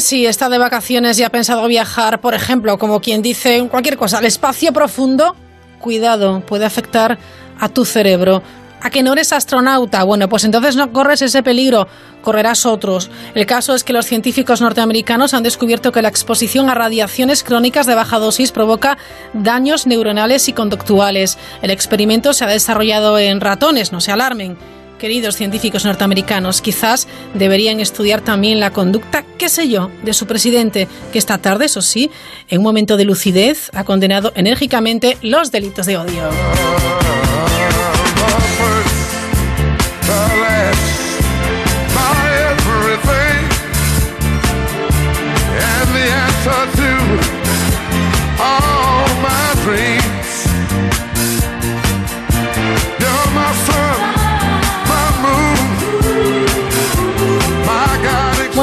Si 0.00 0.24
está 0.24 0.48
de 0.48 0.56
vacaciones 0.56 1.18
y 1.18 1.22
ha 1.22 1.28
pensado 1.28 1.66
viajar, 1.66 2.22
por 2.22 2.32
ejemplo, 2.32 2.78
como 2.78 3.00
quien 3.00 3.20
dice 3.20 3.68
cualquier 3.70 3.98
cosa, 3.98 4.18
al 4.18 4.24
espacio 4.24 4.72
profundo, 4.72 5.36
cuidado, 5.80 6.40
puede 6.46 6.64
afectar 6.64 7.18
a 7.60 7.68
tu 7.68 7.84
cerebro. 7.84 8.42
¿A 8.80 8.88
que 8.88 9.02
no 9.02 9.12
eres 9.12 9.34
astronauta? 9.34 10.02
Bueno, 10.02 10.30
pues 10.30 10.44
entonces 10.44 10.76
no 10.76 10.92
corres 10.92 11.20
ese 11.20 11.42
peligro, 11.42 11.88
correrás 12.22 12.64
otros. 12.64 13.10
El 13.34 13.44
caso 13.44 13.74
es 13.74 13.84
que 13.84 13.92
los 13.92 14.06
científicos 14.06 14.62
norteamericanos 14.62 15.34
han 15.34 15.42
descubierto 15.42 15.92
que 15.92 16.02
la 16.02 16.08
exposición 16.08 16.70
a 16.70 16.74
radiaciones 16.74 17.44
crónicas 17.44 17.84
de 17.86 17.94
baja 17.94 18.18
dosis 18.18 18.50
provoca 18.50 18.96
daños 19.34 19.86
neuronales 19.86 20.48
y 20.48 20.54
conductuales. 20.54 21.36
El 21.60 21.70
experimento 21.70 22.32
se 22.32 22.44
ha 22.44 22.48
desarrollado 22.48 23.18
en 23.18 23.42
ratones, 23.42 23.92
no 23.92 24.00
se 24.00 24.10
alarmen. 24.10 24.56
Queridos 25.02 25.34
científicos 25.34 25.84
norteamericanos, 25.84 26.62
quizás 26.62 27.08
deberían 27.34 27.80
estudiar 27.80 28.20
también 28.20 28.60
la 28.60 28.72
conducta, 28.72 29.24
qué 29.36 29.48
sé 29.48 29.68
yo, 29.68 29.90
de 30.04 30.14
su 30.14 30.28
presidente, 30.28 30.86
que 31.12 31.18
esta 31.18 31.38
tarde, 31.38 31.64
eso 31.64 31.82
sí, 31.82 32.08
en 32.48 32.58
un 32.58 32.62
momento 32.62 32.96
de 32.96 33.04
lucidez, 33.04 33.68
ha 33.74 33.82
condenado 33.82 34.30
enérgicamente 34.36 35.18
los 35.20 35.50
delitos 35.50 35.86
de 35.86 35.96
odio. 35.96 36.22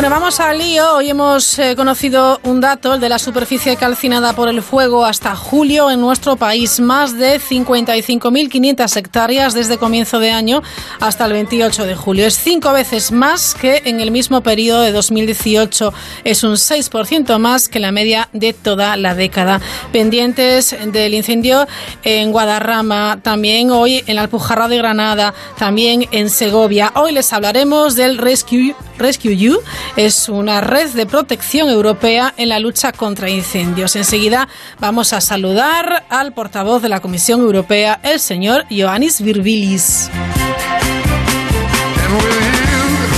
Vamos 0.09 0.39
al 0.39 0.57
lío. 0.57 0.95
Hoy 0.95 1.11
hemos 1.11 1.59
eh, 1.59 1.75
conocido 1.75 2.39
un 2.43 2.59
dato, 2.59 2.95
el 2.95 2.99
de 2.99 3.09
la 3.09 3.19
superficie 3.19 3.75
calcinada 3.75 4.33
por 4.33 4.49
el 4.49 4.63
fuego 4.63 5.05
hasta 5.05 5.35
julio 5.35 5.91
en 5.91 6.01
nuestro 6.01 6.35
país. 6.35 6.79
Más 6.79 7.17
de 7.19 7.39
55.500 7.39 8.97
hectáreas 8.97 9.53
desde 9.53 9.77
comienzo 9.77 10.19
de 10.19 10.31
año 10.31 10.63
hasta 10.99 11.25
el 11.25 11.33
28 11.33 11.85
de 11.85 11.95
julio. 11.95 12.25
Es 12.25 12.39
cinco 12.39 12.73
veces 12.73 13.11
más 13.11 13.53
que 13.53 13.83
en 13.85 13.99
el 13.99 14.09
mismo 14.09 14.41
periodo 14.41 14.81
de 14.81 14.91
2018. 14.91 15.93
Es 16.23 16.44
un 16.44 16.53
6% 16.53 17.38
más 17.38 17.67
que 17.67 17.79
la 17.79 17.91
media 17.91 18.29
de 18.33 18.53
toda 18.53 18.97
la 18.97 19.13
década. 19.13 19.61
Pendientes 19.94 20.75
del 20.91 21.13
incendio 21.13 21.67
en 22.03 22.31
Guadarrama, 22.31 23.19
también 23.21 23.69
hoy 23.69 24.03
en 24.07 24.16
la 24.16 24.23
Alpujarra 24.23 24.67
de 24.67 24.77
Granada, 24.77 25.35
también 25.59 26.07
en 26.11 26.31
Segovia. 26.31 26.91
Hoy 26.95 27.11
les 27.11 27.31
hablaremos 27.31 27.95
del 27.95 28.17
Rescue, 28.17 28.75
Rescue 29.00 29.36
You 29.36 29.59
es 29.95 30.30
una 30.30 30.61
red 30.61 30.89
de 30.89 31.05
protección 31.05 31.69
europea 31.69 32.33
en 32.38 32.50
la 32.50 32.59
lucha 32.59 32.92
contra 32.92 33.30
incendios. 33.30 33.95
Enseguida 33.95 34.47
vamos 34.80 35.14
a 35.14 35.22
saludar 35.22 36.06
al 36.09 36.33
portavoz 36.33 36.81
de 36.81 36.89
la 36.89 37.00
Comisión 37.00 37.39
Europea, 37.39 38.00
el 38.03 38.19
señor 38.19 38.66
Ioannis 38.69 39.22
Virbilis. 39.22 40.09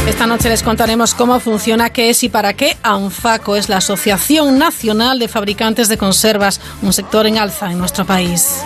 Esta 0.08 0.28
noche 0.28 0.50
les 0.50 0.64
contaremos 0.64 1.14
cómo 1.14 1.40
funciona, 1.40 1.90
qué 1.90 2.10
es 2.10 2.24
y 2.24 2.30
para 2.30 2.54
qué 2.54 2.78
ANFACO 2.84 3.56
es 3.56 3.70
la 3.70 3.78
Asociación 3.78 4.58
Nacional 4.58 5.20
de 5.20 5.28
Fabricantes 5.28 5.88
de 5.90 5.98
Conservas, 5.98 6.60
un 6.82 6.94
sector 6.94 7.28
en 7.28 7.38
alza 7.38 7.72
en 7.72 7.80
nuestro 7.80 8.06
país. 8.06 8.62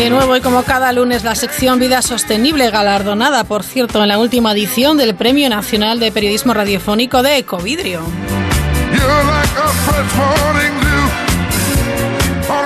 De 0.00 0.08
nuevo 0.08 0.34
y 0.34 0.40
como 0.40 0.62
cada 0.62 0.92
lunes 0.92 1.24
la 1.24 1.34
sección 1.34 1.78
Vida 1.78 2.00
Sostenible 2.00 2.70
galardonada, 2.70 3.44
por 3.44 3.62
cierto, 3.62 4.00
en 4.00 4.08
la 4.08 4.18
última 4.18 4.52
edición 4.52 4.96
del 4.96 5.14
Premio 5.14 5.50
Nacional 5.50 6.00
de 6.00 6.10
Periodismo 6.10 6.54
Radiofónico 6.54 7.22
de 7.22 7.36
Ecovidrio. 7.36 8.00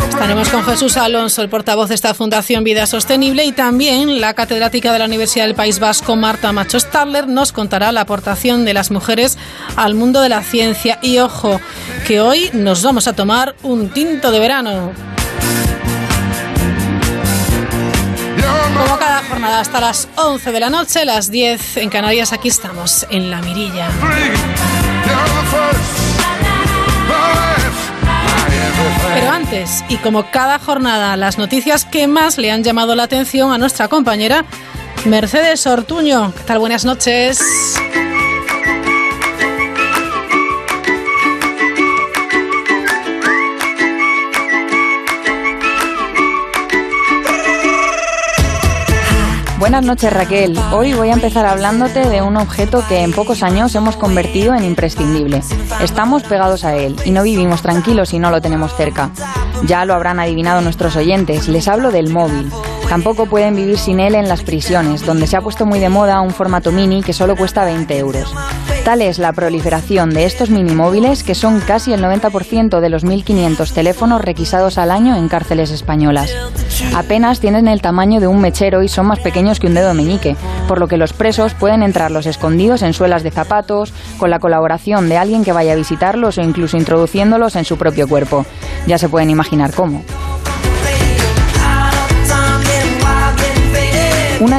Estaremos 0.09 0.49
con 0.49 0.63
Jesús 0.63 0.97
Alonso, 0.97 1.43
el 1.43 1.49
portavoz 1.49 1.89
de 1.89 1.97
esta 1.97 2.15
Fundación 2.15 2.63
Vida 2.63 2.87
Sostenible, 2.87 3.45
y 3.45 3.51
también 3.51 4.21
la 4.21 4.35
catedrática 4.35 4.93
de 4.93 5.01
la 5.01 5.07
Universidad 5.07 5.47
del 5.47 5.57
País 5.57 5.81
Vasco, 5.81 6.15
Marta 6.15 6.53
Macho 6.53 6.79
Stadler, 6.79 7.27
nos 7.27 7.51
contará 7.51 7.91
la 7.91 8.03
aportación 8.03 8.65
de 8.65 8.75
las 8.75 8.93
mujeres 8.93 9.39
al 9.75 9.97
mundo 9.97 10.21
de 10.21 10.29
la 10.29 10.45
ciencia. 10.45 11.01
Y 11.03 11.19
ojo, 11.19 11.61
que 12.07 12.21
hoy 12.21 12.51
nos 12.53 12.85
vamos 12.85 13.09
a 13.09 13.13
tomar 13.13 13.57
un 13.65 13.89
tinto 13.89 14.31
de 14.31 14.39
verano. 14.39 15.14
Como 18.77 18.99
cada 18.99 19.23
jornada 19.25 19.61
hasta 19.61 19.81
las 19.81 20.09
11 20.17 20.53
de 20.53 20.61
la 20.61 20.71
noche, 20.71 21.05
las 21.05 21.31
10 21.31 21.79
en 21.79 21.91
Canarias, 21.91 22.33
aquí 22.33 22.49
estamos, 22.49 23.07
en 23.11 23.31
La 23.31 23.41
Mirilla. 23.41 23.89
Pero 29.15 29.31
antes, 29.31 29.85
y 29.89 29.97
como 29.97 30.31
cada 30.31 30.59
jornada, 30.59 31.17
las 31.17 31.39
noticias 31.39 31.85
que 31.85 32.07
más 32.07 32.39
le 32.39 32.51
han 32.51 32.65
llamado 32.65 32.95
la 32.95 33.05
atención 33.05 33.53
a 33.53 33.59
nuestra 33.59 33.89
compañera 33.89 34.45
Mercedes 35.05 35.67
Ortuño. 35.67 36.33
¿Qué 36.37 36.43
tal? 36.45 36.59
Buenas 36.59 36.85
noches. 36.85 37.41
Buenas 49.65 49.87
noches 49.87 50.13
Raquel. 50.13 50.59
Hoy 50.73 50.93
voy 50.93 51.09
a 51.09 51.15
empezar 51.15 51.47
hablándote 51.47 52.07
de 52.11 52.21
un 52.21 52.37
objeto 52.37 52.85
que 52.87 53.01
en 53.01 53.13
pocos 53.13 53.43
años 53.43 53.75
hemos 53.75 53.97
convertido 53.97 54.55
en 54.55 54.63
imprescindible. 54.63 55.41
Estamos 55.81 56.23
pegados 56.23 56.67
a 56.67 56.77
él 56.77 56.95
y 57.07 57.13
no 57.13 57.23
vivimos 57.23 57.63
tranquilos 57.63 58.11
si 58.11 58.19
no 58.19 58.31
lo 58.31 58.43
tenemos 58.43 58.77
cerca. 58.77 59.11
Ya 59.65 59.87
lo 59.87 59.95
habrán 59.95 60.21
adivinado 60.21 60.61
nuestros 60.61 60.97
oyentes, 60.97 61.49
les 61.49 61.67
hablo 61.67 61.93
del 61.93 62.11
móvil. 62.11 62.53
Tampoco 62.89 63.27
pueden 63.27 63.57
vivir 63.57 63.79
sin 63.79 64.01
él 64.01 64.15
en 64.15 64.29
las 64.29 64.43
prisiones, 64.43 65.05
donde 65.05 65.27
se 65.27 65.37
ha 65.37 65.41
puesto 65.41 65.67
muy 65.67 65.81
de 65.81 65.89
moda 65.89 66.21
un 66.21 66.31
formato 66.31 66.71
mini 66.73 67.03
que 67.03 67.13
solo 67.13 67.37
cuesta 67.37 67.65
20 67.65 67.99
euros. 67.99 68.33
Tal 68.85 69.01
es 69.01 69.19
la 69.19 69.33
proliferación 69.33 70.11
de 70.11 70.27
estos 70.27 70.51
mini 70.51 70.73
móviles 70.73 71.25
que 71.25 71.35
son 71.35 71.61
casi 71.61 71.93
el 71.93 72.05
90% 72.05 72.81
de 72.81 72.89
los 72.91 73.05
1.500 73.05 73.73
teléfonos 73.73 74.21
requisados 74.21 74.79
al 74.79 74.91
año 74.91 75.17
en 75.17 75.29
cárceles 75.29 75.71
españolas. 75.71 76.31
Apenas 76.95 77.41
tienen 77.41 77.67
el 77.67 77.81
tamaño 77.81 78.21
de 78.21 78.27
un 78.27 78.41
mechero 78.41 78.83
y 78.83 78.89
son 78.89 79.07
más 79.07 79.21
pequeños 79.21 79.59
que 79.59 79.67
un 79.67 79.75
dedo 79.75 79.95
meñique, 79.95 80.37
por 80.69 80.79
lo 80.79 80.87
que 80.87 80.99
los 80.99 81.13
presos 81.13 81.55
pueden 81.55 81.83
entrarlos 81.83 82.27
escondidos 82.27 82.83
en 82.83 82.93
suelas 82.93 83.23
de 83.23 83.31
zapatos, 83.31 83.93
con 84.19 84.31
la 84.31 84.39
colaboración 84.39 85.09
de 85.09 85.17
alguien 85.17 85.45
que 85.45 85.53
vaya 85.53 85.73
a 85.73 85.77
visitarlos 85.77 86.39
o 86.39 86.43
incluso 86.43 86.77
introduciéndolos 86.77 87.57
en 87.57 87.65
su 87.65 87.79
propio 87.79 88.07
cuerpo. 88.07 88.45
Ya 88.87 88.99
se 88.99 89.09
pueden 89.09 89.31
imaginar 89.31 89.73
cómo. 89.73 90.03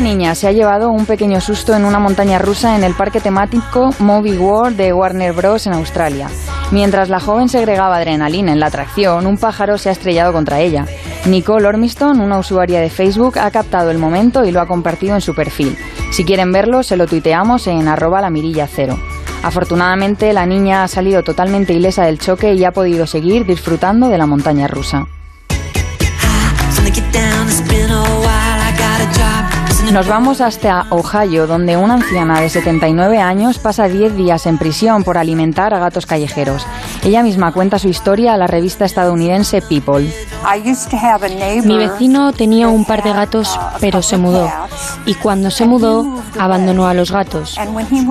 Niña 0.06 0.36
se 0.36 0.48
ha 0.48 0.52
llevado 0.52 0.92
un 0.92 1.08
pequeño 1.08 1.42
susto 1.42 1.74
en 1.74 1.84
una 1.84 1.98
montaña 1.98 2.38
rusa 2.38 2.76
en 2.76 2.84
el 2.84 2.94
parque 2.94 3.20
temático 3.20 3.90
Movie 3.98 4.38
World 4.38 4.78
de 4.78 4.94
Warner 4.94 5.34
Bros. 5.34 5.66
en 5.66 5.74
Australia. 5.74 6.30
Mientras 6.70 7.10
la 7.10 7.20
joven 7.20 7.50
segregaba 7.50 7.98
adrenalina 7.98 8.52
en 8.52 8.60
la 8.60 8.68
atracción, 8.68 9.26
un 9.26 9.40
pájaro 9.40 9.80
se 9.80 9.90
ha 9.90 9.94
estrellado 9.94 10.32
contra 10.32 10.60
ella. 10.60 10.86
Nicole 11.26 11.68
Ormiston, 11.68 12.20
una 12.20 12.38
usuaria 12.38 12.82
de 12.82 12.92
Facebook, 12.92 13.40
ha 13.40 13.50
captado 13.50 13.90
el 13.90 13.98
momento 13.98 14.46
y 14.46 14.52
lo 14.52 14.62
ha 14.62 14.68
compartido 14.68 15.16
en 15.16 15.22
su 15.22 15.34
perfil. 15.34 15.76
Si 16.12 16.24
quieren 16.24 16.52
verlo, 16.52 16.84
se 16.84 16.98
lo 16.98 17.08
tuiteamos 17.08 17.66
en 17.66 17.88
arroba 17.88 18.22
la 18.22 18.30
mirilla 18.30 18.68
cero. 18.68 19.00
Afortunadamente, 19.42 20.34
la 20.34 20.46
niña 20.46 20.84
ha 20.84 20.88
salido 20.88 21.24
totalmente 21.24 21.74
ilesa 21.74 22.04
del 22.04 22.20
choque 22.20 22.54
y 22.54 22.64
ha 22.64 22.72
podido 22.72 23.08
seguir 23.08 23.48
disfrutando 23.48 24.10
de 24.10 24.20
la 24.20 24.28
montaña 24.28 24.68
rusa. 24.68 25.08
Nos 29.92 30.08
vamos 30.08 30.42
hasta 30.42 30.88
Ohio, 30.90 31.48
donde 31.48 31.78
una 31.78 31.94
anciana 31.94 32.42
de 32.42 32.50
79 32.50 33.20
años 33.20 33.60
pasa 33.60 33.88
10 33.88 34.16
días 34.16 34.46
en 34.46 34.58
prisión 34.58 35.04
por 35.04 35.18
alimentar 35.18 35.74
a 35.74 35.80
gatos 35.80 36.06
callejeros. 36.06 36.66
Ella 37.06 37.22
misma 37.22 37.52
cuenta 37.52 37.78
su 37.78 37.88
historia 37.88 38.34
a 38.34 38.38
la 38.38 38.48
revista 38.48 38.84
estadounidense 38.84 39.62
People. 39.62 40.12
Mi 41.64 41.78
vecino 41.78 42.34
tenía 42.34 42.68
un 42.68 42.84
par 42.84 43.04
de 43.04 43.14
gatos, 43.14 43.60
pero 43.80 44.02
se 44.02 44.18
mudó. 44.18 44.50
Y 45.06 45.14
cuando 45.14 45.52
se 45.52 45.68
mudó, 45.68 46.24
abandonó 46.40 46.88
a 46.88 46.96
los 46.96 47.12
gatos. 47.12 47.60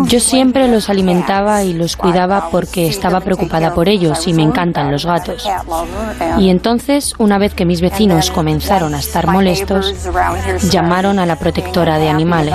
Yo 0.05 0.20
siempre 0.20 0.69
los 0.69 0.88
alimentaba 0.88 1.64
y 1.64 1.73
los 1.73 1.96
cuidaba 1.96 2.50
porque 2.50 2.87
estaba 2.87 3.20
preocupada 3.20 3.75
por 3.75 3.88
ellos 3.88 4.29
y 4.29 4.32
me 4.32 4.44
encantan 4.44 4.93
los 4.93 5.05
gatos. 5.05 5.44
Y 6.38 6.49
entonces, 6.50 7.14
una 7.19 7.37
vez 7.38 7.52
que 7.52 7.64
mis 7.64 7.81
vecinos 7.81 8.31
comenzaron 8.31 8.94
a 8.94 9.00
estar 9.00 9.26
molestos, 9.26 9.93
llamaron 10.70 11.19
a 11.19 11.26
la 11.26 11.35
protectora 11.35 11.99
de 11.99 12.11
animales. 12.11 12.55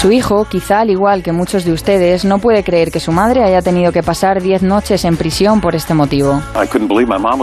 Su 0.00 0.12
hijo, 0.12 0.44
quizá 0.44 0.78
al 0.78 0.90
igual 0.90 1.24
que 1.24 1.32
muchos 1.32 1.64
de 1.64 1.72
ustedes, 1.72 2.24
no 2.24 2.38
puede 2.38 2.62
creer 2.62 2.92
que 2.92 3.00
su 3.00 3.10
madre 3.10 3.42
haya 3.42 3.62
tenido 3.62 3.90
que 3.90 4.04
pasar 4.04 4.40
10 4.40 4.62
noches 4.62 5.04
en 5.04 5.16
prisión 5.16 5.60
por 5.60 5.74
este 5.74 5.92
motivo. 5.92 6.40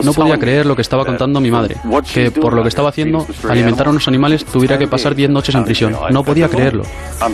No 0.05 0.13
podía 0.13 0.37
creer 0.37 0.65
lo 0.65 0.73
que 0.73 0.81
estaba 0.81 1.03
contando 1.03 1.41
mi 1.41 1.51
madre, 1.51 1.75
que 2.13 2.31
por 2.31 2.53
lo 2.53 2.61
que 2.61 2.69
estaba 2.69 2.87
haciendo, 2.89 3.27
alimentar 3.49 3.87
a 3.87 3.89
unos 3.89 4.07
animales 4.07 4.45
tuviera 4.45 4.77
que 4.77 4.87
pasar 4.87 5.15
10 5.15 5.31
noches 5.31 5.53
en 5.53 5.65
prisión. 5.65 5.97
No 6.11 6.23
podía 6.23 6.47
creerlo. 6.47 6.83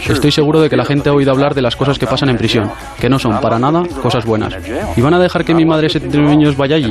Estoy 0.09 0.31
seguro 0.31 0.59
de 0.59 0.71
que 0.71 0.75
la 0.75 0.85
gente 0.85 1.09
ha 1.09 1.13
oído 1.13 1.31
hablar 1.31 1.53
de 1.53 1.62
las 1.62 1.75
cosas 1.75 2.00
que 2.00 2.07
pasan 2.07 2.29
en 2.29 2.38
prisión, 2.38 2.71
que 3.00 3.07
no 3.07 3.19
son 3.19 3.39
para 3.41 3.59
nada 3.59 3.83
cosas 4.01 4.25
buenas. 4.25 4.56
¿Y 4.95 5.01
van 5.01 5.13
a 5.13 5.19
dejar 5.19 5.45
que 5.45 5.53
mi 5.53 5.65
madre 5.65 5.83
de 5.83 5.89
79 5.89 6.31
años 6.31 6.57
vaya 6.57 6.77
allí? 6.77 6.89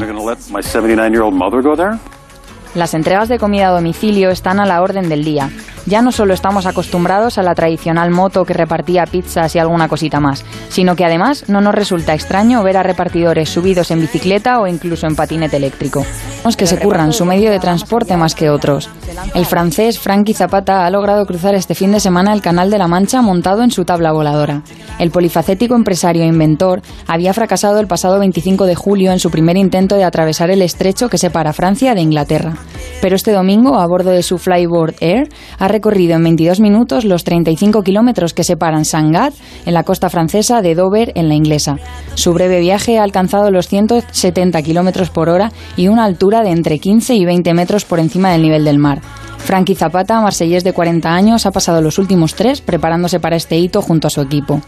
Las 2.75 2.95
entregas 2.95 3.29
de 3.29 3.39
comida 3.39 3.69
a 3.69 3.73
domicilio 3.73 4.31
están 4.31 4.61
a 4.61 4.67
la 4.67 4.81
orden 4.81 5.09
del 5.09 5.25
día. 5.25 5.51
Ya 5.87 6.03
no 6.03 6.13
solo 6.13 6.35
estamos 6.35 6.67
acostumbrados 6.67 7.37
a 7.37 7.43
la 7.43 7.55
tradicional 7.55 8.11
moto 8.11 8.45
que 8.45 8.55
repartía 8.55 9.07
pizzas 9.07 9.57
y 9.57 9.59
alguna 9.59 9.89
cosita 9.89 10.21
más, 10.21 10.45
sino 10.69 10.95
que 10.95 11.05
además 11.05 11.49
no 11.49 11.61
nos 11.61 11.75
resulta 11.75 12.15
extraño 12.15 12.63
ver 12.63 12.77
a 12.77 12.83
repartidores 12.83 13.49
subidos 13.49 13.91
en 13.91 14.01
bicicleta 14.01 14.61
o 14.61 14.69
incluso 14.69 15.07
en 15.09 15.17
patinete 15.17 15.57
eléctrico. 15.57 16.05
Los 16.45 16.57
que 16.57 16.67
se 16.67 16.79
curran 16.79 17.13
su 17.13 17.25
medio 17.25 17.51
de 17.51 17.59
transporte 17.59 18.17
más 18.17 18.35
que 18.35 18.51
otros. 18.51 18.89
El 19.35 19.47
francés 19.47 19.99
Frankie 19.99 20.35
Zapata 20.35 20.87
ha 20.87 20.91
logrado 20.91 21.27
cruzar 21.27 21.55
este 21.55 21.75
fin 21.75 21.91
de 21.91 22.01
semana 22.01 22.33
el 22.33 22.43
Canal 22.43 22.71
de 22.71 22.79
la 22.79 22.87
Mancha 22.87 23.21
montado 23.21 23.63
en 23.63 23.71
su 23.71 23.85
tabla 23.85 24.13
voladora. 24.13 24.63
El 24.99 25.11
polifacético 25.11 25.75
empresario 25.75 26.23
e 26.23 26.27
inventor 26.27 26.83
había 27.07 27.35
fracasado 27.35 27.81
el 27.81 27.87
pasado 27.87 28.19
25 28.21 28.67
de 28.67 28.75
julio 28.75 29.13
en 29.13 29.19
su 29.19 29.31
primer 29.31 29.57
intento 29.57 29.97
de 29.97 30.05
atravesar 30.05 30.51
el 30.51 30.63
estrecho 30.63 31.09
que 31.09 31.19
separa 31.19 31.53
Francia 31.53 31.95
de 31.95 32.03
Inglaterra. 32.03 32.55
Pero 33.01 33.17
este 33.17 33.33
domingo, 33.33 33.79
a 33.79 33.87
bordo 33.87 34.11
de 34.11 34.23
su 34.23 34.39
Flyboard 34.39 34.97
Air, 35.01 35.29
ha 35.59 35.69
recorrido 35.69 36.15
en 36.15 36.25
22 36.25 36.61
minutos 36.61 37.05
los 37.05 37.25
35 37.25 37.83
kilómetros 37.83 38.35
que 38.35 38.45
separan 38.45 38.85
Sangat, 38.85 39.35
en 39.65 39.75
la 39.75 39.85
costa 39.85 40.11
francesa, 40.11 40.61
de 40.61 40.75
Dover, 40.75 41.13
en 41.15 41.29
la 41.29 41.35
inglesa. 41.35 41.79
Su 42.15 42.33
breve 42.33 42.61
viaje 42.61 42.99
ha 42.99 43.03
alcanzado 43.03 43.51
los 43.51 43.69
170 43.69 44.63
kilómetros 44.63 45.11
por 45.11 45.29
hora 45.29 45.53
y 45.77 45.89
una 45.89 46.05
altura 46.05 46.43
de 46.43 46.51
entre 46.51 46.79
15 46.79 47.15
y 47.15 47.25
20 47.25 47.55
metros 47.55 47.85
por 47.85 48.01
encima 48.01 48.33
del 48.33 48.43
nivel 48.43 48.65
del 48.65 48.79
mar. 48.79 49.01
Frankie 49.39 49.75
Zapata, 49.75 50.21
marsellés 50.21 50.65
de 50.65 50.73
40 50.73 51.09
años, 51.09 51.47
ha 51.47 51.51
pasado 51.51 51.81
los 51.81 51.99
últimos 51.99 52.35
tres 52.35 52.61
preparándose 52.61 53.19
para 53.19 53.37
este 53.37 53.57
hito 53.59 53.83
junto 53.83 54.07
a 54.07 54.11
su 54.11 54.21
equipo. 54.21 54.61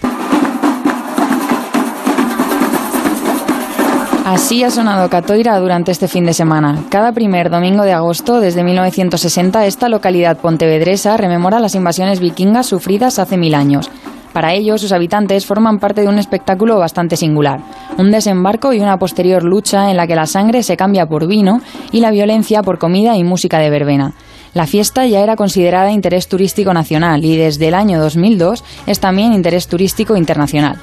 Así 4.24 4.62
ha 4.62 4.70
sonado 4.70 5.10
Catoira 5.10 5.58
durante 5.58 5.90
este 5.90 6.06
fin 6.06 6.24
de 6.24 6.32
semana. 6.32 6.84
Cada 6.90 7.10
primer 7.10 7.50
domingo 7.50 7.82
de 7.82 7.92
agosto, 7.92 8.40
desde 8.40 8.62
1960, 8.62 9.66
esta 9.66 9.88
localidad 9.88 10.36
pontevedresa 10.36 11.16
rememora 11.16 11.58
las 11.58 11.74
invasiones 11.74 12.20
vikingas 12.20 12.66
sufridas 12.66 13.18
hace 13.18 13.36
mil 13.36 13.52
años. 13.56 13.90
Para 14.32 14.54
ello, 14.54 14.78
sus 14.78 14.92
habitantes 14.92 15.44
forman 15.44 15.80
parte 15.80 16.02
de 16.02 16.08
un 16.08 16.20
espectáculo 16.20 16.78
bastante 16.78 17.16
singular, 17.16 17.60
un 17.98 18.12
desembarco 18.12 18.72
y 18.72 18.78
una 18.78 18.96
posterior 18.96 19.42
lucha 19.42 19.90
en 19.90 19.96
la 19.96 20.06
que 20.06 20.14
la 20.14 20.26
sangre 20.26 20.62
se 20.62 20.76
cambia 20.76 21.06
por 21.06 21.26
vino 21.26 21.60
y 21.90 21.98
la 21.98 22.12
violencia 22.12 22.62
por 22.62 22.78
comida 22.78 23.16
y 23.16 23.24
música 23.24 23.58
de 23.58 23.70
verbena. 23.70 24.12
La 24.54 24.66
fiesta 24.66 25.04
ya 25.04 25.20
era 25.20 25.34
considerada 25.34 25.90
interés 25.90 26.28
turístico 26.28 26.72
nacional 26.72 27.24
y 27.24 27.36
desde 27.36 27.68
el 27.68 27.74
año 27.74 27.98
2002 27.98 28.62
es 28.86 29.00
también 29.00 29.32
interés 29.32 29.66
turístico 29.66 30.16
internacional. 30.16 30.78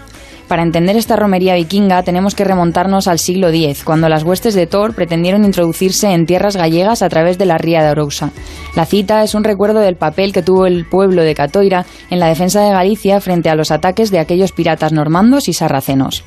Para 0.49 0.63
entender 0.63 0.97
esta 0.97 1.15
romería 1.15 1.53
vikinga 1.53 2.01
tenemos 2.01 2.33
que 2.33 2.43
remontarnos 2.43 3.07
al 3.07 3.19
siglo 3.19 3.49
X, 3.49 3.83
cuando 3.83 4.09
las 4.09 4.23
huestes 4.23 4.55
de 4.55 4.65
Thor 4.65 4.95
pretendieron 4.95 5.45
introducirse 5.45 6.11
en 6.11 6.25
tierras 6.25 6.55
gallegas 6.55 7.03
a 7.03 7.07
través 7.07 7.37
de 7.37 7.45
la 7.45 7.59
ría 7.59 7.83
de 7.83 7.89
Arousa. 7.89 8.31
La 8.75 8.87
cita 8.87 9.21
es 9.21 9.35
un 9.35 9.43
recuerdo 9.43 9.79
del 9.79 9.95
papel 9.95 10.33
que 10.33 10.41
tuvo 10.41 10.65
el 10.65 10.87
pueblo 10.89 11.21
de 11.21 11.35
Catoira 11.35 11.85
en 12.09 12.19
la 12.19 12.25
defensa 12.25 12.61
de 12.63 12.71
Galicia 12.71 13.21
frente 13.21 13.51
a 13.51 13.55
los 13.55 13.69
ataques 13.69 14.09
de 14.09 14.17
aquellos 14.17 14.51
piratas 14.51 14.91
normandos 14.91 15.47
y 15.49 15.53
sarracenos. 15.53 16.23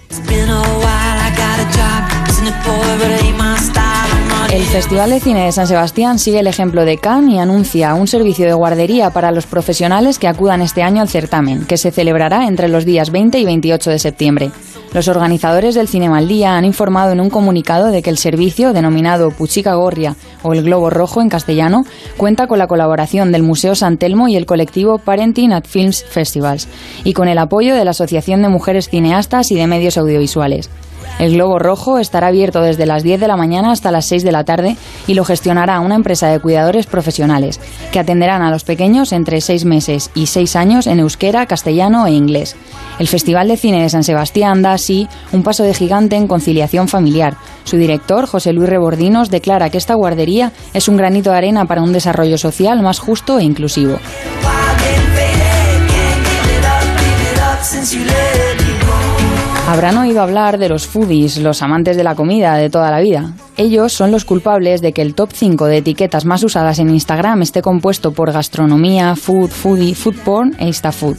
El 4.53 4.65
Festival 4.65 5.09
de 5.09 5.19
Cine 5.19 5.47
de 5.47 5.53
San 5.53 5.67
Sebastián 5.67 6.19
sigue 6.19 6.41
el 6.41 6.47
ejemplo 6.47 6.85
de 6.85 6.99
Cannes 6.99 7.37
y 7.37 7.39
anuncia 7.39 7.95
un 7.95 8.07
servicio 8.07 8.45
de 8.45 8.53
guardería 8.53 9.09
para 9.09 9.31
los 9.31 9.47
profesionales 9.47 10.19
que 10.19 10.29
acudan 10.29 10.61
este 10.61 10.83
año 10.83 11.01
al 11.01 11.09
certamen, 11.09 11.65
que 11.65 11.79
se 11.79 11.91
celebrará 11.91 12.47
entre 12.47 12.69
los 12.69 12.85
días 12.85 13.11
20 13.11 13.39
y 13.39 13.47
28 13.47 13.89
de 13.89 13.99
septiembre. 13.99 14.51
Los 14.93 15.09
organizadores 15.09 15.75
del 15.75 15.89
Cinema 15.89 16.19
al 16.19 16.29
Día 16.29 16.55
han 16.55 16.67
informado 16.67 17.13
en 17.13 17.21
un 17.23 17.31
comunicado 17.31 17.87
de 17.87 18.03
que 18.03 18.11
el 18.11 18.19
servicio, 18.19 18.75
denominado 18.75 19.31
Puchica 19.31 19.73
Gorria 19.73 20.17
o 20.43 20.53
el 20.53 20.63
Globo 20.63 20.91
Rojo 20.91 21.23
en 21.23 21.31
castellano, 21.31 21.87
cuenta 22.19 22.47
con 22.47 22.59
la 22.59 22.67
colaboración 22.67 23.33
del 23.33 23.43
Museo 23.43 23.75
San 23.75 23.97
Telmo 23.97 24.29
y 24.29 24.37
el 24.37 24.45
colectivo 24.45 24.99
Parenting 24.99 25.55
at 25.55 25.65
Films 25.65 26.05
Festivals, 26.05 26.69
y 27.05 27.15
con 27.15 27.27
el 27.29 27.39
apoyo 27.39 27.75
de 27.75 27.87
la 27.87 27.93
Asociación 27.93 28.43
de 28.43 28.51
Mujeres 28.51 28.91
Cineastas 28.91 29.51
y 29.51 29.55
de 29.55 29.67
Medios 29.67 29.97
Audiovisuales. 29.97 30.69
El 31.19 31.35
Globo 31.35 31.59
Rojo 31.59 31.99
estará 31.99 32.29
abierto 32.29 32.63
desde 32.63 32.87
las 32.87 33.03
10 33.03 33.21
de 33.21 33.29
la 33.29 33.37
mañana 33.37 33.71
hasta 33.71 33.91
las 33.91 34.07
6 34.07 34.25
de 34.25 34.33
la 34.33 34.45
tarde 34.45 34.77
y 35.07 35.15
lo 35.15 35.25
gestionará 35.25 35.81
una 35.81 35.95
empresa 35.95 36.29
de 36.29 36.41
cuidadores 36.41 36.87
profesionales, 36.87 37.61
que 37.93 37.99
atenderán 37.99 38.43
a 38.43 38.51
los 38.51 38.65
pequeños 38.65 39.13
entre 39.13 39.41
6 39.41 39.65
meses 39.65 40.11
y 40.15 40.27
6 40.27 40.57
años 40.57 40.87
en 40.87 41.01
euskera, 41.01 41.47
castellano 41.47 42.07
e 42.07 42.13
inglés. 42.13 42.57
El 42.99 43.09
Festival 43.09 43.49
de 43.49 43.57
Cine 43.57 43.83
de 43.83 43.89
San 43.89 44.05
Sebastián 44.05 44.63
da 44.63 44.73
así 44.73 45.09
un 45.33 45.43
paso 45.43 45.65
de 45.65 45.75
gigante 45.75 46.17
en 46.17 46.29
conciliación 46.29 46.89
familiar. 46.89 47.37
Su 47.65 47.77
director, 47.77 48.27
José 48.27 48.53
Luis 48.53 48.69
Rebordinos, 48.69 49.31
declara 49.31 49.71
que 49.71 49.79
esta 49.79 49.95
guardería 49.95 50.53
es 50.75 50.89
un 50.89 50.97
granito 50.97 51.31
de 51.31 51.37
arena 51.37 51.65
para 51.65 51.83
un 51.83 51.93
desarrollo 51.93 52.39
social 52.39 52.83
más 52.83 52.99
justo 52.99 53.39
e 53.39 53.45
inclusivo. 53.45 53.99
Habrán 59.73 59.97
oído 59.97 60.21
hablar 60.21 60.59
de 60.59 60.69
los 60.69 60.87
foodies, 60.87 61.39
los 61.39 61.63
amantes 61.63 61.97
de 61.97 62.05
la 62.05 62.15
comida 62.15 62.57
de 62.57 62.69
toda 62.69 62.91
la 62.91 63.01
vida. 63.01 63.33
Ellos 63.59 63.93
son 63.93 64.11
los 64.11 64.25
culpables 64.25 64.81
de 64.81 64.95
que 64.95 65.03
el 65.03 65.15
top 65.15 65.31
5 65.35 65.67
de 65.67 65.77
etiquetas 65.79 66.25
más 66.25 66.43
usadas 66.43 66.79
en 66.79 66.89
Instagram 66.89 67.43
esté 67.43 67.61
compuesto 67.61 68.13
por 68.13 68.33
gastronomía, 68.33 69.15
food, 69.15 69.51
foodie, 69.51 69.95
food 69.95 70.17
porn 70.25 70.57
e 70.59 70.67
instafood. 70.67 71.19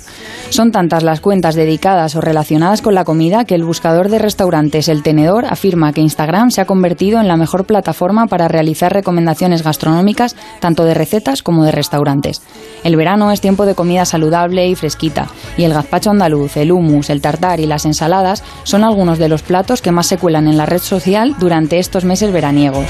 Son 0.50 0.72
tantas 0.72 1.04
las 1.04 1.20
cuentas 1.20 1.54
dedicadas 1.54 2.16
o 2.16 2.22
relacionadas 2.22 2.82
con 2.82 2.96
la 2.96 3.04
comida 3.06 3.46
que 3.46 3.54
el 3.54 3.64
buscador 3.64 4.10
de 4.10 4.18
restaurantes 4.18 4.88
El 4.88 5.04
Tenedor 5.04 5.46
afirma 5.46 5.94
que 5.94 6.02
Instagram 6.02 6.50
se 6.50 6.62
ha 6.62 6.66
convertido 6.66 7.20
en 7.20 7.28
la 7.28 7.38
mejor 7.38 7.66
plataforma 7.66 8.26
para 8.26 8.48
realizar 8.48 8.94
recomendaciones 8.94 9.64
gastronómicas 9.64 10.36
tanto 10.60 10.86
de 10.86 10.96
recetas 10.96 11.44
como 11.44 11.64
de 11.64 11.72
restaurantes. 11.72 12.42
El 12.84 12.96
verano 12.96 13.32
es 13.32 13.42
tiempo 13.42 13.66
de 13.66 13.76
comida 13.76 14.06
saludable 14.06 14.68
y 14.68 14.76
fresquita, 14.76 15.28
y 15.58 15.66
el 15.66 15.74
gazpacho 15.74 16.10
andaluz, 16.10 16.58
el 16.58 16.72
hummus, 16.72 17.12
el 17.12 17.22
tartar 17.22 17.60
y 17.60 17.68
las 17.68 17.86
ensaladas 17.86 18.44
son 18.64 18.84
algunos 18.84 19.20
de 19.20 19.30
los 19.30 19.44
platos 19.44 19.82
que 19.82 19.92
más 19.92 20.08
se 20.08 20.18
cuelan 20.18 20.48
en 20.48 20.58
la 20.58 20.66
red 20.66 20.80
social 20.80 21.36
durante 21.40 21.80
estos 21.80 22.06
meses 22.06 22.23
veraniegos. 22.32 22.86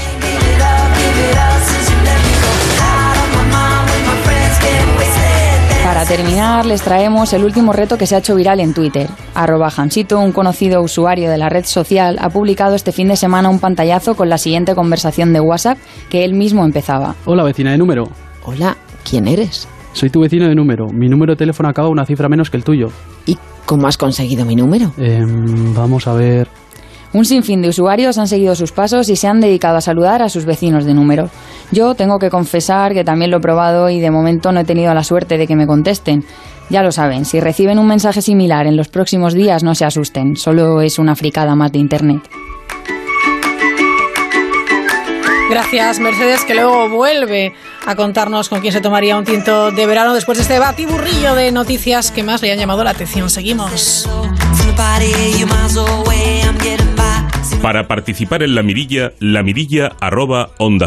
Para 5.84 6.06
terminar, 6.06 6.66
les 6.66 6.82
traemos 6.82 7.32
el 7.34 7.44
último 7.44 7.72
reto 7.72 7.96
que 7.96 8.06
se 8.06 8.14
ha 8.14 8.18
hecho 8.18 8.34
viral 8.34 8.60
en 8.60 8.74
Twitter. 8.74 9.08
Arroba 9.34 9.68
Hansito, 9.74 10.18
un 10.18 10.32
conocido 10.32 10.82
usuario 10.82 11.30
de 11.30 11.38
la 11.38 11.48
red 11.48 11.64
social, 11.64 12.16
ha 12.20 12.30
publicado 12.30 12.74
este 12.74 12.90
fin 12.90 13.08
de 13.08 13.16
semana 13.16 13.48
un 13.48 13.60
pantallazo 13.60 14.14
con 14.14 14.28
la 14.28 14.38
siguiente 14.38 14.74
conversación 14.74 15.32
de 15.32 15.40
WhatsApp 15.40 15.78
que 16.10 16.24
él 16.24 16.34
mismo 16.34 16.64
empezaba. 16.64 17.14
Hola, 17.26 17.44
vecina 17.44 17.70
de 17.70 17.78
número. 17.78 18.04
Hola, 18.44 18.76
¿quién 19.08 19.28
eres? 19.28 19.68
Soy 19.92 20.10
tu 20.10 20.20
vecino 20.20 20.48
de 20.48 20.54
número. 20.54 20.88
Mi 20.92 21.08
número 21.08 21.34
de 21.34 21.36
teléfono 21.36 21.68
acaba 21.68 21.88
una 21.88 22.04
cifra 22.04 22.28
menos 22.28 22.50
que 22.50 22.56
el 22.56 22.64
tuyo. 22.64 22.88
¿Y 23.24 23.38
cómo 23.64 23.86
has 23.86 23.96
conseguido 23.96 24.44
mi 24.44 24.56
número? 24.56 24.92
Em, 24.98 25.72
vamos 25.74 26.08
a 26.08 26.14
ver. 26.14 26.48
Un 27.14 27.24
sinfín 27.24 27.62
de 27.62 27.68
usuarios 27.68 28.18
han 28.18 28.26
seguido 28.26 28.56
sus 28.56 28.72
pasos 28.72 29.08
y 29.08 29.14
se 29.14 29.28
han 29.28 29.40
dedicado 29.40 29.76
a 29.76 29.80
saludar 29.80 30.20
a 30.20 30.28
sus 30.28 30.44
vecinos 30.44 30.84
de 30.84 30.94
número. 30.94 31.30
Yo 31.70 31.94
tengo 31.94 32.18
que 32.18 32.28
confesar 32.28 32.92
que 32.92 33.04
también 33.04 33.30
lo 33.30 33.36
he 33.36 33.40
probado 33.40 33.88
y 33.88 34.00
de 34.00 34.10
momento 34.10 34.50
no 34.50 34.58
he 34.58 34.64
tenido 34.64 34.92
la 34.92 35.04
suerte 35.04 35.38
de 35.38 35.46
que 35.46 35.54
me 35.54 35.68
contesten. 35.68 36.24
Ya 36.70 36.82
lo 36.82 36.90
saben, 36.90 37.24
si 37.24 37.38
reciben 37.38 37.78
un 37.78 37.86
mensaje 37.86 38.20
similar 38.20 38.66
en 38.66 38.76
los 38.76 38.88
próximos 38.88 39.32
días 39.32 39.62
no 39.62 39.76
se 39.76 39.84
asusten, 39.84 40.34
solo 40.34 40.80
es 40.80 40.98
una 40.98 41.14
fricada 41.14 41.54
más 41.54 41.70
de 41.70 41.78
Internet. 41.78 42.28
Gracias, 45.48 46.00
Mercedes, 46.00 46.44
que 46.44 46.54
luego 46.54 46.88
vuelve 46.88 47.54
a 47.86 47.94
contarnos 47.94 48.48
con 48.48 48.60
quién 48.60 48.72
se 48.72 48.80
tomaría 48.80 49.16
un 49.16 49.24
tinto 49.24 49.70
de 49.70 49.86
verano 49.86 50.14
después 50.14 50.38
de 50.38 50.42
este 50.42 50.58
batiburrillo 50.58 51.36
de 51.36 51.52
noticias 51.52 52.10
que 52.10 52.24
más 52.24 52.42
le 52.42 52.50
han 52.50 52.58
llamado 52.58 52.82
la 52.82 52.90
atención. 52.90 53.30
Seguimos. 53.30 54.08
Para 57.64 57.88
participar 57.88 58.42
en 58.42 58.54
la 58.54 58.62
mirilla, 58.62 59.14
la 59.20 59.42
mirilla 59.42 59.92
arroba 59.98 60.50
onda 60.58 60.86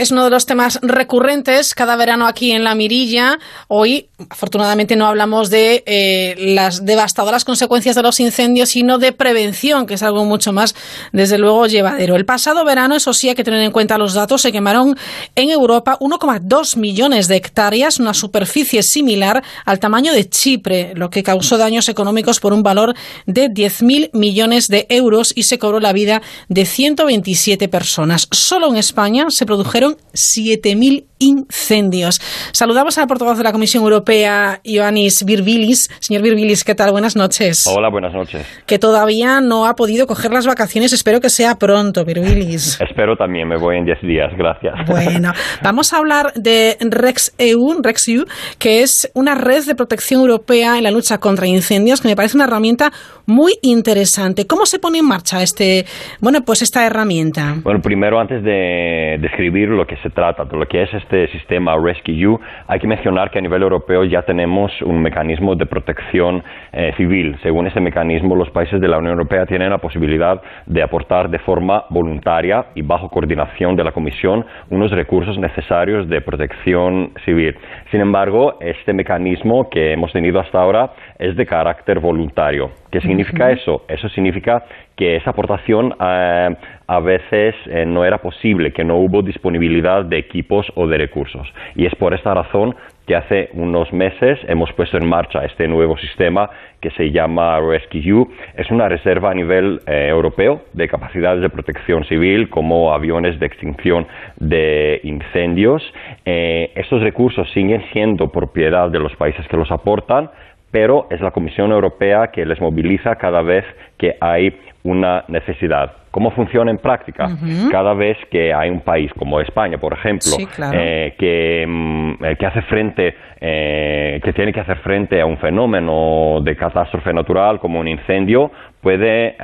es 0.00 0.10
uno 0.10 0.24
de 0.24 0.30
los 0.30 0.46
temas 0.46 0.78
recurrentes 0.80 1.74
cada 1.74 1.94
verano 1.94 2.26
aquí 2.26 2.52
en 2.52 2.64
La 2.64 2.74
Mirilla. 2.74 3.38
Hoy, 3.68 4.08
afortunadamente, 4.30 4.96
no 4.96 5.06
hablamos 5.06 5.50
de 5.50 5.82
eh, 5.84 6.36
las 6.38 6.86
devastadoras 6.86 7.44
consecuencias 7.44 7.96
de 7.96 8.02
los 8.02 8.18
incendios, 8.18 8.70
sino 8.70 8.96
de 8.96 9.12
prevención, 9.12 9.84
que 9.84 9.94
es 9.94 10.02
algo 10.02 10.24
mucho 10.24 10.54
más, 10.54 10.74
desde 11.12 11.36
luego, 11.36 11.66
llevadero. 11.66 12.16
El 12.16 12.24
pasado 12.24 12.64
verano, 12.64 12.96
eso 12.96 13.12
sí, 13.12 13.28
hay 13.28 13.34
que 13.34 13.44
tener 13.44 13.62
en 13.62 13.72
cuenta 13.72 13.98
los 13.98 14.14
datos, 14.14 14.40
se 14.40 14.52
quemaron 14.52 14.96
en 15.34 15.50
Europa 15.50 15.98
1,2 16.00 16.78
millones 16.78 17.28
de 17.28 17.36
hectáreas, 17.36 18.00
una 18.00 18.14
superficie 18.14 18.82
similar 18.82 19.44
al 19.66 19.80
tamaño 19.80 20.14
de 20.14 20.30
Chipre, 20.30 20.94
lo 20.94 21.10
que 21.10 21.22
causó 21.22 21.58
daños 21.58 21.90
económicos 21.90 22.40
por 22.40 22.54
un 22.54 22.62
valor 22.62 22.94
de 23.26 23.50
10.000 23.50 24.10
millones 24.14 24.68
de 24.68 24.86
euros 24.88 25.34
y 25.36 25.42
se 25.42 25.58
cobró 25.58 25.78
la 25.78 25.92
vida 25.92 26.22
de 26.48 26.64
127 26.64 27.68
personas. 27.68 28.28
Solo 28.30 28.68
en 28.68 28.76
España 28.76 29.26
se 29.28 29.44
produjeron 29.44 29.89
7.000 30.12 31.04
incendios. 31.20 32.18
Saludamos 32.52 32.98
al 32.98 33.06
portavoz 33.06 33.38
de 33.38 33.44
la 33.44 33.52
Comisión 33.52 33.84
Europea, 33.84 34.60
Ioannis 34.64 35.24
Virbilis. 35.24 35.88
Señor 36.00 36.22
Virbilis, 36.22 36.64
¿qué 36.64 36.74
tal? 36.74 36.90
Buenas 36.90 37.14
noches. 37.14 37.66
Hola, 37.66 37.90
buenas 37.90 38.12
noches. 38.12 38.46
Que 38.66 38.78
todavía 38.78 39.40
no 39.40 39.66
ha 39.66 39.74
podido 39.74 40.06
coger 40.06 40.32
las 40.32 40.46
vacaciones. 40.46 40.92
Espero 40.92 41.20
que 41.20 41.30
sea 41.30 41.56
pronto, 41.56 42.04
Virbilis. 42.04 42.80
Espero 42.88 43.16
también, 43.16 43.48
me 43.48 43.58
voy 43.58 43.76
en 43.76 43.84
10 43.84 44.00
días, 44.02 44.30
gracias. 44.36 44.74
Bueno, 44.86 45.32
vamos 45.62 45.92
a 45.92 45.98
hablar 45.98 46.32
de 46.34 46.76
REX-EU, 46.80 47.82
REX-EU, 47.82 48.24
que 48.58 48.82
es 48.82 49.10
una 49.14 49.34
red 49.34 49.64
de 49.64 49.74
protección 49.74 50.22
europea 50.22 50.78
en 50.78 50.84
la 50.84 50.90
lucha 50.90 51.18
contra 51.18 51.46
incendios, 51.46 52.00
que 52.00 52.08
me 52.08 52.16
parece 52.16 52.36
una 52.36 52.44
herramienta 52.44 52.90
muy 53.26 53.52
interesante. 53.62 54.46
¿Cómo 54.46 54.64
se 54.64 54.78
pone 54.78 54.98
en 54.98 55.06
marcha 55.06 55.42
este, 55.42 55.84
bueno, 56.20 56.40
pues 56.40 56.62
esta 56.62 56.86
herramienta? 56.86 57.56
Bueno, 57.62 57.80
primero, 57.80 58.18
antes 58.18 58.42
de 58.42 59.18
describir 59.20 59.68
lo 59.80 59.86
que 59.86 59.96
se 59.96 60.10
trata, 60.10 60.44
de 60.44 60.56
lo 60.58 60.66
que 60.66 60.82
es 60.82 60.92
este 60.92 61.26
sistema 61.28 61.74
Rescue 61.74 62.38
hay 62.68 62.78
que 62.78 62.86
mencionar 62.86 63.30
que 63.30 63.38
a 63.38 63.42
nivel 63.42 63.62
europeo 63.62 64.04
ya 64.04 64.20
tenemos 64.22 64.70
un 64.82 65.00
mecanismo 65.00 65.54
de 65.54 65.64
protección 65.64 66.42
eh, 66.72 66.92
civil. 66.98 67.36
Según 67.42 67.66
ese 67.66 67.80
mecanismo, 67.80 68.36
los 68.36 68.50
países 68.50 68.78
de 68.78 68.88
la 68.88 68.98
Unión 68.98 69.12
Europea 69.12 69.46
tienen 69.46 69.70
la 69.70 69.78
posibilidad 69.78 70.42
de 70.66 70.82
aportar 70.82 71.30
de 71.30 71.38
forma 71.38 71.84
voluntaria 71.88 72.66
y 72.74 72.82
bajo 72.82 73.08
coordinación 73.08 73.74
de 73.74 73.84
la 73.84 73.92
Comisión 73.92 74.44
unos 74.68 74.90
recursos 74.90 75.38
necesarios 75.38 76.08
de 76.08 76.20
protección 76.20 77.12
civil. 77.24 77.56
Sin 77.90 78.02
embargo, 78.02 78.58
este 78.60 78.92
mecanismo 78.92 79.70
que 79.70 79.94
hemos 79.94 80.12
tenido 80.12 80.40
hasta 80.40 80.60
ahora 80.60 80.90
es 81.18 81.36
de 81.36 81.46
carácter 81.46 82.00
voluntario. 82.00 82.70
¿Qué 82.90 83.00
significa 83.00 83.52
eso? 83.52 83.84
Eso 83.88 84.08
significa 84.08 84.64
que 84.96 85.16
esa 85.16 85.30
aportación 85.30 85.94
eh, 86.00 86.56
a 86.88 87.00
veces 87.00 87.54
eh, 87.66 87.86
no 87.86 88.04
era 88.04 88.18
posible, 88.18 88.72
que 88.72 88.84
no 88.84 88.96
hubo 88.96 89.22
disponibilidad 89.22 90.04
de 90.04 90.18
equipos 90.18 90.66
o 90.74 90.88
de 90.88 90.98
recursos. 90.98 91.46
Y 91.76 91.86
es 91.86 91.94
por 91.94 92.14
esta 92.14 92.34
razón 92.34 92.74
que 93.06 93.14
hace 93.14 93.50
unos 93.54 93.92
meses 93.92 94.38
hemos 94.46 94.72
puesto 94.72 94.96
en 94.96 95.08
marcha 95.08 95.44
este 95.44 95.68
nuevo 95.68 95.96
sistema 95.98 96.50
que 96.80 96.90
se 96.90 97.12
llama 97.12 97.60
Rescue. 97.60 98.26
Es 98.56 98.70
una 98.70 98.88
reserva 98.88 99.30
a 99.30 99.34
nivel 99.34 99.80
eh, 99.86 100.08
europeo 100.08 100.62
de 100.72 100.88
capacidades 100.88 101.42
de 101.42 101.48
protección 101.48 102.04
civil 102.04 102.50
como 102.50 102.92
aviones 102.92 103.38
de 103.38 103.46
extinción 103.46 104.06
de 104.36 105.00
incendios. 105.04 105.82
estos 106.24 107.02
recursos 107.02 107.48
siguen 107.52 107.82
siendo 107.92 108.28
propiedad 108.28 108.90
de 108.90 108.98
los 108.98 109.14
países 109.16 109.46
que 109.48 109.56
los 109.56 109.70
aportan, 109.70 110.30
pero 110.70 111.06
es 111.10 111.20
la 111.20 111.30
Comisión 111.30 111.72
Europea 111.72 112.28
que 112.28 112.44
les 112.44 112.60
moviliza 112.60 113.16
cada 113.16 113.42
vez 113.42 113.64
que 113.98 114.16
hay 114.20 114.58
una 114.82 115.24
necesidad. 115.28 115.92
¿Cómo 116.10 116.32
funciona 116.32 116.70
en 116.72 116.78
práctica? 116.78 117.28
Cada 117.70 117.94
vez 117.94 118.16
que 118.30 118.52
hay 118.52 118.68
un 118.68 118.80
país 118.80 119.12
como 119.16 119.40
España, 119.40 119.78
por 119.78 119.92
ejemplo, 119.92 120.32
eh, 120.72 121.14
que, 121.16 121.64
mm, 121.68 122.24
eh, 122.24 122.36
que, 122.36 122.46
hace 122.46 122.62
frente, 122.62 123.14
eh, 123.40 124.20
que 124.24 124.32
tiene 124.32 124.52
que 124.52 124.58
hacer 124.58 124.78
frente 124.78 125.20
a 125.20 125.26
un 125.26 125.38
fenómeno 125.38 126.40
de 126.42 126.56
catástrofe 126.56 127.12
natural 127.12 127.60
como 127.60 127.78
un 127.78 127.86
incendio, 127.86 128.50
puede 128.80 129.36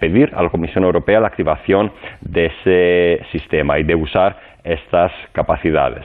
pedir 0.00 0.32
a 0.34 0.42
la 0.42 0.48
Comisión 0.48 0.82
Europea 0.84 1.20
la 1.20 1.28
activación 1.28 1.92
de 2.20 2.46
ese 2.46 3.24
sistema 3.30 3.78
y 3.78 3.84
de 3.84 3.94
usar 3.94 4.36
estas 4.64 5.12
capacidades. 5.32 6.04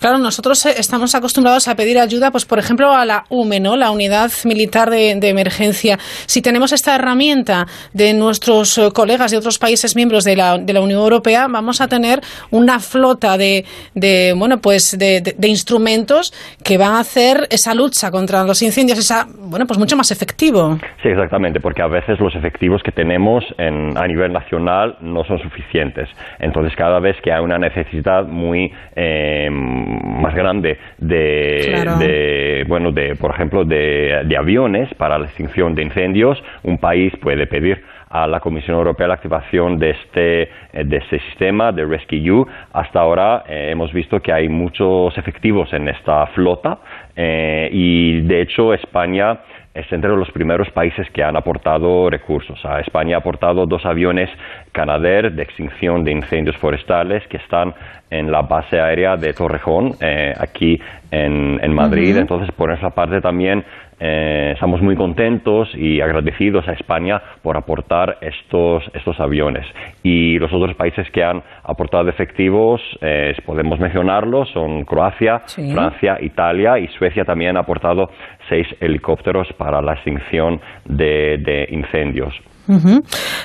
Claro, 0.00 0.18
nosotros 0.18 0.64
eh, 0.64 0.74
estamos 0.78 1.14
acostumbrados 1.14 1.68
a 1.68 1.74
pedir 1.74 1.98
ayuda, 1.98 2.30
pues 2.30 2.46
por 2.46 2.58
ejemplo, 2.58 2.92
a 2.92 3.04
la 3.04 3.24
UME, 3.28 3.60
¿no? 3.60 3.76
La 3.76 3.90
Unidad 3.90 4.30
Militar 4.44 4.88
de, 4.88 5.18
Emergencia. 5.30 5.98
Si 6.26 6.42
tenemos 6.42 6.72
esta 6.72 6.94
herramienta 6.94 7.66
de 7.92 8.14
nuestros 8.14 8.78
eh, 8.78 8.88
colegas 8.92 9.30
de 9.30 9.36
otros 9.36 9.58
países 9.58 9.94
miembros 9.94 10.24
de 10.24 10.36
la, 10.36 10.58
de 10.58 10.72
la 10.72 10.80
Unión 10.80 11.00
Europea, 11.00 11.46
vamos 11.48 11.80
a 11.80 11.88
tener 11.88 12.20
una 12.50 12.80
flota 12.80 13.36
de, 13.36 13.64
de 13.94 14.34
bueno, 14.36 14.58
pues 14.58 14.96
de, 14.98 15.36
instrumentos 15.42 16.32
que 16.64 16.78
van 16.78 16.94
a 16.94 17.00
hacer 17.00 17.46
esa 17.50 17.74
lucha 17.74 18.10
contra 18.10 18.42
los 18.44 18.62
incendios, 18.62 18.98
esa, 18.98 19.26
bueno, 19.38 19.66
pues 19.66 19.78
mucho 19.78 19.96
más 19.96 20.10
efectivo. 20.10 20.78
Sí, 21.02 21.08
exactamente, 21.08 21.60
porque 21.60 21.82
a 21.82 21.88
veces 21.88 22.18
los 22.20 22.34
efectivos 22.34 22.82
que 22.82 22.92
tenemos 22.92 23.44
en, 23.58 23.96
a 23.98 24.06
nivel 24.06 24.32
nacional 24.32 24.96
no 25.00 25.24
son 25.24 25.38
suficientes. 25.40 26.08
Entonces, 26.38 26.74
cada 26.76 27.00
vez 27.00 27.16
que 27.22 27.32
hay 27.32 27.40
una 27.40 27.58
necesidad 27.58 28.24
muy 28.24 28.72
eh, 28.96 29.09
eh, 29.12 29.50
más 29.50 30.34
grande 30.36 30.78
de, 30.98 32.64
bueno, 32.68 32.92
de, 32.92 33.16
por 33.16 33.32
ejemplo, 33.32 33.64
de, 33.64 34.36
aviones 34.38 34.92
para 34.94 35.18
la 35.18 35.26
extinción 35.26 35.74
de 35.74 35.82
incendios, 35.82 36.40
un 36.62 36.78
país 36.78 37.12
puede 37.20 37.46
pedir 37.48 37.82
a 38.08 38.26
la 38.28 38.38
Comisión 38.38 38.76
Europea 38.76 39.08
la 39.08 39.14
activación 39.14 39.78
de 39.78 39.90
este, 39.90 40.42
eh, 40.42 40.48
de 40.84 40.96
este 40.98 41.18
sistema 41.20 41.72
de 41.72 41.84
Rescue. 41.86 42.46
Hasta 42.72 43.00
ahora 43.00 43.42
eh, 43.48 43.70
hemos 43.72 43.92
visto 43.92 44.20
que 44.20 44.32
hay 44.32 44.48
muchos 44.48 45.16
efectivos 45.18 45.72
en 45.72 45.88
esta 45.88 46.26
flota 46.28 46.78
y, 47.16 48.22
de 48.22 48.40
hecho, 48.40 48.72
España 48.72 49.40
es 49.72 49.90
entre 49.92 50.10
los 50.10 50.30
primeros 50.32 50.68
países 50.70 51.08
que 51.10 51.22
han 51.22 51.36
aportado 51.36 52.10
recursos. 52.10 52.58
A 52.64 52.80
España 52.80 53.16
ha 53.16 53.18
aportado 53.20 53.66
dos 53.66 53.86
aviones 53.86 54.28
Canadair 54.72 55.32
de 55.32 55.42
extinción 55.42 56.04
de 56.04 56.12
incendios 56.12 56.56
forestales 56.56 57.26
que 57.28 57.36
están 57.36 57.74
en 58.10 58.32
la 58.32 58.42
base 58.42 58.80
aérea 58.80 59.16
de 59.16 59.32
Torrejón, 59.32 59.94
eh, 60.00 60.34
aquí 60.38 60.80
en, 61.12 61.72
Madrid. 61.72 62.16
Entonces, 62.16 62.50
por 62.52 62.72
esa 62.72 62.90
parte 62.90 63.20
también 63.20 63.64
eh, 64.02 64.52
estamos 64.54 64.80
muy 64.80 64.96
contentos 64.96 65.68
y 65.74 66.00
agradecidos 66.00 66.66
a 66.66 66.72
España 66.72 67.20
por 67.42 67.58
aportar 67.58 68.16
estos, 68.22 68.82
estos 68.94 69.20
aviones. 69.20 69.66
Y 70.02 70.38
los 70.38 70.50
otros 70.52 70.74
países 70.74 71.06
que 71.12 71.22
han 71.22 71.42
aportado 71.62 72.08
efectivos, 72.08 72.80
eh, 73.02 73.34
podemos 73.44 73.78
mencionarlos, 73.78 74.48
son 74.54 74.84
Croacia, 74.84 75.40
Francia, 75.40 76.16
Italia 76.22 76.78
y 76.78 76.88
Suecia 76.98 77.24
también 77.24 77.58
ha 77.58 77.60
aportado 77.60 78.08
seis 78.48 78.66
helicópteros 78.80 79.48
para 79.58 79.82
la 79.82 79.92
extinción 79.92 80.60
de, 80.86 81.68
incendios. 81.70 82.34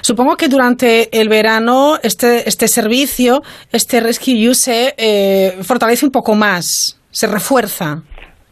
Supongo 0.01 0.37
que 0.37 0.47
durante 0.47 1.09
el 1.19 1.29
verano 1.29 1.95
este, 2.01 2.47
este 2.47 2.67
servicio, 2.67 3.41
este 3.71 3.99
Rescue 3.99 4.53
se 4.53 4.93
eh, 4.97 5.63
fortalece 5.63 6.05
un 6.05 6.11
poco 6.11 6.35
más, 6.35 7.01
se 7.09 7.27
refuerza. 7.27 8.03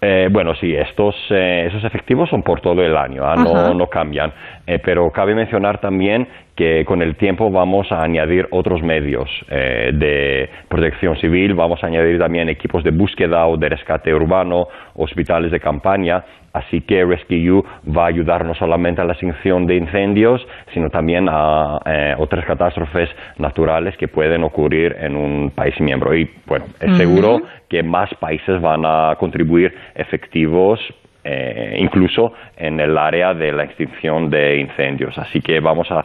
Eh, 0.05 0.27
bueno, 0.29 0.53
sí, 0.55 0.75
estos 0.75 1.15
eh, 1.29 1.67
esos 1.67 1.81
efectivos 1.85 2.29
son 2.29 2.43
por 2.43 2.59
todo 2.59 2.83
el 2.83 2.97
año, 2.97 3.23
¿ah? 3.23 3.35
no, 3.37 3.73
no, 3.73 3.87
cambian. 3.87 4.33
Eh, 4.67 4.79
pero 4.83 5.09
cabe 5.11 5.33
mencionar 5.33 5.79
también 5.79 6.27
que 6.55 6.83
con 6.83 7.01
el 7.01 7.15
tiempo 7.15 7.49
vamos 7.49 7.89
a 7.91 8.03
añadir 8.03 8.47
otros 8.51 8.83
medios 8.83 9.29
de 9.49 10.49
protección 10.67 11.15
civil, 11.17 11.55
vamos 11.55 11.83
a 11.83 11.87
añadir 11.87 12.19
también 12.19 12.47
equipos 12.47 12.83
de 12.83 12.91
búsqueda 12.91 13.47
o 13.47 13.57
de 13.57 13.69
rescate 13.69 14.13
urbano, 14.13 14.67
hospitales 14.93 15.51
de 15.51 15.59
campaña, 15.59 16.23
así 16.53 16.81
que 16.81 17.03
Rescue 17.03 17.63
va 17.85 18.05
a 18.05 18.07
ayudar 18.07 18.45
no 18.45 18.53
solamente 18.53 19.01
a 19.01 19.05
la 19.05 19.13
extinción 19.13 19.65
de 19.65 19.75
incendios, 19.75 20.45
sino 20.73 20.89
también 20.89 21.27
a 21.29 21.79
otras 22.17 22.45
catástrofes 22.45 23.09
naturales 23.37 23.97
que 23.97 24.07
pueden 24.07 24.43
ocurrir 24.43 24.95
en 24.99 25.15
un 25.15 25.51
país 25.51 25.79
miembro. 25.79 26.15
Y 26.15 26.29
bueno, 26.45 26.65
es 26.79 26.95
seguro 26.97 27.41
que 27.67 27.83
más 27.83 28.13
países 28.15 28.61
van 28.61 28.83
a 28.85 29.15
contribuir 29.19 29.73
efectivos 29.95 30.79
eh, 31.25 31.77
incluso 31.79 32.33
en 32.57 32.81
el 32.81 32.97
área 32.97 33.33
de 33.33 33.53
la 33.53 33.63
extinción 33.63 34.29
de 34.29 34.59
incendios. 34.59 35.17
Así 35.17 35.39
que 35.39 35.61
vamos 35.61 35.87
a, 35.89 36.03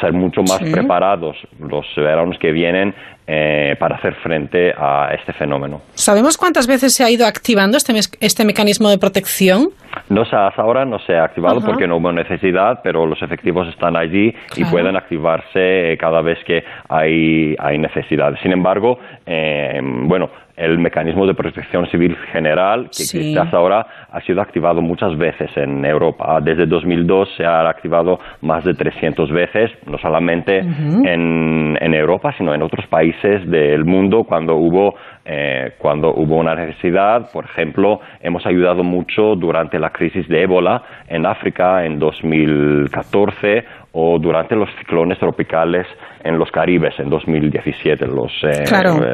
ser 0.00 0.14
mucho 0.14 0.40
más 0.42 0.58
preparados 0.72 1.36
los 1.60 1.84
veranos 1.96 2.38
que 2.38 2.50
vienen 2.50 2.94
eh, 3.26 3.76
para 3.78 3.96
hacer 3.96 4.14
frente 4.16 4.72
a 4.76 5.10
este 5.14 5.32
fenómeno. 5.32 5.80
¿Sabemos 5.94 6.36
cuántas 6.36 6.66
veces 6.66 6.94
se 6.94 7.04
ha 7.04 7.10
ido 7.10 7.26
activando 7.26 7.76
este, 7.76 7.92
este 8.20 8.44
mecanismo 8.44 8.90
de 8.90 8.98
protección? 8.98 9.68
No 10.08 10.24
se, 10.24 10.34
hasta 10.34 10.62
ahora 10.62 10.84
no 10.84 10.98
se 11.00 11.14
ha 11.14 11.24
activado 11.24 11.60
porque 11.60 11.86
no 11.86 11.98
hubo 11.98 12.12
necesidad, 12.12 12.80
pero 12.82 13.06
los 13.06 13.22
efectivos 13.22 13.68
están 13.68 13.96
allí 13.96 14.34
y 14.56 14.64
pueden 14.64 14.96
activarse 14.96 15.96
cada 16.00 16.22
vez 16.22 16.38
que 16.44 16.64
hay, 16.88 17.54
hay 17.58 17.78
necesidad. 17.78 18.34
Sin 18.42 18.52
embargo, 18.52 18.98
eh, 19.26 19.80
bueno, 19.82 20.30
el 20.62 20.78
mecanismo 20.78 21.26
de 21.26 21.34
protección 21.34 21.86
civil 21.88 22.16
general 22.32 22.82
que 22.84 23.02
existe 23.02 23.38
hasta 23.38 23.56
ahora 23.56 23.86
ha 24.10 24.20
sido 24.20 24.40
activado 24.40 24.80
muchas 24.80 25.16
veces 25.18 25.50
en 25.56 25.84
Europa. 25.84 26.38
Desde 26.40 26.66
2002 26.66 27.28
se 27.36 27.44
ha 27.44 27.68
activado 27.68 28.20
más 28.42 28.64
de 28.64 28.74
300 28.74 29.30
veces, 29.32 29.70
no 29.86 29.98
solamente 29.98 30.58
en, 30.58 31.76
en, 31.80 31.94
Europa, 31.94 32.32
sino 32.38 32.54
en 32.54 32.62
otros 32.62 32.86
países 32.86 33.48
del 33.50 33.84
mundo 33.84 34.24
cuando 34.24 34.54
hubo, 34.54 34.94
eh, 35.24 35.72
cuando 35.78 36.14
hubo 36.14 36.36
una 36.36 36.54
necesidad. 36.54 37.30
Por 37.32 37.44
ejemplo, 37.44 38.00
hemos 38.20 38.46
ayudado 38.46 38.84
mucho 38.84 39.34
durante 39.34 39.80
la 39.80 39.90
crisis 39.90 40.28
de 40.28 40.42
ébola 40.42 40.82
en 41.08 41.26
África 41.26 41.84
en 41.84 41.98
2014 41.98 43.64
o 43.92 44.18
durante 44.18 44.56
los 44.56 44.68
ciclones 44.78 45.18
tropicales 45.18 45.86
en 46.24 46.38
los 46.38 46.50
Caribes 46.50 46.94
en 46.98 47.10
2017. 47.10 48.06
Los, 48.06 48.32
eh, 48.42 48.64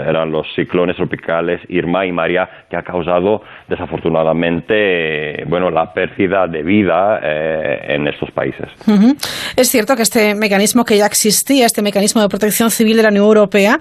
Eran 0.08 0.30
los 0.30 0.47
ciclones 0.54 0.97
tropicales 0.97 1.61
Irma 1.68 2.06
y 2.06 2.12
María 2.12 2.49
que 2.70 2.76
ha 2.76 2.82
causado 2.82 3.42
desafortunadamente 3.68 5.44
bueno, 5.47 5.70
la 5.70 5.92
pérdida 5.92 6.47
de 6.47 6.62
vida 6.62 7.20
eh, 7.23 7.94
en 7.94 8.06
estos 8.06 8.30
países. 8.30 8.68
Es 9.56 9.68
cierto 9.68 9.97
que 9.97 10.02
este 10.02 10.35
mecanismo 10.35 10.85
que 10.85 10.97
ya 10.97 11.06
existía, 11.06 11.66
este 11.66 11.82
mecanismo 11.82 12.23
de 12.23 12.28
protección 12.28 12.70
civil 12.70 12.97
de 12.97 13.02
la 13.02 13.08
Unión 13.08 13.25
Europea, 13.25 13.78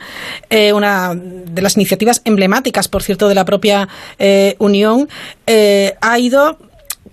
eh, 0.50 0.74
una 0.74 1.14
de 1.14 1.62
las 1.62 1.76
iniciativas 1.76 2.22
emblemáticas, 2.26 2.88
por 2.88 3.04
cierto, 3.04 3.28
de 3.28 3.36
la 3.36 3.46
propia 3.46 3.88
Unión, 4.60 5.08
ha 6.02 6.20
ido 6.20 6.58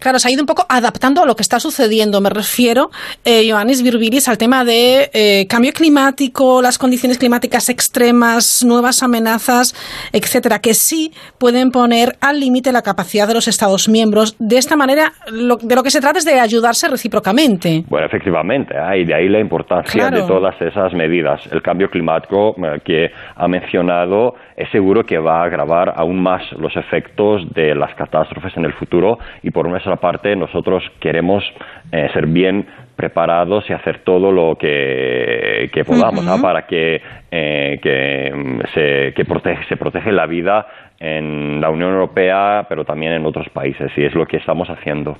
Claro, 0.05 0.19
se 0.19 0.29
ha 0.29 0.31
ido 0.31 0.43
un 0.43 0.47
poco 0.47 0.67
adaptando 0.69 1.23
a 1.23 1.27
lo 1.27 1.35
que 1.35 1.41
está 1.41 1.59
sucediendo. 1.59 2.21
Me 2.21 2.29
refiero, 2.29 2.91
eh, 3.25 3.43
Ioannis 3.47 3.83
Virbiris, 3.83 4.29
al 4.29 4.37
tema 4.37 4.63
de 4.63 5.09
eh, 5.15 5.47
cambio 5.49 5.73
climático, 5.73 6.61
las 6.61 6.77
condiciones 6.77 7.17
climáticas 7.17 7.71
extremas, 7.71 8.63
nuevas 8.67 9.03
amenazas, 9.03 9.73
etcétera, 10.13 10.59
que 10.59 10.75
sí 10.75 11.13
pueden 11.39 11.71
poner 11.71 12.17
al 12.21 12.39
límite 12.39 12.71
la 12.71 12.83
capacidad 12.83 13.27
de 13.27 13.33
los 13.33 13.49
Estados 13.49 13.89
miembros. 13.89 14.37
De 14.39 14.59
esta 14.59 14.77
manera, 14.77 15.13
de 15.27 15.75
lo 15.75 15.83
que 15.83 15.91
se 15.91 16.03
trata 16.03 16.19
es 16.19 16.27
de 16.27 16.39
ayudarse 16.39 16.87
recíprocamente. 16.87 17.85
Bueno, 17.89 18.07
efectivamente, 18.07 18.75
¿eh? 18.75 19.01
y 19.01 19.05
de 19.07 19.15
ahí 19.15 19.31
la 19.31 19.41
importancia 19.41 20.11
de 20.11 20.21
todas 20.27 20.55
esas 20.61 20.93
medidas. 20.93 21.41
El 21.51 21.63
cambio 21.63 21.89
climático 21.89 22.55
eh, 22.59 22.81
que 22.85 23.07
ha 23.37 23.49
mencionado 23.49 24.35
es 24.55 24.71
seguro 24.71 25.05
que 25.05 25.17
va 25.17 25.41
a 25.41 25.45
agravar 25.45 25.95
aún 25.97 26.23
más 26.23 26.43
los 26.59 26.77
efectos 26.77 27.43
de 27.55 27.75
las 27.75 27.95
catástrofes 27.95 28.55
en 28.59 28.67
el 28.67 28.75
futuro 28.75 29.17
y 29.43 29.51
por 29.51 29.67
nuestra 29.67 29.94
parte 29.97 30.37
nosotros 30.37 30.83
queremos 31.01 31.45
eh, 31.93 32.09
ser 32.13 32.27
bien 32.27 32.67
preparados 32.97 33.69
y 33.69 33.73
hacer 33.73 34.01
todo 34.05 34.31
lo 34.31 34.57
que, 34.57 35.69
podamos 35.87 36.25
para 36.41 36.67
que, 36.67 37.03
eh, 37.31 37.79
que, 37.83 38.33
mm, 38.35 38.61
se, 38.73 39.13
que 39.15 39.25
protege, 39.25 39.65
se 39.65 39.77
protege 39.77 40.13
la 40.13 40.27
vida 40.27 40.67
en 41.01 41.61
la 41.61 41.71
Unión 41.71 41.93
Europea, 41.93 42.67
pero 42.69 42.85
también 42.85 43.13
en 43.13 43.27
otros 43.27 43.49
países, 43.49 43.91
y 43.97 44.05
es 44.05 44.15
lo 44.15 44.27
que 44.27 44.37
estamos 44.37 44.71
haciendo. 44.71 45.17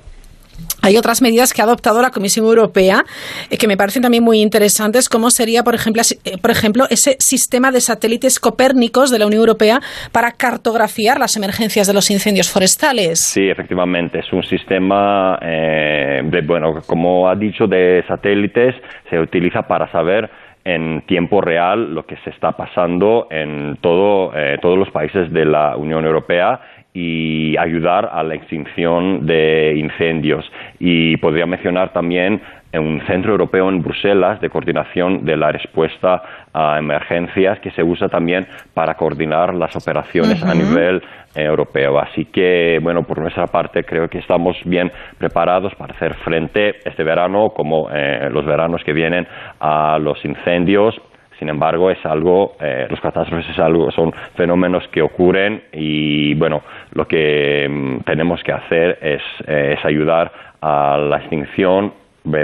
Hay 0.85 0.97
otras 0.97 1.21
medidas 1.21 1.51
que 1.51 1.61
ha 1.61 1.65
adoptado 1.65 1.99
la 2.01 2.11
Comisión 2.11 2.45
Europea 2.45 3.03
eh, 3.49 3.57
que 3.57 3.67
me 3.67 3.75
parecen 3.75 4.03
también 4.03 4.23
muy 4.23 4.39
interesantes, 4.39 5.09
como 5.09 5.31
sería, 5.31 5.63
por 5.63 5.73
ejemplo, 5.73 6.03
eh, 6.23 6.37
por 6.39 6.51
ejemplo, 6.51 6.85
ese 6.91 7.15
sistema 7.19 7.71
de 7.71 7.81
satélites 7.81 8.39
copérnicos 8.39 9.09
de 9.09 9.17
la 9.17 9.25
Unión 9.25 9.39
Europea 9.39 9.79
para 10.11 10.31
cartografiar 10.33 11.19
las 11.19 11.35
emergencias 11.37 11.87
de 11.87 11.93
los 11.93 12.11
incendios 12.11 12.51
forestales. 12.51 13.19
Sí, 13.19 13.49
efectivamente, 13.49 14.19
es 14.19 14.31
un 14.31 14.43
sistema, 14.43 15.39
eh, 15.41 16.21
de, 16.23 16.41
bueno, 16.41 16.81
como 16.85 17.27
ha 17.27 17.35
dicho, 17.35 17.65
de 17.65 18.03
satélites, 18.07 18.75
se 19.09 19.19
utiliza 19.19 19.63
para 19.63 19.91
saber 19.91 20.29
en 20.63 21.01
tiempo 21.07 21.41
real 21.41 21.93
lo 21.93 22.05
que 22.05 22.15
se 22.23 22.31
está 22.31 22.51
pasando 22.53 23.27
en 23.29 23.77
todo, 23.81 24.31
todos 24.63 24.79
los 24.79 24.89
países 24.89 25.31
de 25.31 25.45
la 25.45 25.77
Unión 25.77 26.05
Europea 26.05 26.59
y 26.95 27.57
ayudar 27.57 28.09
a 28.11 28.23
la 28.23 28.35
extinción 28.35 29.25
de 29.25 29.75
incendios. 29.75 30.49
Y 30.79 31.17
podría 31.17 31.45
mencionar 31.45 31.91
también 31.91 32.41
un 32.79 33.01
centro 33.05 33.31
europeo 33.31 33.69
en 33.69 33.81
Bruselas 33.81 34.39
de 34.41 34.49
coordinación 34.49 35.25
de 35.25 35.37
la 35.37 35.51
respuesta 35.51 36.21
a 36.53 36.77
emergencias 36.77 37.59
que 37.59 37.71
se 37.71 37.83
usa 37.83 38.07
también 38.07 38.47
para 38.73 38.95
coordinar 38.95 39.53
las 39.53 39.75
operaciones 39.75 40.41
a 40.43 40.53
nivel 40.53 41.01
eh, 41.35 41.43
europeo. 41.43 41.99
Así 41.99 42.25
que, 42.25 42.79
bueno, 42.81 43.03
por 43.03 43.19
nuestra 43.19 43.47
parte 43.47 43.83
creo 43.83 44.07
que 44.07 44.19
estamos 44.19 44.57
bien 44.65 44.91
preparados 45.17 45.75
para 45.75 45.93
hacer 45.93 46.13
frente 46.15 46.75
este 46.85 47.03
verano 47.03 47.49
como 47.49 47.89
eh, 47.91 48.29
los 48.31 48.45
veranos 48.45 48.83
que 48.83 48.93
vienen 48.93 49.27
a 49.59 49.97
los 49.99 50.23
incendios 50.23 50.95
sin 51.39 51.49
embargo, 51.49 51.91
es 51.91 52.03
algo, 52.05 52.55
eh, 52.59 52.87
los 52.89 52.99
catástrofes 53.01 53.49
es 53.49 53.59
algo, 53.59 53.91
son 53.91 54.13
fenómenos 54.35 54.87
que 54.89 55.01
ocurren 55.01 55.63
y 55.73 56.33
bueno, 56.35 56.61
lo 56.93 57.07
que 57.07 57.67
mm, 57.69 58.03
tenemos 58.05 58.41
que 58.43 58.51
hacer 58.51 58.97
es, 59.01 59.21
eh, 59.47 59.75
es 59.77 59.85
ayudar 59.85 60.31
a 60.61 60.97
la 60.97 61.17
extinción 61.17 61.93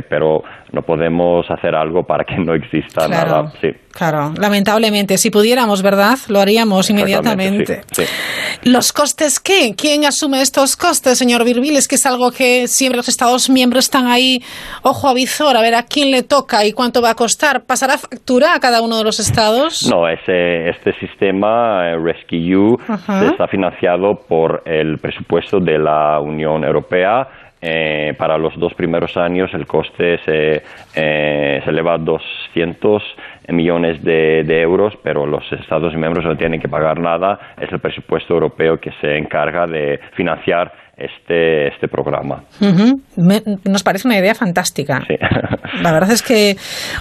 pero 0.07 0.41
no 0.71 0.81
podemos 0.81 1.45
hacer 1.49 1.75
algo 1.75 2.03
para 2.03 2.23
que 2.23 2.37
no 2.37 2.53
exista 2.53 3.07
nada. 3.07 3.51
Sí. 3.59 3.69
Claro, 3.91 4.33
lamentablemente. 4.39 5.17
Si 5.17 5.29
pudiéramos, 5.29 5.81
¿verdad? 5.81 6.17
Lo 6.29 6.39
haríamos 6.39 6.89
inmediatamente. 6.89 7.81
¿Los 8.63 8.93
costes 8.93 9.39
qué? 9.39 9.73
¿Quién 9.77 10.05
asume 10.05 10.41
estos 10.41 10.77
costes, 10.77 11.17
señor 11.17 11.43
Virbil? 11.43 11.75
Es 11.75 11.87
que 11.87 11.95
es 11.95 12.05
algo 12.05 12.31
que 12.31 12.67
siempre 12.67 12.97
los 12.97 13.09
Estados 13.09 13.49
miembros 13.49 13.85
están 13.85 14.07
ahí, 14.07 14.39
ojo 14.83 15.09
a 15.09 15.13
visor, 15.13 15.57
a 15.57 15.61
ver 15.61 15.75
a 15.75 15.83
quién 15.83 16.11
le 16.11 16.23
toca 16.23 16.65
y 16.65 16.71
cuánto 16.71 17.01
va 17.01 17.11
a 17.11 17.15
costar. 17.15 17.63
¿Pasará 17.67 17.97
factura 17.97 18.55
a 18.55 18.59
cada 18.59 18.81
uno 18.81 18.97
de 18.97 19.03
los 19.03 19.19
estados? 19.19 19.89
No, 19.91 20.07
ese, 20.07 20.69
este 20.69 20.93
sistema 20.99 21.89
eh, 21.89 21.97
Rescue 21.97 22.77
está 23.31 23.47
financiado 23.47 24.15
por 24.27 24.61
el 24.65 24.97
presupuesto 24.99 25.59
de 25.59 25.77
la 25.77 26.19
Unión 26.21 26.63
Europea 26.63 27.27
eh, 27.61 28.15
para 28.17 28.37
los 28.37 28.57
dos 28.57 28.73
primeros 28.73 29.15
años 29.17 29.53
el 29.53 29.67
coste 29.67 30.17
se, 30.25 30.63
eh, 30.95 31.61
se 31.63 31.69
eleva 31.69 31.93
a 31.93 31.97
200 31.99 33.03
millones 33.49 34.03
de, 34.03 34.61
euros, 34.61 34.97
pero 35.03 35.25
los 35.25 35.43
Estados 35.51 35.93
miembros 35.95 36.25
no 36.25 36.35
tienen 36.35 36.59
que 36.59 36.67
pagar 36.67 36.99
nada. 36.99 37.53
Es 37.59 37.71
el 37.71 37.79
presupuesto 37.79 38.33
europeo 38.33 38.79
que 38.79 38.91
se 39.01 39.17
encarga 39.17 39.67
de 39.67 39.99
financiar 40.13 40.73
este, 41.05 41.67
este 41.67 41.87
programa. 41.87 42.43
nos 43.65 43.83
parece 43.83 44.07
una 44.07 44.17
idea 44.17 44.35
fantástica. 44.35 45.01
La 45.81 45.91
verdad 45.91 46.11
es 46.11 46.21
que 46.21 46.55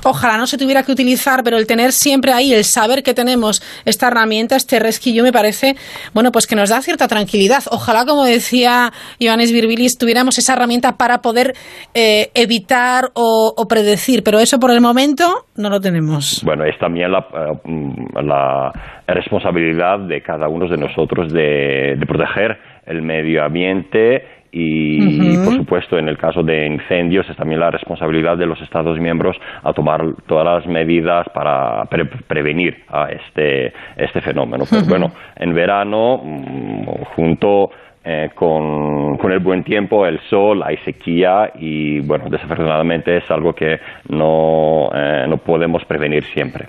ojalá 0.04 0.38
no 0.38 0.46
se 0.46 0.56
tuviera 0.56 0.82
que 0.82 0.92
utilizar, 0.92 1.42
pero 1.42 1.56
el 1.56 1.66
tener 1.66 1.92
siempre 1.92 2.32
ahí, 2.32 2.52
el 2.52 2.64
saber 2.64 3.02
que 3.02 3.14
tenemos 3.14 3.62
esta 3.84 4.08
herramienta, 4.08 4.56
este 4.56 4.78
resquillo, 4.78 5.22
me 5.22 5.32
parece, 5.32 5.74
bueno, 6.14 6.30
pues 6.30 6.46
que 6.46 6.56
nos 6.56 6.70
da 6.70 6.80
cierta 6.80 7.08
tranquilidad. 7.08 7.62
Ojalá, 7.70 8.04
como 8.04 8.24
decía 8.24 8.92
Ioannis 9.18 9.52
Virbilis, 9.52 9.98
tuviéramos 9.98 10.38
esa 10.38 10.54
herramienta 10.54 10.92
para 10.96 11.18
poder 11.18 11.52
eh, 11.94 12.30
evitar 12.34 13.10
o, 13.14 13.54
predecir, 13.68 14.22
pero 14.24 14.38
eso 14.38 14.58
por 14.58 14.70
el 14.70 14.80
momento 14.80 15.24
no 15.56 15.68
lo 15.68 15.80
tenemos. 15.80 16.42
Bueno, 16.44 16.64
es 16.64 16.78
también 16.78 17.12
la, 17.12 17.18
eh, 17.18 18.22
la 18.22 18.72
responsabilidad 19.06 20.00
de 20.00 20.22
cada 20.22 20.48
uno 20.48 20.66
de 20.68 20.76
nosotros 20.76 21.32
de, 21.32 21.96
de 21.98 22.06
proteger 22.06 22.58
el 22.90 23.02
medio 23.02 23.44
ambiente 23.44 24.40
y, 24.52 25.36
por 25.44 25.54
supuesto, 25.54 25.96
en 25.96 26.08
el 26.08 26.18
caso 26.18 26.42
de 26.42 26.66
incendios 26.66 27.28
es 27.30 27.36
también 27.36 27.60
la 27.60 27.70
responsabilidad 27.70 28.36
de 28.36 28.46
los 28.46 28.60
Estados 28.60 28.98
miembros 28.98 29.36
a 29.62 29.72
tomar 29.72 30.00
todas 30.26 30.44
las 30.44 30.66
medidas 30.66 31.28
para 31.32 31.84
prevenir 32.26 32.82
a 32.88 33.10
este, 33.10 33.72
este 33.96 34.20
fenómeno. 34.20 34.64
Pero 34.68 34.82
bueno, 34.86 35.12
en 35.36 35.54
verano, 35.54 36.20
mm, 36.22 36.84
junto 37.14 37.70
eh, 38.02 38.30
con, 38.34 39.18
con, 39.18 39.30
el 39.30 39.38
buen 39.38 39.62
tiempo, 39.62 40.04
el 40.04 40.18
sol, 40.28 40.62
hay 40.64 40.78
sequía 40.78 41.52
y, 41.54 42.00
bueno, 42.00 42.24
desafortunadamente 42.28 43.18
es 43.18 43.30
algo 43.30 43.52
que 43.52 43.78
no, 44.08 44.90
eh, 44.92 45.26
no 45.28 45.36
podemos 45.36 45.84
prevenir 45.84 46.24
siempre. 46.34 46.68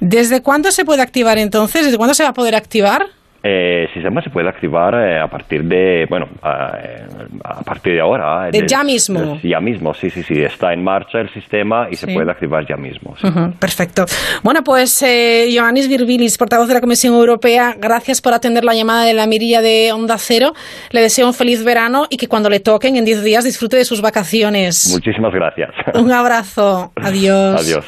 ¿Desde 0.00 0.42
cuándo 0.42 0.70
se 0.70 0.84
puede 0.84 1.00
activar 1.02 1.38
entonces? 1.38 1.84
¿Desde 1.84 1.96
cuándo 1.96 2.14
se 2.14 2.24
va 2.24 2.30
a 2.30 2.34
poder 2.34 2.56
activar? 2.56 3.06
Eh, 3.46 3.82
el 3.82 3.92
sistema 3.92 4.22
se 4.22 4.30
puede 4.30 4.48
activar 4.48 4.94
eh, 4.94 5.20
a 5.20 5.28
partir 5.28 5.64
de, 5.64 6.06
bueno, 6.08 6.28
a, 6.42 7.62
partir 7.62 7.92
de 7.92 8.00
ahora. 8.00 8.48
De, 8.50 8.66
ya 8.66 8.82
mismo. 8.82 9.38
ya 9.42 9.60
mismo, 9.60 9.92
sí, 9.92 10.08
sí, 10.08 10.22
sí. 10.22 10.40
Está 10.40 10.72
en 10.72 10.82
marcha 10.82 11.20
el 11.20 11.30
sistema 11.30 11.88
y 11.90 11.96
se 11.96 12.06
puede 12.06 12.30
activar 12.30 12.66
ya 12.66 12.78
mismo. 12.78 13.14
perfecto. 13.58 14.06
Bueno, 14.42 14.64
pues 14.64 15.02
eh, 15.02 15.46
Ioannis 15.50 15.88
Virbilis, 15.88 16.38
portavoz 16.38 16.68
de 16.68 16.74
la 16.74 16.80
Comisión 16.80 17.12
Europea, 17.12 17.74
gracias 17.78 18.22
por 18.22 18.32
atender 18.32 18.64
la 18.64 18.72
llamada 18.72 19.04
de 19.04 19.12
la 19.12 19.26
mirilla 19.26 19.60
de 19.60 19.92
Onda 19.92 20.16
Cero. 20.16 20.54
Le 20.90 21.02
deseo 21.02 21.26
un 21.26 21.34
feliz 21.34 21.62
verano 21.64 22.06
y 22.08 22.16
que 22.16 22.28
cuando 22.28 22.48
le 22.48 22.60
toquen 22.60 22.96
en 22.96 23.04
10 23.04 23.24
días 23.24 23.44
disfrute 23.44 23.76
de 23.76 23.84
sus 23.84 24.00
vacaciones. 24.00 24.88
Muchísimas 24.90 25.34
gracias. 25.34 25.70
Un 25.94 26.12
abrazo. 26.12 26.92
Adiós. 26.96 27.60
Adiós. 27.60 27.84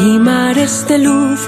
Y 0.00 0.18
mares 0.18 0.86
de 0.88 0.98
luz. 0.98 1.40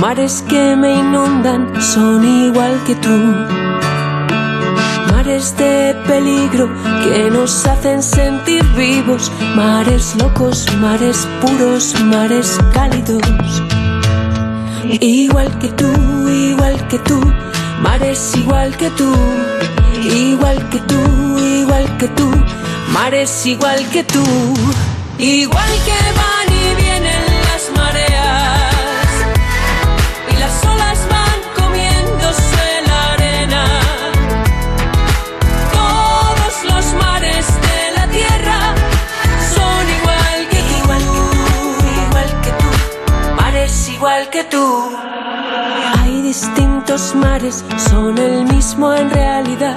Mares 0.00 0.44
que 0.48 0.76
me 0.76 0.94
inundan 0.94 1.80
son 1.80 2.24
igual 2.24 2.78
que 2.86 2.94
tú. 2.96 3.16
Mares 5.12 5.56
de 5.56 5.96
peligro 6.06 6.68
que 7.02 7.30
nos 7.30 7.66
hacen 7.66 8.02
sentir 8.02 8.62
vivos. 8.76 9.32
Mares 9.56 10.14
locos, 10.16 10.66
mares 10.80 11.26
puros, 11.40 11.94
mares 12.04 12.58
cálidos. 12.72 13.22
Igual 15.00 15.58
que 15.58 15.68
tú, 15.68 15.90
igual 16.28 16.88
que 16.88 16.98
tú, 16.98 17.20
mares 17.80 18.36
igual 18.36 18.76
que 18.76 18.90
tú. 18.90 19.12
Igual 20.02 20.68
que 20.68 20.80
tú, 20.80 21.00
igual 21.38 21.96
que 21.96 22.08
tú, 22.08 22.30
mares 22.92 23.46
igual 23.46 23.88
que 23.90 24.04
tú. 24.04 24.24
Igual 25.18 25.72
que 25.86 26.33
que 44.34 44.42
tú. 44.42 44.90
Hay 45.96 46.22
distintos 46.22 47.14
mares, 47.14 47.64
son 47.78 48.18
el 48.18 48.44
mismo 48.46 48.92
en 48.92 49.08
realidad 49.08 49.76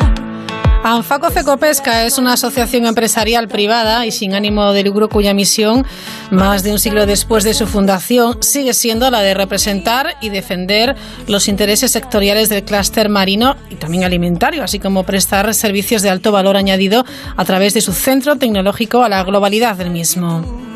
Anfaco 0.84 1.30
Fecopesca 1.30 2.06
es 2.06 2.18
una 2.18 2.34
asociación 2.34 2.86
empresarial 2.86 3.48
privada 3.48 4.06
y 4.06 4.12
sin 4.12 4.34
ánimo 4.34 4.72
de 4.72 4.84
lucro 4.84 5.10
cuya 5.10 5.34
misión, 5.34 5.86
más 6.32 6.64
de 6.64 6.72
un 6.72 6.80
siglo 6.80 7.06
después 7.06 7.44
de 7.44 7.54
su 7.54 7.68
fundación, 7.68 8.42
sigue 8.42 8.74
siendo 8.74 9.12
la 9.12 9.22
de 9.22 9.34
representar 9.34 10.16
y 10.22 10.30
defender 10.30 10.96
los 11.28 11.48
intereses 11.50 11.92
sectoriales 11.92 12.50
del 12.50 12.64
clúster 12.64 13.10
marino 13.10 13.58
y 13.70 13.76
también 13.76 14.06
alimentario, 14.06 14.64
así 14.64 14.80
como 14.80 15.04
prestar 15.04 15.54
servicios 15.54 16.02
de 16.02 16.10
alto 16.10 16.32
valor 16.32 16.58
añadido 16.58 17.06
a 17.36 17.46
través 17.46 17.74
de 17.74 17.82
su 17.82 17.92
centro 17.92 18.38
tecnológico 18.38 19.04
a 19.04 19.10
la 19.10 19.24
globalidad 19.24 19.76
del 19.76 19.92
mismo. 19.92 20.67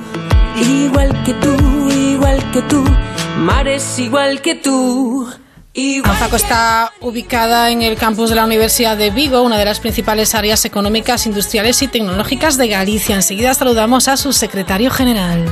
Igual 0.57 1.23
que 1.23 1.33
tú, 1.35 1.89
igual 1.89 2.51
que 2.51 2.61
tú, 2.63 2.83
mares 3.37 3.99
igual 3.99 4.41
que 4.41 4.55
tú. 4.55 5.31
Anfaco 6.03 6.35
está 6.35 6.91
ubicada 6.99 7.69
en 7.69 7.81
el 7.81 7.95
campus 7.95 8.29
de 8.29 8.35
la 8.35 8.45
Universidad 8.45 8.97
de 8.97 9.09
Vigo, 9.09 9.41
una 9.41 9.57
de 9.57 9.65
las 9.65 9.79
principales 9.79 10.35
áreas 10.35 10.65
económicas, 10.65 11.25
industriales 11.25 11.81
y 11.81 11.87
tecnológicas 11.87 12.57
de 12.57 12.67
Galicia. 12.67 13.15
Enseguida 13.15 13.53
saludamos 13.53 14.07
a 14.09 14.17
su 14.17 14.33
secretario 14.33 14.91
general. 14.91 15.45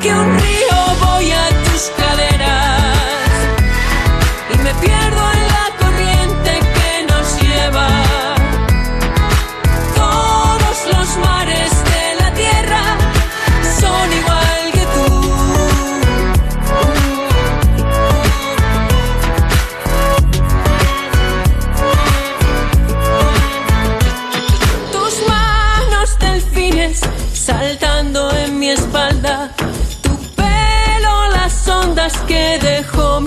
que 0.00 0.37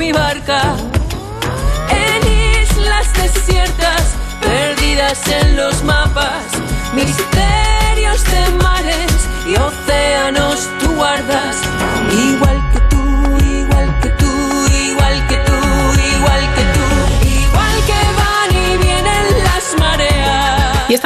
mi 0.02 0.12
barca. 0.12 0.62
En 1.90 2.22
islas 2.64 3.08
desiertas, 3.14 4.04
perdidas 4.42 5.28
en 5.28 5.56
los 5.56 5.84
mapas, 5.84 6.44
misterios 6.96 7.61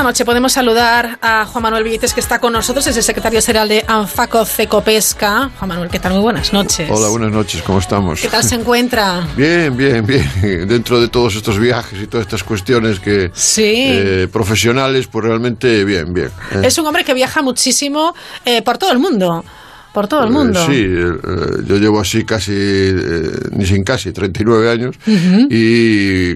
noche 0.05 0.23
podemos 0.23 0.53
saludar 0.53 1.17
a 1.19 1.47
Juan 1.47 1.63
Manuel 1.63 1.83
Villites, 1.83 2.13
que 2.13 2.19
está 2.19 2.37
con 2.37 2.53
nosotros, 2.53 2.85
es 2.85 2.95
el 2.95 3.01
secretario 3.01 3.41
general 3.41 3.67
de 3.67 3.83
Anfaco 3.87 4.45
Cecopesca. 4.45 5.49
Juan 5.57 5.67
Manuel, 5.67 5.89
¿qué 5.89 5.97
tal? 5.97 6.13
Muy 6.13 6.21
buenas 6.21 6.53
noches. 6.53 6.87
Hola, 6.91 7.07
buenas 7.09 7.31
noches, 7.31 7.63
¿cómo 7.63 7.79
estamos? 7.79 8.21
¿Qué 8.21 8.27
tal 8.27 8.43
se 8.43 8.53
encuentra? 8.53 9.27
Bien, 9.35 9.75
bien, 9.75 10.05
bien. 10.05 10.67
Dentro 10.67 11.01
de 11.01 11.07
todos 11.07 11.35
estos 11.35 11.57
viajes 11.57 11.99
y 11.99 12.05
todas 12.05 12.27
estas 12.27 12.43
cuestiones 12.43 12.99
que 12.99 13.31
eh, 13.57 14.27
profesionales, 14.31 15.07
pues 15.07 15.25
realmente 15.25 15.83
bien, 15.83 16.13
bien. 16.13 16.29
¿eh? 16.51 16.61
Es 16.63 16.77
un 16.77 16.85
hombre 16.85 17.03
que 17.03 17.15
viaja 17.15 17.41
muchísimo 17.41 18.13
eh, 18.45 18.61
por 18.61 18.77
todo 18.77 18.91
el 18.91 18.99
mundo 18.99 19.43
por 19.95 20.09
todo 20.09 20.25
el 20.25 20.29
mundo. 20.29 20.59
sí, 20.67 20.85
yo 21.67 21.77
llevo 21.77 22.01
así 22.01 22.25
casi, 22.25 22.51
ni 23.51 23.65
sin 23.65 23.85
casi, 23.85 24.11
39 24.11 24.69
años 24.69 24.95
y 25.49 26.33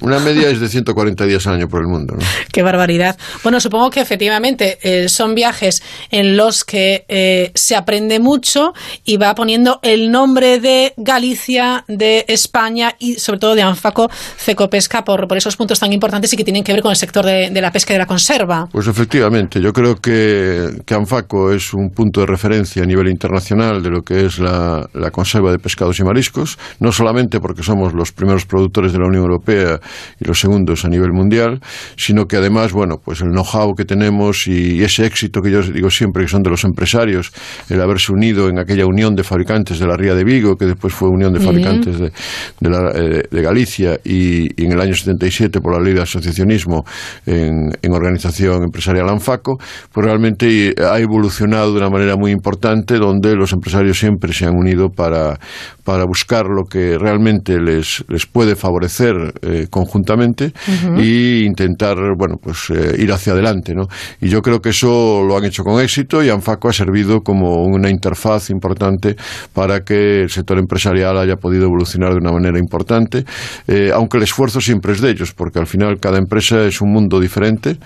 una 0.00 0.18
media 0.20 0.48
es 0.48 0.58
de 0.58 0.68
140 0.68 1.26
días 1.26 1.46
al 1.46 1.54
año 1.54 1.68
por 1.68 1.82
el 1.82 1.86
mundo. 1.86 2.16
Qué 2.52 2.62
barbaridad. 2.62 3.18
Bueno, 3.42 3.60
supongo 3.60 3.90
que 3.90 4.00
efectivamente 4.00 4.78
eh, 4.82 5.10
son 5.10 5.34
viajes 5.34 5.82
en 6.10 6.38
los 6.38 6.64
que 6.64 7.04
eh, 7.08 7.52
se 7.54 7.76
aprende 7.76 8.20
mucho 8.20 8.72
y 9.04 9.18
va 9.18 9.34
poniendo 9.34 9.80
el 9.82 10.10
nombre 10.10 10.58
de 10.58 10.94
Galicia, 10.96 11.84
de 11.86 12.24
España 12.28 12.94
y 12.98 13.16
sobre 13.16 13.38
todo 13.38 13.54
de 13.54 13.62
Anfaco 13.62 14.10
Cecopesca 14.38 15.04
por, 15.04 15.28
por 15.28 15.36
esos 15.36 15.56
puntos 15.56 15.78
tan 15.78 15.92
importantes 15.92 16.32
y 16.32 16.38
que 16.38 16.44
tienen 16.44 16.64
que 16.64 16.72
ver 16.72 16.80
con 16.80 16.90
el 16.90 16.96
sector 16.96 17.26
de, 17.26 17.50
la 17.60 17.70
pesca 17.70 17.92
y 17.92 17.96
de 17.96 17.98
la 17.98 18.06
conserva. 18.06 18.66
Pues 18.72 18.86
efectivamente, 18.86 19.60
yo 19.60 19.74
creo 19.74 19.96
que, 19.96 20.70
que 20.86 20.94
Anfaco 20.94 21.52
es 21.52 21.74
un 21.74 21.90
punto 21.90 22.20
de 22.20 22.26
referencia 22.26 22.82
a 22.82 22.86
nivel 22.94 23.10
internacional 23.10 23.82
de 23.82 23.90
lo 23.90 24.02
que 24.02 24.26
es 24.26 24.38
la, 24.38 24.88
la 24.94 25.10
conserva 25.10 25.50
de 25.50 25.58
pescados 25.58 25.98
y 25.98 26.04
mariscos, 26.04 26.58
no 26.80 26.92
solamente 26.92 27.40
porque 27.40 27.62
somos 27.62 27.92
los 27.92 28.12
primeros 28.12 28.46
productores 28.46 28.92
de 28.92 28.98
la 28.98 29.06
Unión 29.06 29.24
Europea 29.24 29.80
y 30.20 30.24
los 30.24 30.38
segundos 30.38 30.84
a 30.84 30.88
nivel 30.88 31.12
mundial, 31.12 31.60
sino 31.96 32.26
que 32.26 32.36
además, 32.36 32.72
bueno, 32.72 32.96
pues 33.04 33.20
el 33.20 33.30
know-how 33.30 33.74
que 33.74 33.84
tenemos 33.84 34.46
y 34.46 34.82
ese 34.82 35.06
éxito 35.06 35.40
que 35.40 35.50
yo 35.50 35.62
digo 35.62 35.90
siempre 35.90 36.24
que 36.24 36.28
son 36.28 36.42
de 36.42 36.50
los 36.50 36.64
empresarios, 36.64 37.32
el 37.68 37.80
haberse 37.80 38.12
unido 38.12 38.48
en 38.48 38.58
aquella 38.58 38.86
unión 38.86 39.14
de 39.14 39.24
fabricantes 39.24 39.78
de 39.78 39.86
la 39.86 39.96
Ría 39.96 40.14
de 40.14 40.24
Vigo, 40.24 40.56
que 40.56 40.66
después 40.66 40.92
fue 40.92 41.08
unión 41.08 41.32
de 41.32 41.40
fabricantes 41.40 41.98
de, 41.98 42.06
eh, 42.06 43.22
de, 43.30 43.42
Galicia, 43.42 43.98
y, 44.04 44.62
en 44.62 44.72
el 44.72 44.80
año 44.80 44.94
77 44.94 45.60
por 45.60 45.72
la 45.74 45.80
ley 45.80 45.94
de 45.94 46.02
asociacionismo 46.02 46.84
en, 47.26 47.70
en 47.80 47.92
organización 47.92 48.62
empresarial 48.64 49.08
ANFACO, 49.08 49.58
pues 49.92 50.06
realmente 50.06 50.74
ha 50.78 50.98
evolucionado 50.98 51.72
de 51.72 51.78
una 51.78 51.90
manera 51.90 52.16
muy 52.16 52.30
importante, 52.30 52.83
donde 52.94 53.34
los 53.34 53.52
empresarios 53.52 53.98
siempre 53.98 54.32
se 54.32 54.44
han 54.44 54.54
unido 54.54 54.90
para, 54.90 55.38
para 55.84 56.04
buscar 56.06 56.46
lo 56.46 56.64
que 56.64 56.96
realmente 56.98 57.60
les, 57.60 58.04
les 58.08 58.26
puede 58.26 58.56
favorecer 58.56 59.14
eh, 59.42 59.66
conjuntamente 59.70 60.52
e 60.96 61.44
intentar 61.44 61.96
bueno 62.16 62.36
pues 62.42 62.70
eh, 62.70 62.96
ir 62.98 63.12
hacia 63.12 63.34
adelante 63.34 63.74
¿no? 63.74 63.86
y 64.20 64.28
yo 64.28 64.40
creo 64.40 64.60
que 64.60 64.70
eso 64.70 65.22
lo 65.22 65.36
han 65.36 65.44
hecho 65.44 65.62
con 65.62 65.80
éxito 65.82 66.24
y 66.24 66.30
ANFACO 66.30 66.70
ha 66.70 66.72
servido 66.72 67.20
como 67.20 67.64
una 67.64 67.90
interfaz 67.90 68.48
importante 68.48 69.14
para 69.52 69.84
que 69.84 70.22
el 70.22 70.30
sector 70.30 70.58
empresarial 70.58 71.18
haya 71.18 71.36
podido 71.36 71.64
evolucionar 71.64 72.12
de 72.12 72.18
una 72.18 72.32
manera 72.32 72.58
importante 72.58 73.24
eh, 73.68 73.90
aunque 73.94 74.16
el 74.16 74.22
esfuerzo 74.22 74.62
siempre 74.62 74.92
es 74.92 75.02
de 75.02 75.10
ellos 75.10 75.34
porque 75.34 75.58
al 75.58 75.66
final 75.66 76.00
cada 76.00 76.16
empresa 76.16 76.64
es 76.64 76.80
un 76.80 76.92
mundo 76.92 77.20
diferente 77.20 77.76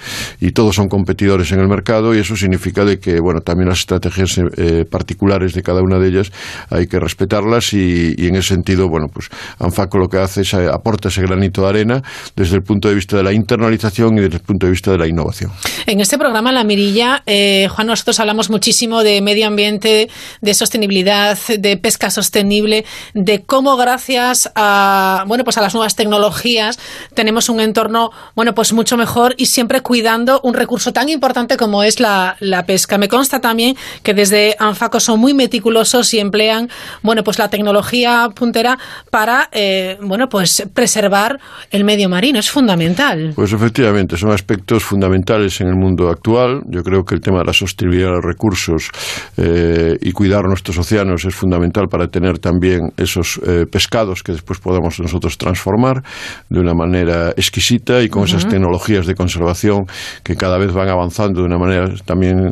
y 0.40 0.52
todos 0.52 0.76
son 0.76 0.86
competidores 0.86 1.50
en 1.50 1.58
el 1.58 1.68
mercado 1.68 2.14
y 2.14 2.18
eso 2.18 2.36
significa 2.36 2.84
de 2.84 3.00
que 3.00 3.18
bueno 3.18 3.40
también 3.40 3.68
las 3.68 3.80
estrategias 3.80 4.40
particulares 4.88 5.52
de 5.54 5.62
cada 5.62 5.82
una 5.82 5.98
de 5.98 6.08
ellas 6.08 6.32
hay 6.70 6.86
que 6.86 7.00
respetarlas 7.00 7.72
y 7.72 7.87
y, 7.88 8.26
en 8.26 8.36
ese 8.36 8.54
sentido, 8.54 8.88
bueno, 8.88 9.06
pues 9.12 9.28
ANFACO 9.58 9.98
lo 9.98 10.08
que 10.08 10.18
hace 10.18 10.42
es 10.42 10.52
eh, 10.54 10.68
aporta 10.72 11.08
ese 11.08 11.22
granito 11.22 11.62
de 11.62 11.68
arena 11.68 12.02
desde 12.36 12.56
el 12.56 12.62
punto 12.62 12.88
de 12.88 12.94
vista 12.94 13.16
de 13.16 13.22
la 13.22 13.32
internalización 13.32 14.18
y 14.18 14.22
desde 14.22 14.36
el 14.36 14.42
punto 14.42 14.66
de 14.66 14.72
vista 14.72 14.90
de 14.90 14.98
la 14.98 15.06
innovación. 15.06 15.50
En 15.86 16.00
este 16.00 16.18
programa 16.18 16.52
La 16.52 16.64
Mirilla, 16.64 17.22
eh, 17.26 17.68
Juan, 17.68 17.86
nosotros 17.86 18.20
hablamos 18.20 18.50
muchísimo 18.50 19.02
de 19.02 19.20
medio 19.22 19.46
ambiente, 19.46 20.08
de 20.40 20.54
sostenibilidad, 20.54 21.38
de 21.58 21.76
pesca 21.76 22.10
sostenible, 22.10 22.84
de 23.14 23.42
cómo 23.44 23.76
gracias 23.76 24.50
a, 24.54 25.24
bueno, 25.26 25.44
pues 25.44 25.58
a 25.58 25.60
las 25.60 25.74
nuevas 25.74 25.96
tecnologías 25.96 26.78
tenemos 27.14 27.48
un 27.48 27.60
entorno, 27.60 28.10
bueno, 28.34 28.54
pues 28.54 28.72
mucho 28.72 28.96
mejor 28.96 29.34
y 29.38 29.46
siempre 29.46 29.80
cuidando 29.80 30.40
un 30.42 30.54
recurso 30.54 30.92
tan 30.92 31.08
importante 31.08 31.56
como 31.56 31.82
es 31.82 32.00
la, 32.00 32.36
la 32.40 32.64
pesca. 32.64 32.98
Me 32.98 33.08
consta 33.08 33.40
también 33.40 33.76
que 34.02 34.14
desde 34.14 34.56
ANFACO 34.58 35.00
son 35.00 35.20
muy 35.20 35.34
meticulosos 35.34 36.12
y 36.14 36.18
emplean, 36.18 36.68
bueno, 37.02 37.22
pues 37.24 37.38
la 37.38 37.48
tecnología 37.48 37.77
tecnología 37.78 38.28
puntera 38.34 38.78
para, 39.10 39.48
eh, 39.52 39.96
bueno, 40.02 40.28
pues 40.28 40.66
preservar 40.74 41.38
el 41.70 41.84
medio 41.84 42.08
marino. 42.08 42.38
Es 42.38 42.50
fundamental. 42.50 43.32
Pues 43.34 43.52
efectivamente, 43.52 44.16
son 44.16 44.32
aspectos 44.32 44.82
fundamentales 44.84 45.60
en 45.60 45.68
el 45.68 45.76
mundo 45.76 46.08
actual. 46.08 46.62
Yo 46.66 46.82
creo 46.82 47.04
que 47.04 47.14
el 47.14 47.20
tema 47.20 47.38
de 47.38 47.44
la 47.44 47.52
sostenibilidad 47.52 48.08
de 48.08 48.14
los 48.16 48.24
recursos 48.24 48.90
eh, 49.36 49.96
y 50.00 50.12
cuidar 50.12 50.44
nuestros 50.46 50.78
océanos 50.78 51.24
es 51.24 51.34
fundamental 51.34 51.88
para 51.88 52.08
tener 52.08 52.38
también 52.38 52.92
esos 52.96 53.40
eh, 53.46 53.66
pescados 53.70 54.22
que 54.22 54.32
después 54.32 54.58
podamos 54.58 54.98
nosotros 55.00 55.38
transformar 55.38 56.02
de 56.48 56.60
una 56.60 56.74
manera 56.74 57.30
exquisita 57.30 58.02
y 58.02 58.08
con 58.08 58.24
esas 58.24 58.48
tecnologías 58.48 59.06
de 59.06 59.14
conservación 59.14 59.86
que 60.22 60.36
cada 60.36 60.58
vez 60.58 60.72
van 60.72 60.88
avanzando 60.88 61.40
de 61.40 61.46
una 61.46 61.58
manera 61.58 61.94
también 62.04 62.50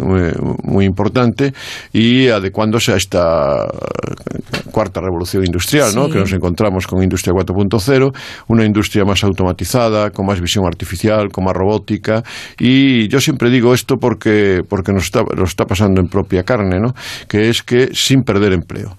muy, 0.62 0.86
importante 0.86 1.52
y 1.92 2.28
adecuándose 2.28 2.92
a 2.92 2.96
esta 2.96 3.66
cuarta 4.70 5.00
revolución 5.00 5.15
industrial, 5.44 5.94
¿no? 5.94 6.09
que 6.09 6.18
nos 6.18 6.33
encontramos 6.33 6.87
con 6.87 7.02
Industria 7.02 7.33
4.0, 7.35 8.14
una 8.48 8.64
industria 8.64 9.05
más 9.05 9.24
automatizada, 9.24 10.11
con 10.11 10.26
más 10.26 10.40
visión 10.40 10.66
artificial, 10.66 11.31
con 11.31 11.44
más 11.44 11.55
robótica. 11.55 12.22
Y 12.59 13.09
yo 13.09 13.20
siempre 13.20 13.50
digo 13.50 13.74
esto 13.74 13.96
porque, 13.96 14.62
porque 14.68 14.92
nos, 14.92 15.05
está, 15.05 15.22
nos 15.37 15.50
está 15.50 15.64
pasando 15.64 16.00
en 16.00 16.09
propia 16.09 16.42
carne, 16.42 16.79
¿no? 16.81 16.94
que 17.29 17.48
es 17.48 17.62
que 17.62 17.90
sin 17.92 18.22
perder 18.22 18.52
empleo. 18.52 18.96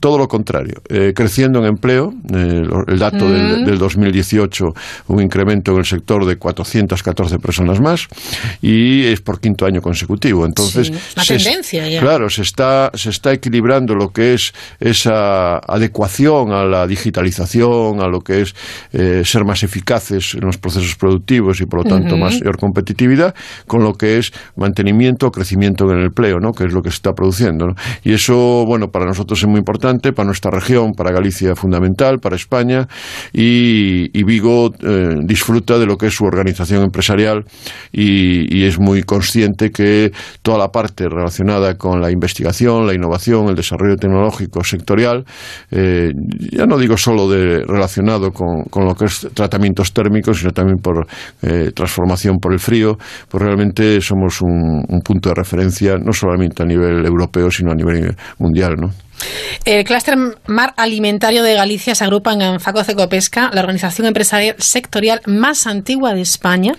todo 0.00 0.18
lo 0.18 0.28
contrario, 0.28 0.82
eh, 0.88 1.12
creciendo 1.14 1.58
en 1.60 1.66
empleo, 1.66 2.12
eh, 2.34 2.62
el 2.86 2.98
dato 2.98 3.30
del, 3.30 3.64
del 3.64 3.78
2018, 3.78 4.64
un 5.08 5.22
incremento 5.22 5.72
en 5.72 5.78
el 5.78 5.84
sector 5.84 6.24
de 6.24 6.36
414 6.36 7.38
personas 7.38 7.80
más, 7.80 8.08
y 8.60 9.04
es 9.04 9.20
por 9.20 9.40
quinto 9.40 9.66
año 9.66 9.80
consecutivo. 9.80 10.44
Entonces, 10.46 10.92
tendencia 11.26 11.82
claro, 12.00 12.28
se 12.28 12.42
está, 12.42 12.90
se 12.94 13.10
está 13.10 13.32
equilibrando 13.32 13.94
lo 13.94 14.10
que 14.10 14.34
es 14.34 14.52
esa 14.80 15.41
adecuación 15.56 16.52
a 16.52 16.64
la 16.64 16.86
digitalización, 16.86 18.00
a 18.00 18.08
lo 18.08 18.20
que 18.20 18.42
es 18.42 18.54
eh, 18.92 19.22
ser 19.24 19.44
más 19.44 19.62
eficaces 19.62 20.34
en 20.34 20.46
los 20.46 20.58
procesos 20.58 20.96
productivos 20.96 21.60
y 21.60 21.66
por 21.66 21.84
lo 21.84 21.90
tanto 21.90 22.16
mayor 22.16 22.58
competitividad, 22.58 23.34
con 23.66 23.82
lo 23.82 23.94
que 23.94 24.18
es 24.18 24.32
mantenimiento 24.56 25.26
o 25.26 25.30
crecimiento 25.30 25.90
en 25.90 25.98
el 25.98 26.04
empleo, 26.06 26.38
¿no? 26.40 26.52
que 26.52 26.64
es 26.64 26.72
lo 26.72 26.82
que 26.82 26.90
se 26.90 26.96
está 26.96 27.12
produciendo. 27.12 27.74
Y 28.04 28.12
eso, 28.12 28.64
bueno, 28.66 28.88
para 28.88 29.06
nosotros 29.06 29.38
es 29.38 29.48
muy 29.48 29.58
importante, 29.58 30.12
para 30.12 30.26
nuestra 30.26 30.50
región, 30.50 30.92
para 30.92 31.12
Galicia 31.12 31.54
fundamental, 31.54 32.18
para 32.18 32.36
España, 32.36 32.88
y, 33.32 34.22
Vigo 34.22 34.72
eh, 34.80 35.16
disfruta 35.24 35.78
de 35.78 35.84
lo 35.84 35.96
que 35.96 36.06
es 36.06 36.14
su 36.14 36.24
organización 36.24 36.84
empresarial 36.84 37.44
y, 37.92 38.62
es 38.62 38.78
muy 38.78 39.02
consciente 39.02 39.70
que 39.70 40.12
toda 40.42 40.56
la 40.56 40.68
parte 40.68 41.08
relacionada 41.08 41.74
con 41.76 42.00
la 42.00 42.12
investigación, 42.12 42.86
la 42.86 42.94
innovación, 42.94 43.48
el 43.48 43.56
desarrollo 43.56 43.96
tecnológico 43.96 44.62
sectorial, 44.62 45.24
eh, 45.70 46.10
ya 46.50 46.66
no 46.66 46.78
digo 46.78 46.96
solo 46.96 47.28
de, 47.28 47.64
relacionado 47.64 48.30
con, 48.30 48.64
con, 48.64 48.84
lo 48.84 48.94
que 48.94 49.06
es 49.06 49.28
tratamientos 49.34 49.92
térmicos, 49.92 50.38
sino 50.38 50.52
también 50.52 50.78
por 50.78 51.06
eh, 51.42 51.70
transformación 51.74 52.38
por 52.38 52.52
el 52.52 52.58
frío, 52.58 52.96
pues 53.28 53.42
realmente 53.42 54.00
somos 54.00 54.40
un, 54.42 54.84
un 54.88 55.00
punto 55.00 55.28
de 55.28 55.34
referencia 55.34 55.96
no 55.98 56.12
solamente 56.12 56.62
a 56.62 56.66
nivel 56.66 57.04
europeo, 57.04 57.50
sino 57.50 57.72
a 57.72 57.74
nivel 57.74 58.14
mundial, 58.38 58.76
¿no? 58.78 58.90
El 59.64 59.84
clúster 59.84 60.16
mar 60.46 60.74
alimentario 60.76 61.42
de 61.42 61.54
Galicia 61.54 61.94
se 61.94 62.04
agrupa 62.04 62.32
en 62.32 62.42
Anfaco 62.42 62.82
Cecopesca, 62.84 63.50
la 63.52 63.60
organización 63.60 64.06
empresarial 64.06 64.56
sectorial 64.58 65.20
más 65.26 65.66
antigua 65.66 66.14
de 66.14 66.20
España, 66.22 66.74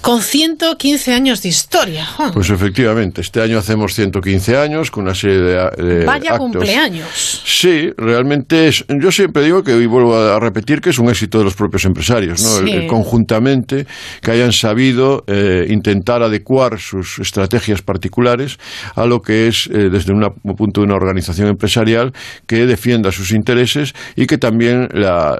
con 0.00 0.20
115 0.20 1.14
años 1.14 1.42
de 1.42 1.48
historia. 1.48 2.06
Pues 2.32 2.50
efectivamente, 2.50 3.20
este 3.20 3.40
año 3.40 3.58
hacemos 3.58 3.94
115 3.94 4.56
años 4.56 4.90
con 4.90 5.04
una 5.04 5.14
serie 5.14 5.38
de, 5.38 6.04
Vaya 6.04 6.36
cumpleaños. 6.36 7.42
Sí, 7.44 7.90
realmente 7.96 8.68
es, 8.68 8.84
yo 8.88 9.10
siempre 9.10 9.42
digo 9.44 9.62
que 9.64 9.72
hoy 9.72 9.86
vuelvo 9.86 10.16
a 10.16 10.38
repetir 10.38 10.80
que 10.80 10.90
es 10.90 10.98
un 10.98 11.08
éxito 11.08 11.38
de 11.38 11.44
los 11.44 11.54
propios 11.54 11.84
empresarios, 11.84 12.42
¿no? 12.42 12.58
El, 12.58 12.86
conjuntamente 12.86 13.86
que 14.20 14.30
hayan 14.30 14.52
sabido 14.52 15.24
eh, 15.26 15.66
intentar 15.70 16.22
adecuar 16.22 16.78
sus 16.78 17.18
estrategias 17.18 17.82
particulares 17.82 18.58
a 18.94 19.06
lo 19.06 19.22
que 19.22 19.48
es 19.48 19.68
eh, 19.72 19.88
desde 19.90 20.12
un 20.12 20.30
punto 20.56 20.80
de 20.80 20.86
una 20.86 20.96
organización 20.96 21.48
empresarial 21.54 22.12
que 22.46 22.66
defienda 22.66 23.10
sus 23.10 23.32
intereses 23.32 23.94
y 24.16 24.26
que 24.26 24.38
también 24.38 24.88
la, 24.92 25.38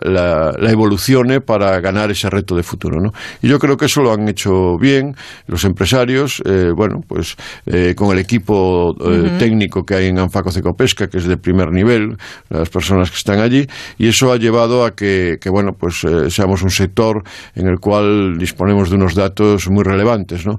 evolucione 0.68 1.40
para 1.40 1.80
ganar 1.80 2.10
ese 2.10 2.30
reto 2.30 2.56
de 2.56 2.62
futuro. 2.62 3.00
¿no? 3.00 3.10
Y 3.42 3.48
yo 3.48 3.58
creo 3.58 3.76
que 3.76 3.86
eso 3.86 4.02
lo 4.02 4.12
han 4.12 4.28
hecho 4.28 4.76
bien 4.78 5.14
los 5.46 5.64
empresarios, 5.64 6.42
eh, 6.46 6.70
bueno, 6.74 7.00
pues 7.06 7.36
eh, 7.66 7.94
con 7.96 8.12
el 8.12 8.18
equipo 8.18 8.94
eh, 9.00 9.36
técnico 9.38 9.84
que 9.84 9.94
hay 9.94 10.06
en 10.06 10.18
Anfaco 10.18 10.50
Cecopesca, 10.50 11.08
que 11.08 11.18
es 11.18 11.26
de 11.26 11.36
primer 11.36 11.70
nivel, 11.70 12.16
las 12.48 12.68
personas 12.70 13.10
que 13.10 13.16
están 13.16 13.40
allí, 13.40 13.66
y 13.98 14.08
eso 14.08 14.32
ha 14.32 14.36
llevado 14.36 14.84
a 14.84 14.92
que, 14.92 15.38
bueno, 15.50 15.72
pues 15.78 16.02
seamos 16.28 16.62
un 16.62 16.70
sector 16.70 17.22
en 17.54 17.68
el 17.68 17.78
cual 17.78 18.38
disponemos 18.38 18.90
de 18.90 18.96
unos 18.96 19.14
datos 19.14 19.68
muy 19.68 19.84
relevantes. 19.84 20.46
¿no? 20.46 20.58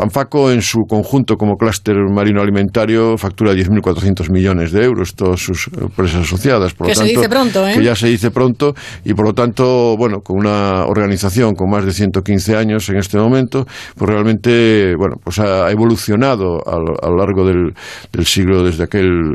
Anfaco 0.00 0.50
en 0.50 0.62
su 0.62 0.86
conjunto 0.86 1.36
como 1.36 1.56
clúster 1.56 1.96
marino 1.96 2.40
alimentario 2.40 3.16
factura 3.18 3.52
10.400 3.52 4.30
millones 4.30 4.45
millones 4.46 4.70
de 4.70 4.84
euros, 4.84 5.14
todas 5.14 5.40
sus 5.40 5.68
empresas 5.80 6.22
asociadas. 6.22 6.72
Por 6.74 6.86
que 6.86 6.94
se 6.94 7.04
dice 7.04 7.28
pronto, 7.28 7.66
¿eh? 7.66 7.74
Que 7.74 7.84
ya 7.84 7.96
se 7.96 8.06
dice 8.06 8.30
pronto 8.30 8.74
y 9.04 9.12
por 9.14 9.26
lo 9.26 9.34
tanto, 9.34 9.96
bueno, 9.96 10.20
con 10.20 10.38
una 10.38 10.84
organización 10.86 11.54
con 11.54 11.68
más 11.68 11.84
de 11.84 11.92
115 11.92 12.56
años 12.56 12.88
en 12.88 12.98
este 12.98 13.18
momento, 13.18 13.66
pues 13.96 14.08
realmente, 14.08 14.94
bueno, 14.96 15.16
pues 15.22 15.40
ha 15.40 15.70
evolucionado 15.70 16.62
a 16.64 16.76
lo, 16.76 17.16
largo 17.16 17.44
del, 17.44 17.74
siglo 18.24 18.62
desde 18.62 18.84
aquel 18.84 19.34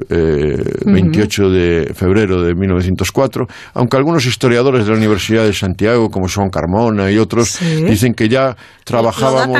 28 0.86 1.44
eh, 1.44 1.50
de 1.50 1.94
febrero 1.94 2.42
de 2.42 2.56
1904, 2.56 3.48
aunque 3.74 3.98
algunos 3.98 4.26
historiadores 4.26 4.86
de 4.86 4.92
la 4.92 4.98
Universidad 4.98 5.44
de 5.44 5.54
Santiago, 5.54 6.10
como 6.10 6.28
son 6.28 6.50
Carmona 6.50 7.12
y 7.12 7.18
otros, 7.18 7.60
dicen 7.60 8.14
que 8.14 8.30
ya 8.30 8.56
trabajábamos 8.84 9.60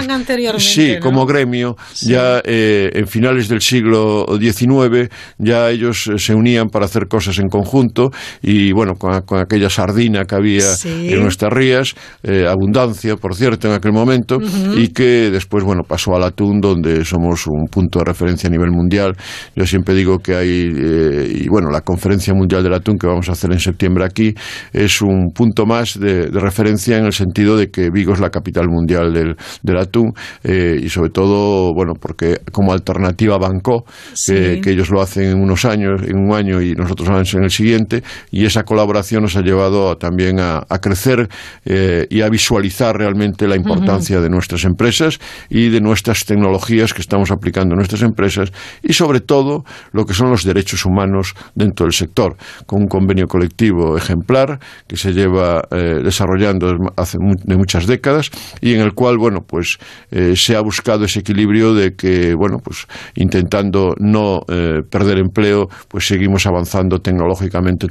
sí, 0.60 0.96
como 1.02 1.26
gremio, 1.26 1.76
ya 2.02 2.42
eh, 2.44 2.92
en 2.94 3.08
finales 3.08 3.48
del 3.48 3.62
siglo 3.62 4.26
XIX 4.40 5.10
ya 5.42 5.70
ellos 5.70 6.08
eh, 6.08 6.18
se 6.18 6.36
unían 6.36 6.70
para 6.70 6.86
hacer 6.86 7.08
cosas 7.08 7.40
en 7.40 7.50
conjunto 7.50 8.12
y 8.42 8.72
bueno, 8.72 8.94
con, 8.96 9.14
aquella 9.14 9.70
sardina 9.70 10.26
que 10.26 10.36
había 10.36 10.66
en 10.84 11.22
nuestras 11.22 11.52
rías, 11.52 11.96
eh, 12.24 12.46
abundancia, 12.48 13.16
por 13.16 13.36
cierto, 13.36 13.68
en 13.68 13.74
aquel 13.74 13.92
momento, 13.92 14.38
y 14.76 14.90
que 14.90 15.32
después, 15.32 15.64
bueno, 15.64 15.84
pasó 15.88 16.16
al 16.16 16.24
atún, 16.24 16.60
donde 16.62 17.04
somos 17.06 17.48
un 17.48 17.68
punto 17.68 18.00
de 18.00 18.06
referencia 18.06 18.48
a 18.48 18.52
nivel 18.52 18.72
mundial. 18.72 19.16
Yo 19.56 19.66
siempre 19.66 19.96
digo 19.96 20.20
que 20.20 20.36
hay, 20.36 20.72
eh, 20.74 21.42
y 21.44 21.48
bueno, 21.48 21.70
la 21.72 21.82
conferencia 21.82 22.34
mundial 22.34 22.64
del 22.64 22.74
atún 22.74 22.98
que 22.98 23.08
vamos 23.08 23.30
a 23.30 23.32
hacer 23.32 23.52
en 23.52 23.60
septiembre 23.60 24.06
aquí 24.06 24.34
es 24.74 25.02
un 25.02 25.32
punto 25.34 25.66
más 25.66 26.00
de, 26.00 26.28
referencia 26.32 26.98
en 26.98 27.06
el 27.06 27.14
sentido 27.14 27.58
de 27.58 27.70
que 27.70 27.90
Vigo 27.90 28.14
es 28.14 28.20
la 28.20 28.30
capital 28.30 28.68
mundial 28.68 29.14
del, 29.14 29.36
del 29.62 29.78
atún 29.78 30.14
y 30.44 30.90
sobre 30.90 31.10
todo, 31.10 31.74
bueno, 31.74 31.94
porque 32.00 32.38
como 32.52 32.74
alternativa 32.74 33.36
a 33.36 33.38
Bangkok, 33.38 33.88
que 34.26 34.62
ellos 34.66 34.90
lo 34.90 35.02
hacen 35.02 35.31
en 35.32 35.42
unos 35.42 35.66
años, 35.66 36.02
en 36.04 36.18
un 36.18 36.34
año 36.34 36.62
y 36.62 36.74
nosotros 36.74 37.34
en 37.34 37.44
el 37.44 37.50
siguiente, 37.50 38.04
y 38.32 38.46
esa 38.46 38.64
colaboración 38.64 39.24
nos 39.24 39.36
ha 39.36 39.42
llevado 39.42 39.98
también 39.98 40.40
a, 40.40 40.62
crecer 40.82 41.30
eh, 41.66 42.08
y 42.10 42.22
a 42.22 42.30
visualizar 42.30 42.98
realmente 42.98 43.48
la 43.48 43.56
importancia 43.56 44.20
de 44.20 44.30
nuestras 44.30 44.64
empresas 44.66 45.20
y 45.50 45.70
de 45.70 45.80
nuestras 45.80 46.26
tecnologías 46.26 46.94
que 46.94 47.02
estamos 47.02 47.32
aplicando 47.32 47.74
en 47.74 47.78
nuestras 47.78 48.02
empresas 48.02 48.52
y 48.82 48.94
sobre 48.94 49.20
todo 49.20 49.64
lo 49.92 50.06
que 50.06 50.14
son 50.14 50.32
los 50.32 50.44
derechos 50.44 50.86
humanos 50.86 51.36
dentro 51.54 51.86
del 51.86 51.94
sector, 51.94 52.36
con 52.66 52.82
un 52.82 52.88
convenio 52.88 53.28
colectivo 53.28 53.96
ejemplar 53.98 54.60
que 54.88 54.98
se 54.98 55.14
lleva 55.14 55.62
eh, 55.72 56.00
desarrollando 56.04 56.76
hace 56.98 57.18
de 57.20 57.58
muchas 57.58 57.86
décadas 57.86 58.32
y 58.60 58.74
en 58.74 58.82
el 58.82 58.94
cual, 58.94 59.18
bueno, 59.18 59.42
pues 59.48 59.78
eh, 60.10 60.34
se 60.36 60.56
ha 60.56 60.62
buscado 60.62 61.06
ese 61.06 61.20
equilibrio 61.20 61.74
de 61.74 61.96
que, 61.96 62.34
bueno, 62.34 62.58
pues 62.64 62.88
intentando 63.16 63.94
no 64.00 64.42
perder 64.90 65.20
empleo, 65.22 65.68
pues 65.88 66.08
seguimos 66.08 66.46
avanzando 66.46 67.00
tecnológicamente. 67.00 67.88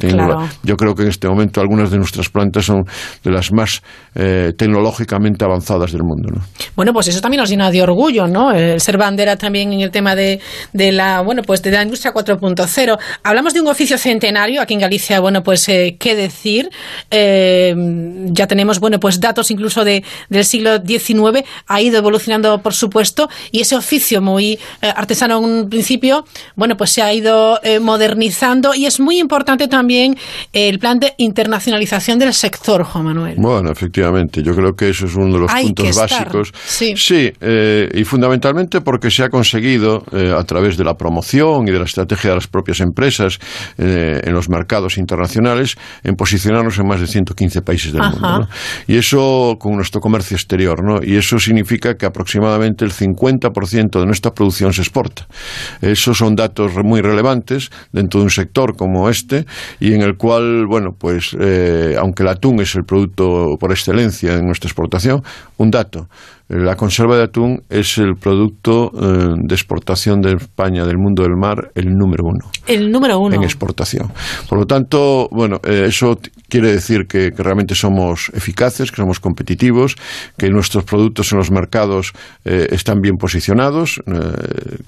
Yo 0.63 0.77
creo 0.77 0.95
que 0.95 1.03
en 1.03 1.09
este 1.09 1.29
momento 1.29 1.61
algunas 1.61 1.91
de 1.91 1.99
nuestras 1.99 2.29
plantas 2.29 2.67
son 2.67 2.85
de 3.25 3.31
las 3.31 3.53
más 3.53 3.83
eh, 4.15 4.53
tecnológicamente 4.57 5.45
avanzadas 5.45 5.93
del 5.93 6.03
mundo. 6.03 6.31
¿no? 6.35 6.43
Bueno, 6.77 6.93
pues 6.93 7.09
eso 7.09 7.21
también 7.21 7.41
nos 7.41 7.51
llena 7.51 7.71
de 7.71 7.83
orgullo, 7.83 8.27
¿no? 8.27 8.53
El 8.53 8.81
ser 8.81 8.99
bandera 8.99 9.37
también 9.37 9.73
en 9.73 9.81
el 9.81 9.91
tema 9.91 10.15
de, 10.15 10.41
de 10.73 10.93
la, 10.93 11.23
bueno, 11.23 11.43
pues 11.43 11.63
de 11.63 11.71
la 11.71 11.83
industria 11.83 12.13
4.0. 12.13 12.99
Hablamos 13.23 13.55
de 13.55 13.61
un 13.61 13.69
oficio 13.69 13.99
centenario 13.99 14.61
aquí 14.61 14.75
en 14.75 14.81
Galicia, 14.81 15.21
bueno, 15.21 15.43
pues 15.43 15.69
eh, 15.69 15.97
qué 15.99 16.15
decir. 16.15 16.71
Eh, 17.11 17.75
ya 18.27 18.47
tenemos, 18.47 18.81
bueno, 18.81 18.99
pues 18.99 19.21
datos 19.21 19.51
incluso 19.51 19.85
de, 19.85 20.05
del 20.29 20.45
siglo 20.45 20.79
XIX, 20.79 21.45
ha 21.67 21.81
ido 21.81 21.99
evolucionando, 21.99 22.59
por 22.59 22.75
supuesto, 22.75 23.29
y 23.53 23.61
ese 23.61 23.77
oficio 23.77 24.21
muy 24.21 24.59
artesano 24.81 25.39
en 25.39 25.45
un 25.45 25.69
principio, 25.69 26.25
bueno, 26.57 26.77
pues 26.77 26.91
se 26.91 27.03
ha 27.03 27.13
ido 27.13 27.20
ido 27.21 27.61
eh, 27.63 27.81
modernizando 27.81 28.75
y 28.75 28.87
es 28.87 29.01
muy 29.01 29.19
importante 29.19 29.69
también 29.69 30.17
el 30.53 30.79
plan 30.79 30.99
de 30.99 31.15
internacionalización 31.19 32.19
del 32.19 32.35
sector, 32.35 32.85
Juan 32.85 33.05
Manuel. 33.05 33.37
Bueno, 33.39 33.71
efectivamente, 33.71 34.43
yo 34.43 34.55
creo 34.55 34.73
que 34.73 34.91
eso 34.91 35.07
es 35.07 35.15
uno 35.15 35.33
de 35.35 35.41
los 35.41 35.53
puntos 35.53 35.97
básicos. 35.97 36.53
Sí, 36.67 36.95
sí 36.97 37.33
eh, 37.41 37.89
y 37.95 38.05
fundamentalmente 38.05 38.81
porque 38.81 39.11
se 39.11 39.25
ha 39.25 39.29
conseguido 39.29 40.05
eh, 40.13 40.33
a 40.37 40.43
través 40.45 40.77
de 40.77 40.85
la 40.85 40.95
promoción 40.95 41.69
y 41.69 41.71
de 41.71 41.79
la 41.79 41.85
estrategia 41.85 42.31
de 42.31 42.37
las 42.37 42.47
propias 42.47 42.81
empresas 42.81 43.39
en 43.79 44.33
los 44.33 44.49
mercados 44.49 44.99
internacionales 44.99 45.77
en 46.03 46.15
posicionarnos 46.15 46.79
en 46.79 46.87
más 46.87 47.01
de 47.01 47.07
115 47.07 47.63
países 47.63 47.93
del 47.93 48.03
mundo. 48.03 48.49
Y 48.87 48.97
eso 48.97 49.57
con 49.59 49.75
nuestro 49.75 50.01
comercio 50.01 50.37
exterior, 50.37 50.83
¿no? 50.85 51.01
Y 51.03 51.17
eso 51.17 51.39
significa 51.39 51.95
que 51.95 52.07
aproximadamente 52.07 52.85
el 52.85 52.93
50% 52.93 54.01
de 54.01 54.07
nuestra 54.07 54.33
producción 54.33 54.73
se 54.73 54.83
exporta. 54.83 55.27
Esos 55.81 56.19
son 56.19 56.35
datos 56.35 56.73
muy 56.85 57.00
relevantes 57.03 57.71
dentro 57.93 58.21
de 58.21 58.25
un 58.25 58.31
sector 58.31 58.77
como 58.77 59.09
este 59.09 59.47
y 59.79 59.95
en 59.95 60.03
el 60.03 60.17
cual, 60.17 60.67
bueno, 60.67 60.95
pues 60.99 61.37
eh, 61.39 61.97
aunque 61.99 62.23
el 62.23 62.29
atún 62.29 62.61
es 62.61 62.75
el 62.75 62.85
producto 62.85 63.57
por 63.59 63.71
excelencia 63.71 64.35
en 64.35 64.47
nuestra 64.47 64.69
exportación, 64.69 65.23
un 65.57 65.71
dato. 65.71 66.09
La 66.51 66.75
conserva 66.75 67.17
de 67.17 67.23
atún 67.23 67.63
es 67.71 67.97
el 67.99 68.17
producto 68.17 68.91
eh, 68.93 69.35
de 69.41 69.55
exportación 69.55 70.21
de 70.21 70.33
España 70.33 70.85
del 70.85 70.99
mundo 70.99 71.23
del 71.23 71.37
mar 71.37 71.71
el 71.77 71.91
número 71.91 72.25
uno. 72.25 72.51
El 72.67 72.91
número 72.91 73.21
uno. 73.21 73.37
En 73.37 73.45
exportación. 73.45 74.11
Por 74.49 74.59
lo 74.59 74.67
tanto, 74.67 75.29
bueno, 75.31 75.61
eh, 75.63 75.85
eso 75.87 76.19
quiere 76.49 76.73
decir 76.73 77.07
que, 77.07 77.31
realmente 77.37 77.77
somos 77.77 78.33
eficaces, 78.35 78.91
que 78.91 78.97
somos 78.97 79.21
competitivos, 79.21 79.95
que 80.37 80.51
nuestros 80.51 80.83
productos 80.83 81.31
en 81.31 81.39
los 81.39 81.53
mercados 81.53 82.13
eh, 82.45 82.67
están 82.73 83.01
bien 83.01 83.17
posicionados. 83.17 84.03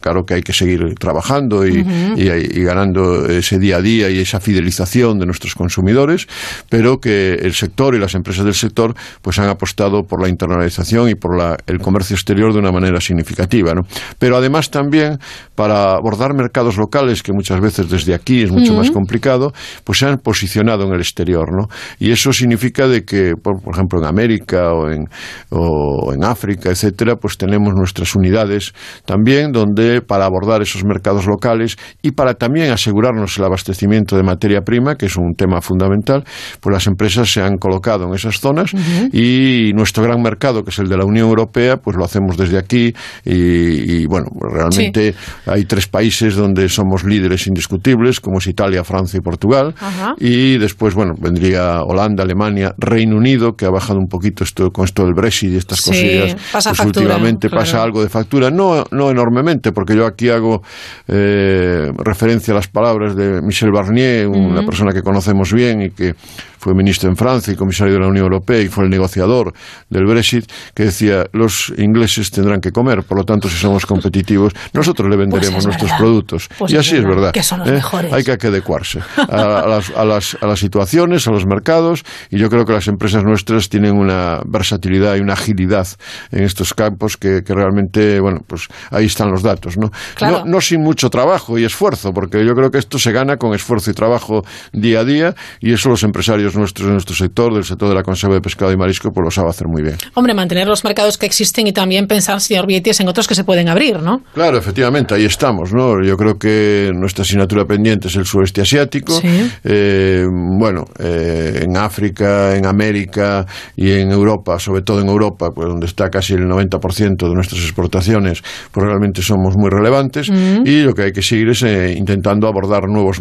claro 0.00 0.24
que 0.24 0.34
hay 0.34 0.42
que 0.42 0.52
seguir 0.52 0.96
trabajando 0.98 1.64
y, 1.64 1.86
y, 2.16 2.64
ganando 2.64 3.26
ese 3.26 3.60
día 3.60 3.76
a 3.76 3.80
día 3.80 4.10
y 4.10 4.18
esa 4.18 4.40
fidelización 4.40 5.20
de 5.20 5.26
nuestros 5.26 5.54
consumidores, 5.54 6.26
pero 6.68 6.98
que 6.98 7.34
el 7.34 7.54
sector 7.54 7.94
y 7.94 8.00
las 8.00 8.16
empresas 8.16 8.44
del 8.44 8.54
sector 8.54 8.94
pues 9.20 9.38
han 9.38 9.48
apostado 9.48 10.02
por 10.02 10.20
la 10.20 10.28
internalización 10.28 11.08
y 11.08 11.14
por 11.14 11.38
la 11.38 11.51
el 11.66 11.78
comercio 11.78 12.14
exterior 12.14 12.52
de 12.52 12.58
una 12.58 12.72
manera 12.72 13.00
significativa. 13.00 13.74
¿no? 13.74 13.82
Pero 14.18 14.36
además 14.36 14.70
también 14.70 15.18
para 15.54 15.94
abordar 15.94 16.34
mercados 16.34 16.76
locales, 16.76 17.22
que 17.22 17.32
muchas 17.32 17.60
veces 17.60 17.88
desde 17.88 18.14
aquí 18.14 18.42
es 18.42 18.50
mucho 18.50 18.74
más 18.74 18.90
complicado, 18.90 19.52
pues 19.84 19.98
se 19.98 20.06
han 20.06 20.18
posicionado 20.18 20.84
en 20.84 20.94
el 20.94 21.00
exterior. 21.00 21.46
¿no? 21.52 21.68
Y 21.98 22.10
eso 22.10 22.32
significa 22.32 22.88
de 22.88 23.04
que, 23.04 23.34
por, 23.40 23.56
ejemplo, 23.72 24.00
en 24.00 24.06
América 24.06 24.72
o 24.72 24.90
en, 24.90 25.04
o 25.50 26.12
en 26.12 26.24
África, 26.24 26.70
etcétera, 26.70 27.16
pues 27.16 27.36
tenemos 27.36 27.74
nuestras 27.74 28.14
unidades 28.14 28.72
también 29.04 29.52
donde 29.52 30.00
para 30.00 30.24
abordar 30.24 30.62
esos 30.62 30.84
mercados 30.84 31.26
locales 31.26 31.76
y 32.02 32.12
para 32.12 32.34
también 32.34 32.70
asegurarnos 32.70 33.36
el 33.38 33.44
abastecimiento 33.44 34.16
de 34.16 34.22
materia 34.22 34.62
prima, 34.62 34.96
que 34.96 35.06
es 35.06 35.16
un 35.16 35.34
tema 35.36 35.60
fundamental, 35.60 36.24
pues 36.60 36.72
las 36.72 36.86
empresas 36.86 37.30
se 37.30 37.42
han 37.42 37.56
colocado 37.56 38.06
en 38.06 38.14
esas 38.14 38.40
zonas 38.40 38.72
y 39.12 39.72
nuestro 39.74 40.04
gran 40.04 40.20
mercado, 40.22 40.62
que 40.64 40.70
es 40.70 40.78
el 40.78 40.88
de 40.88 40.96
la 40.96 41.04
Unión 41.04 41.28
Europea, 41.28 41.41
Europea, 41.42 41.76
pues 41.76 41.96
lo 41.96 42.04
hacemos 42.04 42.36
desde 42.36 42.58
aquí 42.58 42.92
y, 43.24 44.06
bueno, 44.06 44.26
realmente 44.40 45.14
hay 45.46 45.64
tres 45.64 45.86
países 45.86 46.34
donde 46.34 46.68
somos 46.68 47.04
líderes 47.04 47.46
indiscutibles, 47.46 48.20
como 48.20 48.38
es 48.38 48.46
Italia, 48.46 48.84
Francia 48.84 49.18
y 49.18 49.20
Portugal, 49.20 49.74
y 50.18 50.58
después, 50.58 50.94
bueno, 50.94 51.14
vendría 51.20 51.82
Holanda, 51.82 52.22
Alemania, 52.22 52.74
Reino 52.78 53.16
Unido, 53.16 53.54
que 53.54 53.66
ha 53.66 53.70
bajado 53.70 53.98
un 53.98 54.06
poquito 54.06 54.44
esto 54.44 54.70
con 54.70 54.84
esto 54.84 55.04
del 55.04 55.14
Brexit 55.14 55.52
y 55.52 55.56
estas 55.56 55.80
cosillas, 55.80 56.36
pasa 56.52 56.72
pues 56.72 56.86
últimamente 56.86 57.48
pasa 57.50 57.82
algo 57.82 58.02
de 58.02 58.08
factura, 58.08 58.50
no, 58.50 58.84
no 58.90 59.10
enormemente, 59.10 59.72
porque 59.72 59.96
yo 59.96 60.06
aquí 60.06 60.28
hago 60.28 60.62
eh, 61.08 61.90
referencia 61.98 62.52
a 62.52 62.56
las 62.56 62.68
palabras 62.68 63.16
de 63.16 63.40
Michel 63.42 63.70
Barnier, 63.72 64.28
una 64.28 64.62
persona 64.64 64.92
que 64.92 65.02
conocemos 65.02 65.52
bien 65.52 65.82
y 65.82 65.90
que 65.90 66.14
fue 66.62 66.74
ministro 66.74 67.10
en 67.10 67.16
Francia 67.16 67.52
y 67.52 67.56
comisario 67.56 67.94
de 67.94 67.98
la 67.98 68.06
Unión 68.06 68.24
Europea 68.24 68.60
y 68.60 68.68
fue 68.68 68.84
el 68.84 68.90
negociador 68.90 69.52
del 69.90 70.06
Brexit, 70.06 70.48
que 70.74 70.84
decía, 70.84 71.26
los 71.32 71.72
ingleses 71.76 72.30
tendrán 72.30 72.60
que 72.60 72.70
comer, 72.70 73.02
por 73.02 73.18
lo 73.18 73.24
tanto, 73.24 73.48
si 73.48 73.56
somos 73.56 73.84
competitivos, 73.84 74.52
nosotros 74.72 75.10
le 75.10 75.16
venderemos 75.16 75.64
pues 75.64 75.66
nuestros 75.66 75.90
productos. 75.98 76.48
Pues 76.56 76.72
y 76.72 76.76
así 76.76 76.94
es 76.94 77.04
verdad. 77.04 77.32
Que 77.32 77.42
son 77.42 77.58
los 77.58 77.68
¿eh? 77.68 77.72
mejores. 77.72 78.12
Hay 78.12 78.22
que 78.22 78.46
adecuarse 78.46 79.00
a, 79.16 79.66
las, 79.66 79.90
a, 79.90 80.04
las, 80.04 80.36
a, 80.40 80.46
las, 80.46 80.60
situaciones, 80.60 81.26
a 81.26 81.32
los 81.32 81.46
mercados, 81.46 82.04
y 82.30 82.38
yo 82.38 82.48
creo 82.48 82.64
que 82.64 82.74
las 82.74 82.86
empresas 82.86 83.24
nuestras 83.24 83.68
tienen 83.68 83.96
una 83.96 84.40
versatilidad 84.46 85.16
y 85.16 85.20
una 85.20 85.32
agilidad 85.32 85.88
en 86.30 86.44
estos 86.44 86.74
campos 86.74 87.16
que, 87.16 87.42
que 87.44 87.54
realmente, 87.54 88.20
bueno, 88.20 88.38
pues 88.46 88.68
ahí 88.92 89.06
están 89.06 89.32
los 89.32 89.42
datos, 89.42 89.76
¿no? 89.76 89.90
¿no? 90.20 90.44
No 90.44 90.60
sin 90.60 90.80
mucho 90.80 91.10
trabajo 91.10 91.58
y 91.58 91.64
esfuerzo, 91.64 92.12
porque 92.12 92.46
yo 92.46 92.54
creo 92.54 92.70
que 92.70 92.78
esto 92.78 93.00
se 93.00 93.10
gana 93.10 93.36
con 93.36 93.52
esfuerzo 93.52 93.90
y 93.90 93.94
trabajo 93.94 94.44
día 94.72 95.00
a 95.00 95.04
día, 95.04 95.34
y 95.60 95.72
eso 95.72 95.88
los 95.88 96.04
empresarios 96.04 96.51
nuestros 96.56 96.86
en 96.86 96.92
nuestro 96.94 97.14
sector, 97.14 97.52
del 97.54 97.64
sector 97.64 97.88
de 97.88 97.94
la 97.94 98.02
conserva 98.02 98.34
de 98.34 98.40
pescado 98.40 98.72
y 98.72 98.76
marisco, 98.76 99.10
pues 99.10 99.24
lo 99.24 99.30
sabe 99.30 99.50
hacer 99.50 99.66
muy 99.68 99.82
bien. 99.82 99.96
Hombre, 100.14 100.34
mantener 100.34 100.66
los 100.66 100.84
mercados 100.84 101.18
que 101.18 101.26
existen 101.26 101.66
y 101.66 101.72
también 101.72 102.06
pensar, 102.06 102.40
señor 102.40 102.66
Vietis, 102.66 103.00
en 103.00 103.08
otros 103.08 103.26
que 103.26 103.34
se 103.34 103.44
pueden 103.44 103.68
abrir, 103.68 104.00
¿no? 104.00 104.22
Claro, 104.34 104.58
efectivamente, 104.58 105.14
ahí 105.14 105.24
estamos, 105.24 105.72
¿no? 105.72 106.02
Yo 106.02 106.16
creo 106.16 106.38
que 106.38 106.90
nuestra 106.94 107.22
asignatura 107.22 107.64
pendiente 107.64 108.08
es 108.08 108.16
el 108.16 108.24
sureste 108.24 108.60
asiático. 108.60 109.20
Eh, 109.64 110.26
bueno, 110.58 110.84
eh, 110.98 111.60
en 111.62 111.76
África, 111.76 112.56
en 112.56 112.66
América 112.66 113.46
y 113.76 113.92
en 113.92 114.10
Europa, 114.10 114.58
sobre 114.58 114.82
todo 114.82 115.00
en 115.00 115.08
Europa, 115.08 115.50
pues 115.54 115.68
donde 115.68 115.86
está 115.86 116.10
casi 116.10 116.34
el 116.34 116.46
90% 116.46 117.28
de 117.28 117.34
nuestras 117.34 117.62
exportaciones, 117.62 118.42
pues 118.70 118.86
realmente 118.86 119.22
somos 119.22 119.54
muy 119.56 119.70
relevantes. 119.70 120.30
Mm. 120.30 120.66
Y 120.66 120.82
lo 120.82 120.94
que 120.94 121.02
hay 121.02 121.12
que 121.12 121.22
seguir 121.22 121.50
es 121.50 121.62
eh, 121.62 121.94
intentando 121.96 122.46
abordar 122.46 122.88
nuevos 122.88 123.20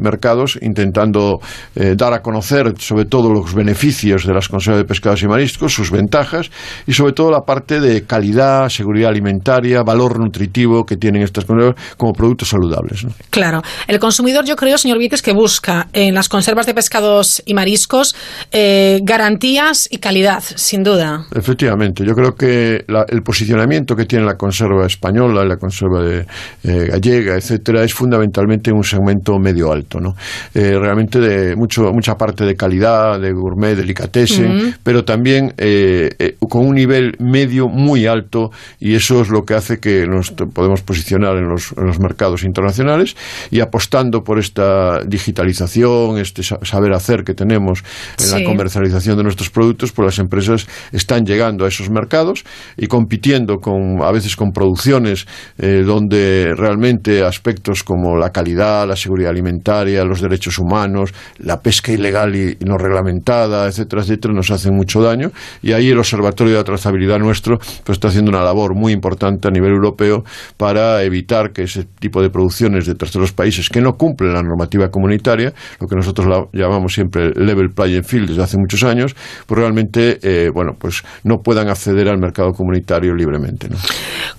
mercados, 0.00 0.58
intentando 0.60 1.40
dar 1.74 2.12
a 2.12 2.22
conocer 2.22 2.47
sobre 2.48 3.04
todo 3.04 3.32
los 3.32 3.54
beneficios 3.54 4.26
de 4.26 4.32
las 4.34 4.48
conservas 4.48 4.82
de 4.82 4.84
pescados 4.84 5.22
y 5.22 5.26
mariscos, 5.26 5.72
sus 5.72 5.90
ventajas 5.90 6.50
y 6.86 6.92
sobre 6.92 7.12
todo 7.12 7.30
la 7.30 7.40
parte 7.40 7.80
de 7.80 8.04
calidad, 8.04 8.68
seguridad 8.68 9.10
alimentaria, 9.10 9.82
valor 9.82 10.18
nutritivo 10.18 10.84
que 10.84 10.96
tienen 10.96 11.22
estas 11.22 11.44
conservas 11.44 11.76
como 11.96 12.12
productos 12.12 12.48
saludables. 12.48 13.06
Claro. 13.30 13.62
El 13.86 13.98
consumidor, 13.98 14.44
yo 14.44 14.56
creo, 14.56 14.78
señor 14.78 14.98
Vieques, 14.98 15.22
que 15.22 15.32
busca 15.32 15.88
en 15.92 16.14
las 16.14 16.28
conservas 16.28 16.66
de 16.66 16.74
pescados 16.74 17.42
y 17.44 17.54
mariscos 17.54 18.14
eh, 18.52 19.00
garantías 19.02 19.88
y 19.90 19.98
calidad, 19.98 20.42
sin 20.42 20.82
duda. 20.82 21.26
Efectivamente. 21.34 22.04
Yo 22.04 22.14
creo 22.14 22.34
que 22.34 22.84
el 23.08 23.22
posicionamiento 23.22 23.94
que 23.94 24.04
tiene 24.04 24.24
la 24.24 24.36
conserva 24.36 24.86
española, 24.86 25.44
la 25.44 25.56
conserva 25.56 26.02
de, 26.02 26.26
eh, 26.64 26.86
gallega, 26.90 27.36
etcétera, 27.36 27.82
es 27.82 27.92
fundamentalmente 27.92 28.72
un 28.72 28.82
segmento 28.82 29.38
medio 29.38 29.72
alto. 29.72 30.00
¿no? 30.00 30.14
Eh, 30.54 30.76
realmente 30.78 31.20
de 31.20 31.56
mucho, 31.56 31.92
mucha 31.92 32.14
parte 32.14 32.37
de 32.44 32.54
calidad, 32.56 33.20
de 33.20 33.32
gourmet, 33.32 33.76
delicatessen, 33.76 34.74
pero 34.82 35.04
también 35.04 35.54
eh, 35.56 36.10
eh, 36.18 36.36
con 36.48 36.66
un 36.66 36.74
nivel 36.74 37.14
medio 37.18 37.68
muy 37.68 38.06
alto 38.06 38.50
y 38.78 38.94
eso 38.94 39.20
es 39.20 39.28
lo 39.28 39.44
que 39.44 39.54
hace 39.54 39.78
que 39.78 40.06
nos 40.06 40.30
podemos 40.30 40.82
posicionar 40.82 41.36
en 41.36 41.48
los, 41.48 41.72
mercados 42.00 42.44
internacionales 42.44 43.16
y 43.50 43.60
apostando 43.60 44.22
por 44.22 44.38
esta 44.38 45.00
digitalización, 45.04 46.18
este 46.18 46.42
saber 46.42 46.92
hacer 46.92 47.24
que 47.24 47.34
tenemos 47.34 47.82
en 48.18 48.30
la 48.30 48.48
comercialización 48.48 49.16
de 49.16 49.24
nuestros 49.24 49.50
productos, 49.50 49.92
pues 49.92 50.06
las 50.06 50.18
empresas 50.18 50.66
están 50.92 51.24
llegando 51.24 51.64
a 51.64 51.68
esos 51.68 51.90
mercados 51.90 52.44
y 52.76 52.86
compitiendo 52.86 53.56
con 53.56 54.02
a 54.02 54.12
veces 54.12 54.36
con 54.36 54.52
producciones 54.52 55.26
eh, 55.58 55.82
donde 55.84 56.54
realmente 56.56 57.22
aspectos 57.22 57.82
como 57.82 58.16
la 58.16 58.30
calidad, 58.30 58.86
la 58.86 58.96
seguridad 58.96 59.30
alimentaria, 59.30 60.04
los 60.04 60.20
derechos 60.20 60.58
humanos, 60.58 61.12
la 61.38 61.60
pesca 61.60 61.92
ilegal 61.92 62.27
y, 62.34 62.56
no 62.64 62.76
reglamentada, 62.78 63.66
etcétera, 63.66 64.02
etcétera, 64.02 64.34
nos 64.34 64.50
hacen 64.50 64.74
mucho 64.74 65.02
daño. 65.02 65.30
Y 65.62 65.72
ahí 65.72 65.90
el 65.90 65.98
Observatorio 65.98 66.54
de 66.54 66.58
la 66.58 66.64
Trazabilidad 66.64 67.18
nuestro 67.18 67.58
pues, 67.58 67.96
está 67.96 68.08
haciendo 68.08 68.30
una 68.30 68.42
labor 68.42 68.74
muy 68.74 68.92
importante 68.92 69.48
a 69.48 69.50
nivel 69.50 69.72
europeo 69.72 70.24
para 70.56 71.02
evitar 71.02 71.52
que 71.52 71.62
ese 71.62 71.84
tipo 71.98 72.22
de 72.22 72.30
producciones 72.30 72.86
de 72.86 72.94
terceros 72.94 73.32
países 73.32 73.68
que 73.68 73.80
no 73.80 73.94
cumplen 73.94 74.32
la 74.32 74.42
normativa 74.42 74.88
comunitaria, 74.90 75.52
lo 75.80 75.86
que 75.86 75.96
nosotros 75.96 76.48
llamamos 76.52 76.94
siempre 76.94 77.30
level 77.34 77.70
playing 77.70 78.04
field 78.04 78.28
desde 78.30 78.42
hace 78.42 78.56
muchos 78.58 78.82
años, 78.84 79.14
pues 79.46 79.58
realmente 79.58 80.18
eh, 80.22 80.50
bueno, 80.52 80.72
pues 80.78 81.02
no 81.24 81.38
puedan 81.38 81.68
acceder 81.68 82.08
al 82.08 82.18
mercado 82.18 82.52
comunitario 82.52 83.14
libremente. 83.14 83.68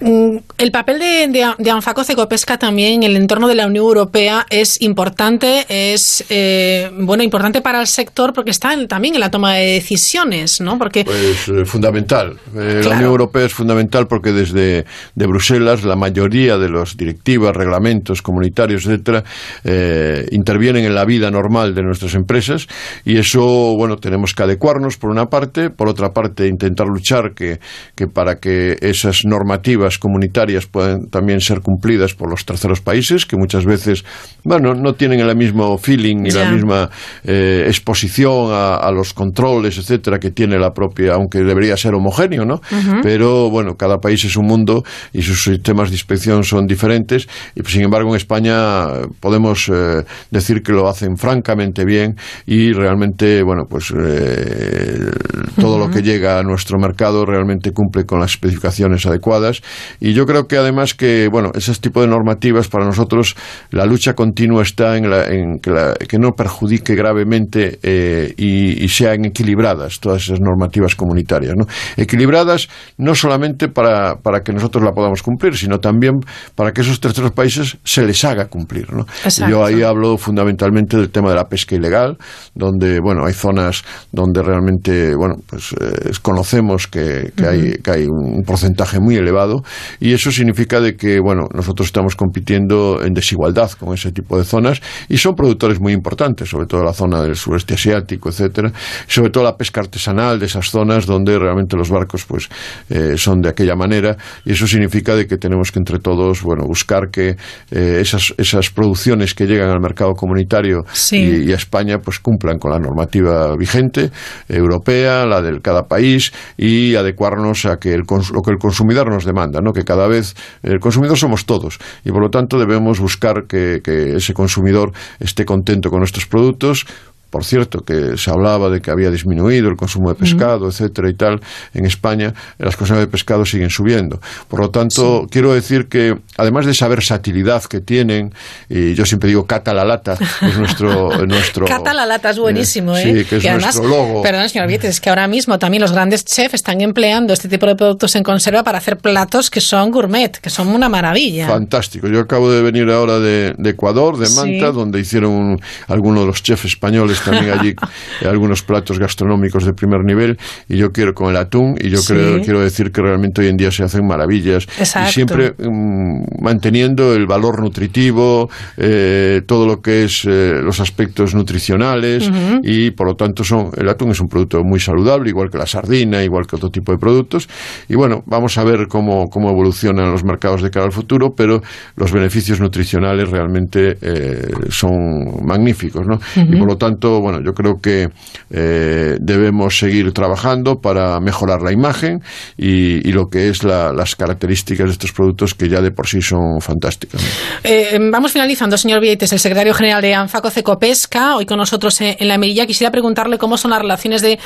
Mm, 0.02 0.38
el 0.58 0.72
papel 0.72 1.00
de, 1.00 1.28
de, 1.28 1.54
de 1.58 1.72
Anfaco 1.72 2.04
Cecopesca 2.04 2.58
también 2.58 3.04
en 3.04 3.04
el 3.04 3.18
entorno 3.18 3.48
de 3.48 3.56
la 3.56 3.68
Unión 3.68 3.86
Europea 3.86 4.46
es 4.50 4.82
importante, 4.82 5.66
es 5.70 6.26
eh, 6.30 6.90
bueno 7.00 7.24
importante 7.24 7.62
para 7.62 7.69
para 7.70 7.82
el 7.82 7.88
sector 7.88 8.34
porque 8.34 8.50
está 8.50 8.76
también 8.88 9.14
en 9.14 9.20
la 9.20 9.30
toma 9.30 9.54
de 9.54 9.74
decisiones, 9.74 10.60
¿no? 10.60 10.80
Porque 10.80 11.06
pues 11.06 11.48
eh, 11.50 11.66
fundamental. 11.66 12.36
Eh, 12.58 12.82
la 12.84 12.96
Unión 12.96 13.12
Europea 13.12 13.46
es 13.46 13.54
fundamental 13.54 14.08
porque 14.08 14.32
desde 14.32 14.86
de 15.14 15.28
Bruselas 15.28 15.84
la 15.84 15.96
mayoría 15.96 16.58
de 16.58 16.68
las 16.68 16.98
directivas, 16.98 17.56
reglamentos 17.56 18.24
comunitarios, 18.24 18.88
etcétera, 18.88 19.24
eh, 19.64 20.26
intervienen 20.32 20.84
en 20.84 20.96
la 20.96 21.06
vida 21.06 21.30
normal 21.30 21.76
de 21.76 21.84
nuestras 21.84 22.16
empresas 22.16 22.66
y 23.06 23.20
eso, 23.20 23.76
bueno, 23.78 23.98
tenemos 23.98 24.34
que 24.34 24.42
adecuarnos 24.42 24.98
por 24.98 25.12
una 25.12 25.28
parte, 25.28 25.70
por 25.70 25.90
otra 25.90 26.10
parte 26.10 26.48
intentar 26.48 26.88
luchar 26.88 27.36
que, 27.36 27.60
que 27.94 28.08
para 28.08 28.38
que 28.38 28.78
esas 28.82 29.26
normativas 29.26 30.00
comunitarias 30.00 30.66
puedan 30.66 31.12
también 31.12 31.40
ser 31.40 31.62
cumplidas 31.62 32.16
por 32.16 32.32
los 32.32 32.44
terceros 32.46 32.82
países 32.82 33.28
que 33.28 33.38
muchas 33.38 33.64
veces, 33.64 34.04
bueno, 34.44 34.74
no 34.74 34.94
tienen 34.94 35.20
el 35.20 35.36
mismo 35.36 35.78
feeling 35.78 36.24
ni 36.24 36.32
la 36.32 36.52
misma 36.52 36.90
eh, 37.24 37.59
exposición 37.68 38.50
a, 38.52 38.90
los 38.92 39.14
controles, 39.14 39.78
etcétera, 39.78 40.20
que 40.20 40.32
tiene 40.32 40.58
la 40.58 40.72
propia, 40.72 41.14
aunque 41.14 41.40
debería 41.40 41.78
ser 41.78 41.94
homogéneo, 41.94 42.46
¿no? 42.46 42.62
Pero 43.04 43.50
bueno, 43.50 43.76
cada 43.76 43.98
país 43.98 44.24
es 44.26 44.36
un 44.36 44.46
mundo 44.46 44.84
y 45.14 45.22
sus 45.22 45.44
sistemas 45.44 45.90
de 45.90 45.96
inspección 45.96 46.44
son 46.44 46.66
diferentes. 46.66 47.28
Y 47.56 47.64
sin 47.64 47.84
embargo 47.84 48.10
en 48.10 48.16
España 48.18 48.88
podemos 49.20 49.70
eh, 49.70 50.04
decir 50.32 50.62
que 50.62 50.72
lo 50.72 50.88
hacen 50.88 51.18
francamente 51.18 51.86
bien 51.86 52.16
y 52.46 52.74
realmente, 52.74 53.44
bueno, 53.44 53.64
pues 53.70 53.94
eh, 53.98 55.12
todo 55.60 55.78
lo 55.78 55.90
que 55.90 56.02
llega 56.02 56.40
a 56.40 56.44
nuestro 56.44 56.78
mercado 56.80 57.26
realmente 57.26 57.72
cumple 57.72 58.06
con 58.06 58.20
las 58.20 58.32
especificaciones 58.32 59.06
adecuadas. 59.06 59.62
Y 60.00 60.14
yo 60.14 60.26
creo 60.26 60.48
que 60.48 60.58
además 60.58 60.94
que, 60.94 61.30
bueno, 61.32 61.52
ese 61.56 61.74
tipo 61.76 62.02
de 62.02 62.08
normativas 62.08 62.68
para 62.68 62.86
nosotros 62.86 63.36
la 63.72 63.86
lucha 63.86 64.14
continua 64.14 64.64
está 64.64 64.98
en, 64.98 65.10
la, 65.10 65.28
en 65.28 65.60
que, 65.60 65.72
la, 65.72 65.94
que 65.94 66.20
no 66.20 66.32
perjudique 66.32 66.96
gravemente 66.96 67.49
eh, 67.54 68.34
y, 68.38 68.88
sean 68.90 69.26
equilibradas 69.26 70.00
todas 70.00 70.24
esas 70.24 70.40
normativas 70.42 70.96
comunitarias. 70.96 71.54
¿no? 71.56 71.66
Equilibradas 71.96 72.68
no 72.98 73.14
solamente 73.16 73.70
para, 73.70 74.16
para, 74.16 74.42
que 74.42 74.52
nosotros 74.52 74.84
la 74.84 74.92
podamos 74.92 75.22
cumplir, 75.22 75.56
sino 75.56 75.80
también 75.80 76.20
para 76.56 76.72
que 76.72 76.82
esos 76.82 77.00
terceros 77.00 77.32
países 77.32 77.78
se 77.84 78.06
les 78.06 78.24
haga 78.26 78.48
cumplir. 78.48 78.92
¿no? 78.92 79.06
Yo 79.48 79.64
ahí 79.64 79.84
hablo 79.84 80.18
fundamentalmente 80.18 80.98
del 80.98 81.10
tema 81.10 81.30
de 81.30 81.36
la 81.36 81.46
pesca 81.46 81.76
ilegal, 81.76 82.18
donde 82.56 83.00
bueno 83.00 83.26
hay 83.26 83.34
zonas 83.34 83.84
donde 84.12 84.42
realmente 84.42 85.16
bueno 85.16 85.36
pues 85.48 85.74
eh, 85.80 86.12
conocemos 86.22 86.88
que, 86.88 87.32
hay, 87.48 87.74
que 87.84 87.92
hay 87.92 88.06
un 88.06 88.44
porcentaje 88.44 89.00
muy 89.00 89.16
elevado 89.16 89.64
y 90.00 90.14
eso 90.14 90.32
significa 90.32 90.80
de 90.80 90.96
que 90.96 91.20
bueno 91.20 91.48
nosotros 91.54 91.88
estamos 91.88 92.16
compitiendo 92.16 93.02
en 93.04 93.14
desigualdad 93.14 93.72
con 93.72 93.94
ese 93.94 94.12
tipo 94.12 94.38
de 94.38 94.44
zonas 94.44 94.82
y 95.08 95.18
son 95.18 95.36
productores 95.36 95.80
muy 95.80 95.94
importantes, 95.94 96.50
sobre 96.50 96.66
todo 96.66 96.84
la 96.84 96.94
zona 96.94 97.22
del 97.22 97.36
sureste 97.40 97.74
asiático, 97.74 98.30
etcétera, 98.30 98.72
sobre 99.08 99.30
todo 99.30 99.44
la 99.44 99.58
pesca 99.58 99.82
artesanal 99.82 100.40
de 100.40 100.46
esas 100.46 100.70
zonas 100.70 101.06
donde 101.06 101.38
realmente 101.38 101.76
los 101.76 101.90
barcos 101.90 102.26
pues 102.26 102.50
eh, 102.90 103.16
son 103.18 103.42
de 103.42 103.50
aquella 103.50 103.76
manera 103.76 104.18
y 104.46 104.52
eso 104.52 104.68
significa 104.68 105.16
de 105.16 105.28
que 105.28 105.38
tenemos 105.38 105.72
que 105.72 105.80
entre 105.80 106.00
todos 106.00 106.42
bueno 106.44 106.66
buscar 106.66 107.10
que 107.10 107.36
eh, 107.72 107.98
esas, 108.02 108.34
esas 108.38 108.70
producciones 108.70 109.34
que 109.34 109.46
llegan 109.46 109.70
al 109.70 109.80
mercado 109.80 110.14
comunitario 110.14 110.84
y, 111.12 111.52
a 111.52 111.56
España 111.56 112.00
pues 112.00 112.20
cumplan 112.20 112.58
con 112.60 112.72
la 112.72 112.80
normativa 112.80 113.56
vigente 113.58 114.12
europea, 114.48 115.26
la 115.26 115.42
de 115.42 115.60
cada 115.62 115.84
país 115.84 116.32
y 116.58 116.96
adecuarnos 116.96 117.66
a 117.66 117.78
que 117.78 117.94
el, 117.94 118.04
lo 118.08 118.42
que 118.42 118.52
el 118.52 118.58
consumidor 118.58 119.10
nos 119.10 119.26
demanda, 119.26 119.62
¿no? 119.62 119.72
que 119.74 119.84
cada 119.84 120.08
vez 120.08 120.36
el 120.64 120.80
consumidor 120.80 121.18
somos 121.18 121.46
todos 121.46 121.80
y 122.04 122.12
por 122.12 122.22
lo 122.22 122.30
tanto 122.30 122.58
debemos 122.58 123.00
buscar 123.00 123.46
que, 123.48 123.82
que 123.84 124.18
ese 124.18 124.34
consumidor 124.34 124.92
esté 125.20 125.46
contento 125.46 125.90
con 125.90 126.00
nuestros 126.00 126.28
productos, 126.28 126.86
por 127.30 127.44
cierto, 127.44 127.82
que 127.82 128.18
se 128.18 128.32
hablaba 128.32 128.70
de 128.70 128.82
que 128.82 128.92
había 128.92 129.12
disminuido 129.12 129.70
el 129.70 129.76
consumo 129.76 130.10
de 130.10 130.16
pescado, 130.16 130.68
etcétera 130.68 131.10
y 131.10 131.14
tal, 131.14 131.40
en 131.74 131.86
España 131.86 132.34
las 132.58 132.76
cosas 132.76 132.98
de 133.00 133.08
pescado 133.08 133.46
siguen 133.46 133.70
subiendo. 133.70 134.20
Por 134.48 134.60
lo 134.60 134.70
tanto, 134.70 135.28
quiero 135.30 135.54
decir 135.54 135.88
que 135.88 136.18
además 136.38 136.66
de 136.66 136.72
esa 136.72 136.88
versatilidad 136.88 137.64
que 137.64 137.82
tienen, 137.82 138.34
y 138.68 138.94
yo 138.96 139.06
siempre 139.06 139.30
digo 139.30 139.46
cata 139.46 139.74
la 139.74 139.86
lata, 139.86 140.18
es 140.42 140.58
nuestro... 140.58 141.26
nuestro 141.28 141.66
cata 141.66 141.94
la 141.94 142.06
lata 142.06 142.32
es 142.32 142.40
buenísimo, 142.40 142.98
¿eh? 142.98 143.04
Sí, 143.04 143.26
que 143.26 143.38
es 143.38 143.62
nuestro 143.62 143.88
logo. 143.88 144.22
Perdón, 144.22 144.50
señor 144.50 144.68
Vietes, 144.68 144.90
es 144.90 145.02
que 145.02 145.10
ahora 145.10 145.28
mismo 145.28 145.60
también 145.60 145.82
los 145.82 145.92
grandes 145.92 146.26
chefs 146.26 146.56
están 146.56 146.82
empleando 146.82 147.34
este 147.34 147.48
tipo 147.48 147.66
de 147.66 147.76
productos 147.76 148.16
en 148.16 148.24
conserva 148.24 148.64
para 148.64 148.80
hacer 148.80 148.98
platos 148.98 149.50
que 149.50 149.62
son 149.62 149.92
gourmet, 149.92 150.32
que 150.40 150.50
son 150.50 150.68
una 150.70 150.90
maravilla. 150.90 151.48
Fantástico. 151.48 152.08
Yo 152.08 152.20
acabo 152.20 152.52
de 152.52 152.62
venir 152.62 152.90
ahora 152.90 153.20
de, 153.20 153.56
Ecuador, 153.66 154.18
de 154.18 154.30
Manta, 154.36 154.72
donde 154.72 155.00
hicieron 155.00 155.60
algunos 155.88 156.22
de 156.22 156.28
los 156.28 156.42
chefs 156.42 156.66
españoles 156.66 157.19
también 157.24 157.58
allí 157.58 157.76
algunos 158.28 158.64
platos 158.64 159.00
gastronómicos 159.00 159.66
de 159.66 159.74
primer 159.74 160.04
nivel 160.04 160.38
y 160.68 160.78
yo 160.78 160.92
quiero 160.92 161.14
con 161.14 161.30
el 161.30 161.38
atún 161.38 161.76
y 161.80 161.90
yo 161.90 162.00
creo, 162.06 162.42
quiero 162.42 162.62
decir 162.62 162.92
que 162.92 163.02
realmente 163.02 163.42
hoy 163.42 163.48
en 163.48 163.58
día 163.58 163.72
se 163.72 163.84
hacen 163.84 164.06
maravillas. 164.06 164.68
Y 164.80 165.12
siempre 165.12 165.54
mm, 165.58 166.42
manteniendo 166.42 167.14
el 167.14 167.26
valor 167.26 167.62
nutritivo, 167.62 168.50
eh, 168.78 169.42
todo 169.46 169.66
lo 169.66 169.82
que 169.82 170.06
es 170.06 170.26
eh, 170.26 170.60
los 170.64 170.80
aspectos 170.80 171.36
nutricionales 171.36 172.30
y 172.64 172.92
por 172.92 173.08
lo 173.08 173.16
tanto 173.16 173.44
son 173.44 173.72
el 173.78 173.88
atún 173.90 174.12
es 174.12 174.20
un 174.20 174.28
producto 174.28 174.64
muy 174.64 174.80
saludable 174.80 175.30
igual 175.30 175.50
que 175.50 175.58
la 175.58 175.66
sardina, 175.66 176.24
igual 176.24 176.46
que 176.48 176.56
otro 176.56 176.70
tipo 176.70 176.92
de 176.92 176.98
productos. 176.98 177.48
Y 177.88 177.96
bueno, 177.96 178.24
vamos 178.26 178.58
a 178.58 178.64
ver 178.64 178.88
cómo, 178.88 179.30
cómo 179.30 179.50
evolucionan 179.50 180.12
los 180.12 180.24
mercados 180.24 180.62
de 180.62 180.70
cara 180.70 180.86
al 180.86 180.92
futuro, 180.92 181.34
pero 181.36 181.62
los 181.96 182.12
beneficios 182.12 182.60
nutricionales 182.60 183.30
realmente 183.30 183.98
eh, 184.02 184.48
son 184.70 185.46
magníficos, 185.46 186.06
¿no? 186.08 186.20
Y 186.36 186.56
por 186.58 186.68
lo 186.68 186.78
tanto 186.78 187.09
bueno, 187.22 187.40
yo 187.44 187.54
creo 187.54 187.80
que 187.82 188.10
eh, 188.52 189.18
debemos 189.20 189.78
seguir 189.78 190.12
trabajando 190.14 190.80
para 190.82 191.20
mejorar 191.20 191.62
la 191.62 191.72
imagen 191.72 192.22
y, 192.58 193.10
lo 193.10 193.28
que 193.28 193.50
es 193.50 193.64
las 193.64 194.16
características 194.16 194.86
de 194.86 194.92
estos 194.94 195.12
productos 195.12 195.56
que 195.56 195.68
ya 195.68 195.82
de 195.82 195.92
por 195.92 196.08
sí 196.08 196.22
son 196.22 196.62
fantásticas. 196.62 197.22
Eh, 197.64 197.98
vamos 198.12 198.32
finalizando, 198.32 198.78
señor 198.78 199.02
Vieites, 199.02 199.34
el 199.34 199.40
secretario 199.40 199.74
general 199.74 200.02
de 200.02 200.14
ANFACO 200.14 200.52
Cecopesca, 200.52 201.36
hoy 201.36 201.46
con 201.46 201.58
nosotros 201.58 202.00
en, 202.02 202.28
la 202.28 202.38
Mirilla. 202.38 202.68
Quisiera 202.68 202.92
preguntarle 202.92 203.38
cómo 203.38 203.58
son 203.58 203.72
las 203.72 203.82
relaciones 203.82 204.22
de, 204.22 204.38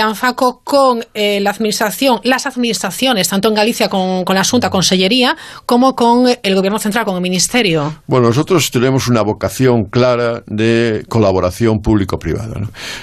ANFACO 0.00 0.60
con 0.62 1.04
eh, 1.14 1.40
la 1.40 1.50
administración, 1.50 2.20
las 2.24 2.46
administraciones, 2.46 3.28
tanto 3.28 3.48
en 3.48 3.54
Galicia 3.54 3.88
con, 3.88 4.24
con 4.24 4.34
la 4.34 4.42
Asunta 4.42 4.68
Consellería, 4.68 5.36
como 5.64 5.94
con 5.94 6.26
el 6.42 6.54
Gobierno 6.54 6.78
Central, 6.78 7.04
con 7.04 7.16
el 7.16 7.22
Ministerio. 7.22 8.02
Bueno, 8.06 8.28
nosotros 8.28 8.70
tenemos 8.70 9.08
una 9.08 9.22
vocación 9.22 9.84
clara 9.84 10.42
de 10.46 11.04
colaboración 11.08 11.80
pública 11.80 12.01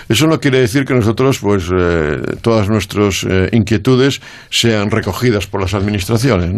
Eso 0.07 0.27
no 0.27 0.39
quiere 0.39 0.59
decir 0.59 0.85
que 0.85 0.93
nosotros, 0.93 1.39
pues, 1.39 1.69
eh, 1.71 2.17
todas 2.41 2.69
nuestras 2.69 3.23
eh, 3.23 3.49
inquietudes 3.51 4.21
sean 4.49 4.89
recogidas 4.91 5.47
por 5.47 5.61
las 5.61 5.73
administraciones. 5.73 6.51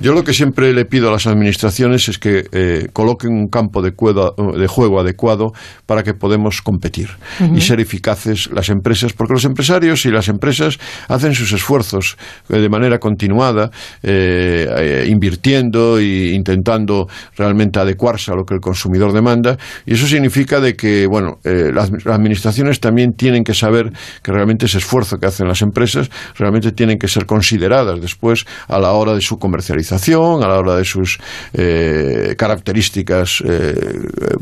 Yo 0.00 0.12
lo 0.12 0.24
que 0.24 0.32
siempre 0.32 0.72
le 0.72 0.84
pido 0.84 1.08
a 1.08 1.12
las 1.12 1.26
administraciones 1.26 2.08
es 2.08 2.18
que 2.18 2.44
eh, 2.52 2.88
coloquen 2.92 3.32
un 3.32 3.48
campo 3.48 3.82
de, 3.82 3.90
de, 3.90 4.66
juego 4.66 5.00
adecuado 5.00 5.52
para 5.86 6.02
que 6.02 6.14
podamos 6.14 6.62
competir 6.62 7.08
y 7.54 7.60
ser 7.60 7.80
eficaces 7.80 8.50
las 8.52 8.68
empresas, 8.68 9.12
porque 9.12 9.32
los 9.34 9.44
empresarios 9.44 10.04
y 10.06 10.10
las 10.10 10.28
empresas 10.28 10.78
hacen 11.08 11.34
sus 11.34 11.52
esfuerzos 11.52 12.16
de 12.48 12.68
manera 12.68 12.98
continuada, 12.98 13.70
invirtiendo 14.02 15.98
e 15.98 16.34
intentando 16.34 17.06
realmente 17.36 17.78
adecuarse 17.78 18.30
a 18.32 18.34
lo 18.34 18.44
que 18.44 18.54
el 18.54 18.60
consumidor 18.60 19.12
demanda, 19.12 19.56
y 19.86 19.94
eso 19.94 20.06
significa 20.06 20.60
de 20.60 20.74
que, 20.74 21.06
bueno, 21.06 21.38
las, 21.78 22.06
administraciones 22.06 22.80
también 22.80 23.12
tienen 23.12 23.44
que 23.44 23.54
saber 23.54 23.90
que 24.22 24.32
realmente 24.32 24.66
ese 24.66 24.78
esfuerzo 24.78 25.18
que 25.18 25.26
hacen 25.26 25.46
las 25.48 25.62
empresas 25.62 26.10
realmente 26.36 26.72
tienen 26.72 26.98
que 26.98 27.08
ser 27.08 27.26
consideradas 27.26 28.00
después 28.00 28.44
a 28.66 28.78
la 28.78 28.92
hora 28.92 29.14
de 29.14 29.20
su 29.20 29.38
comercialización, 29.38 30.42
a 30.42 30.48
la 30.48 30.58
hora 30.58 30.76
de 30.76 30.84
sus 30.84 31.18
eh, 31.52 32.34
características 32.36 33.42
eh, 33.46 33.74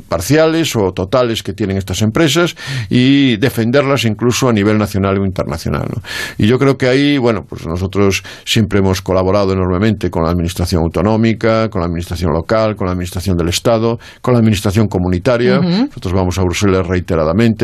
parciales 0.09 0.74
o 0.76 0.93
totales 0.93 1.43
que 1.43 1.53
tienen 1.53 1.76
estas 1.76 2.03
empresas 2.03 2.57
y 2.89 3.37
defenderlas 3.37 4.05
incluso 4.05 4.49
a 4.49 4.53
nivel 4.53 4.78
nacional 4.78 5.18
o 5.18 5.24
internacional. 5.24 5.89
Y 6.39 6.47
yo 6.47 6.59
creo 6.59 6.76
que 6.76 6.89
ahí, 6.89 7.18
bueno, 7.18 7.45
pues 7.49 7.66
nosotros 7.66 8.22
siempre 8.45 8.78
hemos 8.78 9.03
colaborado 9.03 9.53
enormemente 9.53 10.11
con 10.11 10.24
la 10.24 10.30
administración 10.30 10.82
autonómica, 10.82 11.68
con 11.68 11.80
la 11.80 11.87
administración 11.87 12.32
local, 12.32 12.76
con 12.76 12.87
la 12.87 12.93
administración 12.93 13.37
del 13.37 13.49
Estado, 13.49 13.99
con 14.20 14.34
la 14.34 14.41
administración 14.41 14.89
comunitaria. 14.89 15.61
Nosotros 15.61 16.12
vamos 16.12 16.39
a 16.39 16.43
Bruselas 16.43 16.87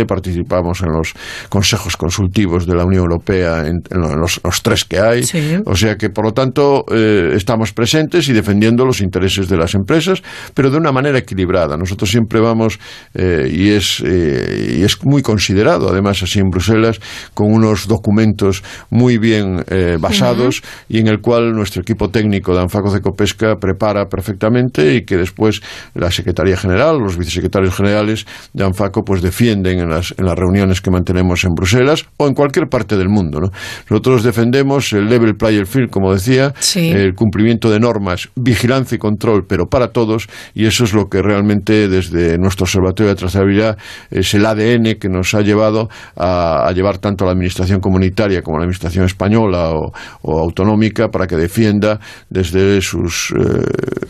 participamos 0.06 0.80
en 0.82 0.92
los 0.92 1.14
consejos 1.48 1.96
consultivos 1.96 2.66
de 2.66 2.74
la 2.74 2.84
Unión 2.84 3.02
Europea, 3.02 3.66
en, 3.66 3.82
los, 3.92 4.40
tres 4.62 4.84
que 4.84 4.98
hay. 4.98 5.22
O 5.66 5.76
sea 5.76 5.96
que, 5.96 6.10
por 6.10 6.24
lo 6.24 6.32
tanto, 6.32 6.84
eh, 6.90 7.32
estamos 7.34 7.72
presentes 7.72 8.28
y 8.28 8.32
defendiendo 8.32 8.84
los 8.84 9.00
intereses 9.00 9.48
de 9.48 9.56
las 9.56 9.74
empresas, 9.74 10.22
pero 10.54 10.70
de 10.70 10.76
una 10.76 10.92
manera 10.92 11.18
equilibrada. 11.18 11.76
Nosotros 11.76 12.10
siempre 12.10 12.40
vamos, 12.40 12.78
eh, 13.14 13.50
y, 13.52 13.70
es, 13.70 14.02
eh, 14.04 14.76
y 14.78 14.82
es 14.82 15.02
muy 15.04 15.22
considerado, 15.22 15.88
además, 15.90 16.22
así 16.22 16.38
en 16.38 16.50
Bruselas, 16.50 17.00
con 17.34 17.52
unos 17.52 17.86
documentos 17.86 18.62
muy 18.90 19.18
bien 19.18 19.64
basados 19.98 20.62
y 20.88 20.98
en 20.98 21.08
el 21.08 21.20
cual 21.20 21.52
nuestro 21.52 21.82
equipo 21.82 22.10
técnico 22.10 22.54
de 22.54 22.60
Anfaco 22.60 22.92
de 22.92 23.00
Copesca 23.00 23.56
prepara 23.56 24.06
perfectamente 24.06 24.94
y 24.94 25.04
que 25.04 25.16
después 25.16 25.60
la 25.94 26.10
Secretaría 26.10 26.56
General, 26.56 26.98
los 26.98 27.16
vicesecretarios 27.16 27.74
generales 27.74 28.26
de 28.52 28.64
Anfaco, 28.64 29.02
pues 29.04 29.22
defienden 29.22 29.51
en 29.52 29.88
las, 29.88 30.14
en 30.16 30.24
las 30.24 30.38
reuniones 30.38 30.80
que 30.80 30.90
mantenemos 30.90 31.44
en 31.44 31.54
Bruselas 31.54 32.04
o 32.16 32.26
en 32.26 32.34
cualquier 32.34 32.68
parte 32.68 32.96
del 32.96 33.08
mundo. 33.08 33.40
Nosotros 33.88 34.22
defendemos 34.22 34.92
el 34.92 35.08
level 35.08 35.34
player 35.34 35.66
field, 35.66 35.90
como 35.90 36.12
decía, 36.12 36.52
el 36.74 37.14
cumplimiento 37.14 37.70
de 37.70 37.80
normas, 37.80 38.28
vigilancia 38.36 38.96
y 38.96 38.98
control, 38.98 39.44
pero 39.46 39.66
para 39.66 39.88
todos, 39.88 40.28
y 40.54 40.66
eso 40.66 40.84
es 40.84 40.94
lo 40.94 41.08
que 41.08 41.22
realmente 41.22 41.88
desde 41.88 42.38
nuestro 42.38 42.64
Observatorio 42.64 43.10
de 43.10 43.16
Trazabilidad 43.16 43.78
es 44.10 44.34
el 44.34 44.46
ADN 44.46 44.94
que 44.98 45.08
nos 45.08 45.34
ha 45.34 45.40
llevado 45.40 45.88
a, 46.16 46.70
llevar 46.74 46.98
tanto 46.98 47.24
a 47.24 47.26
la 47.26 47.32
Administración 47.32 47.80
comunitaria 47.80 48.42
como 48.42 48.56
a 48.56 48.60
la 48.60 48.64
Administración 48.64 49.04
española 49.04 49.72
o, 49.74 49.92
autonómica 50.38 51.08
para 51.08 51.26
que 51.26 51.36
defienda 51.36 52.00
desde 52.30 52.80
sus 52.80 53.32
eh, 53.32 53.62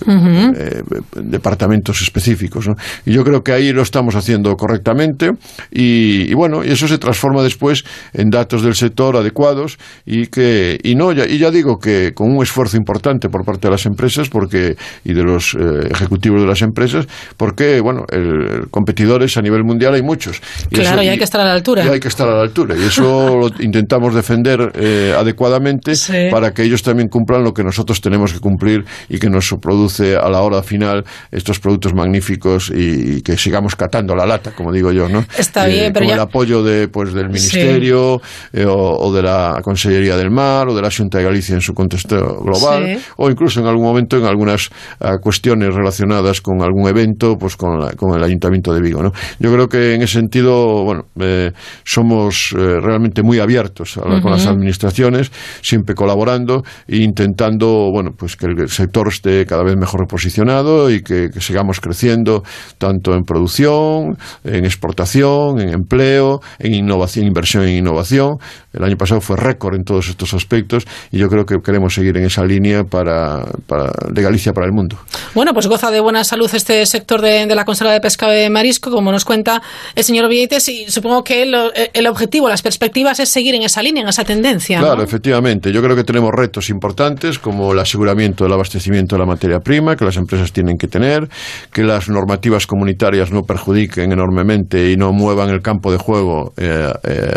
eh, 0.09 0.83
departamentos 1.17 2.01
específicos. 2.03 2.69
Y 3.05 3.13
yo 3.13 3.25
creo 3.25 3.43
que 3.43 3.53
ahí 3.53 3.73
lo 3.73 3.83
estamos 3.83 4.15
haciendo 4.15 4.55
correctamente 4.57 5.22
y, 5.71 6.31
y 6.31 6.35
bueno, 6.35 6.65
y 6.65 6.71
eso 6.71 6.89
se 6.89 6.99
transforma 6.99 7.43
después 7.43 7.85
en 8.13 8.31
datos 8.31 8.63
del 8.63 8.75
sector 8.75 9.17
adecuados 9.17 9.79
y 10.07 10.27
que 10.27 10.79
y 10.83 10.95
no 10.95 11.13
ya, 11.13 11.27
y 11.27 11.39
ya 11.39 11.51
digo 11.51 11.79
que 11.79 12.13
con 12.15 12.35
un 12.35 12.43
esfuerzo 12.43 12.77
importante 12.77 13.29
por 13.29 13.45
parte 13.45 13.69
de 13.69 13.73
las 13.73 13.87
empresas 13.87 14.29
porque 14.29 14.77
y 15.05 15.13
de 15.13 15.23
los 15.23 15.55
eh, 15.55 15.89
ejecutivos 15.91 16.41
de 16.41 16.47
las 16.47 16.63
empresas 16.63 17.07
porque 17.37 17.81
bueno 17.81 18.05
el, 18.11 18.69
competidores 18.71 19.37
a 19.37 19.43
nivel 19.43 19.65
mundial 19.65 19.95
hay 19.95 20.03
muchos. 20.03 20.41
Claro 20.71 21.03
y 21.03 21.09
hay 21.09 21.19
que 21.19 21.25
estar 21.25 21.41
a 21.41 21.45
la 21.45 21.53
altura. 21.53 21.85
y 21.85 21.89
hay 21.89 22.01
que 22.01 22.09
estar 22.09 22.29
a 22.29 22.37
la 22.37 22.43
altura. 22.43 22.75
Y 22.77 22.83
eso 22.85 23.37
lo 23.41 23.49
intentamos 23.63 24.15
defender 24.15 24.73
eh, 24.75 25.15
adecuadamente 25.17 25.93
para 26.31 26.53
que 26.53 26.63
ellos 26.63 26.83
también 26.83 27.09
cumplan 27.09 27.43
lo 27.43 27.53
que 27.53 27.63
nosotros 27.63 28.01
tenemos 28.01 28.33
que 28.33 28.41
cumplir 28.41 28.85
y 29.09 29.19
que 29.19 29.29
nos 29.29 29.55
produce 29.61 30.17
a 30.17 30.29
la 30.29 30.41
hora 30.41 30.63
final 30.63 31.05
estos 31.31 31.59
productos 31.59 31.95
magníficos 31.95 32.73
y, 32.75 33.23
que 33.23 33.37
sigamos 33.37 33.77
catando 33.77 34.17
la 34.17 34.27
lata 34.27 34.53
como 34.53 34.73
digo 34.73 34.91
yo 34.91 35.09
no 35.09 35.12
está 35.37 35.67
bien 35.67 35.87
eh, 35.87 35.91
pero 35.93 36.07
con 36.07 36.15
el 36.15 36.21
apoyo 36.21 36.63
de 36.63 36.89
pues 36.89 37.13
del 37.13 37.29
ministerio 37.29 38.21
o, 38.67 39.13
de 39.13 39.23
la 39.23 39.61
Consellería 39.63 40.17
del 40.17 40.31
Mar 40.31 40.69
o 40.69 40.75
de 40.75 40.83
la 40.83 40.91
Junta 40.91 41.19
de 41.19 41.25
Galicia 41.25 41.55
en 41.55 41.61
su 41.61 41.75
contexto 41.75 42.17
global 42.43 42.99
o 43.17 43.31
incluso 43.31 43.61
en 43.61 43.67
algún 43.67 43.85
momento 43.85 44.17
en 44.17 44.25
algunas 44.25 44.71
ah, 45.01 45.19
cuestiones 45.21 45.75
relacionadas 45.75 46.41
con 46.41 46.63
algún 46.63 46.89
evento 46.89 47.37
pues 47.37 47.57
con, 47.57 47.91
con 47.97 48.17
el 48.17 48.23
Ayuntamiento 48.23 48.73
de 48.73 48.81
Vigo. 48.81 49.03
¿no? 49.03 49.13
Yo 49.39 49.53
creo 49.53 49.69
que 49.69 49.95
en 49.95 50.03
ese 50.03 50.15
sentido 50.15 50.85
bueno 50.85 51.07
eh, 51.21 51.53
somos 51.85 52.53
eh, 52.53 52.81
realmente 52.81 53.23
muy 53.23 53.39
abiertos 53.39 53.99
con 54.23 54.31
las 54.31 54.47
administraciones, 54.47 55.31
siempre 55.61 55.95
colaborando 55.95 56.63
e 56.87 56.99
intentando 56.99 57.91
bueno 57.93 58.13
pues 58.17 58.37
que 58.37 58.47
el 58.47 58.69
sector 58.69 59.09
esté 59.09 59.47
cada 59.47 59.63
vez 59.63 59.77
mejor 59.77 60.07
posicionado 60.07 60.91
y 60.91 61.03
que, 61.03 61.29
que 61.33 61.41
sigamos 61.41 61.81
creciendo 61.81 62.43
tanto 62.79 63.15
en 63.15 63.23
producción, 63.23 64.17
en 64.45 64.65
exportación, 64.65 65.02
en 65.61 65.71
empleo, 65.71 66.41
en 66.59 66.75
innovación, 66.75 67.27
inversión 67.27 67.65
en 67.65 67.79
innovación. 67.79 68.39
El 68.73 68.85
año 68.85 68.97
pasado 68.97 69.21
fue 69.21 69.37
récord 69.37 69.75
en 69.75 69.85
todos 69.85 70.09
estos 70.09 70.35
aspectos 70.35 70.87
y 71.11 71.19
yo 71.19 71.29
creo 71.29 71.45
que 71.45 71.57
queremos 71.63 71.95
seguir 71.95 72.17
en 72.17 72.25
esa 72.25 72.45
línea 72.45 72.85
para, 72.85 73.45
de 74.11 74.23
Galicia 74.23 74.53
para 74.53 74.67
el 74.67 74.73
mundo. 74.73 74.97
Bueno, 75.35 75.53
pues 75.53 75.67
goza 75.67 75.91
de 75.91 76.01
buena 76.01 76.25
salud 76.25 76.51
este 76.53 76.85
sector 76.87 77.21
de, 77.21 77.47
la 77.47 77.65
conserva 77.65 77.93
de 77.93 78.01
pescado 78.01 78.33
de 78.33 78.49
marisco, 78.51 78.91
como 78.91 79.13
nos 79.13 79.25
cuenta 79.25 79.63
el 79.95 80.05
señor 80.05 80.29
Vietes, 80.29 80.69
y 80.69 80.91
supongo 80.91 81.25
que 81.25 81.43
el, 81.43 82.07
objetivo, 82.07 82.49
las 82.49 82.63
perspectivas 82.63 83.21
es 83.21 83.29
seguir 83.29 83.55
en 83.55 83.63
esa 83.63 83.83
línea, 83.83 84.03
en 84.03 84.09
esa 84.09 84.25
tendencia. 84.25 84.81
Claro, 84.81 85.03
efectivamente. 85.03 85.73
Yo 85.73 85.83
creo 85.83 85.97
que 85.97 86.05
tenemos 86.05 86.31
retos 86.33 86.71
importantes 86.71 87.39
como 87.39 87.73
el 87.73 87.79
aseguramiento 87.79 88.45
del 88.45 88.53
abastecimiento 88.53 89.17
de 89.17 89.21
la 89.21 89.27
materia 89.27 89.61
prima 89.61 89.97
que 89.97 90.05
las 90.05 90.17
empresas 90.17 90.53
tienen 90.53 90.77
que 90.77 90.89
tener, 90.89 91.29
que 91.73 91.83
las 91.83 92.09
normativas 92.09 92.67
comunitarias 92.67 93.31
no 93.31 93.43
perjudiquen 93.43 94.13
enormemente 94.13 94.91
y 94.91 94.97
no 94.97 95.13
muevan 95.13 95.51
el 95.51 95.61
campo 95.61 95.91
de 95.91 95.99
juego 95.99 96.53
eh, 96.57 96.93
eh, 97.05 97.33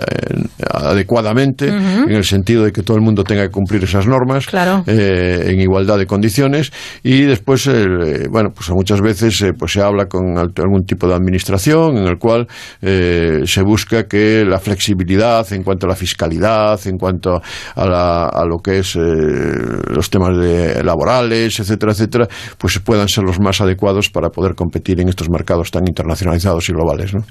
adecuadamente, 0.72 1.25
en 1.26 2.12
el 2.12 2.24
sentido 2.24 2.64
de 2.64 2.72
que 2.72 2.84
todo 2.84 2.98
el 2.98 3.04
mundo 3.04 3.24
tenga 3.24 3.44
que 3.44 3.52
cumplir 3.52 3.84
esas 3.84 4.08
normas 4.08 4.48
eh, 4.88 5.46
en 5.48 5.60
igualdad 5.60 5.98
de 5.98 6.06
condiciones 6.06 6.72
y 7.04 7.22
después, 7.22 7.68
eh, 7.68 8.28
bueno, 8.30 8.50
pues 8.54 8.70
muchas 8.72 9.02
veces 9.02 9.42
eh, 9.42 9.54
pues 9.58 9.74
se 9.74 9.82
habla 9.82 10.06
con 10.06 10.38
algún 10.38 10.86
tipo 10.86 11.08
de 11.08 11.16
administración 11.16 11.98
en 11.98 12.08
el 12.08 12.18
cual 12.18 12.48
se 12.82 13.62
busca 13.64 14.08
que 14.08 14.44
la 14.46 14.60
flexibilidad 14.60 15.52
en 15.54 15.64
cuanto 15.64 15.86
a 15.86 15.90
la 15.90 15.96
fiscalidad, 15.96 16.80
en 16.86 16.98
cuanto 16.98 17.42
a, 17.76 18.30
a 18.30 18.46
lo 18.46 18.58
que 18.58 18.80
es 18.80 18.96
los 18.96 20.10
temas 20.10 20.38
de 20.38 20.84
laborales, 20.84 21.60
etcétera, 21.60 21.92
etcétera, 21.92 22.28
pues 22.58 22.80
puedan 22.80 23.08
ser 23.08 23.24
los 23.24 23.40
más 23.40 23.62
adecuados 23.62 24.10
para 24.10 24.30
poder 24.30 24.56
competir 24.56 25.00
en 25.02 25.10
estos 25.10 25.30
mercados 25.30 25.72
tan 25.72 25.84
internacionalizados 25.88 26.70
y 26.70 26.74
globales. 26.74 27.14
¿no? 27.14 27.22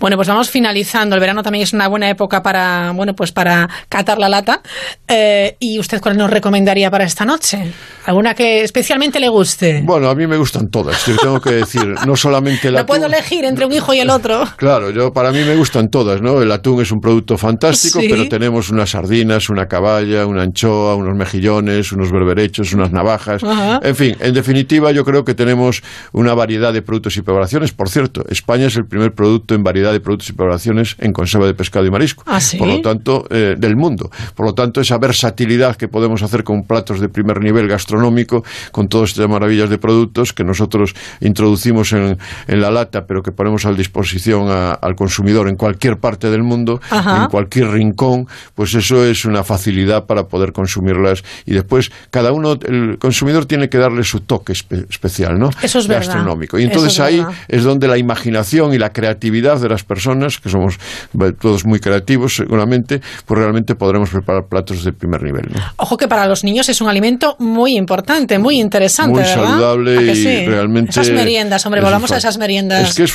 Bueno, 0.00 0.16
pues 0.16 0.28
vamos 0.28 0.50
finalizando. 0.50 1.14
El 1.14 1.20
verano 1.20 1.42
también 1.42 1.62
es 1.62 1.72
una 1.72 1.88
buena 1.88 2.08
época 2.08 2.42
para, 2.42 2.92
bueno, 2.92 3.14
pues 3.14 3.32
para 3.34 3.68
catar 3.88 4.18
la 4.18 4.28
lata. 4.28 4.62
Eh, 5.08 5.56
¿Y 5.60 5.78
usted 5.78 6.00
cuál 6.00 6.16
nos 6.16 6.30
recomendaría 6.30 6.90
para 6.90 7.04
esta 7.04 7.24
noche? 7.24 7.72
¿Alguna 8.06 8.34
que 8.34 8.62
especialmente 8.62 9.18
le 9.20 9.28
guste? 9.28 9.82
Bueno, 9.84 10.08
a 10.08 10.14
mí 10.14 10.26
me 10.26 10.36
gustan 10.36 10.68
todas. 10.68 11.06
Yo 11.06 11.16
tengo 11.16 11.40
que 11.40 11.52
decir, 11.52 11.94
no 12.06 12.16
solamente 12.16 12.68
el 12.68 12.74
No 12.74 12.86
puedo 12.86 13.06
elegir 13.06 13.44
entre 13.44 13.66
un 13.66 13.72
hijo 13.72 13.92
y 13.94 14.00
el 14.00 14.10
otro. 14.10 14.44
Claro, 14.56 14.90
yo 14.90 15.12
para 15.12 15.32
mí 15.32 15.42
me 15.44 15.56
gustan 15.56 15.88
todas, 15.88 16.20
¿no? 16.22 16.40
El 16.40 16.52
atún 16.52 16.80
es 16.82 16.92
un 16.92 17.00
producto 17.00 17.36
fantástico, 17.36 18.00
pero 18.08 18.28
tenemos 18.28 18.70
unas 18.70 18.90
sardinas, 18.90 19.48
una 19.48 19.66
caballa, 19.66 20.26
una 20.26 20.42
anchoa, 20.42 20.94
unos 20.94 21.16
mejillones, 21.16 21.92
unos 21.92 22.10
berberechos, 22.12 22.72
unas 22.72 22.92
navajas. 22.92 23.42
En 23.82 23.96
fin, 23.96 24.16
en 24.20 24.34
definitiva, 24.34 24.92
yo 24.92 25.04
creo 25.04 25.24
que 25.24 25.34
tenemos 25.34 25.82
una 26.12 26.34
variedad 26.34 26.72
de 26.72 26.82
productos 26.82 27.16
y 27.16 27.22
preparaciones. 27.22 27.72
Por 27.72 27.88
cierto, 27.88 28.24
España 28.28 28.66
es 28.66 28.76
el 28.76 28.86
primer 28.86 29.12
producto 29.14 29.54
en 29.54 29.62
variedad 29.62 29.92
de 29.92 30.00
productos 30.00 30.28
y 30.28 30.32
preparaciones 30.32 30.96
en 30.98 31.12
conserva 31.12 31.46
de 31.46 31.54
pescado 31.54 31.86
y 31.86 31.90
marisco. 31.90 32.22
¿Ah, 32.26 32.38
Por 32.58 32.68
lo 32.68 32.80
tanto, 32.80 33.23
eh, 33.30 33.54
del 33.58 33.76
mundo. 33.76 34.10
Por 34.34 34.46
lo 34.46 34.54
tanto, 34.54 34.80
esa 34.80 34.98
versatilidad 34.98 35.76
que 35.76 35.88
podemos 35.88 36.22
hacer 36.22 36.44
con 36.44 36.62
platos 36.62 37.00
de 37.00 37.08
primer 37.08 37.40
nivel 37.40 37.68
gastronómico, 37.68 38.44
con 38.72 38.88
todas 38.88 39.10
estas 39.10 39.28
maravillas 39.28 39.70
de 39.70 39.78
productos 39.78 40.32
que 40.32 40.44
nosotros 40.44 40.94
introducimos 41.20 41.92
en, 41.92 42.18
la 42.48 42.70
lata, 42.70 43.04
pero 43.06 43.22
que 43.22 43.32
ponemos 43.32 43.66
a 43.66 43.72
disposición 43.72 44.48
al 44.48 44.94
consumidor 44.94 45.48
en 45.48 45.56
cualquier 45.56 45.98
parte 45.98 46.30
del 46.30 46.42
mundo, 46.42 46.80
en 46.90 47.26
cualquier 47.26 47.68
rincón, 47.70 48.26
pues 48.54 48.74
eso 48.74 49.04
es 49.04 49.24
una 49.24 49.44
facilidad 49.44 50.06
para 50.06 50.24
poder 50.24 50.52
consumirlas. 50.52 51.22
Y 51.46 51.54
después, 51.54 51.90
cada 52.10 52.32
uno, 52.32 52.56
el 52.66 52.98
consumidor 52.98 53.46
tiene 53.46 53.68
que 53.68 53.78
darle 53.78 54.04
su 54.04 54.20
toque 54.20 54.52
especial, 54.52 55.38
¿no? 55.38 55.50
Eso 55.62 55.78
es 55.78 55.88
Gastronómico. 55.88 56.58
Y 56.58 56.64
entonces 56.64 57.00
ahí 57.00 57.24
es 57.48 57.64
donde 57.64 57.88
la 57.88 57.98
imaginación 57.98 58.74
y 58.74 58.78
la 58.78 58.92
creatividad 58.92 59.60
de 59.60 59.68
las 59.68 59.84
personas, 59.84 60.38
que 60.38 60.48
somos 60.48 60.78
todos 61.40 61.64
muy 61.64 61.80
creativos 61.80 62.36
seguramente, 62.36 63.00
pues 63.26 63.38
realmente 63.38 63.74
podremos 63.74 64.10
preparar 64.10 64.44
platos 64.48 64.84
de 64.84 64.92
primer 64.92 65.22
nivel. 65.22 65.44
Ojo 65.76 65.96
que 65.96 66.08
para 66.08 66.26
los 66.26 66.44
niños 66.44 66.68
es 66.68 66.80
un 66.80 66.88
alimento 66.88 67.36
muy 67.38 67.76
importante, 67.76 68.38
muy 68.38 68.60
interesante. 68.60 69.20
Muy 69.20 69.24
saludable 69.24 70.12
y 70.12 70.46
realmente. 70.46 70.90
Esas 70.90 71.10
meriendas, 71.10 71.64
hombre, 71.66 71.80
volvamos 71.80 72.12
a 72.12 72.16
esas 72.16 72.38
meriendas. 72.38 72.90
Es 72.90 72.94
que 72.94 73.04
es, 73.04 73.14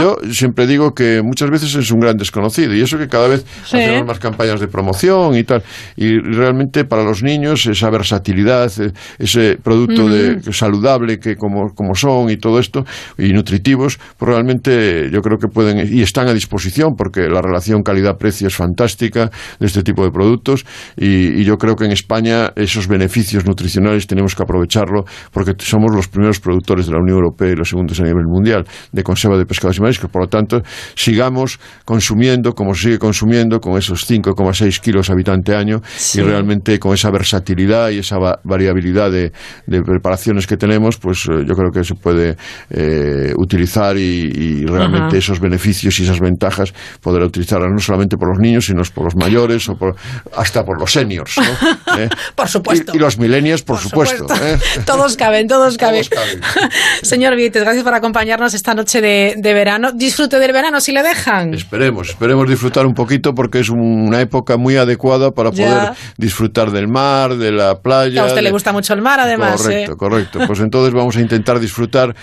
yo 0.00 0.16
siempre 0.32 0.66
digo 0.66 0.92
que 0.92 1.22
muchas 1.22 1.50
veces 1.50 1.74
es 1.74 1.90
un 1.90 2.00
gran 2.00 2.16
desconocido 2.16 2.74
y 2.74 2.80
eso 2.80 2.98
que 2.98 3.08
cada 3.08 3.28
vez 3.28 3.44
hacemos 3.64 4.06
más 4.06 4.18
campañas 4.18 4.60
de 4.60 4.68
promoción 4.68 5.36
y 5.36 5.44
tal. 5.44 5.62
Y 5.96 6.18
realmente 6.18 6.84
para 6.84 7.02
los 7.02 7.22
niños 7.22 7.66
esa 7.66 7.90
versatilidad, 7.90 8.70
e, 8.80 8.92
ese 9.18 9.58
producto 9.62 10.08
de, 10.08 10.40
saludable 10.52 11.18
que 11.18 11.36
como, 11.36 11.74
como 11.74 11.94
son 11.94 12.30
y 12.30 12.36
todo 12.36 12.58
esto, 12.58 12.84
y 13.18 13.32
nutritivos, 13.32 13.98
pues 14.16 14.28
realmente 14.28 15.10
yo 15.10 15.20
creo 15.20 15.38
que 15.38 15.48
pueden 15.48 15.92
y 15.92 16.02
están 16.02 16.28
a 16.28 16.34
disposición 16.34 16.94
porque 16.96 17.28
la 17.28 17.42
relación 17.42 17.82
calidad-precio 17.82 18.48
es 18.48 18.54
fantástica 18.54 19.15
de 19.24 19.66
este 19.66 19.82
tipo 19.82 20.04
de 20.04 20.10
productos 20.10 20.64
y, 20.96 21.44
yo 21.46 21.58
creo 21.58 21.76
que 21.76 21.84
en 21.84 21.92
España 21.92 22.50
esos 22.56 22.88
beneficios 22.88 23.46
nutricionales 23.46 24.06
tenemos 24.06 24.34
que 24.34 24.42
aprovecharlo 24.42 25.04
porque 25.32 25.54
somos 25.58 25.94
los 25.94 26.08
primeros 26.08 26.40
productores 26.40 26.86
de 26.86 26.92
la 26.92 26.98
Unión 26.98 27.18
Europea 27.18 27.52
y 27.52 27.54
los 27.54 27.68
segundos 27.68 28.00
a 28.00 28.02
nivel 28.02 28.26
mundial 28.26 28.64
de 28.90 29.02
conserva 29.02 29.38
de 29.38 29.46
pescados 29.46 29.78
y 29.78 29.80
mariscos. 29.80 30.10
Por 30.10 30.22
lo 30.22 30.28
tanto, 30.28 30.62
sigamos 30.96 31.60
consumiendo 31.84 32.52
como 32.52 32.74
se 32.74 32.82
sigue 32.82 32.98
consumiendo 32.98 33.60
con 33.60 33.76
esos 33.78 34.08
5,6 34.10 34.80
kilos 34.80 35.10
habitante 35.10 35.54
año 35.54 35.80
y 36.14 36.20
realmente 36.20 36.78
con 36.78 36.94
esa 36.94 37.10
versatilidad 37.10 37.90
y 37.90 37.98
esa 37.98 38.16
variabilidad 38.44 39.10
de, 39.10 39.32
preparaciones 39.66 40.46
que 40.46 40.56
tenemos, 40.56 40.96
pues 40.96 41.26
eh, 41.26 41.44
yo 41.46 41.54
creo 41.54 41.70
que 41.70 41.84
se 41.84 41.94
puede 41.94 42.36
eh, 42.70 43.32
utilizar 43.36 43.96
y, 43.96 44.64
realmente 44.66 45.18
esos 45.18 45.38
beneficios 45.40 45.98
y 46.00 46.02
esas 46.02 46.20
ventajas 46.20 46.72
poder 47.00 47.22
utilizarlas 47.22 47.70
no 47.70 47.78
solamente 47.78 48.16
por 48.16 48.28
los 48.28 48.38
niños, 48.38 48.66
sino 48.66 48.82
por 48.94 49.05
por 49.05 49.05
los 49.06 49.16
mayores, 49.16 49.68
o 49.68 49.76
por, 49.76 49.94
hasta 50.36 50.64
por 50.64 50.78
los 50.78 50.92
seniors. 50.92 51.36
¿Eh? 51.98 52.08
por 52.34 52.48
supuesto. 52.48 52.92
Y, 52.94 52.98
los 52.98 53.18
millennials, 53.18 53.62
por, 53.62 53.78
supuesto. 53.78 54.26
¿eh? 54.34 54.58
todos 54.86 55.16
caben, 55.16 55.46
todos 55.46 55.78
caben. 55.78 56.04
Señor 57.02 57.36
Vietes, 57.36 57.62
gracias 57.62 57.84
por 57.84 57.94
acompañarnos 57.94 58.52
esta 58.54 58.74
noche 58.74 59.00
de, 59.00 59.54
verano. 59.54 59.92
Disfrute 59.92 60.38
del 60.38 60.52
verano 60.52 60.80
si 60.80 60.92
le 60.92 61.02
dejan. 61.02 61.54
Esperemos, 61.54 62.10
esperemos 62.10 62.48
disfrutar 62.48 62.84
un 62.84 62.94
poquito 62.94 63.32
porque 63.32 63.60
es 63.60 63.70
una 63.70 64.20
época 64.20 64.56
muy 64.56 64.76
adecuada 64.76 65.30
para 65.30 65.50
poder 65.50 65.92
disfrutar 66.18 66.72
del 66.72 66.88
mar, 66.88 67.36
de 67.36 67.52
la 67.52 67.76
playa. 67.76 68.22
a 68.22 68.26
usted 68.26 68.42
le 68.42 68.50
gusta 68.50 68.72
mucho 68.72 68.92
el 68.92 69.02
mar, 69.02 69.20
además. 69.20 69.62
Correcto, 69.62 69.96
correcto. 69.96 70.38
Pues 70.46 70.60
entonces 70.60 70.92
vamos 70.92 71.16
a 71.16 71.20
intentar 71.20 71.60
disfrutar 71.60 72.14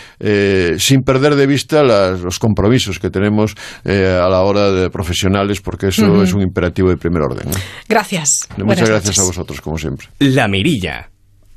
sin 0.78 1.04
perder 1.04 1.36
de 1.36 1.48
vista 1.48 1.82
los 1.84 2.40
compromisos 2.40 3.00
que 3.00 3.10
tenemos 3.10 3.56
a 3.86 4.28
la 4.30 4.42
hora 4.42 4.72
de 4.72 4.90
profesionales, 4.90 5.62
porque 5.62 5.88
eso 5.88 6.22
es 6.22 6.34
un 6.34 6.42
imperativo 6.42 6.63
de 6.72 6.98
primer 6.98 7.22
orden. 7.22 7.50
Gracias. 7.88 8.48
Muchas 8.58 8.90
gracias 8.90 9.20
a 9.20 9.24
vosotros, 9.24 9.62
como 9.62 9.78
siempre. 9.78 10.08
La 10.20 10.48
Mirilla. 10.48 11.10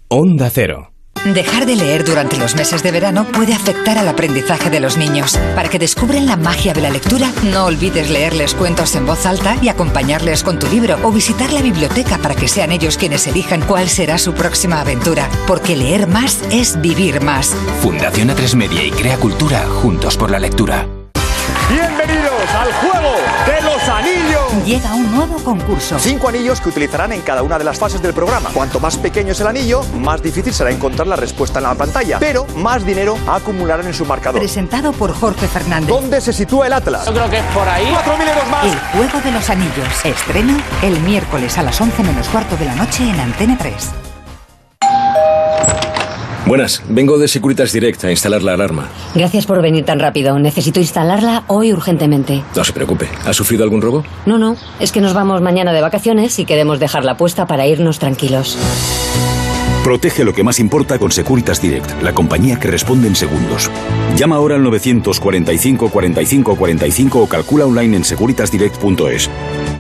Onda 0.09 0.51
Cero. 0.51 0.93
Dejar 1.25 1.67
de 1.67 1.75
leer 1.75 2.05
durante 2.05 2.37
los 2.37 2.55
meses 2.55 2.85
de 2.85 2.93
verano 2.93 3.27
puede 3.33 3.53
afectar 3.53 3.99
al 3.99 4.07
aprendizaje 4.07 4.71
de 4.71 4.79
los 4.79 4.97
niños. 4.97 5.37
Para 5.57 5.69
que 5.69 5.79
descubran 5.79 6.27
la 6.27 6.37
magia 6.37 6.73
de 6.73 6.81
la 6.81 6.91
lectura, 6.91 7.33
no 7.51 7.65
olvides 7.65 8.11
leerles 8.11 8.55
cuentos 8.55 8.95
en 8.95 9.07
voz 9.07 9.27
alta 9.27 9.57
y 9.61 9.69
acompañarles 9.69 10.45
con 10.45 10.61
tu 10.61 10.69
libro 10.69 10.97
o 11.03 11.11
visitar 11.11 11.53
la 11.53 11.63
biblioteca 11.63 12.19
para 12.19 12.37
que 12.37 12.47
sean 12.47 12.71
ellos 12.71 12.97
quienes 12.97 13.27
elijan 13.27 13.63
cuál 13.63 13.89
será 13.89 14.19
su 14.19 14.35
próxima 14.35 14.81
aventura. 14.81 15.29
Porque 15.49 15.77
leer 15.77 16.07
más 16.07 16.43
es 16.53 16.81
vivir 16.81 17.21
más. 17.21 17.57
Fundación 17.81 18.29
A3 18.29 18.55
Media 18.55 18.85
y 18.85 18.93
Crea 18.93 19.17
Cultura 19.17 19.67
juntos 19.67 20.17
por 20.17 20.31
la 20.31 20.39
lectura. 20.39 20.87
Bienvenidos 21.69 22.55
al 22.55 22.73
juego 22.75 23.15
de 23.47 23.63
los 23.63 23.89
anillos. 23.89 24.36
Llega 24.65 24.95
un 24.95 25.15
nuevo 25.15 25.37
concurso. 25.45 25.99
Cinco 25.99 26.29
anillos 26.29 26.61
que 26.61 26.69
utilizarán 26.69 27.13
en 27.13 27.21
cada 27.21 27.43
una 27.43 27.59
de 27.59 27.65
las 27.65 27.79
fases 27.79 28.01
del 28.01 28.15
programa. 28.15 28.51
Cuanto 28.53 28.81
más 28.81 28.97
pequeño 28.97 29.33
es 29.33 29.41
el 29.41 29.47
anillo, 29.47 29.83
más 29.99 30.23
difícil 30.23 30.53
será 30.53 30.71
encontrar 30.71 31.07
la 31.07 31.17
respuesta 31.17 31.59
en 31.59 31.65
la 31.65 31.75
pantalla. 31.75 32.19
Pero 32.19 32.47
más 32.57 32.85
dinero 32.85 33.17
acumularán 33.29 33.87
en 33.87 33.95
su 33.95 34.05
marcador. 34.05 34.41
Presentado 34.41 34.93
por 34.93 35.13
Jorge 35.13 35.47
Fernández. 35.47 35.89
¿Dónde 35.89 36.21
se 36.21 36.33
sitúa 36.33 36.67
el 36.67 36.73
Atlas? 36.73 37.07
Yo 37.07 37.13
creo 37.13 37.31
que 37.31 37.39
es 37.39 37.45
por 37.55 37.69
ahí. 37.69 37.87
Cuatro 37.91 38.17
mil 38.17 38.29
euros 38.29 38.49
más. 38.49 38.65
El 38.65 38.79
juego 38.99 39.21
de 39.21 39.33
los 39.33 39.51
anillos. 39.51 40.05
Estreno 40.05 40.57
el 40.83 41.01
miércoles 41.01 41.59
a 41.59 41.63
las 41.63 41.81
11 41.81 42.03
menos 42.03 42.29
cuarto 42.29 42.57
de 42.57 42.65
la 42.65 42.75
noche 42.75 43.09
en 43.09 43.21
Antena 43.21 43.57
3. 43.59 43.75
Buenas, 46.47 46.81
vengo 46.89 47.19
de 47.19 47.27
Securitas 47.27 47.73
Direct 47.73 48.05
a 48.05 48.11
instalar 48.13 48.41
la 48.45 48.55
alarma. 48.55 48.89
Gracias 49.17 49.47
por 49.47 49.61
venir 49.61 49.85
tan 49.85 49.99
rápido. 49.99 50.39
Necesito 50.39 50.79
instalarla 50.79 51.43
hoy 51.49 51.73
urgentemente. 51.73 52.45
No 52.55 52.63
se 52.63 52.73
preocupe. 52.73 53.09
¿Ha 53.25 53.33
sufrido 53.33 53.65
algún 53.65 53.83
robo? 53.83 54.05
No, 54.27 54.39
no. 54.39 54.57
Es 54.79 54.93
que 54.93 55.01
nos 55.01 55.13
vamos 55.13 55.43
mañana 55.43 55.73
de 55.73 55.81
vacaciones 55.81 56.39
y 56.39 56.45
queremos 56.45 56.79
dejarla 56.79 57.17
puesta 57.17 57.47
para 57.47 57.67
irnos 57.67 57.99
tranquilos. 57.99 58.57
Protege 59.83 60.25
lo 60.25 60.35
que 60.35 60.45
más 60.45 60.61
importa 60.61 61.01
con 61.01 61.11
Securitas 61.11 61.61
Direct, 61.61 62.01
la 62.03 62.13
compañía 62.13 62.61
que 62.61 62.69
responde 62.69 63.09
en 63.09 63.17
segundos. 63.17 63.69
Llama 64.17 64.37
ahora 64.37 64.55
al 64.55 64.63
945 64.63 65.91
45 65.91 66.57
45 66.57 67.23
o 67.23 67.29
calcula 67.29 67.67
online 67.67 67.97
en 67.97 68.05
securitasdirect.es. 68.05 69.31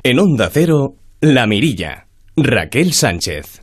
En 0.02 0.18
Onda 0.18 0.50
Cero, 0.52 0.94
La 1.20 1.46
Mirilla. 1.46 2.08
Raquel 2.36 2.92
Sánchez. 2.92 3.62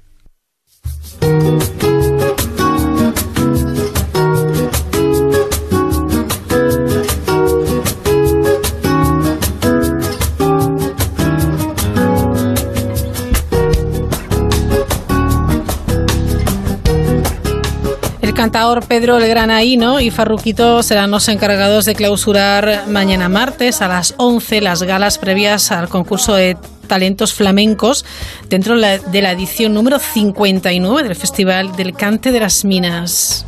Cantador 18.43 18.85
Pedro 18.85 19.15
el 19.19 19.29
Granaíno 19.29 20.01
y 20.01 20.11
Farruquito 20.11 20.83
serán 20.83 21.11
los 21.11 21.29
encargados 21.29 21.85
de 21.85 21.95
clausurar 21.95 22.83
mañana 22.89 23.29
martes 23.29 23.81
a 23.81 23.87
las 23.87 24.15
11 24.17 24.59
las 24.59 24.83
galas 24.83 25.17
previas 25.17 25.71
al 25.71 25.87
concurso 25.87 26.35
de 26.35 26.57
talentos 26.87 27.33
flamencos 27.33 28.03
dentro 28.49 28.77
de 28.77 29.21
la 29.21 29.31
edición 29.31 29.73
número 29.73 29.97
59 29.97 31.07
del 31.07 31.15
Festival 31.15 31.73
del 31.77 31.93
Cante 31.93 32.33
de 32.33 32.41
las 32.41 32.65
Minas. 32.65 33.45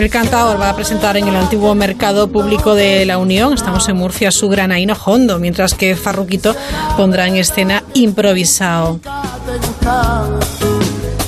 El 0.00 0.08
cantador 0.08 0.58
va 0.58 0.70
a 0.70 0.74
presentar 0.74 1.18
en 1.18 1.28
el 1.28 1.36
antiguo 1.36 1.74
mercado 1.74 2.28
público 2.28 2.74
de 2.74 3.04
la 3.04 3.18
Unión, 3.18 3.52
estamos 3.52 3.86
en 3.86 3.96
Murcia, 3.96 4.30
su 4.30 4.48
granaíno 4.48 4.96
Hondo, 5.04 5.38
mientras 5.38 5.74
que 5.74 5.94
Farruquito 5.94 6.56
pondrá 6.96 7.26
en 7.26 7.36
escena 7.36 7.84
improvisado. 7.92 8.98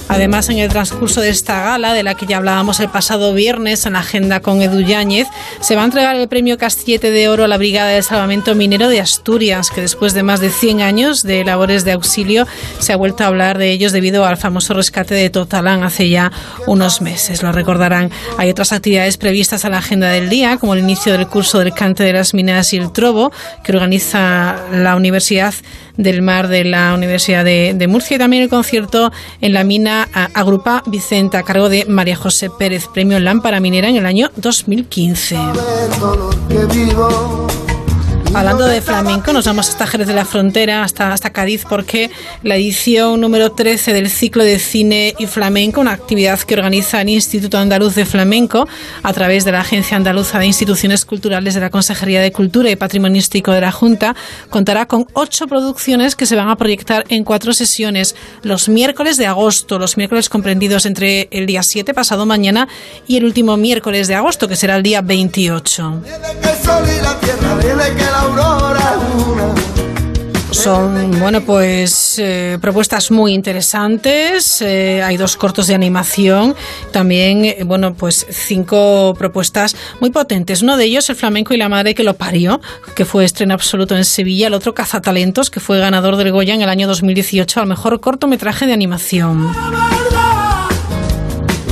Además, 0.09 0.49
en 0.49 0.59
el 0.59 0.69
transcurso 0.69 1.21
de 1.21 1.31
esta 1.31 1.63
gala, 1.63 1.95
de 1.95 2.03
la 2.03 2.15
que 2.15 2.27
ya 2.27 2.37
hablábamos 2.37 2.81
el 2.81 2.89
pasado 2.89 3.33
viernes 3.35 3.87
en 3.87 3.95
la 3.95 4.01
agenda 4.01 4.41
con 4.41 4.61
Edu 4.61 4.81
Yáñez, 4.81 5.27
se 5.61 5.77
va 5.77 5.83
a 5.83 5.85
entregar 5.85 6.17
el 6.17 6.29
premio 6.29 6.59
Castillete 6.59 7.11
de 7.11 7.29
Oro 7.29 7.45
a 7.45 7.49
la 7.49 7.57
Brigada 7.57 7.91
de 7.91 8.03
Salvamento 8.03 8.55
Minero 8.55 8.89
de 8.89 9.01
Asturias, 9.01 9.71
que 9.71 9.81
después 9.81 10.15
de 10.15 10.23
más 10.23 10.41
de 10.41 10.51
100 10.51 10.83
años 10.83 11.23
de 11.23 11.45
labores 11.45 11.85
de 11.85 11.93
auxilio 11.93 12.47
se 12.79 12.93
ha 12.93 12.97
vuelto 12.97 13.25
a 13.25 13.29
hablar 13.29 13.59
de 13.59 13.71
ellos 13.71 13.93
debido 13.93 14.27
al 14.27 14.37
famoso 14.37 14.75
rescate 14.75 15.15
de 15.15 15.31
Totalán 15.31 15.83
hace 15.83 16.09
ya 16.09 16.33
unos 16.67 17.01
meses. 17.01 17.43
Lo 17.43 17.53
recordarán. 17.53 18.11
Hay 18.39 18.51
otras 18.51 18.73
actividades 18.73 19.17
previstas 19.17 19.65
a 19.65 19.71
la 19.71 19.79
agenda 19.79 20.09
del 20.09 20.29
día, 20.29 20.59
como 20.59 20.75
el 20.75 20.81
inicio 20.81 21.13
del 21.13 21.27
curso 21.27 21.59
del 21.59 21.73
cante 21.73 22.05
de 22.05 22.13
las 22.13 22.35
minas 22.35 22.73
y 22.73 22.77
el 22.77 22.93
trobo, 22.93 23.33
que 23.65 23.73
organiza 23.73 24.57
la 24.73 24.97
Universidad 24.97 25.55
del 25.97 26.23
Mar 26.23 26.49
de 26.49 26.65
la 26.65 26.95
Universidad 26.95 27.45
de, 27.45 27.87
Murcia 27.89 28.17
y 28.17 28.19
también 28.19 28.43
el 28.43 28.49
concierto 28.49 29.13
en 29.41 29.53
la 29.53 29.65
mina 29.65 30.09
Agrupa 30.35 30.83
Vicenta 30.87 31.39
a 31.39 31.43
cargo 31.43 31.69
de 31.69 31.85
María 31.87 32.17
José 32.17 32.51
Pérez, 32.51 32.87
premio 32.93 33.21
Lámpara 33.21 33.61
Minera 33.61 33.89
en 33.89 33.97
el 33.97 34.07
año 34.07 34.31
2015. 34.37 35.37
Hablando 38.35 38.67
de 38.67 38.81
flamenco, 38.81 39.35
nos 39.35 39.45
vamos 39.45 39.69
hasta 39.69 39.87
Jerez 39.87 40.07
de 40.07 40.15
la 40.15 40.25
Frontera, 40.25 40.83
hasta, 40.83 41.13
hasta 41.13 41.31
Cádiz, 41.31 41.67
porque 41.69 42.11
la 42.43 42.57
edición 42.57 43.21
número 43.21 43.53
13 43.53 43.93
del 43.93 44.09
ciclo 44.09 44.43
de 44.43 44.59
cine 44.59 45.15
y 45.19 45.27
flamenco, 45.27 45.83
una 45.83 45.93
actividad 45.93 46.41
que 46.41 46.55
organiza 46.55 47.03
el 47.03 47.11
Instituto 47.11 47.59
Andaluz 47.59 47.95
de 47.95 48.07
Flamenco 48.07 48.67
a 49.03 49.13
través 49.13 49.45
de 49.45 49.53
la 49.53 49.61
Agencia 49.61 49.99
Andaluza 49.99 50.39
de 50.39 50.47
Instituciones 50.47 51.05
Culturales 51.05 51.53
de 51.53 51.61
la 51.61 51.69
Consejería 51.69 52.23
de 52.23 52.33
Cultura 52.33 52.71
y 52.71 52.77
Patrimonístico 52.77 53.53
de 53.53 53.61
la 53.61 53.71
Junta, 53.71 54.17
contará 54.49 54.87
con 54.87 55.07
ocho 55.13 55.47
producciones 55.47 56.17
que 56.17 56.25
se 56.25 56.35
van 56.35 56.49
a 56.49 56.57
proyectar 56.57 57.05
en 57.11 57.25
cuatro 57.25 57.53
sesiones 57.53 58.17
los 58.43 58.69
miércoles 58.71 59.19
de 59.19 59.27
agosto, 59.27 59.79
los 59.79 59.99
miércoles 59.99 60.31
comprendidos 60.31 60.87
entre 60.87 61.29
el 61.31 61.45
día 61.45 61.63
7, 61.63 61.93
pasado 61.93 62.25
mañana, 62.25 62.67
y 63.07 63.19
el 63.19 63.25
último 63.27 63.59
miércoles 63.59 64.09
de 64.09 64.15
agosto, 64.15 64.49
que 64.49 64.57
será 64.57 64.77
el 64.77 64.83
día 64.83 65.03
28. 65.03 66.03
Son, 70.63 71.19
bueno, 71.19 71.41
pues 71.41 72.21
eh, 72.21 72.57
propuestas 72.61 73.11
muy 73.11 73.33
interesantes. 73.33 74.63
Eh, 74.63 75.03
hay 75.03 75.17
dos 75.17 75.37
cortos 75.37 75.67
de 75.67 75.75
animación. 75.75 76.55
También, 76.93 77.45
eh, 77.45 77.63
bueno, 77.65 77.95
pues 77.95 78.25
cinco 78.31 79.13
propuestas 79.19 79.75
muy 79.99 80.11
potentes. 80.11 80.63
Uno 80.63 80.77
de 80.77 80.85
ellos, 80.85 81.11
El 81.11 81.17
flamenco 81.17 81.53
y 81.53 81.57
la 81.57 81.69
madre 81.69 81.97
que 81.97 82.05
lo 82.05 82.15
parió, 82.15 82.61
que 82.95 83.05
fue 83.05 83.25
estreno 83.25 83.55
absoluto 83.55 83.97
en 83.97 84.05
Sevilla. 84.05 84.47
El 84.47 84.55
otro, 84.55 84.73
Cazatalentos, 84.73 85.51
que 85.51 85.59
fue 85.59 85.81
ganador 85.81 86.15
del 86.15 86.31
Goya 86.31 86.55
en 86.55 86.63
el 86.63 86.69
año 86.69 86.87
2018 86.87 87.61
al 87.61 87.67
mejor 87.67 87.99
cortometraje 88.01 88.67
de 88.67 88.73
animación. 88.73 89.51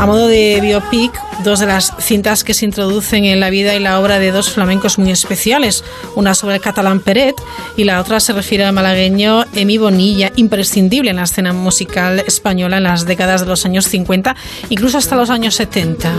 A 0.01 0.07
modo 0.07 0.28
de 0.28 0.59
biopic, 0.62 1.12
dos 1.44 1.61
de 1.61 1.66
las 1.66 1.92
cintas 2.01 2.42
que 2.42 2.55
se 2.55 2.64
introducen 2.64 3.26
en 3.26 3.38
la 3.38 3.51
vida 3.51 3.74
y 3.74 3.80
la 3.80 4.01
obra 4.01 4.18
de 4.18 4.32
dos 4.32 4.51
flamencos 4.51 4.98
muy 4.98 5.11
especiales, 5.11 5.84
una 6.14 6.34
sobre 6.34 6.55
el 6.55 6.62
catalán 6.62 7.01
Peret 7.01 7.34
y 7.76 7.84
la 7.84 8.01
otra 8.01 8.18
se 8.18 8.32
refiere 8.32 8.64
al 8.64 8.72
malagueño 8.72 9.44
Emi 9.55 9.76
Bonilla, 9.76 10.32
imprescindible 10.36 11.11
en 11.11 11.16
la 11.16 11.24
escena 11.24 11.53
musical 11.53 12.20
española 12.20 12.78
en 12.78 12.84
las 12.84 13.05
décadas 13.05 13.42
de 13.42 13.48
los 13.48 13.66
años 13.66 13.88
50, 13.88 14.34
incluso 14.70 14.96
hasta 14.96 15.16
los 15.16 15.28
años 15.28 15.55
70. 15.57 16.11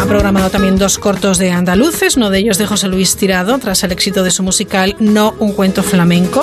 Ha 0.00 0.06
programado 0.06 0.48
también 0.48 0.78
dos 0.78 0.96
cortos 0.96 1.36
de 1.36 1.50
andaluces, 1.50 2.16
uno 2.16 2.30
de 2.30 2.38
ellos 2.38 2.56
de 2.56 2.64
José 2.64 2.88
Luis 2.88 3.16
Tirado, 3.16 3.58
tras 3.58 3.84
el 3.84 3.92
éxito 3.92 4.22
de 4.22 4.30
su 4.30 4.42
musical 4.42 4.96
No 4.98 5.34
un 5.38 5.52
cuento 5.52 5.82
flamenco 5.82 6.42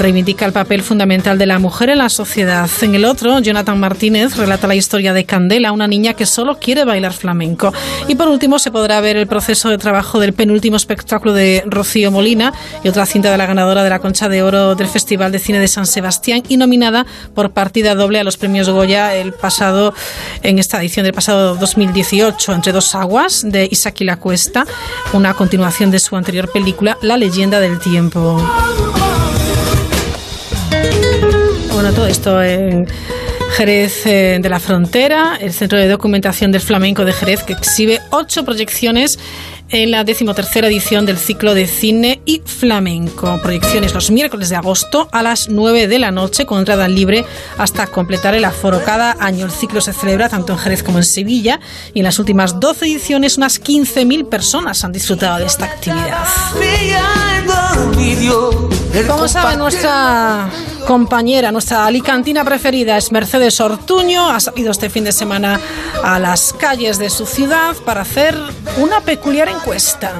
reivindica 0.00 0.46
el 0.46 0.52
papel 0.52 0.82
fundamental 0.82 1.38
de 1.38 1.46
la 1.46 1.58
mujer 1.58 1.90
en 1.90 1.98
la 1.98 2.08
sociedad. 2.08 2.68
En 2.80 2.94
el 2.94 3.04
otro, 3.04 3.38
Jonathan 3.38 3.78
Martínez 3.78 4.36
relata 4.36 4.66
la 4.66 4.74
historia 4.74 5.12
de 5.12 5.24
Candela, 5.24 5.72
una 5.72 5.86
niña 5.86 6.14
que 6.14 6.26
solo 6.26 6.58
quiere 6.58 6.84
bailar 6.84 7.12
flamenco. 7.12 7.72
Y 8.08 8.14
por 8.14 8.28
último, 8.28 8.58
se 8.58 8.70
podrá 8.70 9.00
ver 9.00 9.16
el 9.16 9.26
proceso 9.26 9.68
de 9.68 9.78
trabajo 9.78 10.18
del 10.18 10.32
penúltimo 10.32 10.76
espectáculo 10.76 11.34
de 11.34 11.62
Rocío 11.66 12.10
Molina 12.10 12.52
y 12.82 12.88
otra 12.88 13.06
cinta 13.06 13.30
de 13.30 13.36
la 13.36 13.46
ganadora 13.46 13.84
de 13.84 13.90
la 13.90 13.98
Concha 13.98 14.28
de 14.28 14.42
Oro 14.42 14.74
del 14.74 14.88
Festival 14.88 15.32
de 15.32 15.38
Cine 15.38 15.60
de 15.60 15.68
San 15.68 15.86
Sebastián 15.86 16.42
y 16.48 16.56
nominada 16.56 17.06
por 17.34 17.52
partida 17.52 17.94
doble 17.94 18.18
a 18.20 18.24
los 18.24 18.36
premios 18.36 18.68
Goya 18.68 19.14
el 19.14 19.32
pasado 19.34 19.94
en 20.42 20.58
esta 20.58 20.80
edición 20.80 21.04
del 21.04 21.12
pasado 21.12 21.56
2018 21.56 22.52
entre 22.54 22.72
dos 22.72 22.94
aguas 22.94 23.42
de 23.46 23.68
Isaac 23.70 24.00
la 24.00 24.16
Cuesta, 24.16 24.64
una 25.12 25.34
continuación 25.34 25.90
de 25.90 25.98
su 25.98 26.16
anterior 26.16 26.50
película 26.50 26.96
La 27.02 27.16
leyenda 27.16 27.60
del 27.60 27.78
tiempo. 27.78 28.40
Esto 31.90 32.40
en 32.40 32.86
Jerez 33.56 34.06
eh, 34.06 34.38
de 34.40 34.48
la 34.48 34.60
Frontera, 34.60 35.36
el 35.40 35.52
Centro 35.52 35.76
de 35.76 35.88
Documentación 35.88 36.52
del 36.52 36.60
Flamenco 36.60 37.04
de 37.04 37.12
Jerez, 37.12 37.42
que 37.42 37.52
exhibe 37.52 38.00
ocho 38.10 38.44
proyecciones 38.44 39.18
en 39.70 39.90
la 39.90 40.04
decimotercera 40.04 40.68
edición 40.68 41.04
del 41.04 41.18
ciclo 41.18 41.52
de 41.52 41.66
cine 41.66 42.22
y 42.24 42.42
flamenco. 42.44 43.40
Proyecciones 43.42 43.92
los 43.92 44.12
miércoles 44.12 44.50
de 44.50 44.56
agosto 44.56 45.08
a 45.10 45.24
las 45.24 45.48
9 45.48 45.88
de 45.88 45.98
la 45.98 46.12
noche 46.12 46.46
con 46.46 46.60
entrada 46.60 46.86
libre 46.86 47.24
hasta 47.58 47.88
completar 47.88 48.36
el 48.36 48.44
aforo. 48.44 48.82
Cada 48.84 49.16
año 49.18 49.44
el 49.44 49.50
ciclo 49.50 49.80
se 49.80 49.92
celebra 49.92 50.28
tanto 50.28 50.52
en 50.52 50.60
Jerez 50.60 50.84
como 50.84 50.98
en 50.98 51.04
Sevilla 51.04 51.58
y 51.92 51.98
en 51.98 52.04
las 52.04 52.20
últimas 52.20 52.60
12 52.60 52.84
ediciones 52.86 53.36
unas 53.36 53.60
15.000 53.60 54.28
personas 54.28 54.84
han 54.84 54.92
disfrutado 54.92 55.38
de 55.38 55.46
esta 55.46 55.64
actividad. 55.64 56.24
Como 59.06 59.28
sabe 59.28 59.56
nuestra 59.56 60.48
compañera, 60.86 61.52
nuestra 61.52 61.86
alicantina 61.86 62.44
preferida 62.44 62.96
es 62.96 63.12
Mercedes 63.12 63.60
Ortuño, 63.60 64.28
ha 64.28 64.40
salido 64.40 64.72
este 64.72 64.90
fin 64.90 65.04
de 65.04 65.12
semana 65.12 65.60
a 66.02 66.18
las 66.18 66.52
calles 66.52 66.98
de 66.98 67.08
su 67.08 67.24
ciudad 67.24 67.76
para 67.84 68.00
hacer 68.00 68.36
una 68.78 69.00
peculiar 69.00 69.48
encuesta. 69.48 70.12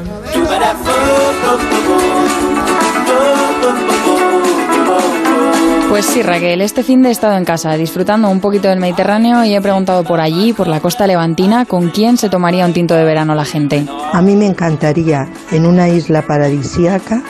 Pues 5.88 6.06
sí, 6.06 6.22
Raquel, 6.22 6.60
este 6.60 6.84
fin 6.84 7.02
de 7.02 7.08
he 7.08 7.12
estado 7.12 7.36
en 7.36 7.44
casa 7.44 7.74
disfrutando 7.74 8.28
un 8.30 8.40
poquito 8.40 8.68
del 8.68 8.78
Mediterráneo 8.78 9.44
y 9.44 9.56
he 9.56 9.60
preguntado 9.60 10.04
por 10.04 10.20
allí, 10.20 10.52
por 10.52 10.68
la 10.68 10.78
costa 10.78 11.08
levantina, 11.08 11.64
con 11.64 11.90
quién 11.90 12.16
se 12.16 12.28
tomaría 12.28 12.64
un 12.64 12.72
tinto 12.72 12.94
de 12.94 13.02
verano 13.02 13.34
la 13.34 13.44
gente. 13.44 13.84
A 14.12 14.22
mí 14.22 14.36
me 14.36 14.46
encantaría, 14.46 15.28
en 15.50 15.66
una 15.66 15.88
isla 15.88 16.22
paradisíaca, 16.22 17.22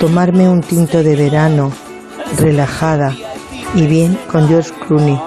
tomarme 0.00 0.48
un 0.48 0.62
tinto 0.62 1.02
de 1.02 1.14
verano, 1.14 1.70
relajada 2.38 3.14
y 3.74 3.86
bien 3.86 4.18
con 4.32 4.48
George 4.48 4.72
Clooney. 4.86 5.20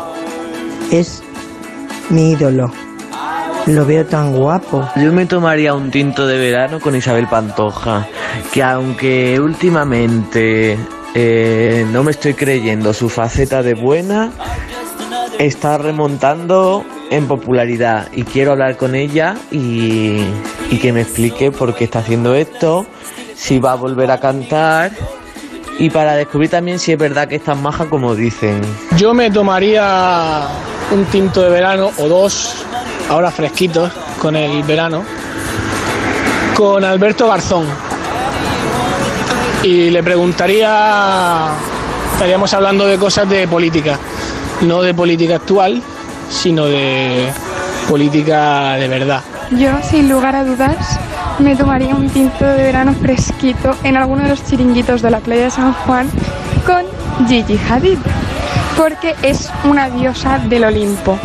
Es 0.92 1.22
mi 2.10 2.32
ídolo. 2.32 2.72
Lo 3.68 3.86
veo 3.86 4.04
tan 4.08 4.36
guapo. 4.36 4.90
Yo 4.96 5.14
me 5.14 5.28
tomaría 5.28 5.76
un 5.76 5.92
tinto 5.92 6.26
de 6.26 6.40
verano 6.40 6.80
con 6.80 6.96
Isabel 6.96 7.28
Pantoja, 7.28 8.08
que 8.52 8.64
aunque 8.64 9.40
últimamente 9.40 10.76
eh, 11.14 11.86
no 11.92 12.04
me 12.04 12.10
estoy 12.10 12.34
creyendo 12.34 12.94
su 12.94 13.10
faceta 13.10 13.62
de 13.62 13.76
buena, 13.76 14.32
está 15.38 15.78
remontando 15.78 16.84
en 17.12 17.28
popularidad 17.28 18.08
y 18.12 18.24
quiero 18.24 18.54
hablar 18.54 18.78
con 18.78 18.96
ella 18.96 19.36
y, 19.52 20.18
y 20.72 20.80
que 20.82 20.92
me 20.92 21.02
explique 21.02 21.52
por 21.52 21.76
qué 21.76 21.84
está 21.84 22.00
haciendo 22.00 22.34
esto 22.34 22.88
si 23.36 23.60
va 23.60 23.74
a 23.74 23.76
volver 23.76 24.12
a 24.12 24.20
cantar 24.20 24.92
y 25.80 25.90
para 25.90 26.16
descubrir 26.16 26.50
también 26.50 26.80
si 26.80 26.92
es 26.92 26.98
verdad 26.98 27.28
que 27.28 27.36
es 27.36 27.44
tan 27.44 27.62
maja 27.62 27.86
como 27.86 28.16
dicen. 28.16 28.62
Yo 28.98 29.14
me 29.14 29.32
tomaría 29.32 30.48
un 30.92 31.06
tinto 31.06 31.42
de 31.42 31.50
verano 31.50 31.92
o 31.98 32.08
dos, 32.08 32.66
ahora 33.10 33.32
fresquitos, 33.32 33.92
con 34.20 34.36
el 34.36 34.64
verano, 34.64 35.04
con 36.56 36.84
Alberto 36.84 37.28
Garzón. 37.28 37.66
Y 39.64 39.90
le 39.90 40.04
preguntaría, 40.04 41.48
estaríamos 42.14 42.54
hablando 42.54 42.86
de 42.86 42.98
cosas 42.98 43.28
de 43.30 43.48
política, 43.48 43.98
no 44.62 44.82
de 44.82 44.94
política 44.94 45.36
actual, 45.36 45.82
sino 46.30 46.66
de 46.66 47.32
política 47.90 48.74
de 48.74 48.88
verdad. 48.88 49.22
Yo, 49.52 49.72
sin 49.90 50.10
lugar 50.10 50.36
a 50.36 50.44
dudas, 50.44 51.00
me 51.40 51.56
tomaría 51.56 51.96
un 51.96 52.10
tinto 52.10 52.46
de 52.46 52.64
verano 52.64 52.94
fresquito 52.94 53.76
en 53.84 53.98
alguno 53.98 54.24
de 54.24 54.30
los 54.30 54.44
chiringuitos 54.44 55.02
de 55.02 55.12
la 55.12 55.20
playa 55.20 55.46
de 55.46 55.52
San 55.52 55.74
Juan 55.74 56.10
con 56.66 56.86
Gigi 57.28 57.60
Hadid, 57.70 57.98
porque 58.78 59.16
es 59.22 59.50
una 59.64 59.90
diosa 59.90 60.40
del 60.40 60.66
Olimpo. 60.66 61.18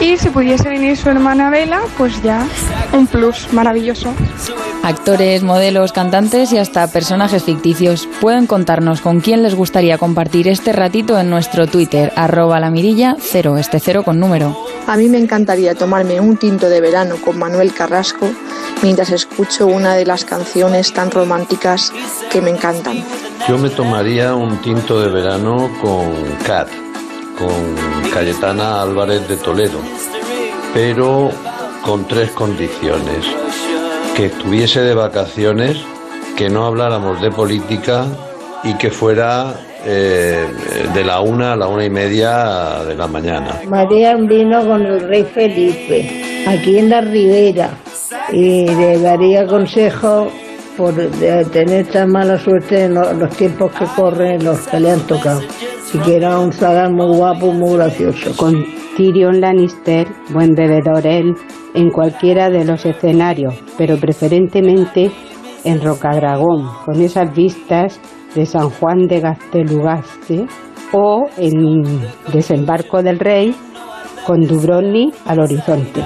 Y 0.00 0.16
si 0.16 0.30
pudiese 0.30 0.68
venir 0.68 0.96
su 0.96 1.10
hermana 1.10 1.50
Vela, 1.50 1.82
pues 1.98 2.22
ya 2.22 2.46
un 2.92 3.06
plus 3.06 3.52
maravilloso. 3.52 4.14
Actores, 4.82 5.42
modelos, 5.42 5.92
cantantes 5.92 6.52
y 6.52 6.58
hasta 6.58 6.86
personajes 6.86 7.44
ficticios 7.44 8.08
pueden 8.18 8.46
contarnos 8.46 9.02
con 9.02 9.20
quién 9.20 9.42
les 9.42 9.54
gustaría 9.54 9.98
compartir 9.98 10.48
este 10.48 10.72
ratito 10.72 11.18
en 11.18 11.28
nuestro 11.28 11.66
Twitter, 11.66 12.12
arroba 12.16 12.60
la 12.60 12.70
mirilla, 12.70 13.16
cero, 13.20 13.58
este 13.58 13.78
cero 13.78 14.02
con 14.02 14.18
número. 14.18 14.56
A 14.86 14.96
mí 14.96 15.08
me 15.08 15.18
encantaría 15.18 15.74
tomarme 15.74 16.18
un 16.18 16.38
tinto 16.38 16.70
de 16.70 16.80
verano 16.80 17.16
con 17.22 17.38
Manuel 17.38 17.74
Carrasco 17.74 18.26
mientras 18.82 19.10
escucho 19.10 19.66
una 19.66 19.94
de 19.94 20.06
las 20.06 20.24
canciones 20.24 20.94
tan 20.94 21.10
románticas 21.10 21.92
que 22.32 22.40
me 22.40 22.50
encantan. 22.50 23.04
Yo 23.46 23.58
me 23.58 23.68
tomaría 23.68 24.34
un 24.34 24.56
tinto 24.62 24.98
de 24.98 25.10
verano 25.10 25.70
con 25.82 26.14
Cat, 26.46 26.68
con 27.38 27.99
Cayetana 28.12 28.82
Álvarez 28.82 29.26
de 29.28 29.36
Toledo, 29.36 29.78
pero 30.74 31.30
con 31.84 32.06
tres 32.06 32.30
condiciones. 32.32 33.24
Que 34.16 34.26
estuviese 34.26 34.80
de 34.80 34.94
vacaciones, 34.94 35.78
que 36.36 36.48
no 36.48 36.66
habláramos 36.66 37.20
de 37.22 37.30
política 37.30 38.06
y 38.64 38.74
que 38.74 38.90
fuera 38.90 39.54
eh, 39.84 40.46
de 40.92 41.04
la 41.04 41.20
una 41.20 41.52
a 41.52 41.56
la 41.56 41.68
una 41.68 41.84
y 41.84 41.90
media 41.90 42.82
de 42.86 42.94
la 42.94 43.06
mañana. 43.06 43.60
María 43.68 44.16
vino 44.16 44.66
con 44.66 44.84
el 44.84 45.00
rey 45.00 45.24
Felipe, 45.24 46.44
aquí 46.46 46.78
en 46.78 46.90
la 46.90 47.00
ribera, 47.00 47.70
y 48.32 48.66
le 48.66 48.98
daría 48.98 49.46
consejo 49.46 50.30
por 50.76 50.94
tener 51.52 51.86
tan 51.86 52.10
mala 52.10 52.38
suerte 52.38 52.84
en 52.84 52.94
los 52.94 53.30
tiempos 53.36 53.72
que 53.72 53.84
corren, 53.96 54.44
los 54.44 54.58
que 54.60 54.80
le 54.80 54.90
han 54.90 55.00
tocado. 55.00 55.40
Si 55.90 55.98
quiera 55.98 56.38
un 56.38 56.52
zagal 56.52 56.92
muy 56.94 57.16
guapo, 57.16 57.52
muy 57.52 57.74
gracioso. 57.76 58.36
Con 58.36 58.64
Tyrion 58.96 59.40
Lannister, 59.40 60.06
buen 60.32 60.54
bebedor 60.54 61.04
él, 61.04 61.34
en 61.74 61.90
cualquiera 61.90 62.48
de 62.48 62.64
los 62.64 62.86
escenarios, 62.86 63.54
pero 63.76 63.96
preferentemente 63.96 65.10
en 65.64 65.82
Rocadragón, 65.82 66.68
con 66.84 67.00
esas 67.00 67.34
vistas 67.34 68.00
de 68.36 68.46
San 68.46 68.70
Juan 68.70 69.08
de 69.08 69.18
Gastelugaste 69.18 70.46
o 70.92 71.26
en 71.36 72.00
Desembarco 72.32 73.02
del 73.02 73.18
Rey 73.18 73.52
con 74.24 74.42
Dubrovnik 74.42 75.12
al 75.26 75.40
horizonte. 75.40 76.04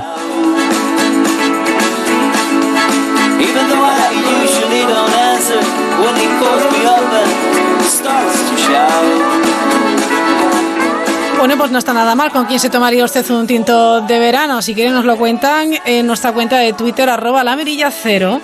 Bueno, 11.45 11.59
pues 11.59 11.71
no 11.71 11.79
está 11.79 11.93
nada 11.93 12.15
mal. 12.15 12.33
¿Con 12.33 12.47
quién 12.47 12.59
se 12.59 12.71
tomaría 12.71 13.05
usted 13.05 13.31
un 13.31 13.47
tinto 13.47 14.01
de 14.01 14.19
verano? 14.19 14.63
Si 14.63 14.75
quieren 14.75 14.95
nos 14.95 15.05
lo 15.05 15.19
cuentan 15.19 15.75
en 15.85 16.07
nuestra 16.07 16.33
cuenta 16.33 16.57
de 16.57 16.73
Twitter, 16.73 17.11
arroba 17.11 17.45
la 17.45 17.55
cero. 17.91 18.41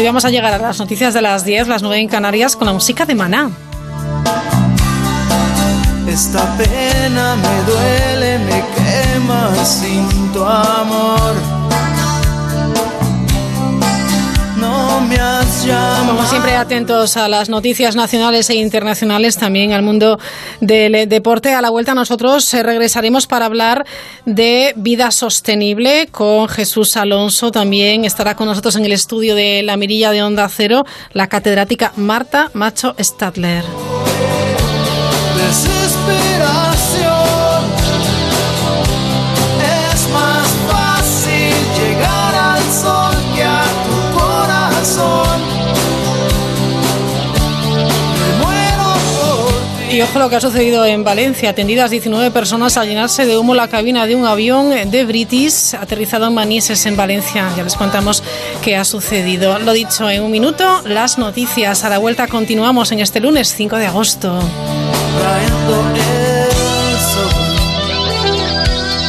Hoy 0.00 0.06
vamos 0.06 0.24
a 0.24 0.30
llegar 0.30 0.54
a 0.54 0.58
las 0.58 0.78
noticias 0.78 1.12
de 1.12 1.20
las 1.20 1.44
10, 1.44 1.68
las 1.68 1.82
9 1.82 1.98
en 2.00 2.08
Canarias, 2.08 2.56
con 2.56 2.64
la 2.66 2.72
música 2.72 3.04
de 3.04 3.14
Maná. 3.14 3.50
Esta 6.08 6.56
pena 6.56 7.36
me 7.36 7.70
duele, 7.70 8.38
me 8.38 8.64
quema 8.74 9.62
sin 9.62 10.32
tu 10.32 10.42
amor. 10.42 11.59
Como 15.62 16.24
siempre, 16.24 16.56
atentos 16.56 17.18
a 17.18 17.28
las 17.28 17.50
noticias 17.50 17.94
nacionales 17.94 18.48
e 18.48 18.54
internacionales, 18.54 19.36
también 19.36 19.72
al 19.72 19.82
mundo 19.82 20.18
del 20.62 21.06
deporte. 21.06 21.52
A 21.52 21.60
la 21.60 21.68
vuelta 21.68 21.92
nosotros 21.94 22.52
eh, 22.54 22.62
regresaremos 22.62 23.26
para 23.26 23.44
hablar 23.44 23.84
de 24.24 24.72
vida 24.76 25.10
sostenible 25.10 26.08
con 26.10 26.48
Jesús 26.48 26.96
Alonso. 26.96 27.50
También 27.50 28.06
estará 28.06 28.36
con 28.36 28.46
nosotros 28.46 28.74
en 28.76 28.86
el 28.86 28.92
estudio 28.92 29.34
de 29.34 29.62
la 29.62 29.76
mirilla 29.76 30.10
de 30.12 30.22
Onda 30.22 30.48
Cero 30.48 30.84
la 31.12 31.26
catedrática 31.28 31.92
Marta 31.96 32.50
Macho 32.54 32.94
Stadler. 32.98 33.64
Ojo 50.02 50.18
lo 50.18 50.30
que 50.30 50.36
ha 50.36 50.40
sucedido 50.40 50.84
en 50.86 51.04
Valencia. 51.04 51.50
Atendidas 51.50 51.90
19 51.90 52.30
personas 52.30 52.76
al 52.78 52.88
llenarse 52.88 53.26
de 53.26 53.36
humo 53.36 53.54
la 53.54 53.68
cabina 53.68 54.06
de 54.06 54.14
un 54.14 54.24
avión 54.24 54.70
de 54.90 55.04
British 55.04 55.74
aterrizado 55.74 56.26
en 56.26 56.34
Manises, 56.34 56.86
en 56.86 56.96
Valencia. 56.96 57.50
Ya 57.54 57.62
les 57.64 57.74
contamos 57.74 58.22
qué 58.62 58.76
ha 58.76 58.84
sucedido. 58.84 59.58
Lo 59.58 59.72
dicho, 59.72 60.08
en 60.08 60.22
un 60.22 60.30
minuto, 60.30 60.80
las 60.84 61.18
noticias. 61.18 61.84
A 61.84 61.90
la 61.90 61.98
vuelta 61.98 62.28
continuamos 62.28 62.92
en 62.92 63.00
este 63.00 63.20
lunes 63.20 63.54
5 63.54 63.76
de 63.76 63.86
agosto. 63.86 64.38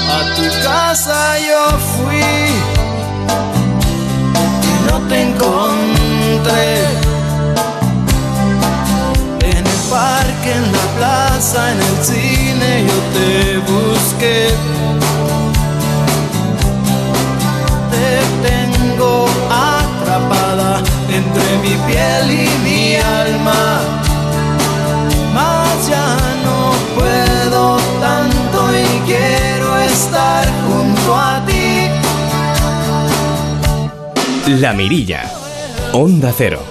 A 0.09 0.35
tu 0.35 0.43
casa 0.63 1.37
yo 1.39 1.77
fui 1.79 2.21
no 4.89 5.07
te 5.07 5.21
encontré 5.21 7.00
parque, 10.41 10.51
en 10.51 10.71
la 10.71 10.85
plaza, 10.97 11.71
en 11.71 11.79
el 11.81 12.03
cine, 12.03 12.85
yo 12.87 12.97
te 13.13 13.57
busqué. 13.71 14.49
Te 17.91 18.09
tengo 18.47 19.27
atrapada 19.49 20.81
entre 21.09 21.57
mi 21.63 21.75
piel 21.87 22.25
y 22.31 22.49
mi 22.63 22.95
alma. 22.95 23.63
Mas 25.33 25.87
ya 25.87 26.17
no 26.43 26.73
puedo 26.95 27.77
tanto 27.99 28.57
y 28.73 28.99
quiero 29.05 29.77
estar 29.79 30.47
junto 30.67 31.15
a 31.15 31.41
ti. 31.45 31.89
La 34.59 34.73
Mirilla. 34.73 35.31
Onda 35.93 36.33
Cero. 36.35 36.70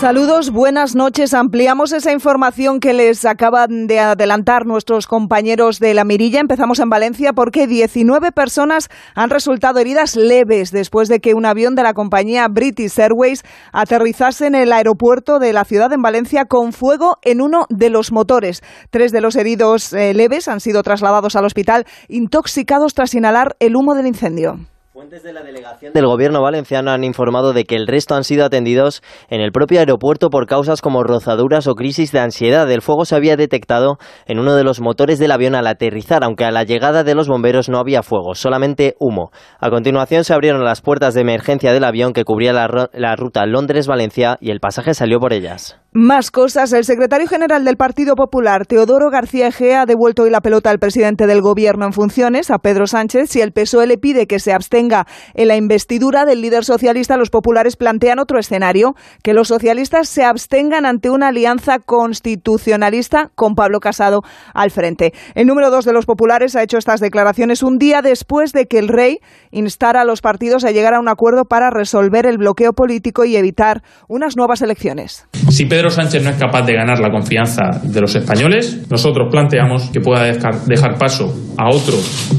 Saludos, 0.00 0.50
buenas 0.50 0.94
noches. 0.94 1.34
Ampliamos 1.34 1.92
esa 1.92 2.10
información 2.10 2.80
que 2.80 2.94
les 2.94 3.26
acaban 3.26 3.86
de 3.86 4.00
adelantar 4.00 4.64
nuestros 4.64 5.06
compañeros 5.06 5.78
de 5.78 5.92
la 5.92 6.04
Mirilla. 6.04 6.40
Empezamos 6.40 6.78
en 6.78 6.88
Valencia 6.88 7.34
porque 7.34 7.66
19 7.66 8.32
personas 8.32 8.88
han 9.14 9.28
resultado 9.28 9.78
heridas 9.78 10.16
leves 10.16 10.70
después 10.70 11.10
de 11.10 11.20
que 11.20 11.34
un 11.34 11.44
avión 11.44 11.74
de 11.74 11.82
la 11.82 11.92
compañía 11.92 12.48
British 12.48 12.98
Airways 12.98 13.42
aterrizase 13.72 14.46
en 14.46 14.54
el 14.54 14.72
aeropuerto 14.72 15.38
de 15.38 15.52
la 15.52 15.66
ciudad 15.66 15.92
en 15.92 16.00
Valencia 16.00 16.46
con 16.46 16.72
fuego 16.72 17.18
en 17.20 17.42
uno 17.42 17.66
de 17.68 17.90
los 17.90 18.10
motores. 18.10 18.62
Tres 18.88 19.12
de 19.12 19.20
los 19.20 19.36
heridos 19.36 19.92
eh, 19.92 20.14
leves 20.14 20.48
han 20.48 20.60
sido 20.60 20.82
trasladados 20.82 21.36
al 21.36 21.44
hospital 21.44 21.84
intoxicados 22.08 22.94
tras 22.94 23.12
inhalar 23.12 23.54
el 23.60 23.76
humo 23.76 23.94
del 23.94 24.06
incendio. 24.06 24.60
Fuentes 25.00 25.22
de 25.22 25.32
la 25.32 25.42
delegación 25.42 25.94
del 25.94 26.04
gobierno 26.04 26.42
valenciano 26.42 26.90
han 26.90 27.04
informado 27.04 27.54
de 27.54 27.64
que 27.64 27.74
el 27.74 27.86
resto 27.86 28.14
han 28.16 28.22
sido 28.22 28.44
atendidos 28.44 29.02
en 29.30 29.40
el 29.40 29.50
propio 29.50 29.78
aeropuerto 29.78 30.28
por 30.28 30.44
causas 30.44 30.82
como 30.82 31.02
rozaduras 31.02 31.66
o 31.68 31.74
crisis 31.74 32.12
de 32.12 32.18
ansiedad. 32.18 32.70
El 32.70 32.82
fuego 32.82 33.06
se 33.06 33.16
había 33.16 33.38
detectado 33.38 33.96
en 34.26 34.38
uno 34.38 34.56
de 34.56 34.62
los 34.62 34.82
motores 34.82 35.18
del 35.18 35.32
avión 35.32 35.54
al 35.54 35.68
aterrizar, 35.68 36.22
aunque 36.22 36.44
a 36.44 36.50
la 36.50 36.64
llegada 36.64 37.02
de 37.02 37.14
los 37.14 37.28
bomberos 37.28 37.70
no 37.70 37.78
había 37.78 38.02
fuego, 38.02 38.34
solamente 38.34 38.94
humo. 39.00 39.30
A 39.58 39.70
continuación 39.70 40.22
se 40.22 40.34
abrieron 40.34 40.64
las 40.64 40.82
puertas 40.82 41.14
de 41.14 41.22
emergencia 41.22 41.72
del 41.72 41.84
avión 41.84 42.12
que 42.12 42.24
cubría 42.24 42.52
la, 42.52 42.90
la 42.92 43.16
ruta 43.16 43.46
Londres-Valencia 43.46 44.36
y 44.38 44.50
el 44.50 44.60
pasaje 44.60 44.92
salió 44.92 45.18
por 45.18 45.32
ellas. 45.32 45.80
Más 45.92 46.30
cosas. 46.30 46.72
El 46.72 46.84
secretario 46.84 47.26
general 47.26 47.64
del 47.64 47.76
Partido 47.76 48.14
Popular, 48.14 48.64
Teodoro 48.64 49.10
García 49.10 49.48
Egea, 49.48 49.82
ha 49.82 49.86
devuelto 49.86 50.22
hoy 50.22 50.30
la 50.30 50.40
pelota 50.40 50.70
al 50.70 50.78
presidente 50.78 51.26
del 51.26 51.40
Gobierno 51.40 51.86
en 51.86 51.92
funciones, 51.92 52.50
a 52.52 52.58
Pedro 52.58 52.86
Sánchez. 52.86 53.30
Si 53.30 53.40
el 53.40 53.50
PSOE 53.52 53.88
le 53.88 53.98
pide 53.98 54.28
que 54.28 54.38
se 54.38 54.52
abstenga 54.52 54.89
en 55.34 55.48
la 55.48 55.56
investidura 55.56 56.24
del 56.24 56.42
líder 56.42 56.64
socialista, 56.64 57.16
los 57.16 57.30
populares 57.30 57.76
plantean 57.76 58.18
otro 58.18 58.38
escenario, 58.38 58.94
que 59.22 59.34
los 59.34 59.48
socialistas 59.48 60.08
se 60.08 60.24
abstengan 60.24 60.86
ante 60.86 61.10
una 61.10 61.28
alianza 61.28 61.78
constitucionalista 61.78 63.30
con 63.34 63.54
Pablo 63.54 63.80
Casado 63.80 64.22
al 64.54 64.70
frente. 64.70 65.12
El 65.34 65.46
número 65.46 65.70
dos 65.70 65.84
de 65.84 65.92
los 65.92 66.06
populares 66.06 66.56
ha 66.56 66.62
hecho 66.62 66.78
estas 66.78 67.00
declaraciones 67.00 67.62
un 67.62 67.78
día 67.78 68.02
después 68.02 68.52
de 68.52 68.66
que 68.66 68.78
el 68.78 68.88
rey 68.88 69.18
instara 69.50 70.02
a 70.02 70.04
los 70.04 70.20
partidos 70.20 70.64
a 70.64 70.70
llegar 70.70 70.94
a 70.94 71.00
un 71.00 71.08
acuerdo 71.08 71.44
para 71.44 71.70
resolver 71.70 72.26
el 72.26 72.38
bloqueo 72.38 72.72
político 72.72 73.24
y 73.24 73.36
evitar 73.36 73.82
unas 74.08 74.36
nuevas 74.36 74.62
elecciones. 74.62 75.26
Si 75.50 75.66
Pedro 75.66 75.90
Sánchez 75.90 76.22
no 76.22 76.30
es 76.30 76.36
capaz 76.36 76.62
de 76.62 76.74
ganar 76.74 77.00
la 77.00 77.10
confianza 77.10 77.62
de 77.82 78.00
los 78.00 78.14
españoles, 78.14 78.86
nosotros 78.90 79.28
planteamos 79.30 79.90
que 79.90 80.00
pueda 80.00 80.24
dejar 80.24 80.98
paso 80.98 81.32
a 81.56 81.68
otro 81.68 81.96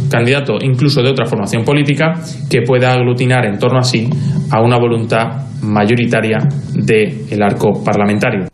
candidato, 0.09 0.57
incluso 0.61 1.01
de 1.01 1.09
otra 1.09 1.25
formación 1.25 1.63
política, 1.63 2.13
que 2.49 2.61
pueda 2.61 2.93
aglutinar 2.93 3.45
en 3.45 3.57
torno 3.57 3.79
a 3.79 3.83
sí 3.83 4.09
a 4.51 4.61
una 4.61 4.77
voluntad 4.77 5.47
mayoritaria 5.61 6.37
del 6.73 7.41
arco 7.41 7.83
parlamentario. 7.83 8.47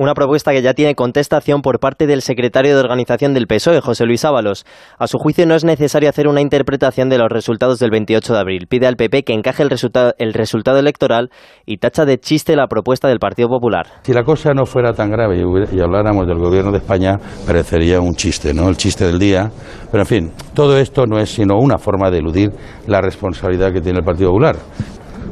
Una 0.00 0.14
propuesta 0.14 0.52
que 0.52 0.62
ya 0.62 0.72
tiene 0.72 0.94
contestación 0.94 1.60
por 1.60 1.78
parte 1.78 2.06
del 2.06 2.22
secretario 2.22 2.74
de 2.74 2.80
organización 2.80 3.34
del 3.34 3.46
PSOE, 3.46 3.82
José 3.82 4.06
Luis 4.06 4.24
Ábalos. 4.24 4.64
A 4.98 5.06
su 5.06 5.18
juicio 5.18 5.44
no 5.44 5.54
es 5.54 5.62
necesario 5.62 6.08
hacer 6.08 6.26
una 6.26 6.40
interpretación 6.40 7.10
de 7.10 7.18
los 7.18 7.28
resultados 7.28 7.78
del 7.78 7.90
28 7.90 8.32
de 8.32 8.38
abril. 8.38 8.66
Pide 8.66 8.86
al 8.86 8.96
PP 8.96 9.24
que 9.24 9.34
encaje 9.34 9.62
el, 9.62 9.68
el 10.16 10.32
resultado 10.32 10.78
electoral 10.78 11.28
y 11.66 11.76
tacha 11.76 12.06
de 12.06 12.16
chiste 12.16 12.56
la 12.56 12.66
propuesta 12.66 13.08
del 13.08 13.18
Partido 13.18 13.50
Popular. 13.50 13.88
Si 14.02 14.14
la 14.14 14.24
cosa 14.24 14.54
no 14.54 14.64
fuera 14.64 14.94
tan 14.94 15.10
grave 15.10 15.36
y, 15.36 15.76
y 15.76 15.80
habláramos 15.82 16.26
del 16.26 16.38
gobierno 16.38 16.72
de 16.72 16.78
España, 16.78 17.18
parecería 17.46 18.00
un 18.00 18.14
chiste, 18.14 18.54
¿no? 18.54 18.70
El 18.70 18.78
chiste 18.78 19.04
del 19.04 19.18
día. 19.18 19.50
Pero 19.90 20.02
en 20.02 20.06
fin, 20.06 20.32
todo 20.54 20.78
esto 20.78 21.04
no 21.04 21.18
es 21.18 21.28
sino 21.28 21.58
una 21.58 21.76
forma 21.76 22.10
de 22.10 22.20
eludir 22.20 22.48
la 22.86 23.02
responsabilidad 23.02 23.70
que 23.70 23.82
tiene 23.82 23.98
el 23.98 24.04
Partido 24.06 24.30
Popular. 24.30 24.56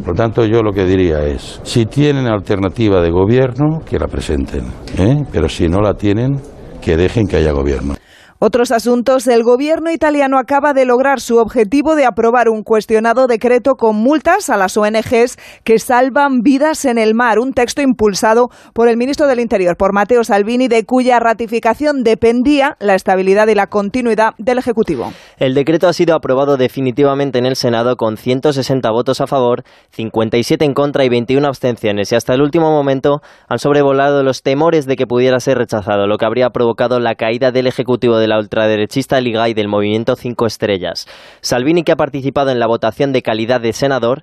Por 0.09 0.17
tanto, 0.17 0.47
yo 0.47 0.63
lo 0.63 0.73
que 0.73 0.87
diría 0.87 1.23
es, 1.27 1.61
si 1.65 1.85
tienen 1.85 2.27
alternativa 2.29 3.03
de 3.03 3.11
gobierno, 3.11 3.81
que 3.85 3.99
la 3.99 4.07
presenten, 4.07 4.65
¿eh? 4.97 5.23
pero 5.31 5.51
si 5.51 5.69
no 5.69 5.83
la 5.83 5.93
tienen, 5.93 6.41
que 6.81 6.97
dejen 6.97 7.27
que 7.27 7.37
haya 7.37 7.53
gobierno. 7.53 7.93
Otros 8.41 8.71
asuntos. 8.71 9.27
El 9.27 9.43
gobierno 9.43 9.91
italiano 9.91 10.39
acaba 10.39 10.73
de 10.73 10.85
lograr 10.85 11.21
su 11.21 11.39
objetivo 11.39 11.97
de 11.97 12.05
aprobar 12.05 12.49
un 12.49 12.63
cuestionado 12.63 13.27
decreto 13.27 13.75
con 13.75 13.97
multas 13.97 14.49
a 14.49 14.57
las 14.57 14.77
ONGs 14.77 15.37
que 15.65 15.81
salvan 15.81 16.43
vidas 16.43 16.85
en 16.85 16.99
el 16.99 17.17
mar. 17.17 17.41
Un 17.41 17.53
texto 17.53 17.83
impulsado 17.83 18.49
por 18.75 18.89
el 18.89 18.97
ministro 18.97 19.27
del 19.27 19.41
Interior, 19.41 19.77
por 19.77 19.93
Matteo 19.93 20.23
Salvini, 20.23 20.69
de 20.69 20.85
cuya 20.85 21.19
ratificación 21.19 22.05
dependía 22.05 22.77
la 22.79 22.95
estabilidad 22.95 23.49
y 23.49 23.57
la 23.57 23.67
continuidad 23.67 24.35
del 24.39 24.59
Ejecutivo. 24.59 25.13
El 25.39 25.55
decreto 25.55 25.89
ha 25.89 25.93
sido 25.93 26.15
aprobado 26.15 26.57
definitivamente 26.57 27.41
en 27.41 27.47
el 27.47 27.57
Senado 27.57 27.97
con 27.97 28.17
160 28.17 28.89
votos 28.93 29.21
a 29.21 29.27
favor, 29.27 29.65
57 29.91 30.65
en 30.65 30.75
contra 30.75 31.05
y 31.05 31.09
21 31.09 31.45
abstenciones. 31.45 32.13
Y 32.13 32.15
hasta 32.15 32.35
el 32.35 32.43
último 32.43 32.71
momento 32.71 33.21
han 33.49 33.59
sobrevolado 33.59 34.23
los 34.23 34.43
temores 34.45 34.87
de 34.87 34.95
que 34.95 35.09
pudiera 35.09 35.41
ser 35.41 35.59
rechazado, 35.59 36.07
lo 36.07 36.19
que 36.19 36.27
habría 36.27 36.51
provocado 36.51 37.01
la 37.01 37.17
caída 37.17 37.51
del 37.51 37.67
Ejecutivo 37.67 38.17
la 38.29 38.39
ultraderechista 38.39 39.21
Liga 39.21 39.49
y 39.49 39.55
del 39.55 39.69
movimiento 39.69 40.17
Cinco 40.17 40.47
Estrellas. 40.47 41.07
Salvini, 41.41 41.83
que 41.83 41.93
ha 41.93 41.97
participado 41.97 42.51
en 42.51 42.61
la 42.61 42.67
votación 42.67 43.13
de 43.13 43.23
calidad 43.23 43.61
de 43.61 43.73
senador, 43.73 44.23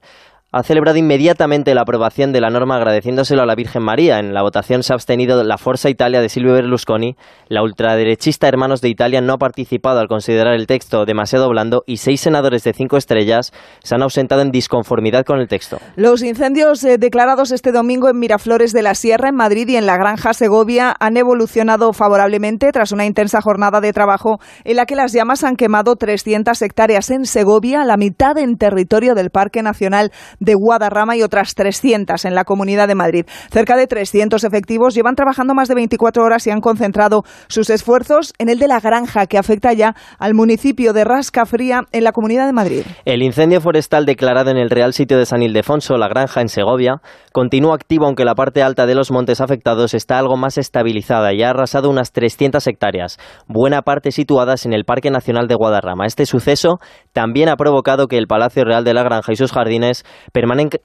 ha 0.56 0.64
celebrado 0.64 0.98
inmediatamente 0.98 1.76
la 1.76 1.82
aprobación 1.82 2.32
de 2.32 2.40
la 2.40 2.50
norma 2.50 2.78
agradeciéndoselo 2.78 3.42
a 3.42 3.46
la 3.46 3.56
Virgen 3.56 3.84
María. 3.84 4.20
En 4.20 4.34
la 4.34 4.42
votación 4.42 4.84
se 4.84 4.94
ha 4.94 4.96
abstenido 4.96 5.44
la 5.44 5.58
Forza 5.58 5.90
Italia 5.90 6.22
de 6.22 6.30
Silvio 6.30 6.54
Berlusconi. 6.54 7.18
La 7.50 7.62
ultraderechista 7.62 8.48
Hermanos 8.48 8.80
de 8.80 8.88
Italia 8.88 9.20
no 9.20 9.34
ha 9.34 9.38
participado 9.38 10.00
al 10.00 10.08
considerar 10.08 10.54
el 10.54 10.66
texto 10.66 11.04
demasiado 11.04 11.50
blando 11.50 11.84
y 11.86 11.98
seis 11.98 12.22
senadores 12.22 12.64
de 12.64 12.72
cinco 12.72 12.96
estrellas 12.96 13.52
se 13.84 13.96
han 13.96 14.02
ausentado 14.02 14.44
en 14.44 14.52
disconformidad 14.52 15.26
con 15.26 15.40
el 15.40 15.50
texto. 15.50 15.78
Los 15.98 16.24
incendios 16.24 16.82
eh, 16.86 16.98
declarados 16.98 17.52
este 17.52 17.74
domingo 17.74 18.08
en 18.08 18.18
Miraflores 18.18 18.72
de 18.72 18.82
la 18.82 18.96
Sierra, 18.96 19.28
en 19.28 19.36
Madrid 19.36 19.68
y 19.68 19.76
en 19.76 19.86
la 19.86 19.98
Granja 19.98 20.34
Segovia 20.34 20.96
han 20.98 21.18
evolucionado 21.18 21.92
favorablemente 21.92 22.72
tras 22.72 22.94
una 22.94 23.06
intensa 23.06 23.42
jornada 23.42 23.82
de 23.82 23.92
trabajo 23.92 24.40
en 24.64 24.78
la 24.78 24.86
que 24.86 24.96
las 24.96 25.12
llamas 25.12 25.44
han 25.44 25.58
quemado 25.58 25.98
300 25.98 26.62
hectáreas 26.62 27.10
en 27.10 27.26
Segovia, 27.26 27.84
la 27.84 27.98
mitad 27.98 28.38
en 28.38 28.56
territorio 28.56 29.16
del 29.16 29.32
Parque 29.32 29.62
Nacional 29.62 30.14
Guadarrama 30.54 31.18
y 31.18 31.24
otras 31.24 31.56
300 31.56 32.26
en 32.26 32.36
la 32.36 32.44
Comunidad 32.44 32.88
de 32.88 32.96
Madrid. 32.96 33.26
Cerca 33.52 33.76
de 33.76 33.88
300 33.88 34.44
efectivos 34.44 34.94
llevan 34.94 35.16
trabajando 35.16 35.54
más 35.54 35.68
de 35.68 35.76
24 35.76 36.24
horas 36.24 36.46
y 36.46 36.52
han 36.52 36.62
concentrado 36.62 37.24
sus 37.48 37.70
esfuerzos 37.70 38.34
en 38.38 38.50
el 38.50 38.60
de 38.60 38.68
la 38.68 38.80
granja, 38.80 39.26
que 39.26 39.38
afecta 39.38 39.74
ya 39.74 39.96
al 40.20 40.34
municipio 40.34 40.94
de 40.94 41.04
Rascafría 41.04 41.84
en 41.92 42.04
la 42.04 42.12
Comunidad 42.12 42.46
de 42.46 42.54
Madrid. 42.54 42.84
El 43.06 43.24
incendio 43.24 43.62
forestal 43.62 44.06
declarado 44.06 44.52
en 44.52 44.58
el 44.58 44.70
Real 44.70 44.94
Sitio 44.94 45.18
de 45.18 45.26
San 45.26 45.42
Ildefonso, 45.42 45.98
la 45.98 46.08
granja 46.08 46.42
en 46.42 46.50
Segovia, 46.50 47.02
continúa 47.32 47.76
activo 47.76 48.06
aunque 48.06 48.26
la 48.26 48.36
parte 48.36 48.62
alta 48.62 48.86
de 48.86 48.96
los 48.96 49.12
montes 49.12 49.42
afectados 49.42 49.94
está 49.94 50.20
algo 50.20 50.38
más 50.38 50.58
estabilizada 50.58 51.34
y 51.34 51.44
ha 51.44 51.50
arrasado 51.50 51.90
unas 51.90 52.12
300 52.12 52.66
hectáreas, 52.68 53.18
buena 53.48 53.82
parte 53.82 54.12
situadas 54.12 54.66
en 54.66 54.74
el 54.74 54.86
Parque 54.86 55.12
Nacional 55.12 55.48
de 55.48 55.56
Guadarrama. 55.56 56.06
Este 56.06 56.26
suceso 56.26 56.80
también 57.14 57.50
ha 57.50 57.56
provocado 57.56 58.08
que 58.08 58.18
el 58.18 58.28
Palacio 58.28 58.64
Real 58.64 58.84
de 58.84 58.94
la 58.94 59.04
Granja 59.04 59.32
y 59.32 59.36
sus 59.36 59.52
jardines 59.52 60.04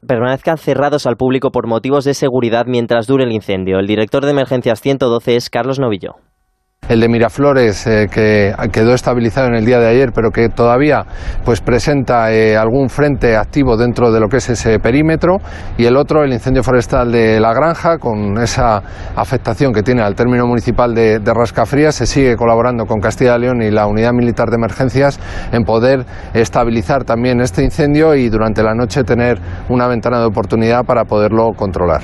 permanezcan 0.06 0.58
cerrados 0.58 1.06
al 1.06 1.16
público 1.16 1.50
por 1.50 1.66
motivos 1.66 2.04
de 2.04 2.14
seguridad 2.14 2.66
mientras 2.66 3.06
dure 3.06 3.24
el 3.24 3.32
incendio. 3.32 3.78
El 3.78 3.86
director 3.86 4.24
de 4.24 4.30
Emergencias 4.30 4.80
112 4.80 5.36
es 5.36 5.50
Carlos 5.50 5.78
Novillo 5.78 6.16
el 6.88 7.00
de 7.00 7.08
Miraflores 7.08 7.86
eh, 7.86 8.08
que 8.10 8.52
quedó 8.72 8.94
estabilizado 8.94 9.46
en 9.46 9.54
el 9.54 9.64
día 9.64 9.78
de 9.78 9.86
ayer, 9.86 10.10
pero 10.12 10.30
que 10.30 10.48
todavía 10.48 11.06
pues 11.44 11.60
presenta 11.60 12.32
eh, 12.32 12.56
algún 12.56 12.88
frente 12.88 13.36
activo 13.36 13.76
dentro 13.76 14.10
de 14.10 14.18
lo 14.18 14.28
que 14.28 14.38
es 14.38 14.50
ese 14.50 14.80
perímetro, 14.80 15.38
y 15.78 15.86
el 15.86 15.96
otro, 15.96 16.24
el 16.24 16.32
incendio 16.32 16.64
forestal 16.64 17.12
de 17.12 17.38
La 17.38 17.54
Granja, 17.54 17.98
con 17.98 18.38
esa 18.38 18.82
afectación 19.14 19.72
que 19.72 19.82
tiene 19.82 20.02
al 20.02 20.16
término 20.16 20.46
municipal 20.46 20.94
de, 20.94 21.20
de 21.20 21.92
se 21.92 22.06
sigue 22.06 22.36
colaborando 22.36 22.84
con 22.86 23.00
Castilla 23.00 23.36
y 23.36 23.40
León 23.40 23.62
y 23.62 23.70
la 23.70 23.86
Unidad 23.86 24.12
Militar 24.12 24.50
de 24.50 24.56
Emergencias 24.56 25.18
en 25.52 25.64
poder 25.64 26.04
estabilizar 26.34 27.04
también 27.04 27.40
este 27.40 27.62
incendio 27.62 28.14
y 28.14 28.28
durante 28.28 28.62
la 28.62 28.74
noche 28.74 29.04
tener 29.04 29.38
una 29.68 29.86
ventana 29.86 30.18
de 30.18 30.26
oportunidad 30.26 30.84
para 30.84 31.04
poderlo 31.04 31.50
controlar. 31.56 32.02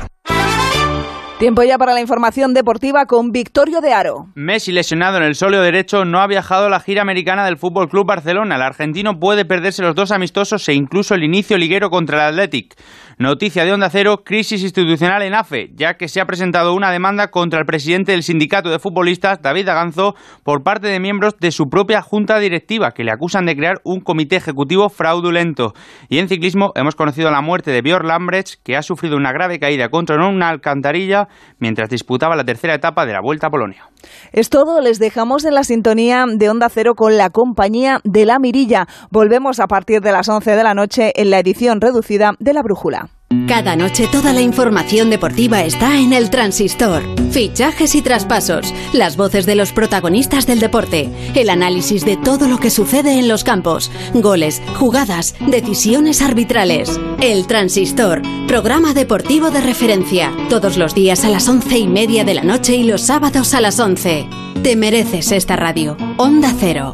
Tiempo 1.39 1.62
ya 1.62 1.76
para 1.76 1.93
la 1.93 2.01
información 2.01 2.55
deportiva 2.55 3.05
con 3.05 3.30
Victorio 3.30 3.82
de 3.82 3.93
Aro. 3.93 4.28
Messi 4.34 4.72
lesionado 4.72 5.18
en 5.18 5.22
el 5.22 5.34
sóleo 5.34 5.61
derecho 5.61 6.07
no 6.07 6.20
ha 6.20 6.26
viajado 6.26 6.64
a 6.64 6.70
la 6.70 6.80
gira 6.80 7.03
americana 7.03 7.45
del 7.45 7.59
Fútbol 7.59 7.91
Club 7.91 8.07
Barcelona. 8.07 8.57
El 8.57 8.62
argentino 8.62 9.18
puede 9.20 9.45
perderse 9.45 9.82
los 9.82 9.95
dos 9.95 10.12
amistosos 10.12 10.66
e 10.70 10.72
incluso 10.72 11.14
el 11.14 11.24
inicio 11.24 11.59
liguero 11.59 11.91
contra 11.91 12.16
el 12.16 12.32
Athletic. 12.32 12.74
Noticia 13.19 13.64
de 13.64 13.73
Onda 13.73 13.89
Cero, 13.89 14.25
crisis 14.27 14.62
institucional 14.62 15.23
en 15.23 15.33
AFE, 15.33 15.71
ya 15.75 15.95
que 15.95 16.07
se 16.07 16.21
ha 16.21 16.27
presentado 16.27 16.75
una 16.75 16.91
demanda 16.91 17.29
contra 17.29 17.59
el 17.59 17.64
presidente 17.64 18.12
del 18.12 18.23
sindicato 18.23 18.69
de 18.69 18.79
futbolistas, 18.79 19.41
David 19.41 19.71
Aganzo, 19.71 20.14
por 20.43 20.62
parte 20.62 20.89
de 20.89 21.01
miembros 21.01 21.39
de 21.41 21.51
su 21.51 21.71
propia 21.71 22.03
junta 22.03 22.39
directiva, 22.39 22.91
que 22.91 23.05
le 23.05 23.12
acusan 23.12 23.47
de 23.47 23.57
crear 23.57 23.81
un 23.85 24.01
comité 24.01 24.37
ejecutivo 24.37 24.91
fraudulento. 24.91 25.73
Y 26.11 26.19
en 26.19 26.29
ciclismo 26.29 26.73
hemos 26.75 26.95
conocido 26.95 27.31
la 27.31 27.41
muerte 27.41 27.71
de 27.71 27.81
Björn 27.81 28.07
Lambrecht, 28.07 28.62
que 28.62 28.77
ha 28.77 28.83
sufrido 28.83 29.17
una 29.17 29.33
grave 29.33 29.59
caída 29.59 29.89
contra 29.89 30.17
una 30.17 30.51
alcantarilla 30.51 31.29
mientras 31.59 31.89
disputaba 31.89 32.37
la 32.37 32.45
tercera 32.45 32.75
etapa 32.75 33.07
de 33.07 33.14
la 33.14 33.23
Vuelta 33.23 33.47
a 33.47 33.51
Polonia. 33.51 33.89
Es 34.33 34.51
todo, 34.51 34.83
les 34.83 34.99
dejamos 34.99 35.47
en 35.47 35.55
la 35.55 35.64
sintonía 35.64 36.27
de 36.31 36.51
Onda 36.51 36.69
Cero 36.69 36.95
con 36.95 37.17
la 37.17 37.31
compañía 37.31 38.01
de 38.05 38.27
La 38.27 38.39
Mirilla. 38.39 38.87
Volvemos 39.11 39.59
a 39.59 39.69
partir 39.69 40.03
de 40.03 40.12
las 40.12 40.29
11 40.29 40.51
de 40.51 40.62
la 40.62 40.75
noche 40.75 41.14
en 41.17 41.31
la 41.31 41.39
edición 41.39 41.81
reducida 41.81 42.35
de 42.39 42.53
La 42.53 42.62
Brújula. 42.62 43.06
Cada 43.49 43.74
noche 43.77 44.09
toda 44.11 44.33
la 44.33 44.41
información 44.41 45.11
deportiva 45.11 45.62
está 45.62 45.99
en 45.99 46.12
el 46.12 46.31
Transistor. 46.31 47.03
Fichajes 47.31 47.95
y 47.95 48.03
traspasos, 48.03 48.72
las 48.93 49.16
voces 49.16 49.47
de 49.47 49.55
los 49.55 49.72
protagonistas 49.72 50.47
del 50.47 50.61
deporte, 50.61 51.11
el 51.35 51.51
análisis 51.51 52.05
de 52.05 52.16
todo 52.16 52.49
lo 52.49 52.59
que 52.59 52.70
sucede 52.70 53.18
en 53.18 53.29
los 53.29 53.45
campos, 53.45 53.91
goles, 54.14 54.62
jugadas, 54.77 55.35
decisiones 55.41 56.22
arbitrales. 56.22 57.01
El 57.20 57.47
Transistor, 57.47 58.22
programa 58.47 58.95
deportivo 58.95 59.51
de 59.51 59.61
referencia, 59.61 60.33
todos 60.49 60.77
los 60.77 60.95
días 60.95 61.24
a 61.24 61.29
las 61.29 61.49
once 61.49 61.79
y 61.79 61.87
media 61.87 62.24
de 62.24 62.35
la 62.35 62.45
noche 62.45 62.77
y 62.77 62.85
los 62.85 63.03
sábados 63.03 63.55
a 63.55 63.61
las 63.61 63.81
once. 63.81 64.27
Te 64.62 64.77
mereces 64.77 65.33
esta 65.33 65.57
radio. 65.57 65.97
Onda 66.16 66.53
Cero. 66.59 66.93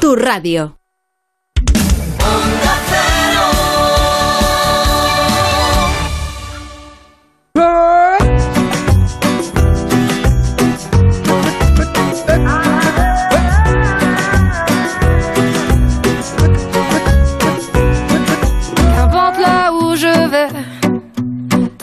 Tu 0.00 0.14
radio. 0.16 0.76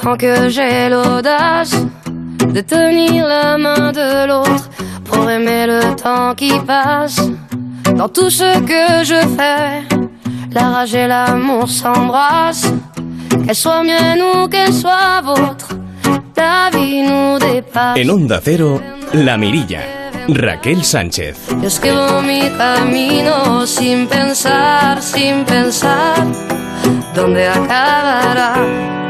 Tant 0.02 0.18
que 0.18 0.50
j'ai 0.50 0.90
l'audace 0.90 1.76
de 2.54 2.62
tenir 2.62 3.28
la 3.28 3.58
main 3.58 3.92
de 3.92 4.28
l'autre 4.28 4.70
pour 5.06 5.30
aimer 5.30 5.68
le 5.68 5.96
temps 5.96 6.34
qui 6.34 6.52
passe. 6.66 7.22
Dans 7.96 8.10
tout 8.10 8.32
ce 8.32 8.60
que 8.62 9.06
je 9.06 9.22
fais, 9.38 9.84
la 10.52 10.70
rage 10.72 10.96
et 10.96 11.08
l'amour 11.08 11.70
s'embrassent. 11.70 12.74
Qu'elle 13.46 13.56
soit 13.56 13.84
mienne 13.84 14.22
ou 14.22 14.48
qu'elle 14.48 14.74
soit 14.74 15.22
vôtre, 15.24 15.70
la 16.36 16.72
vie 16.74 17.04
nous 17.04 17.38
dépasse. 17.38 18.00
En 18.04 18.10
Onda 18.10 18.40
Cero, 18.44 18.82
La 19.14 19.38
Mirilla. 19.38 19.82
Raquel 20.30 20.84
Sánchez. 20.84 21.36
Yo 21.62 21.68
escribo 21.68 22.22
mi 22.22 22.50
camino 22.58 23.66
sin 23.66 24.08
pensar, 24.08 25.02
sin 25.02 25.44
pensar 25.46 26.26
dónde 27.14 27.48
acabará. 27.48 29.01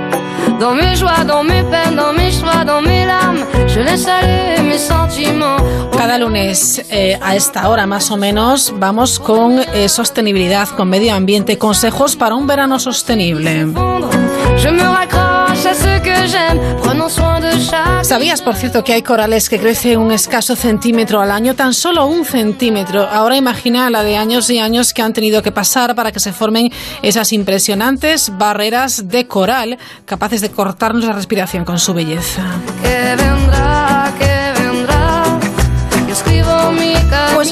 Dans 0.62 0.76
mes 0.76 0.96
joies, 0.96 1.24
dans 1.26 1.44
mes 1.44 1.64
peines, 1.64 1.96
dans 1.96 2.14
mes 2.14 2.32
choix, 2.32 2.64
dans 2.64 2.84
mes 2.84 3.04
larmes, 3.04 3.44
je 3.66 3.80
laisse 3.80 4.08
aller 4.08 4.62
mes 4.62 4.78
sentiments. 4.78 5.58
Cada 5.98 6.20
lunes 6.20 6.84
eh, 6.92 7.18
a 7.20 7.36
esta 7.36 7.68
hora 7.68 7.88
más 7.88 8.12
o 8.12 8.18
menos 8.18 8.72
vamos 8.78 9.18
con 9.20 9.58
eh, 9.58 9.90
sostenibilidad, 9.90 10.68
con 10.78 10.88
medio 10.88 11.16
ambiente, 11.16 11.58
consejos 11.58 12.16
para 12.16 12.36
un 12.36 12.46
verano 12.46 12.78
sostenible. 12.78 13.74
Je 14.58 14.72
me 14.72 14.84
¿Sabías, 18.04 18.42
por 18.42 18.56
cierto, 18.56 18.84
que 18.84 18.94
hay 18.94 19.02
corales 19.04 19.48
que 19.48 19.60
crecen 19.60 20.00
un 20.00 20.12
escaso 20.12 20.56
centímetro 20.56 21.22
al 21.22 21.32
año? 21.32 21.56
Tan 21.56 21.74
solo 21.74 22.06
un 22.06 22.26
centímetro. 22.26 23.08
Ahora 23.08 23.38
imagina 23.38 23.90
la 23.90 24.04
de 24.04 24.18
años 24.18 24.50
y 24.50 24.60
años 24.60 24.94
que 24.94 25.02
han 25.02 25.14
tenido 25.14 25.42
que 25.42 25.52
pasar 25.52 25.96
para 25.96 26.12
que 26.12 26.20
se 26.20 26.34
formen 26.34 26.72
esas 27.02 27.32
impresionantes 27.32 28.32
barreras 28.38 29.08
de 29.08 29.28
coral 29.28 29.78
capaces 30.06 30.42
de 30.42 30.52
cortarnos 30.52 31.06
la 31.06 31.14
respiración 31.14 31.64
con 31.64 31.80
su 31.80 31.94
belleza. 31.94 32.44
Que 32.82 33.16
vendrá, 33.16 34.14
que 34.20 34.31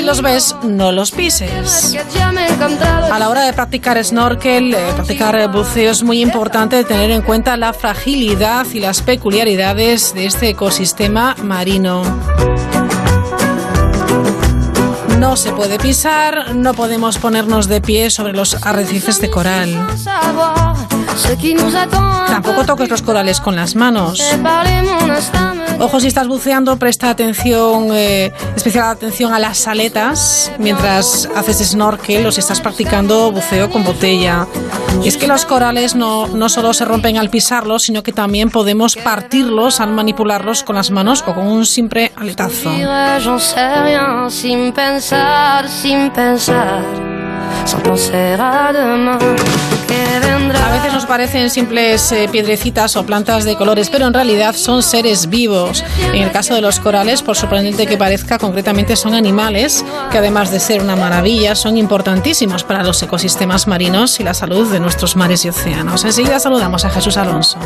los 0.09 0.21
ves, 0.23 0.55
no 0.63 0.91
los 0.91 1.11
pises. 1.11 1.95
A 3.11 3.19
la 3.19 3.29
hora 3.29 3.43
de 3.43 3.53
practicar 3.53 4.03
snorkel, 4.03 4.73
eh, 4.73 4.91
practicar 4.95 5.51
buceo, 5.51 5.91
es 5.91 6.01
muy 6.01 6.19
importante 6.21 6.83
tener 6.83 7.11
en 7.11 7.21
cuenta 7.21 7.55
la 7.57 7.73
fragilidad 7.73 8.65
y 8.73 8.79
las 8.79 9.03
peculiaridades 9.03 10.15
de 10.15 10.25
este 10.25 10.49
ecosistema 10.49 11.35
marino. 11.43 12.01
No 15.19 15.35
se 15.35 15.51
puede 15.51 15.77
pisar, 15.77 16.55
no 16.55 16.73
podemos 16.73 17.19
ponernos 17.19 17.67
de 17.67 17.79
pie 17.79 18.09
sobre 18.09 18.33
los 18.33 18.65
arrecifes 18.65 19.21
de 19.21 19.29
coral. 19.29 19.87
Tampoco 22.27 22.65
toques 22.65 22.89
los 22.89 23.01
corales 23.01 23.41
con 23.41 23.55
las 23.55 23.75
manos. 23.75 24.21
Ojo, 25.79 25.99
si 26.01 26.07
estás 26.07 26.27
buceando, 26.27 26.77
presta 26.77 27.09
atención, 27.09 27.87
eh, 27.93 28.33
especial 28.55 28.89
atención 28.89 29.33
a 29.33 29.39
las 29.39 29.65
aletas 29.65 30.51
mientras 30.57 31.29
haces 31.35 31.59
snorkel 31.69 32.25
o 32.25 32.31
si 32.33 32.41
estás 32.41 32.59
practicando 32.59 33.31
buceo 33.31 33.69
con 33.69 33.85
botella. 33.85 34.45
Y 35.01 35.07
es 35.07 35.15
que 35.15 35.27
los 35.27 35.45
corales 35.45 35.95
no, 35.95 36.27
no 36.27 36.49
solo 36.49 36.73
se 36.73 36.83
rompen 36.83 37.17
al 37.17 37.29
pisarlos, 37.29 37.83
sino 37.83 38.03
que 38.03 38.11
también 38.11 38.49
podemos 38.49 38.97
partirlos 38.97 39.79
al 39.79 39.93
manipularlos 39.93 40.63
con 40.63 40.75
las 40.75 40.91
manos 40.91 41.23
o 41.25 41.33
con 41.33 41.47
un 41.47 41.65
simple 41.65 42.11
aletazo. 42.17 42.71
sin 44.29 44.73
pensar, 44.73 45.69
sin 45.69 46.11
pensar, 46.11 46.83
A 50.69 50.71
veces 50.71 50.93
nos 50.93 51.05
parecen 51.05 51.49
simples 51.49 52.11
eh, 52.11 52.29
piedrecitas 52.31 52.95
o 52.95 53.05
plantas 53.05 53.43
de 53.43 53.55
colores, 53.55 53.89
pero 53.89 54.05
en 54.07 54.13
realidad 54.13 54.55
son 54.55 54.83
seres 54.83 55.27
vivos. 55.29 55.83
En 56.13 56.23
el 56.23 56.31
caso 56.31 56.53
de 56.53 56.61
los 56.61 56.79
corales, 56.79 57.21
por 57.23 57.35
sorprendente 57.35 57.87
que 57.87 57.97
parezca, 57.97 58.37
concretamente 58.37 58.95
son 58.95 59.15
animales 59.15 59.83
que 60.11 60.17
además 60.17 60.51
de 60.51 60.59
ser 60.59 60.81
una 60.81 60.95
maravilla, 60.95 61.55
son 61.55 61.77
importantísimos 61.77 62.63
para 62.63 62.83
los 62.83 63.01
ecosistemas 63.01 63.67
marinos 63.67 64.19
y 64.19 64.23
la 64.23 64.33
salud 64.33 64.71
de 64.71 64.79
nuestros 64.79 65.15
mares 65.15 65.43
y 65.45 65.49
océanos. 65.49 66.05
Enseguida 66.05 66.39
saludamos 66.39 66.85
a 66.85 66.89
Jesús 66.89 67.17
Alonso. 67.17 67.57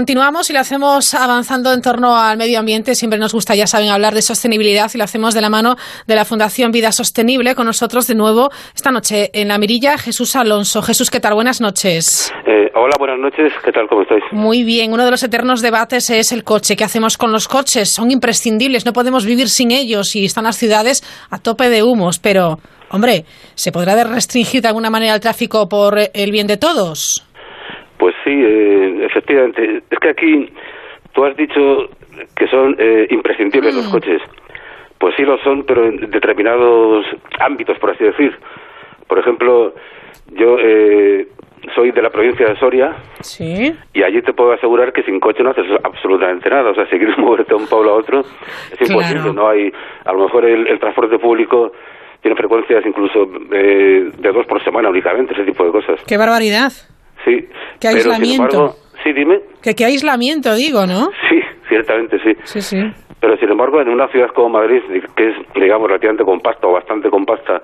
Continuamos 0.00 0.48
y 0.48 0.54
lo 0.54 0.60
hacemos 0.60 1.12
avanzando 1.12 1.74
en 1.74 1.82
torno 1.82 2.16
al 2.16 2.38
medio 2.38 2.58
ambiente. 2.58 2.94
Siempre 2.94 3.18
nos 3.18 3.34
gusta, 3.34 3.54
ya 3.54 3.66
saben, 3.66 3.90
hablar 3.90 4.14
de 4.14 4.22
sostenibilidad 4.22 4.90
y 4.94 4.96
lo 4.96 5.04
hacemos 5.04 5.34
de 5.34 5.42
la 5.42 5.50
mano 5.50 5.76
de 6.06 6.14
la 6.14 6.24
Fundación 6.24 6.72
Vida 6.72 6.90
Sostenible. 6.90 7.54
Con 7.54 7.66
nosotros 7.66 8.06
de 8.06 8.14
nuevo 8.14 8.48
esta 8.74 8.90
noche 8.90 9.28
en 9.34 9.48
la 9.48 9.58
mirilla 9.58 9.98
Jesús 9.98 10.36
Alonso. 10.36 10.80
Jesús, 10.80 11.10
¿qué 11.10 11.20
tal? 11.20 11.34
Buenas 11.34 11.60
noches. 11.60 12.32
Eh, 12.46 12.70
hola, 12.74 12.96
buenas 12.98 13.18
noches. 13.18 13.52
¿Qué 13.62 13.72
tal? 13.72 13.88
¿Cómo 13.90 14.00
estáis? 14.00 14.24
Muy 14.32 14.64
bien. 14.64 14.90
Uno 14.94 15.04
de 15.04 15.10
los 15.10 15.22
eternos 15.22 15.60
debates 15.60 16.08
es 16.08 16.32
el 16.32 16.44
coche. 16.44 16.76
¿Qué 16.76 16.84
hacemos 16.84 17.18
con 17.18 17.30
los 17.30 17.46
coches? 17.46 17.90
Son 17.90 18.10
imprescindibles. 18.10 18.86
No 18.86 18.94
podemos 18.94 19.26
vivir 19.26 19.50
sin 19.50 19.70
ellos 19.70 20.16
y 20.16 20.24
están 20.24 20.44
las 20.44 20.56
ciudades 20.56 21.02
a 21.30 21.36
tope 21.36 21.68
de 21.68 21.82
humos. 21.82 22.18
Pero, 22.18 22.56
hombre, 22.88 23.26
¿se 23.54 23.70
podrá 23.70 24.02
restringir 24.04 24.62
de 24.62 24.68
alguna 24.68 24.88
manera 24.88 25.12
el 25.12 25.20
tráfico 25.20 25.68
por 25.68 25.98
el 26.14 26.32
bien 26.32 26.46
de 26.46 26.56
todos? 26.56 27.26
Pues 28.00 28.14
sí, 28.24 28.30
eh, 28.32 28.79
efectivamente. 29.10 29.82
Es 29.90 29.98
que 29.98 30.08
aquí 30.08 30.52
tú 31.12 31.24
has 31.24 31.36
dicho 31.36 31.88
que 32.36 32.46
son 32.48 32.76
eh, 32.78 33.06
imprescindibles 33.10 33.74
los 33.74 33.88
coches. 33.88 34.22
Pues 34.98 35.14
sí 35.16 35.22
lo 35.24 35.38
son, 35.38 35.64
pero 35.64 35.86
en 35.86 36.10
determinados 36.10 37.06
ámbitos, 37.38 37.78
por 37.78 37.90
así 37.90 38.04
decir. 38.04 38.36
Por 39.06 39.18
ejemplo, 39.18 39.74
yo 40.32 40.56
eh, 40.60 41.26
soy 41.74 41.90
de 41.90 42.02
la 42.02 42.10
provincia 42.10 42.46
de 42.46 42.56
Soria 42.58 42.94
Sí. 43.20 43.74
y 43.94 44.02
allí 44.02 44.20
te 44.22 44.32
puedo 44.34 44.52
asegurar 44.52 44.92
que 44.92 45.02
sin 45.02 45.18
coche 45.18 45.42
no 45.42 45.50
haces 45.50 45.64
absolutamente 45.82 46.50
nada. 46.50 46.70
O 46.70 46.74
sea, 46.74 46.84
si 46.90 46.98
quieres 46.98 47.16
moverte 47.18 47.54
de 47.54 47.60
un 47.62 47.66
pueblo 47.66 47.90
a 47.92 47.94
otro 47.94 48.20
es 48.20 48.88
imposible. 48.90 49.20
Claro. 49.22 49.32
No 49.32 49.48
hay, 49.48 49.72
a 50.04 50.12
lo 50.12 50.24
mejor 50.24 50.44
el, 50.44 50.66
el 50.66 50.78
transporte 50.78 51.18
público 51.18 51.72
tiene 52.20 52.36
frecuencias 52.36 52.84
incluso 52.84 53.26
eh, 53.52 54.10
de 54.18 54.32
dos 54.32 54.44
por 54.46 54.62
semana 54.62 54.90
únicamente, 54.90 55.32
ese 55.32 55.44
tipo 55.44 55.64
de 55.64 55.70
cosas. 55.72 55.98
¡Qué 56.06 56.18
barbaridad! 56.18 56.70
Sí. 57.24 57.48
Qué 57.80 57.88
pero, 57.88 58.00
sin 58.02 58.10
aislamiento. 58.12 58.44
embargo, 58.56 58.76
sí, 59.02 59.12
dime. 59.12 59.40
Que 59.62 59.74
qué 59.74 59.84
aislamiento, 59.84 60.54
digo, 60.54 60.86
¿no? 60.86 61.10
Sí, 61.28 61.40
ciertamente 61.68 62.18
sí. 62.22 62.36
Sí, 62.44 62.60
sí. 62.62 62.92
Pero 63.20 63.36
sin 63.36 63.50
embargo, 63.50 63.80
en 63.82 63.88
una 63.90 64.08
ciudad 64.08 64.28
como 64.30 64.48
Madrid, 64.48 64.80
que 65.14 65.28
es, 65.28 65.36
digamos, 65.54 65.88
relativamente 65.88 66.24
compacta 66.24 66.66
o 66.66 66.72
bastante 66.72 67.10
compacta, 67.10 67.60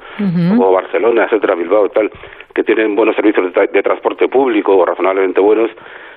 como 0.50 0.70
Barcelona, 0.72 1.24
etcétera, 1.24 1.54
Bilbao, 1.54 1.88
tal, 1.88 2.10
que 2.54 2.62
tienen 2.62 2.94
buenos 2.94 3.16
servicios 3.16 3.46
de, 3.46 3.52
tra- 3.58 3.70
de 3.70 3.82
transporte 3.82 4.28
público 4.28 4.76
o 4.76 4.84
razonablemente 4.84 5.40
buenos, 5.40 5.70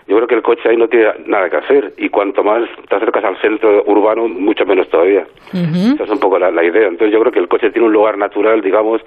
yo 0.08 0.16
creo 0.18 0.28
que 0.28 0.36
el 0.36 0.42
coche 0.42 0.68
ahí 0.68 0.76
no 0.76 0.88
tiene 0.90 1.08
nada 1.28 1.50
que 1.50 1.56
hacer. 1.58 1.94
Y 1.98 2.10
cuanto 2.10 2.44
más 2.44 2.64
te 2.90 2.96
acercas 2.96 3.24
al 3.24 3.38
centro 3.40 3.82
urbano, 3.86 4.28
mucho 4.28 4.66
menos 4.66 4.90
todavía. 4.90 5.26
Esa 5.54 6.04
es 6.04 6.10
un 6.10 6.20
poco 6.20 6.38
la, 6.38 6.52
la 6.52 6.64
idea. 6.64 6.88
Entonces 6.88 7.14
yo 7.14 7.20
creo 7.22 7.32
que 7.32 7.40
el 7.40 7.48
coche 7.48 7.70
tiene 7.72 7.88
un 7.88 7.94
lugar 7.94 8.18
natural, 8.18 8.60
digamos, 8.62 9.02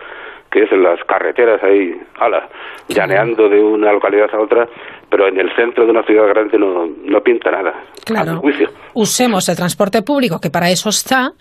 que 0.50 0.62
es 0.62 0.72
en 0.72 0.82
las 0.82 1.02
carreteras 1.04 1.62
ahí, 1.62 1.94
ala, 2.20 2.48
llaneando 2.88 3.48
de 3.48 3.60
una 3.60 3.92
localidad 3.92 4.30
a 4.34 4.38
otra, 4.40 4.68
pero 5.12 5.28
en 5.28 5.38
el 5.38 5.54
centro 5.54 5.84
de 5.84 5.90
una 5.90 6.02
ciudad 6.04 6.26
grande 6.28 6.58
no, 6.58 6.86
no 7.04 7.20
pinta 7.20 7.50
nada. 7.50 7.68
A 7.70 8.04
Claro. 8.04 8.32
mi 8.32 8.38
juicio. 8.40 8.70
Usemos 8.94 9.46
el 9.50 9.56
transporte 9.56 10.00
público, 10.00 10.40
que 10.40 10.48
para 10.48 10.70
eso 10.70 10.88
está, 10.88 11.32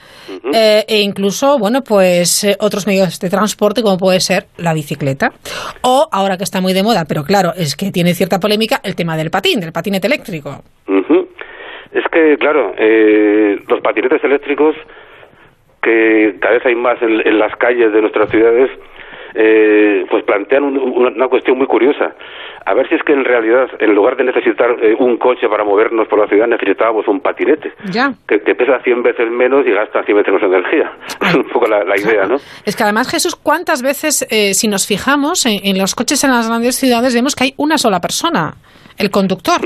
eh, 0.54 0.84
e 0.90 1.00
incluso, 1.02 1.58
bueno, 1.58 1.82
pues 1.82 2.44
eh, 2.44 2.58
otros 2.60 2.86
medios 2.86 3.18
de 3.22 3.30
transporte, 3.30 3.82
como 3.82 3.98
puede 3.98 4.20
ser 4.20 4.48
la 4.58 4.74
bicicleta. 4.74 5.32
O, 5.84 6.06
ahora 6.12 6.36
que 6.38 6.44
está 6.44 6.60
muy 6.60 6.74
de 6.74 6.84
moda, 6.84 7.06
pero 7.08 7.24
claro, 7.24 7.54
es 7.56 7.78
que 7.78 7.92
tiene 7.92 8.14
cierta 8.14 8.40
polémica, 8.42 8.82
el 8.84 8.94
tema 8.98 9.16
del 9.16 9.32
patín, 9.32 9.62
del 9.62 9.72
patinete 9.72 10.08
eléctrico. 10.08 10.62
Ujú. 10.88 11.30
Es 11.94 12.04
que, 12.12 12.38
claro, 12.38 12.74
eh, 12.78 13.58
los 13.70 13.80
patinetes 13.80 14.22
eléctricos, 14.22 14.76
que 15.82 16.36
cada 16.42 16.56
vez 16.56 16.66
hay 16.66 16.76
más 16.76 17.02
en, 17.02 17.26
en 17.26 17.40
las 17.40 17.56
calles 17.56 17.94
de 17.94 18.02
nuestras 18.02 18.30
ciudades, 18.30 18.70
eh, 19.34 20.06
pues 20.10 20.24
plantean 20.24 20.64
un- 20.64 20.78
una, 20.78 21.10
una 21.10 21.28
cuestión 21.28 21.58
muy 21.58 21.68
curiosa. 21.68 22.14
A 22.66 22.74
ver 22.74 22.88
si 22.90 22.96
es 22.96 23.04
que 23.04 23.14
en 23.14 23.26
realidad, 23.26 23.68
en 23.80 23.96
lugar 23.96 24.16
de 24.18 24.24
necesitar 24.24 24.76
eh, 24.82 24.96
un 25.00 25.18
coche 25.18 25.48
para 25.50 25.64
movernos 25.64 26.08
por 26.08 26.20
la 26.20 26.28
ciudad, 26.28 26.48
necesitábamos 26.48 27.08
un 27.08 27.20
patinete, 27.20 27.72
Ya. 27.92 28.14
que, 28.28 28.42
que 28.42 28.54
pesa 28.56 28.80
100 28.84 29.02
veces 29.04 29.32
menos 29.32 29.66
y 29.66 29.72
gasta 29.72 30.04
100 30.04 30.18
veces 30.18 30.34
menos 30.34 30.48
energía. 30.48 30.92
Es 31.22 31.36
un 31.36 31.44
poco 31.46 31.68
la, 31.68 31.84
la 31.84 31.98
idea, 31.98 32.26
¿no? 32.26 32.36
Es 32.66 32.76
que 32.76 32.84
además, 32.84 33.10
Jesús, 33.10 33.36
¿cuántas 33.36 33.82
veces, 33.82 34.28
eh, 34.30 34.54
si 34.54 34.68
nos 34.68 34.86
fijamos 34.86 35.46
en, 35.46 35.60
en 35.66 35.78
los 35.80 35.96
coches 35.96 36.24
en 36.24 36.32
las 36.32 36.48
grandes 36.48 36.76
ciudades, 36.76 37.14
vemos 37.16 37.36
que 37.36 37.46
hay 37.46 37.54
una 37.58 37.78
sola 37.78 38.00
persona, 38.00 38.54
el 38.98 39.10
conductor? 39.10 39.60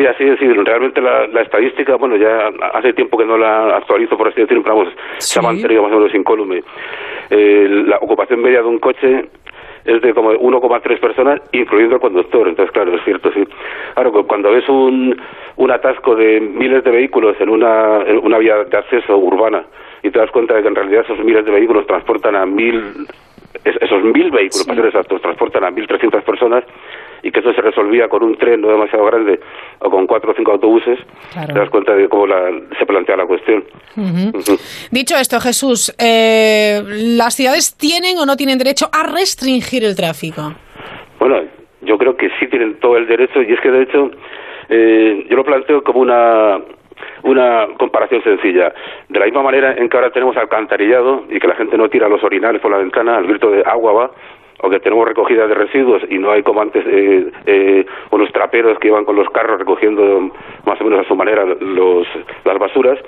Sí, 0.00 0.06
así 0.06 0.24
es. 0.24 0.38
sí. 0.38 0.46
Realmente 0.46 1.00
la, 1.00 1.26
la 1.26 1.42
estadística, 1.42 1.96
bueno, 1.96 2.16
ya 2.16 2.50
hace 2.72 2.94
tiempo 2.94 3.18
que 3.18 3.26
no 3.26 3.36
la 3.36 3.76
actualizo, 3.76 4.16
por 4.16 4.28
así 4.28 4.40
decirlo, 4.40 4.62
pero 4.62 4.76
vamos, 4.76 4.94
se 5.18 5.38
ha 5.38 5.42
mantenido 5.42 5.82
más 5.82 5.92
o 5.92 5.96
menos 5.98 6.14
incólume. 6.14 6.62
Eh, 7.28 7.66
la 7.86 7.96
ocupación 7.98 8.40
media 8.40 8.62
de 8.62 8.68
un 8.68 8.78
coche 8.78 9.26
es 9.84 10.00
de 10.02 10.14
como 10.14 10.32
1,3 10.32 11.00
personas, 11.00 11.40
incluyendo 11.52 11.96
el 11.96 12.00
conductor. 12.00 12.48
Entonces, 12.48 12.72
claro, 12.72 12.94
es 12.94 13.04
cierto, 13.04 13.30
sí. 13.32 13.44
Claro, 13.94 14.10
cu- 14.12 14.26
cuando 14.26 14.52
ves 14.52 14.66
un, 14.70 15.20
un 15.56 15.70
atasco 15.70 16.14
de 16.14 16.40
miles 16.40 16.82
de 16.82 16.90
vehículos 16.90 17.36
en 17.40 17.50
una, 17.50 18.00
en 18.06 18.18
una 18.24 18.38
vía 18.38 18.64
de 18.64 18.76
acceso 18.78 19.16
urbana 19.18 19.64
y 20.02 20.10
te 20.10 20.18
das 20.18 20.30
cuenta 20.30 20.54
de 20.54 20.62
que 20.62 20.68
en 20.68 20.74
realidad 20.76 21.04
esos 21.04 21.18
miles 21.24 21.44
de 21.44 21.50
vehículos 21.50 21.86
transportan 21.86 22.36
a 22.36 22.46
mil 22.46 23.06
es- 23.64 23.76
esos 23.82 24.02
mil 24.02 24.30
vehículos, 24.30 24.64
para 24.66 24.76
ser 24.76 24.86
exactos, 24.86 25.20
transportan 25.20 25.64
a 25.64 25.70
1.300 25.70 26.22
personas 26.22 26.64
y 27.22 27.30
que 27.30 27.40
eso 27.40 27.52
se 27.52 27.60
resolvía 27.60 28.08
con 28.08 28.22
un 28.22 28.36
tren 28.36 28.60
no 28.60 28.68
demasiado 28.68 29.04
grande 29.06 29.40
o 29.80 29.90
con 29.90 30.06
cuatro 30.06 30.32
o 30.32 30.34
cinco 30.34 30.52
autobuses, 30.52 30.98
te 31.46 31.52
das 31.58 31.70
cuenta 31.70 31.94
de 31.94 32.08
cómo 32.08 32.26
la- 32.26 32.50
se 32.78 32.86
plantea 32.86 33.16
la 33.16 33.26
cuestión. 33.26 33.64
Dicho 34.90 35.16
esto, 35.16 35.40
Jesús, 35.40 35.94
eh, 35.98 36.82
¿las 37.16 37.34
ciudades 37.34 37.76
tienen 37.76 38.18
o 38.18 38.26
no 38.26 38.36
tienen 38.36 38.58
derecho 38.58 38.86
a 38.92 39.02
restringir 39.04 39.84
el 39.84 39.94
tráfico? 39.96 40.52
Bueno, 41.18 41.42
yo 41.82 41.98
creo 41.98 42.16
que 42.16 42.30
sí 42.38 42.46
tienen 42.48 42.74
todo 42.80 42.96
el 42.96 43.06
derecho 43.06 43.42
y 43.42 43.52
es 43.52 43.60
que 43.60 43.70
de 43.70 43.82
hecho 43.82 44.10
eh, 44.68 45.26
yo 45.28 45.36
lo 45.36 45.44
planteo 45.44 45.82
como 45.82 46.00
una 46.00 46.58
una 47.22 47.66
comparación 47.78 48.22
sencilla. 48.22 48.72
De 49.08 49.18
la 49.18 49.24
misma 49.26 49.42
manera 49.42 49.74
en 49.74 49.88
que 49.88 49.96
ahora 49.96 50.10
tenemos 50.10 50.36
alcantarillado 50.36 51.24
y 51.30 51.38
que 51.38 51.48
la 51.48 51.54
gente 51.54 51.76
no 51.76 51.88
tira 51.88 52.08
los 52.08 52.22
orinales 52.24 52.60
por 52.62 52.70
la 52.70 52.78
ventana 52.78 53.16
al 53.18 53.26
grito 53.26 53.50
de 53.50 53.62
agua 53.64 53.92
va, 53.92 54.10
o 54.62 54.70
que 54.70 54.80
tenemos 54.80 55.06
recogida 55.08 55.46
de 55.46 55.54
residuos 55.54 56.02
y 56.08 56.18
no 56.18 56.30
hay 56.30 56.42
como 56.42 56.60
antes 56.60 56.84
eh, 56.86 57.30
eh, 57.46 57.86
unos 58.10 58.30
traperos 58.32 58.78
que 58.78 58.88
iban 58.88 59.04
con 59.04 59.16
los 59.16 59.28
carros 59.30 59.58
recogiendo 59.58 60.30
más 60.66 60.80
o 60.80 60.84
menos 60.84 61.00
a 61.00 61.08
su 61.08 61.14
manera 61.16 61.44
los, 61.60 62.06
las 62.44 62.58
basuras, 62.58 62.98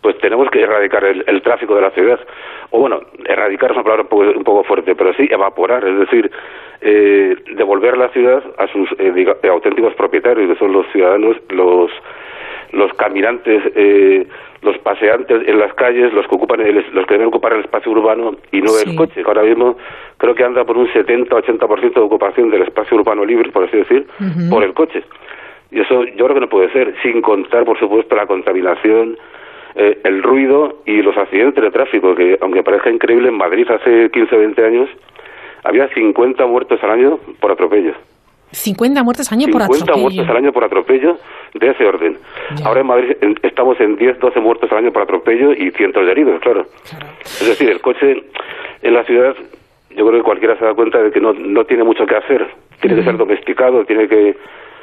pues 0.00 0.18
tenemos 0.18 0.50
que 0.50 0.60
erradicar 0.62 1.04
el, 1.04 1.24
el 1.26 1.42
tráfico 1.42 1.74
de 1.74 1.80
la 1.82 1.90
ciudad. 1.90 2.20
O 2.70 2.80
bueno, 2.80 3.00
erradicar 3.26 3.70
es 3.70 3.76
una 3.76 3.84
palabra 3.84 4.02
un 4.04 4.08
poco, 4.08 4.22
un 4.38 4.44
poco 4.44 4.64
fuerte, 4.64 4.94
pero 4.94 5.12
sí 5.14 5.28
evaporar, 5.30 5.84
es 5.86 5.98
decir, 5.98 6.30
eh, 6.80 7.36
devolver 7.56 7.96
la 7.96 8.08
ciudad 8.08 8.42
a 8.58 8.66
sus 8.68 8.90
eh, 8.98 9.12
diga- 9.14 9.36
eh, 9.42 9.48
auténticos 9.48 9.94
propietarios, 9.94 10.50
que 10.50 10.58
son 10.58 10.72
los 10.72 10.86
ciudadanos, 10.92 11.36
los 11.50 11.90
los 12.72 12.92
caminantes, 12.94 13.62
eh, 13.74 14.26
los 14.62 14.78
paseantes 14.78 15.42
en 15.46 15.58
las 15.58 15.74
calles, 15.74 16.12
los 16.12 16.26
que 16.26 16.34
ocupan 16.34 16.60
el, 16.60 16.84
los 16.92 17.06
que 17.06 17.14
deben 17.14 17.28
ocupar 17.28 17.52
el 17.52 17.60
espacio 17.60 17.92
urbano 17.92 18.36
y 18.50 18.60
no 18.60 18.72
el 18.78 18.96
coche, 18.96 19.22
que 19.22 19.28
ahora 19.28 19.42
mismo 19.42 19.76
creo 20.16 20.34
que 20.34 20.44
anda 20.44 20.64
por 20.64 20.78
un 20.78 20.88
70-80% 20.88 21.94
de 21.94 22.00
ocupación 22.00 22.50
del 22.50 22.62
espacio 22.62 22.96
urbano 22.96 23.24
libre, 23.24 23.50
por 23.50 23.64
así 23.64 23.76
decir, 23.76 24.06
por 24.50 24.62
el 24.62 24.72
coche. 24.72 25.02
Y 25.70 25.80
eso 25.80 26.04
yo 26.04 26.24
creo 26.24 26.34
que 26.34 26.40
no 26.40 26.48
puede 26.48 26.70
ser, 26.70 26.94
sin 27.02 27.22
contar, 27.22 27.64
por 27.64 27.78
supuesto, 27.78 28.14
la 28.14 28.26
contaminación, 28.26 29.16
eh, 29.74 29.98
el 30.04 30.22
ruido 30.22 30.82
y 30.84 31.00
los 31.02 31.16
accidentes 31.16 31.64
de 31.64 31.70
tráfico, 31.70 32.14
que 32.14 32.38
aunque 32.40 32.62
parezca 32.62 32.90
increíble, 32.90 33.28
en 33.28 33.36
Madrid 33.36 33.68
hace 33.70 34.10
15 34.10 34.34
o 34.34 34.38
20 34.38 34.64
años 34.64 34.90
había 35.64 35.88
50 35.88 36.44
muertos 36.46 36.82
al 36.82 36.90
año 36.90 37.18
por 37.40 37.52
atropellos. 37.52 37.96
50 38.52 39.02
muertes 39.02 39.32
al 39.32 39.38
año 39.38 39.48
por 39.50 39.62
50 39.62 39.84
atropello. 39.84 40.02
muertos 40.02 40.28
al 40.28 40.36
año 40.36 40.52
por 40.52 40.64
atropello 40.64 41.16
de 41.54 41.70
ese 41.70 41.84
orden. 41.84 42.18
Ahora 42.64 42.80
en 42.80 42.86
Madrid 42.86 43.16
estamos 43.42 43.80
en 43.80 43.96
10, 43.96 44.18
12 44.20 44.40
muertos 44.40 44.70
al 44.72 44.78
año 44.78 44.92
por 44.92 45.02
atropello 45.02 45.52
y 45.52 45.70
cientos 45.72 46.04
de 46.04 46.12
heridos, 46.12 46.40
claro. 46.40 46.66
Es 47.24 47.46
decir, 47.46 47.68
el 47.70 47.80
coche 47.80 48.24
en 48.82 48.94
la 48.94 49.04
ciudad, 49.04 49.34
yo 49.90 50.06
creo 50.06 50.20
que 50.20 50.22
cualquiera 50.22 50.58
se 50.58 50.64
da 50.64 50.74
cuenta 50.74 50.98
de 51.02 51.10
que 51.10 51.20
no, 51.20 51.32
no 51.32 51.64
tiene 51.64 51.84
mucho 51.84 52.06
que 52.06 52.16
hacer. 52.16 52.46
Tiene 52.80 52.96
que 52.96 53.04
ser 53.04 53.16
domesticado, 53.16 53.84
tiene 53.84 54.08
que 54.08 54.36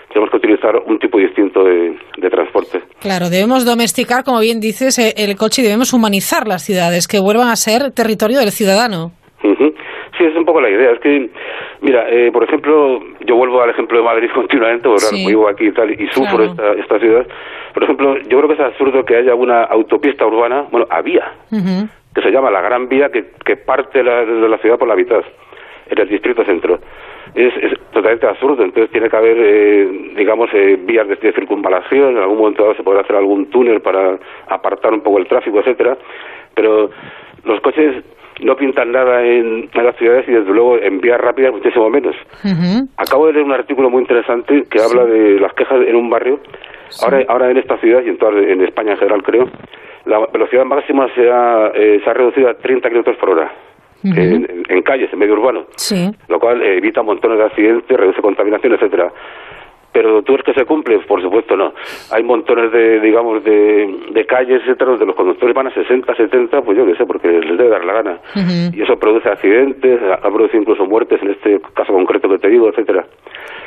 tenemos 0.10 0.32
que 0.32 0.38
utilizar 0.38 0.76
un 0.86 0.98
tipo 0.98 1.20
distinto 1.20 1.64
de, 1.64 1.96
de 2.18 2.30
transporte. 2.30 2.82
Claro, 3.00 3.30
debemos 3.30 3.64
domesticar, 3.64 4.24
como 4.24 4.40
bien 4.40 4.60
dices, 4.60 4.98
eh, 4.98 5.14
el 5.18 5.36
coche 5.36 5.62
y 5.62 5.66
debemos 5.66 5.94
humanizar 5.94 6.48
las 6.48 6.64
ciudades, 6.64 7.08
que 7.08 7.20
vuelvan 7.20 7.50
a 7.50 7.56
ser 7.56 7.92
territorio 7.92 8.40
del 8.40 8.52
ciudadano. 8.52 9.12
Ujú. 9.44 9.74
Sí, 10.20 10.26
es 10.26 10.36
un 10.36 10.44
poco 10.46 10.60
la 10.62 10.70
idea. 10.70 10.92
Es 10.92 11.00
que, 11.00 11.30
mira, 11.82 12.08
eh, 12.10 12.30
por 12.32 12.44
ejemplo, 12.44 13.02
yo 13.22 13.36
vuelvo 13.36 13.62
al 13.62 13.70
ejemplo 13.72 13.98
de 13.98 14.04
Madrid 14.04 14.30
continuamente, 14.36 14.84
porque 14.88 15.06
claro, 15.10 15.28
vivo 15.28 15.48
aquí 15.48 15.66
y 15.68 15.72
tal, 15.72 15.90
y 15.92 16.08
sufro 16.10 16.38
Claro. 16.38 16.44
esta, 16.52 16.72
esta 16.74 17.00
ciudad. 17.00 17.26
Por 17.74 17.84
ejemplo, 17.84 18.18
yo 18.18 18.38
creo 18.38 18.48
que 18.50 18.54
es 18.56 18.60
absurdo 18.60 19.06
que 19.06 19.16
haya 19.16 19.34
una 19.34 19.64
autopista 19.64 20.26
urbana, 20.28 20.66
bueno, 20.72 20.86
había, 20.90 21.32
Ujú. 21.52 21.88
que 22.14 22.22
se 22.22 22.32
llama 22.32 22.52
la 22.52 22.62
Gran 22.62 22.90
Vía, 22.90 23.10
que, 23.10 23.32
que 23.46 23.56
parte 23.58 24.04
la, 24.04 24.26
de 24.26 24.50
la 24.50 24.58
ciudad 24.58 24.78
por 24.78 24.88
la 24.90 24.96
mitad, 24.96 25.22
en 25.90 25.98
el 26.00 26.10
distrito 26.10 26.44
centro. 26.44 26.80
Es, 27.36 27.54
es 27.62 27.80
totalmente 27.92 28.26
absurdo, 28.28 28.64
entonces 28.64 28.92
tiene 28.92 29.08
que 29.10 29.16
haber, 29.16 29.38
eh, 29.40 29.88
digamos, 30.18 30.50
eh, 30.54 30.78
vías 30.82 31.08
de, 31.08 31.16
de 31.16 31.32
circunvalación, 31.32 32.18
en 32.18 32.24
algún 32.24 32.40
momento 32.40 32.64
dado 32.64 32.76
se 32.76 32.84
podrá 32.84 33.02
hacer 33.02 33.16
algún 33.16 33.50
túnel 33.52 33.82
para 33.82 34.18
apartar 34.48 34.92
un 34.94 35.02
poco 35.02 35.20
el 35.20 35.28
tráfico, 35.28 35.60
etcétera, 35.60 35.96
pero 36.56 36.90
los 37.46 37.62
coches 37.62 38.04
no 38.42 38.56
pintan 38.56 38.92
nada 38.92 39.24
en, 39.26 39.70
en 39.74 39.84
las 39.86 39.96
ciudades 39.98 40.28
y 40.28 40.32
desde 40.32 40.52
luego 40.52 40.78
en 40.78 41.00
vías 41.02 41.20
rápidas 41.20 41.52
muchísimo 41.54 41.90
menos. 41.90 42.16
Acabo 42.98 43.28
de 43.28 43.34
leer 43.34 43.46
un 43.46 43.52
artículo 43.52 43.90
muy 43.90 44.02
interesante 44.02 44.64
que 44.70 44.80
habla 44.82 45.06
de 45.06 45.40
las 45.40 45.54
quejas 45.54 45.80
en 45.86 45.96
un 45.96 46.10
barrio. 46.10 46.40
Ahora, 47.04 47.24
ahora 47.28 47.52
en 47.52 47.58
esta 47.58 47.78
ciudad 47.78 48.02
y 48.04 48.10
en 48.10 48.18
toda 48.18 48.32
en 48.40 48.62
España 48.62 48.92
en 48.94 48.98
general 48.98 49.22
creo, 49.24 49.48
la 50.06 50.26
velocidad 50.34 50.66
máxima 50.66 51.08
se 51.14 51.30
ha, 51.32 51.72
eh, 51.76 52.02
se 52.04 52.10
ha 52.10 52.14
reducido 52.14 52.50
a 52.50 52.54
30 52.56 52.88
kilómetros 52.90 53.18
por 53.18 53.30
hora 53.32 53.52
en, 54.04 54.18
en- 54.18 54.64
en 54.70 54.82
calles, 54.82 55.12
en 55.14 55.20
medio 55.20 55.34
urbano, 55.34 55.66
Sí. 55.76 56.10
lo 56.30 56.40
cual 56.40 56.62
eh, 56.62 56.78
evita 56.78 57.04
montones 57.04 57.38
de 57.38 57.44
accidentes, 57.44 57.98
reduce 57.98 58.22
contaminación, 58.22 58.74
etcétera. 58.74 59.12
Pero 59.92 60.22
tú 60.22 60.36
es 60.36 60.44
que 60.44 60.54
se 60.54 60.66
cumple, 60.66 61.00
por 61.00 61.22
supuesto 61.22 61.56
no. 61.56 61.74
Hay 62.12 62.24
montones 62.24 62.72
de, 62.72 63.00
digamos, 63.00 63.44
de, 63.44 64.00
de 64.12 64.26
calles, 64.26 64.62
etcétera, 64.62 64.92
donde 64.92 65.06
los 65.08 65.16
conductores 65.16 65.56
van 65.56 65.68
a 65.68 65.74
60, 65.74 66.16
70, 66.16 66.62
pues 66.62 66.78
yo 66.78 66.86
qué 66.86 66.96
sé, 66.96 67.06
porque 67.06 67.28
les 67.28 67.58
debe 67.58 67.70
dar 67.70 67.84
la 67.84 67.94
gana 67.94 68.20
y 68.74 68.82
eso 68.82 68.98
produce 68.98 69.30
accidentes, 69.30 70.00
ha 70.12 70.30
producido 70.30 70.62
incluso 70.62 70.86
muertes 70.86 71.22
en 71.22 71.32
este 71.32 71.60
caso 71.74 71.94
concreto 71.94 72.30
que 72.30 72.38
te 72.38 72.50
digo, 72.50 72.70
etcétera. 72.70 73.06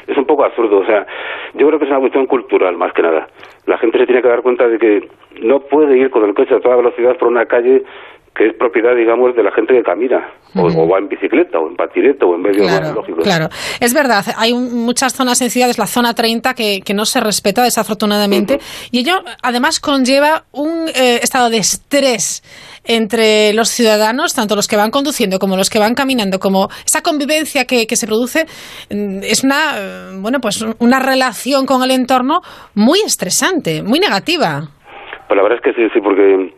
Es 0.06 0.16
un 0.16 0.24
poco 0.24 0.44
absurdo, 0.44 0.78
o 0.78 0.86
sea, 0.86 1.06
yo 1.54 1.66
creo 1.66 1.78
que 1.78 1.84
es 1.84 1.90
una 1.90 2.00
cuestión 2.00 2.26
cultural 2.26 2.76
más 2.76 2.92
que 2.92 3.02
nada. 3.02 3.28
La 3.66 3.78
gente 3.78 3.98
se 3.98 4.06
tiene 4.06 4.22
que 4.22 4.28
dar 4.28 4.42
cuenta 4.42 4.66
de 4.66 4.78
que 4.78 5.08
no 5.42 5.60
puede 5.60 5.96
ir 5.98 6.10
con 6.10 6.24
el 6.24 6.34
coche 6.34 6.54
a 6.54 6.60
toda 6.60 6.76
velocidad 6.76 7.16
por 7.16 7.28
una 7.28 7.46
calle 7.46 7.82
que 8.34 8.46
es 8.46 8.54
propiedad, 8.54 8.96
digamos, 8.96 9.36
de 9.36 9.42
la 9.42 9.52
gente 9.52 9.74
que 9.74 9.82
camina, 9.82 10.26
o, 10.54 10.62
o 10.62 10.88
va 10.88 10.98
en 10.98 11.08
bicicleta, 11.08 11.58
o 11.58 11.68
en 11.68 11.76
patineta, 11.76 12.24
o 12.24 12.34
en 12.34 12.42
medios 12.42 12.66
más 12.66 12.94
lógicos. 12.94 13.24
Claro, 13.24 13.48
es 13.78 13.92
verdad, 13.92 14.24
hay 14.38 14.54
muchas 14.54 15.12
zonas 15.12 15.40
en 15.42 15.50
ciudades, 15.50 15.78
la 15.78 15.86
zona 15.86 16.14
30, 16.14 16.54
que, 16.54 16.80
que 16.80 16.94
no 16.94 17.04
se 17.04 17.20
respeta 17.20 17.62
desafortunadamente, 17.62 18.58
y 18.90 19.00
ello 19.00 19.22
además 19.42 19.80
conlleva 19.80 20.44
un 20.52 20.88
eh, 20.88 21.20
estado 21.22 21.50
de 21.50 21.58
estrés 21.58 22.42
entre 22.84 23.52
los 23.52 23.68
ciudadanos, 23.68 24.34
tanto 24.34 24.56
los 24.56 24.66
que 24.66 24.76
van 24.76 24.90
conduciendo 24.90 25.38
como 25.38 25.56
los 25.56 25.68
que 25.68 25.78
van 25.78 25.94
caminando, 25.94 26.38
como 26.38 26.68
esa 26.86 27.02
convivencia 27.02 27.66
que, 27.66 27.86
que 27.86 27.96
se 27.96 28.06
produce, 28.06 28.46
mm, 28.90 29.20
es 29.24 29.44
una, 29.44 29.74
eh, 29.76 30.18
bueno, 30.20 30.38
pues 30.40 30.64
una 30.78 31.00
relación 31.00 31.66
con 31.66 31.82
el 31.82 31.90
entorno 31.90 32.40
muy 32.74 33.00
estresante, 33.00 33.82
muy 33.82 34.00
negativa. 34.00 34.68
Pues 35.28 35.36
la 35.36 35.42
verdad 35.42 35.58
es 35.58 35.74
que 35.74 35.80
sí, 35.80 35.88
sí, 35.92 36.00
porque 36.00 36.52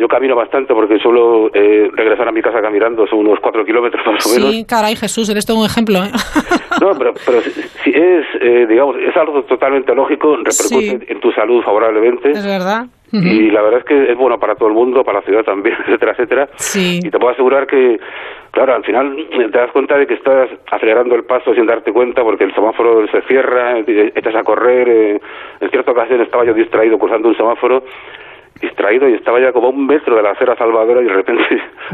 yo 0.00 0.08
camino 0.08 0.34
bastante, 0.34 0.72
porque 0.74 0.98
suelo 0.98 1.50
eh, 1.54 1.90
regresar 1.94 2.26
a 2.26 2.32
mi 2.32 2.40
casa 2.40 2.60
caminando, 2.62 3.06
son 3.06 3.18
unos 3.20 3.38
cuatro 3.38 3.64
kilómetros 3.64 4.04
más 4.06 4.26
o 4.26 4.30
menos. 4.34 4.50
Sí, 4.50 4.64
caray, 4.64 4.96
Jesús, 4.96 5.28
eres 5.28 5.44
todo 5.46 5.58
un 5.60 5.66
ejemplo. 5.66 5.98
¿eh? 6.02 6.10
No, 6.80 6.96
pero, 6.96 7.12
pero 7.26 7.40
si, 7.42 7.50
si 7.50 7.90
es, 7.90 8.24
eh, 8.40 8.64
digamos, 8.66 8.96
es 8.96 9.14
algo 9.14 9.42
totalmente 9.42 9.94
lógico, 9.94 10.34
repercute 10.36 10.98
Sí. 10.98 10.98
en 11.08 11.20
tu 11.20 11.30
salud 11.32 11.62
favorablemente. 11.62 12.30
Es 12.30 12.46
verdad. 12.46 12.86
Y 13.12 13.50
la 13.50 13.60
verdad 13.60 13.80
es 13.80 13.84
que 13.86 14.12
es 14.12 14.16
bueno 14.16 14.38
para 14.38 14.54
todo 14.54 14.68
el 14.68 14.74
mundo, 14.74 15.02
para 15.04 15.18
la 15.18 15.24
ciudad 15.26 15.42
también, 15.44 15.76
etcétera, 15.86 16.12
etcétera. 16.12 16.48
Sí. 16.54 17.00
Y 17.02 17.10
te 17.10 17.18
puedo 17.18 17.32
asegurar 17.32 17.66
que, 17.66 17.98
claro, 18.52 18.76
al 18.76 18.84
final 18.84 19.14
te 19.52 19.58
das 19.58 19.70
cuenta 19.72 19.98
de 19.98 20.06
que 20.06 20.14
estás 20.14 20.48
acelerando 20.70 21.16
el 21.16 21.24
paso 21.24 21.52
sin 21.54 21.66
darte 21.66 21.92
cuenta 21.92 22.22
porque 22.22 22.44
el 22.44 22.54
semáforo 22.54 23.06
se 23.08 23.20
cierra, 23.22 23.76
echas 23.80 24.34
a 24.36 24.44
correr. 24.44 24.88
eh, 24.88 25.20
en 25.60 25.70
cierta 25.70 25.90
ocasión 25.90 26.20
estaba 26.22 26.44
yo 26.46 26.54
distraído 26.54 26.98
cruzando 26.98 27.28
un 27.28 27.36
semáforo, 27.36 27.82
distraído 28.60 29.08
y 29.08 29.14
estaba 29.14 29.40
ya 29.40 29.52
como 29.52 29.68
a 29.68 29.70
un 29.70 29.86
metro 29.86 30.16
de 30.16 30.22
la 30.22 30.30
acera 30.32 30.54
salvadora 30.56 31.00
y 31.00 31.04
de 31.06 31.12
repente 31.12 31.42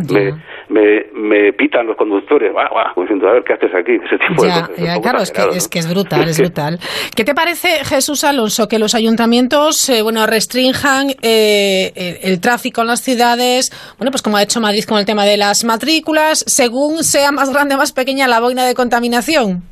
me, 0.12 0.32
me, 0.68 1.06
me 1.14 1.52
pitan 1.52 1.86
los 1.86 1.96
conductores. 1.96 2.52
Guau, 2.52 2.68
como 2.94 3.04
diciendo, 3.04 3.28
a 3.28 3.32
ver, 3.34 3.44
¿qué 3.44 3.52
haces 3.54 3.74
aquí? 3.74 3.92
Ese 4.04 4.18
tipo 4.18 4.42
de 4.42 4.48
Ya, 4.48 4.60
cosas. 4.66 4.76
ya, 4.76 4.84
un 4.84 4.94
poco 4.96 5.02
claro, 5.02 5.18
es 5.22 5.30
que, 5.32 5.40
es 5.42 5.64
¿no? 5.64 5.70
que 5.70 5.78
es 5.78 5.90
brutal, 5.94 6.28
es 6.28 6.40
brutal. 6.44 6.78
¿Qué 7.16 7.24
te 7.24 7.34
parece, 7.34 7.84
Jesús 7.84 8.24
Alonso, 8.24 8.68
que 8.68 8.78
los 8.78 8.94
ayuntamientos, 8.94 9.88
eh, 9.88 10.02
bueno, 10.02 10.26
restrinjan 10.26 11.08
eh, 11.22 11.92
el, 11.94 12.32
el 12.32 12.40
tráfico 12.40 12.80
en 12.82 12.88
las 12.88 13.00
ciudades, 13.00 13.70
bueno, 13.98 14.10
pues 14.10 14.22
como 14.22 14.36
ha 14.36 14.42
hecho 14.42 14.60
Madrid 14.60 14.84
con 14.88 14.98
el 14.98 15.06
tema 15.06 15.24
de 15.24 15.36
las 15.36 15.64
matrículas, 15.64 16.40
según 16.46 17.02
sea 17.04 17.30
más 17.32 17.52
grande 17.52 17.74
o 17.74 17.78
más 17.78 17.92
pequeña 17.92 18.26
la 18.28 18.40
boina 18.40 18.64
de 18.66 18.74
contaminación? 18.74 19.62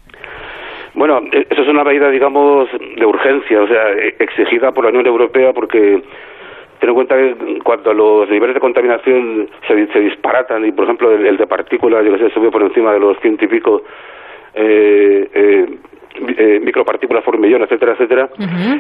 Bueno, 0.95 1.19
eh, 1.33 1.47
eso 1.51 1.63
es 1.63 1.69
una 1.69 1.83
medida, 1.83 2.09
digamos, 2.11 2.69
de 2.97 3.05
urgencia, 3.05 3.61
o 3.63 3.67
sea, 3.67 3.91
eh, 3.99 4.15
exigida 4.21 4.71
por 4.71 4.85
la 4.85 4.91
Unión 4.91 5.07
Europea 5.07 5.53
porque 5.53 6.01
ten 6.81 6.89
en 6.91 6.95
cuenta 6.95 7.17
que 7.17 7.35
cuando 7.65 7.93
los 7.95 8.29
niveles 8.29 8.55
de 8.55 8.61
contaminación 8.61 9.49
se, 9.67 9.87
se 9.89 10.01
disparatan 10.01 10.65
y, 10.67 10.73
por 10.73 10.85
ejemplo, 10.85 11.11
el, 11.13 11.27
el 11.27 11.37
de 11.37 11.47
partículas, 11.47 12.05
yo 12.05 12.13
que 12.13 12.19
sé, 12.19 12.31
sube 12.31 12.51
por 12.51 12.63
encima 12.63 12.93
de 12.93 13.01
los 13.01 13.19
ciento 13.21 13.45
y 13.45 13.49
pico 13.49 13.83
eh, 14.55 15.29
eh, 15.35 15.67
eh, 16.39 16.61
micropartículas 16.63 17.25
por 17.25 17.39
millón, 17.39 17.63
etcétera, 17.63 17.93
etcétera, 17.93 18.29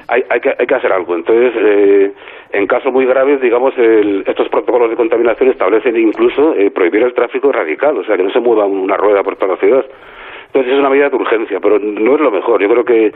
hay, 0.08 0.22
hay, 0.28 0.40
que, 0.40 0.54
hay 0.56 0.66
que 0.66 0.74
hacer 0.74 0.92
algo. 0.92 1.16
Entonces, 1.16 1.52
eh, 1.56 2.12
en 2.52 2.66
casos 2.68 2.92
muy 2.92 3.06
graves, 3.06 3.40
digamos, 3.40 3.76
el- 3.76 4.22
estos 4.26 4.48
protocolos 4.48 4.90
de 4.90 4.96
contaminación 4.96 5.50
establecen 5.50 5.96
incluso 5.96 6.54
eh, 6.54 6.70
prohibir 6.70 7.02
el 7.02 7.12
tráfico 7.14 7.50
radical, 7.50 7.98
o 7.98 8.04
sea, 8.04 8.16
que 8.16 8.22
no 8.22 8.30
se 8.30 8.38
mueva 8.40 8.66
una 8.66 8.96
rueda 8.96 9.22
por 9.24 9.34
toda 9.36 9.54
la 9.54 9.58
ciudad. 9.60 9.84
Entonces 10.46 10.72
es 10.74 10.78
una 10.78 10.88
medida 10.90 11.10
de 11.10 11.16
urgencia, 11.16 11.58
pero 11.58 11.80
no 11.80 12.14
es 12.14 12.20
lo 12.20 12.30
mejor. 12.30 12.62
Yo 12.62 12.68
creo 12.68 12.84
que 12.84 13.12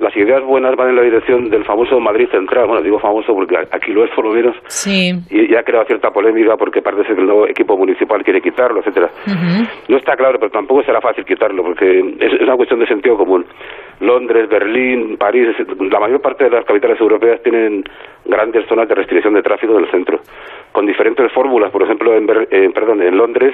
las 0.00 0.16
ideas 0.16 0.42
buenas 0.42 0.74
van 0.76 0.88
en 0.90 0.96
la 0.96 1.02
dirección 1.02 1.50
del 1.50 1.64
famoso 1.64 2.00
Madrid 2.00 2.28
Central. 2.30 2.66
Bueno, 2.66 2.82
digo 2.82 2.98
famoso 2.98 3.34
porque 3.34 3.56
aquí 3.70 3.92
lo 3.92 4.04
es 4.04 4.10
por 4.10 4.24
lo 4.24 4.32
menos. 4.32 4.56
Sí. 4.66 5.12
Y 5.30 5.48
ya 5.52 5.60
ha 5.60 5.62
creado 5.62 5.84
cierta 5.86 6.10
polémica 6.10 6.56
porque 6.56 6.82
parece 6.82 7.14
que 7.14 7.20
el 7.20 7.26
nuevo 7.26 7.46
equipo 7.46 7.76
municipal 7.76 8.22
quiere 8.24 8.40
quitarlo, 8.40 8.80
etcétera. 8.80 9.10
No 9.88 9.96
está 9.96 10.16
claro, 10.16 10.38
pero 10.38 10.50
tampoco 10.50 10.82
será 10.82 11.00
fácil 11.00 11.24
quitarlo 11.24 11.62
porque 11.62 12.00
es, 12.18 12.40
una 12.40 12.56
cuestión 12.56 12.80
de 12.80 12.86
sentido 12.86 13.16
común. 13.16 13.44
Londres, 14.00 14.48
Berlín, 14.48 15.16
París, 15.18 15.48
la 15.78 16.00
mayor 16.00 16.20
parte 16.22 16.44
de 16.44 16.50
las 16.50 16.64
capitales 16.64 16.98
europeas 16.98 17.42
tienen 17.42 17.84
grandes 18.24 18.66
zonas 18.66 18.88
de 18.88 18.94
restricción 18.94 19.34
de 19.34 19.42
tráfico 19.42 19.74
del 19.74 19.90
centro, 19.90 20.20
con 20.72 20.86
diferentes 20.86 21.30
fórmulas. 21.32 21.70
Por 21.70 21.82
ejemplo, 21.82 22.14
en, 22.14 22.26
Ber- 22.26 22.48
eh, 22.50 22.70
perdón, 22.74 23.02
en 23.02 23.16
Londres 23.18 23.52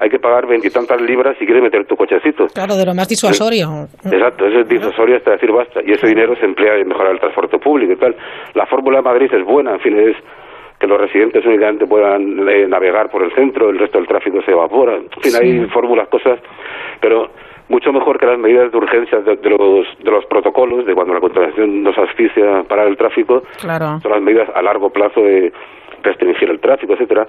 hay 0.00 0.10
que 0.10 0.18
pagar 0.18 0.46
veintitantas 0.46 1.00
libras 1.00 1.36
si 1.38 1.44
quieres 1.46 1.62
meter 1.62 1.86
tu 1.86 1.96
cochecito. 1.96 2.46
Claro, 2.48 2.74
de 2.76 2.84
lo 2.86 2.94
más 2.94 3.08
disuasorio. 3.08 3.86
Exacto, 4.04 4.46
eso 4.46 4.60
es 4.60 4.68
disuasorio 4.68 5.16
hasta 5.16 5.32
decir 5.32 5.50
basta. 5.52 5.80
Y 5.84 5.92
ese 5.92 6.06
dinero 6.06 6.34
se 6.36 6.44
emplea 6.44 6.76
en 6.76 6.88
mejorar 6.88 7.12
el 7.12 7.20
transporte 7.20 7.58
público 7.58 7.92
y 7.92 7.96
tal. 7.96 8.14
La 8.54 8.66
fórmula 8.66 8.98
de 8.98 9.02
Madrid 9.02 9.32
es 9.32 9.44
buena, 9.44 9.72
en 9.72 9.80
fin, 9.80 9.98
es 9.98 10.16
que 10.78 10.86
los 10.86 11.00
residentes 11.00 11.44
únicamente 11.46 11.86
puedan 11.86 12.48
eh, 12.48 12.66
navegar 12.68 13.08
por 13.10 13.22
el 13.22 13.32
centro, 13.34 13.70
el 13.70 13.78
resto 13.78 13.98
del 13.98 14.08
tráfico 14.08 14.42
se 14.42 14.50
evapora. 14.50 14.96
En 14.96 15.08
fin, 15.22 15.32
hay 15.40 15.66
fórmulas, 15.68 16.08
cosas, 16.08 16.40
pero 17.00 17.30
mucho 17.68 17.92
mejor 17.92 18.18
que 18.18 18.26
las 18.26 18.38
medidas 18.38 18.70
de 18.72 18.76
urgencia 18.76 19.20
de, 19.20 19.36
de 19.36 19.50
los, 19.50 19.86
de 20.02 20.10
los 20.10 20.26
protocolos, 20.26 20.84
de 20.84 20.94
cuando 20.94 21.14
la 21.14 21.20
contaminación 21.20 21.82
nos 21.82 21.96
asfixia 21.96 22.64
para 22.68 22.86
el 22.86 22.96
tráfico, 22.96 23.42
Claro. 23.60 24.00
son 24.02 24.10
las 24.12 24.20
medidas 24.20 24.48
a 24.54 24.60
largo 24.60 24.90
plazo 24.90 25.20
de 25.22 25.50
restringir 26.02 26.50
el 26.50 26.58
tráfico, 26.60 26.92
etcétera 26.92 27.26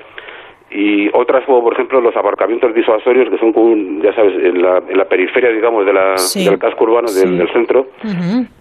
y 0.77 1.09
otras 1.13 1.45
como 1.45 1.63
por 1.63 1.73
ejemplo 1.73 2.01
los 2.01 2.15
aparcamientos 2.17 2.73
disuasorios 2.75 3.29
que 3.29 3.37
son 3.37 3.53
como 3.53 3.67
un, 3.67 4.01
ya 4.01 4.13
sabes 4.13 4.33
en 4.43 4.61
la, 4.61 4.81
en 4.87 4.97
la 4.97 5.05
periferia 5.05 5.49
digamos 5.51 5.85
de 5.85 5.93
la, 5.93 6.17
Sí. 6.17 6.43
del 6.43 6.59
casco 6.59 6.83
urbano 6.83 7.07
del, 7.11 7.29
Sí. 7.29 7.37
del 7.37 7.53
centro 7.53 7.87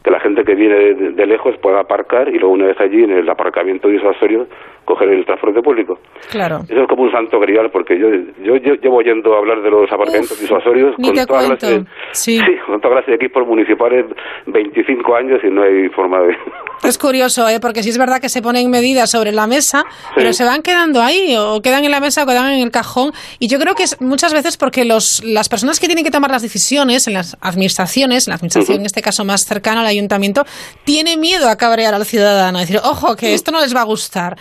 que 0.05 0.11
la 0.11 0.21
gente 0.21 0.45
que 0.45 0.55
viene 0.55 0.75
de, 0.77 0.95
de 1.13 1.27
lejos 1.27 1.57
pueda 1.63 1.81
aparcar 1.81 2.29
y 2.29 2.39
luego 2.39 2.55
una 2.55 2.67
vez 2.67 2.81
allí 2.81 3.03
en 3.03 3.11
el 3.11 3.29
aparcamiento 3.29 3.89
disuasorio 3.89 4.47
coger 4.85 5.09
el 5.09 5.25
transporte 5.25 5.61
público 5.63 5.99
Claro. 6.31 6.61
eso 6.69 6.83
es 6.83 6.89
como 6.89 7.03
un 7.05 7.11
santo 7.13 7.41
grial 7.41 7.71
porque 7.71 7.99
yo 7.99 8.09
yo, 8.45 8.57
yo 8.57 8.75
llevo 8.75 8.97
oyendo 8.99 9.35
hablar 9.37 9.63
de 9.63 9.71
los 9.71 9.91
aparcamientos 9.91 10.39
disuasorios 10.41 10.95
con 10.97 11.15
toda 11.15 11.27
clase 11.27 11.85
Sí. 12.13 12.39
con 12.67 12.81
toda 12.81 12.95
clase 12.97 13.11
de 13.13 13.17
equipos 13.17 13.47
municipales 13.47 14.05
25 14.47 15.17
años 15.17 15.41
y 15.43 15.49
no 15.51 15.63
hay 15.63 15.89
forma 15.89 16.21
de 16.21 16.37
Es 16.85 16.99
curioso, 16.99 17.49
¿eh? 17.49 17.61
porque 17.63 17.83
sí 17.83 17.89
es 17.89 17.97
verdad 17.99 18.21
que 18.21 18.29
se 18.29 18.43
ponen 18.43 18.71
medidas 18.71 19.11
sobre 19.11 19.33
la 19.33 19.47
mesa, 19.47 19.85
pero 20.15 20.35
se 20.35 20.45
van 20.45 20.61
quedando 20.61 21.01
ahí, 21.01 21.35
o 21.39 21.63
quedan 21.63 21.83
en 21.85 21.91
la 21.91 21.99
mesa 22.05 22.23
o 22.23 22.27
quedan 22.27 22.53
en 22.53 22.63
el 22.63 22.71
cajón. 22.71 23.13
Y 23.39 23.49
yo 23.49 23.59
creo 23.59 23.75
que 23.75 23.83
es 23.83 24.01
muchas 24.01 24.33
veces 24.33 24.57
porque 24.57 24.85
los, 24.85 25.23
las 25.25 25.49
personas 25.49 25.81
que 25.81 25.87
tienen 25.87 26.05
que 26.05 26.11
tomar 26.11 26.31
las 26.31 26.43
decisiones 26.43 27.07
en 27.07 27.15
las 27.15 27.37
administraciones, 27.41 28.27
en 28.27 28.31
la 28.31 28.37
administración 28.37 28.81
en 28.81 28.87
este 28.87 29.03
caso 29.03 29.25
más 29.25 29.45
cercana 29.45 29.81
al 29.81 29.87
ayuntamiento, 29.87 30.47
tienen 30.85 31.21
miedo 31.21 31.49
a 31.49 31.57
cabrear 31.57 31.95
al 31.95 32.07
ciudadano, 32.07 32.59
a 32.59 32.61
decir, 32.61 32.81
ojo, 32.85 33.17
que 33.17 33.35
esto 33.35 33.51
no 33.51 33.61
les 33.61 33.75
va 33.75 33.81
a 33.81 33.85
gustar. 33.85 34.37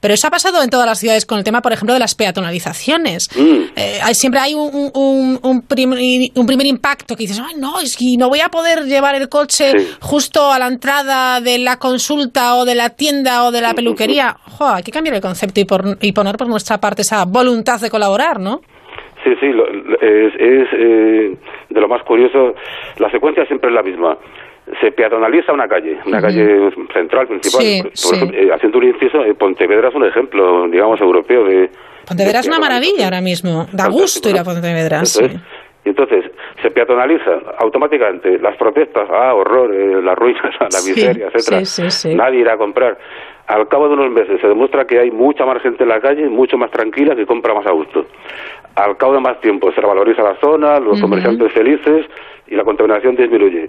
Pero 0.00 0.14
eso 0.14 0.26
ha 0.26 0.30
pasado 0.30 0.62
en 0.62 0.70
todas 0.70 0.86
las 0.86 0.98
ciudades 0.98 1.26
con 1.26 1.38
el 1.38 1.44
tema, 1.44 1.62
por 1.62 1.72
ejemplo, 1.72 1.92
de 1.94 2.00
las 2.00 2.14
peatonalizaciones. 2.14 3.28
Mm. 3.36 3.62
Eh, 3.76 3.98
hay- 4.02 4.14
siempre 4.14 4.40
hay 4.40 4.54
un, 4.54 4.90
un, 4.94 5.38
un 5.42 5.62
primer, 5.62 5.98
un 6.34 6.46
primer 6.46 6.66
impacto 6.66 7.16
que 7.16 7.24
dices, 7.24 7.40
ay, 7.44 7.54
no, 7.58 7.80
es 7.80 7.96
que 7.96 8.04
no 8.18 8.28
voy 8.28 8.40
a 8.40 8.48
poder 8.48 8.84
llevar 8.84 9.14
el 9.14 9.28
coche 9.28 9.72
justo 10.00 10.50
a 10.52 10.58
la 10.58 10.66
entrada 10.68 11.40
de 11.40 11.58
la 11.58 11.78
consulta 11.78 12.56
o 12.56 12.64
de 12.64 12.74
la 12.74 12.90
tienda 12.90 13.44
o 13.44 13.50
de 13.52 13.60
la 13.60 13.74
peluquería. 13.74 14.36
Jo, 14.58 14.66
hay 14.68 14.82
que 14.82 14.92
cambiar 14.92 15.16
el 15.16 15.22
concepto 15.22 15.60
y, 15.60 15.64
por- 15.64 15.98
y 16.00 16.12
poner 16.12 16.36
por 16.36 16.48
nuestra 16.48 16.78
parte 16.78 17.02
esa 17.02 17.24
voluntad 17.24 17.80
de 17.80 17.90
colaborar, 17.90 18.38
¿no? 18.40 18.60
Sí, 19.24 19.30
sí, 19.40 19.46
lo- 19.46 19.66
es, 19.68 20.34
es, 20.38 20.68
eh, 20.78 21.36
de 21.70 21.80
lo 21.80 21.88
más 21.88 22.02
curioso. 22.02 22.54
La 22.98 23.10
secuencia 23.10 23.46
siempre 23.46 23.70
es 23.70 23.74
la 23.74 23.82
misma. 23.82 24.18
Se 24.80 24.92
peatonaliza 24.92 25.52
una 25.52 25.68
calle, 25.68 25.98
una 26.06 26.20
calle 26.20 26.70
central, 26.92 27.26
principal. 27.26 27.62
Sí, 27.62 27.82
por, 27.82 27.94
sí. 27.94 28.30
eh, 28.32 28.50
haciendo 28.52 28.78
un 28.78 28.84
inciso, 28.84 29.22
eh, 29.22 29.34
Pontevedra 29.34 29.88
es 29.88 29.94
un 29.94 30.06
ejemplo, 30.06 30.66
digamos, 30.68 31.00
europeo 31.00 31.44
de... 31.44 31.68
Pontevedra 32.08 32.40
es 32.40 32.48
una 32.48 32.58
maravilla 32.58 33.04
ahora 33.04 33.20
mismo. 33.20 33.66
Da 33.72 33.88
gusto 33.88 34.30
ir 34.30 34.38
a 34.38 34.44
Pontevedra. 34.44 35.04
Sí. 35.04 35.24
Y 35.84 35.90
entonces 35.90 36.24
se 36.62 36.70
peatonaliza 36.70 37.30
automáticamente 37.58 38.38
las 38.38 38.56
protestas, 38.56 39.06
ah, 39.10 39.34
horror, 39.34 39.74
eh, 39.74 40.00
las 40.02 40.16
ruinas, 40.16 40.54
la 40.60 40.68
miseria, 40.68 41.26
etcétera. 41.26 41.64
sí, 41.64 41.82
sí, 41.82 41.90
sí. 41.90 42.14
Nadie 42.14 42.40
irá 42.40 42.54
a 42.54 42.56
comprar. 42.56 42.96
Al 43.46 43.68
cabo 43.68 43.88
de 43.88 43.94
unos 43.94 44.10
meses 44.10 44.40
se 44.40 44.48
demuestra 44.48 44.86
que 44.86 44.98
hay 44.98 45.10
mucha 45.10 45.44
más 45.44 45.60
gente 45.60 45.82
en 45.82 45.90
la 45.90 46.00
calle, 46.00 46.26
mucho 46.30 46.56
más 46.56 46.70
tranquila, 46.70 47.14
que 47.14 47.26
compra 47.26 47.52
más 47.52 47.66
a 47.66 47.72
gusto. 47.72 48.06
Al 48.76 48.96
cabo 48.96 49.12
de 49.12 49.20
más 49.20 49.38
tiempo 49.40 49.70
se 49.72 49.80
revaloriza 49.82 50.22
la 50.22 50.36
zona, 50.40 50.80
los 50.80 50.98
comerciantes 51.00 51.52
felices 51.52 52.06
y 52.46 52.54
la 52.54 52.64
contaminación 52.64 53.14
disminuye. 53.14 53.68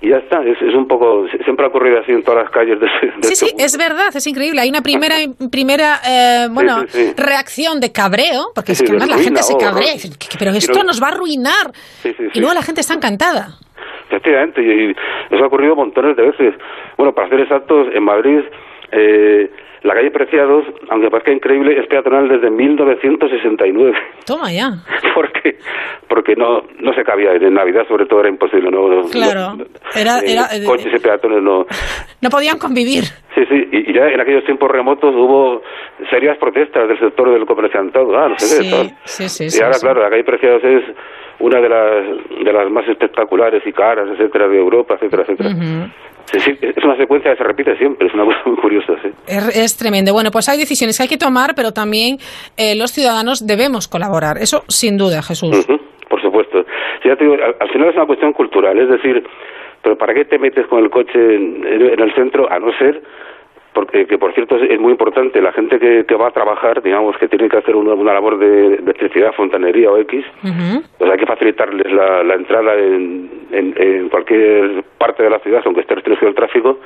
Y 0.00 0.10
ya 0.10 0.18
está, 0.18 0.42
es, 0.44 0.56
es 0.62 0.74
un 0.74 0.86
poco, 0.86 1.26
siempre 1.44 1.64
ha 1.66 1.68
ocurrido 1.68 1.98
así 2.00 2.12
en 2.12 2.22
todas 2.22 2.44
las 2.44 2.52
calles 2.52 2.78
de, 2.78 2.86
de 2.86 3.12
Sí, 3.22 3.32
este 3.32 3.46
sí, 3.46 3.52
es 3.58 3.76
verdad, 3.76 4.14
es 4.14 4.26
increíble. 4.28 4.60
Hay 4.60 4.68
una 4.68 4.80
primera, 4.82 5.16
primera 5.50 5.96
eh, 6.06 6.46
bueno, 6.50 6.82
sí, 6.88 7.06
sí. 7.06 7.12
reacción 7.16 7.80
de 7.80 7.90
cabreo, 7.90 8.50
porque 8.54 8.74
Sí, 8.76 8.84
es 8.84 8.90
que 8.90 8.92
sí, 8.92 8.92
de 8.92 8.98
además 9.02 9.18
la 9.18 9.24
gente 9.24 9.42
se 9.42 9.56
cabrea. 9.56 9.90
y 9.90 9.94
dice, 9.94 10.10
"¿Qué- 10.18 10.36
pero 10.38 10.52
Y 10.54 10.58
esto 10.58 10.72
luego- 10.72 10.86
nos 10.86 11.02
va 11.02 11.08
a 11.08 11.10
arruinar. 11.10 11.72
Sí, 12.02 12.14
sí, 12.16 12.24
Y 12.26 12.30
sí. 12.30 12.38
luego 12.40 12.54
la 12.54 12.62
gente 12.62 12.80
está 12.80 12.94
encantada. 12.94 13.58
Efectivamente, 14.06 14.62
y 14.62 14.94
eso 15.34 15.44
ha 15.44 15.46
ocurrido 15.48 15.74
montones 15.74 16.16
de 16.16 16.22
veces. 16.22 16.54
Bueno, 16.96 17.12
para 17.12 17.28
ser 17.28 17.40
exactos, 17.40 17.88
en 17.92 18.02
Madrid, 18.04 18.40
eh, 18.92 19.50
la 19.88 19.94
calle 19.94 20.10
Preciados, 20.10 20.64
aunque 20.90 21.10
parezca 21.10 21.32
increíble, 21.32 21.78
es 21.80 21.86
peatonal 21.88 22.28
desde 22.28 22.50
1969. 22.50 23.92
Toma 24.26 24.52
ya. 24.52 24.70
porque 25.14 25.56
porque 26.08 26.36
no 26.36 26.62
no 26.78 26.92
se 26.94 27.02
cabía. 27.04 27.32
En 27.32 27.54
Navidad, 27.54 27.86
sobre 27.88 28.06
todo, 28.06 28.20
era 28.20 28.28
imposible. 28.28 28.70
No, 28.70 29.02
Claro. 29.10 29.56
no- 29.56 29.64
Era, 29.94 30.18
eh, 30.20 30.32
era, 30.32 30.42
eh, 30.54 30.64
coches 30.64 30.92
y 30.94 30.98
peatones 30.98 31.42
no. 31.42 31.66
no 32.22 32.30
podían 32.30 32.58
convivir. 32.58 33.04
Sí, 33.34 33.44
sí, 33.48 33.68
y, 33.72 33.90
y 33.90 33.94
ya 33.94 34.08
en 34.08 34.20
aquellos 34.20 34.44
tiempos 34.44 34.70
remotos 34.70 35.14
hubo 35.14 35.62
serias 36.10 36.36
protestas 36.38 36.88
del 36.88 36.98
sector 36.98 37.30
del 37.32 37.46
comerciantado. 37.46 38.16
Ah, 38.18 38.28
no 38.28 38.38
sé 38.38 38.58
qué, 38.58 38.64
Sí, 38.64 38.70
tal. 38.70 38.96
sí, 39.04 39.28
sí. 39.28 39.44
y 39.44 39.50
sí, 39.50 39.62
ahora, 39.62 39.74
sí. 39.74 39.80
claro, 39.86 40.02
la 40.02 40.10
calle 40.10 40.24
Preciados 40.24 40.62
es 40.64 40.84
una 41.40 41.60
de 41.60 41.68
las, 41.68 42.44
de 42.44 42.52
las 42.52 42.70
más 42.70 42.86
espectaculares 42.88 43.62
y 43.64 43.72
caras, 43.72 44.08
etcétera, 44.12 44.48
de 44.48 44.58
Europa, 44.58 44.94
etcétera, 44.94 45.22
etcétera. 45.22 45.50
Sí, 46.30 46.38
sí, 46.40 46.58
es 46.60 46.84
una 46.84 46.96
secuencia 46.98 47.30
que 47.32 47.38
se 47.38 47.44
repite 47.44 47.76
siempre, 47.78 48.06
es 48.06 48.12
una 48.14 48.24
cosa 48.26 48.38
muy 48.44 48.56
curiosa, 48.56 48.92
sí. 49.02 49.08
Es, 49.26 49.56
es 49.56 49.76
tremendo. 49.78 50.12
Bueno, 50.12 50.30
pues 50.30 50.46
hay 50.50 50.58
decisiones 50.58 50.96
que 50.98 51.04
hay 51.04 51.08
que 51.08 51.16
tomar, 51.16 51.54
pero 51.54 51.72
también 51.72 52.18
eh, 52.56 52.76
los 52.76 52.92
ciudadanos 52.92 53.46
debemos 53.46 53.88
colaborar. 53.88 54.36
Eso 54.36 54.62
sin 54.68 54.98
duda, 54.98 55.22
Jesús. 55.22 55.66
Ujú, 55.66 55.80
por 56.08 56.20
supuesto. 56.20 56.66
Sí, 57.02 57.08
ya 57.08 57.16
te 57.16 57.24
digo, 57.24 57.34
al, 57.34 57.56
al 57.58 57.70
final 57.70 57.88
es 57.88 57.96
una 57.96 58.06
cuestión 58.06 58.34
cultural, 58.34 58.78
es 58.78 58.90
decir, 58.90 59.24
pero 59.82 59.96
¿para 59.96 60.12
qué 60.12 60.26
te 60.26 60.38
metes 60.38 60.66
con 60.66 60.84
el 60.84 60.90
coche 60.90 61.14
en, 61.14 61.64
en 61.66 62.00
el 62.00 62.14
centro 62.14 62.50
a 62.52 62.58
no 62.58 62.76
ser 62.76 63.02
porque 63.78 64.06
que 64.06 64.18
por 64.18 64.32
cierto 64.34 64.56
es, 64.56 64.80
muy 64.80 64.90
importante 64.90 65.40
la 65.40 65.52
gente 65.52 65.78
que, 65.78 66.04
que 66.04 66.14
va 66.16 66.26
a 66.28 66.30
trabajar 66.32 66.82
digamos 66.82 67.16
que 67.16 67.28
tiene 67.28 67.48
que 67.48 67.58
hacer 67.58 67.76
una, 67.76 67.94
una 67.94 68.12
labor 68.12 68.36
de, 68.36 68.74
electricidad 68.82 69.32
fontanería 69.34 69.88
o 69.92 69.96
X 69.98 70.24
pues 70.98 71.10
hay 71.12 71.16
que 71.16 71.26
facilitarles 71.26 71.92
la, 71.92 72.24
la 72.24 72.34
entrada 72.34 72.74
en, 72.74 73.30
en, 73.52 73.74
en 73.76 74.08
cualquier 74.08 74.82
parte 74.98 75.22
de 75.22 75.30
la 75.30 75.38
ciudad, 75.38 75.62
aunque 75.64 75.82
esté 75.82 75.94
restringido 75.94 76.28
el 76.28 76.34
tráfico, 76.34 76.80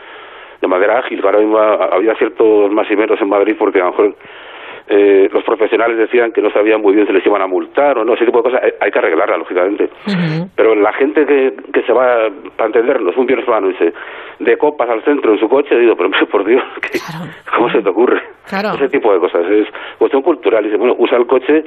de 0.61 0.69
manera 0.69 0.99
ágil. 0.99 1.21
Ahora 1.25 1.39
mismo 1.39 1.59
ha- 1.59 1.87
había 1.97 2.15
ciertos 2.17 2.71
más 2.73 2.91
y 2.91 2.97
menos 2.97 3.19
en 3.21 3.29
Madrid 3.31 3.57
porque 3.59 3.81
a 3.81 3.85
lo 3.85 3.91
mejor 3.93 4.15
eh, 4.89 5.29
los 5.33 5.43
profesionales 5.45 5.97
decían 5.97 6.33
que 6.33 6.43
no 6.43 6.51
sabían 6.51 6.81
muy 6.83 6.95
bien 6.95 7.07
si 7.07 7.13
les 7.13 7.25
iban 7.27 7.41
a 7.43 7.47
multar 7.47 7.99
o 7.99 8.05
no, 8.05 8.15
ese 8.15 8.25
tipo 8.27 8.39
de 8.39 8.45
cosas. 8.45 8.63
Hay, 8.63 8.71
hay 8.81 8.91
que 8.91 8.99
arreglarla, 8.99 9.37
lógicamente. 9.39 9.89
Pero 10.57 10.75
la 10.75 10.93
gente 10.95 11.25
que, 11.27 11.55
que 11.73 11.83
se 11.83 11.93
va, 11.93 12.29
para 12.57 12.67
entendernos, 12.67 13.17
un 13.17 13.27
viernes 13.27 13.47
por 13.47 13.55
la 13.55 13.61
noche, 13.61 13.93
de 14.39 14.57
copas 14.59 14.89
al 14.91 15.03
centro 15.05 15.33
en 15.33 15.39
su 15.39 15.49
coche, 15.49 15.79
digo, 15.79 15.97
pero 15.97 16.11
por 16.31 16.45
Dios, 16.45 16.63
¿qué- 16.81 16.99
¿cómo 17.55 17.71
se 17.71 17.81
te 17.83 17.89
ocurre? 17.89 18.21
Claro. 18.49 18.75
Ese 18.75 18.89
tipo 18.89 19.13
de 19.13 19.21
cosas. 19.21 19.45
Es 19.51 19.69
cuestión 19.99 20.23
cultural. 20.23 20.65
Dice, 20.65 20.77
bueno, 20.77 20.95
usa 20.99 21.17
el 21.19 21.27
coche 21.27 21.65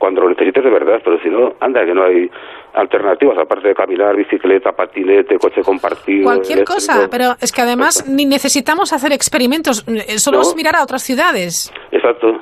cuando 0.00 0.22
lo 0.22 0.30
necesites 0.30 0.64
de 0.64 0.70
verdad, 0.70 0.98
pero 1.04 1.20
si 1.20 1.28
no, 1.28 1.52
anda, 1.60 1.84
que 1.84 1.92
no 1.92 2.02
hay 2.04 2.30
alternativas, 2.72 3.36
aparte 3.36 3.68
de 3.68 3.74
caminar, 3.74 4.16
bicicleta, 4.16 4.72
patinete, 4.72 5.38
coche 5.38 5.60
compartido. 5.62 6.24
Cualquier 6.24 6.60
eléctrico. 6.60 6.74
cosa, 6.74 7.08
pero 7.10 7.34
es 7.40 7.52
que 7.52 7.60
además 7.60 8.08
ni 8.08 8.24
necesitamos 8.24 8.94
hacer 8.94 9.12
experimentos, 9.12 9.84
eh, 9.86 10.18
solo 10.18 10.38
No. 10.38 10.42
es 10.42 10.56
mirar 10.56 10.74
a 10.76 10.82
otras 10.82 11.02
ciudades. 11.02 11.70
Exacto. 11.92 12.40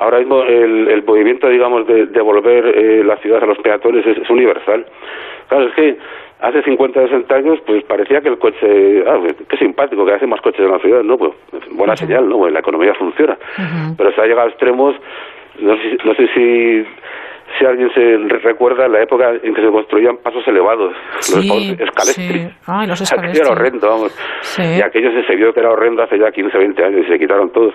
Ahora 0.00 0.18
mismo 0.18 0.42
el, 0.42 0.88
el 0.88 1.04
movimiento, 1.04 1.48
digamos, 1.48 1.86
de 1.86 2.06
devolver 2.06 2.66
eh, 2.66 3.04
la 3.04 3.16
ciudad 3.18 3.42
a 3.42 3.46
los 3.46 3.58
peatones 3.58 4.04
es, 4.06 4.16
es 4.18 4.28
universal. 4.30 4.84
Claro, 5.48 5.68
es 5.68 5.74
que 5.74 5.98
hace 6.40 6.62
50 6.62 7.00
o 7.00 7.06
60 7.06 7.34
años, 7.36 7.58
pues 7.66 7.84
parecía 7.84 8.20
que 8.20 8.30
el 8.30 8.38
coche, 8.38 9.04
ah, 9.06 9.20
qué 9.48 9.56
simpático, 9.58 10.04
que 10.04 10.14
hace 10.14 10.26
más 10.26 10.40
coches 10.40 10.60
en 10.60 10.70
la 10.72 10.78
ciudad, 10.80 11.02
¿no? 11.04 11.16
Pues 11.18 11.32
buena 11.70 11.94
señal, 11.96 12.28
¿no? 12.28 12.38
Pues 12.38 12.52
la 12.52 12.60
economía 12.60 12.94
funciona. 12.94 13.36
Pero 13.96 14.10
se 14.12 14.20
ha 14.20 14.24
llegado 14.26 14.48
a 14.48 14.50
extremos, 14.50 14.96
no 15.60 15.76
sé, 15.76 15.96
no 16.04 16.14
sé 16.14 16.28
si 16.34 16.86
si 17.58 17.64
alguien 17.64 17.88
se 17.94 18.00
re- 18.16 18.38
recuerda 18.40 18.88
la 18.88 19.02
época 19.02 19.30
en 19.42 19.54
que 19.54 19.60
se 19.62 19.68
construían 19.68 20.16
pasos 20.16 20.46
elevados, 20.48 20.92
los 21.14 21.24
Sí, 21.24 21.48
famosos 21.48 21.80
escalestri. 21.80 22.38
sí. 22.40 22.48
Ay, 22.66 22.86
los 22.88 23.12
Aquello 23.12 23.40
era 23.42 23.50
horrendo, 23.52 23.88
vamos. 23.88 24.12
Sí. 24.40 24.62
Y 24.78 24.82
aquello 24.82 25.12
se, 25.12 25.24
se 25.26 25.36
vio 25.36 25.52
que 25.54 25.60
era 25.60 25.70
horrendo 25.70 26.02
hace 26.02 26.18
ya 26.18 26.32
15, 26.32 26.56
20 26.58 26.84
años 26.84 27.06
y 27.06 27.12
se 27.12 27.18
quitaron 27.18 27.50
todos. 27.50 27.74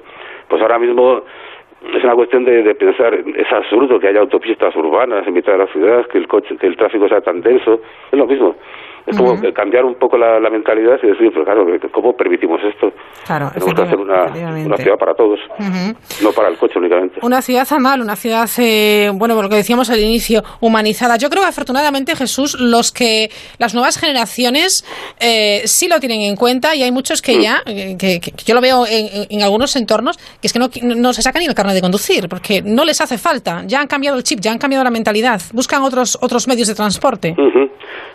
Pues 0.49 0.61
ahora 0.61 0.80
mismo 0.80 1.22
es 1.93 2.03
una 2.03 2.14
cuestión 2.15 2.43
de, 2.43 2.61
de 2.64 2.76
pensar, 2.76 3.14
es 3.14 3.51
absurdo 3.53 3.99
que 4.01 4.10
haya 4.10 4.19
autopistas 4.19 4.76
urbanas 4.76 5.26
en 5.26 5.34
mitad 5.34 5.53
de 5.53 5.60
la 5.60 5.68
ciudad, 5.68 6.06
que 6.07 6.18
el 6.18 6.27
coche, 6.27 6.57
que 6.57 6.68
el 6.68 6.76
tráfico 6.76 7.07
sea 7.07 7.22
tan 7.22 7.39
denso, 7.41 7.80
es 8.11 8.18
lo 8.19 8.26
mismo. 8.27 8.57
Es 9.10 9.18
como 9.18 9.31
Ujú. 9.34 9.41
que 9.41 9.53
cambiar 9.53 9.86
un 9.86 9.95
poco 9.95 10.18
la, 10.18 10.40
la 10.40 10.49
mentalidad 10.52 10.98
y 11.02 11.07
decir, 11.07 11.30
pero 11.34 11.44
claro, 11.44 11.65
¿cómo 11.91 12.15
permitimos 12.15 12.60
esto? 12.64 12.91
Claro, 13.26 13.49
Tenemos 13.53 13.73
que 13.73 13.81
hacer 13.81 13.98
una, 13.98 14.26
una 14.65 14.77
ciudad 14.77 14.98
para 14.98 15.14
todos, 15.15 15.40
Ujú. 15.57 15.95
no 16.23 16.31
para 16.31 16.49
el 16.49 16.57
coche 16.57 16.77
únicamente. 16.77 17.19
Una 17.23 17.41
ciudad 17.41 17.68
amal, 17.72 18.02
una 18.02 18.15
ciudad, 18.15 18.48
eh, 18.60 19.10
bueno, 19.14 19.34
por 19.36 19.45
lo 19.45 19.49
que 19.49 19.56
decíamos 19.56 19.90
al 19.90 19.99
inicio, 19.99 20.44
humanizada. 20.60 21.18
Yo 21.18 21.30
creo 21.30 21.41
que 21.44 21.49
afortunadamente, 21.49 22.15
Jesús, 22.15 22.60
los 22.60 22.91
que 22.91 23.30
las 23.57 23.73
nuevas 23.73 23.98
generaciones 23.98 24.86
eh, 25.19 25.61
sí 25.65 25.88
lo 25.88 25.99
tienen 25.99 26.22
en 26.22 26.36
cuenta 26.36 26.76
y 26.76 26.84
hay 26.84 26.91
muchos 26.91 27.22
que 27.22 27.41
ya, 27.41 27.61
eh, 27.65 27.95
que, 27.98 28.19
que 28.19 28.31
yo 28.45 28.53
lo 28.53 28.61
veo 28.61 28.86
en, 28.86 29.27
en- 29.30 29.41
algunos 29.41 29.76
entornos, 29.76 30.18
que 30.41 30.48
es 30.48 30.53
que 30.53 30.60
no, 30.60 30.69
no 30.84 31.14
se 31.14 31.22
sacan 31.22 31.40
ni 31.41 31.48
el 31.48 31.56
carnet 31.56 31.73
de 31.73 31.81
conducir, 31.81 32.27
porque 32.30 32.61
no 32.61 32.84
les 32.86 33.02
hace 33.02 33.18
falta. 33.18 33.64
Ya 33.65 33.80
han 33.80 33.88
cambiado 33.88 34.18
el 34.18 34.23
chip, 34.23 34.40
ya 34.40 34.52
han 34.52 34.57
cambiado 34.60 34.84
la 34.84 34.91
mentalidad, 34.91 35.41
buscan 35.53 35.81
otros, 35.81 36.18
otros 36.22 36.48
medios 36.48 36.68
de 36.68 36.76
transporte. 36.76 37.34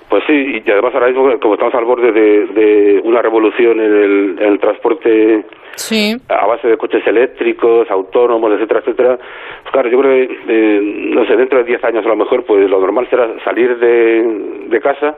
Pues 0.09 0.23
sí, 0.27 0.62
y 0.65 0.71
además 0.71 0.84
ahora 0.93 1.06
mismo, 1.09 1.39
como 1.40 1.55
estamos 1.55 1.74
al 1.74 1.85
borde 1.85 2.12
de, 2.12 2.47
de 2.47 3.01
una 3.05 3.23
revolución 3.23 3.81
en 3.81 3.93
el, 3.94 4.36
en 4.40 4.48
el 4.52 4.59
transporte 4.59 5.44
Sí. 5.77 6.15
a 6.28 6.47
base 6.47 6.69
de 6.69 6.77
coches 6.77 7.05
eléctricos, 7.05 7.90
autónomos, 7.90 8.52
etcétera, 8.52 8.78
etcétera. 8.78 9.19
Pues 9.62 9.73
claro, 9.73 9.89
yo 9.90 10.01
creo 10.01 10.28
que, 10.28 10.39
eh, 10.47 10.81
no 11.12 11.27
sé, 11.27 11.35
dentro 11.36 11.59
de 11.59 11.65
10 11.65 11.82
años 11.82 12.05
a 12.06 12.11
lo 12.11 12.16
mejor, 12.16 12.44
pues 12.44 12.70
lo 12.70 12.78
normal 12.78 13.09
será 13.11 13.28
salir 13.43 13.77
de, 13.78 14.23
de 14.69 14.81
casa, 14.81 15.16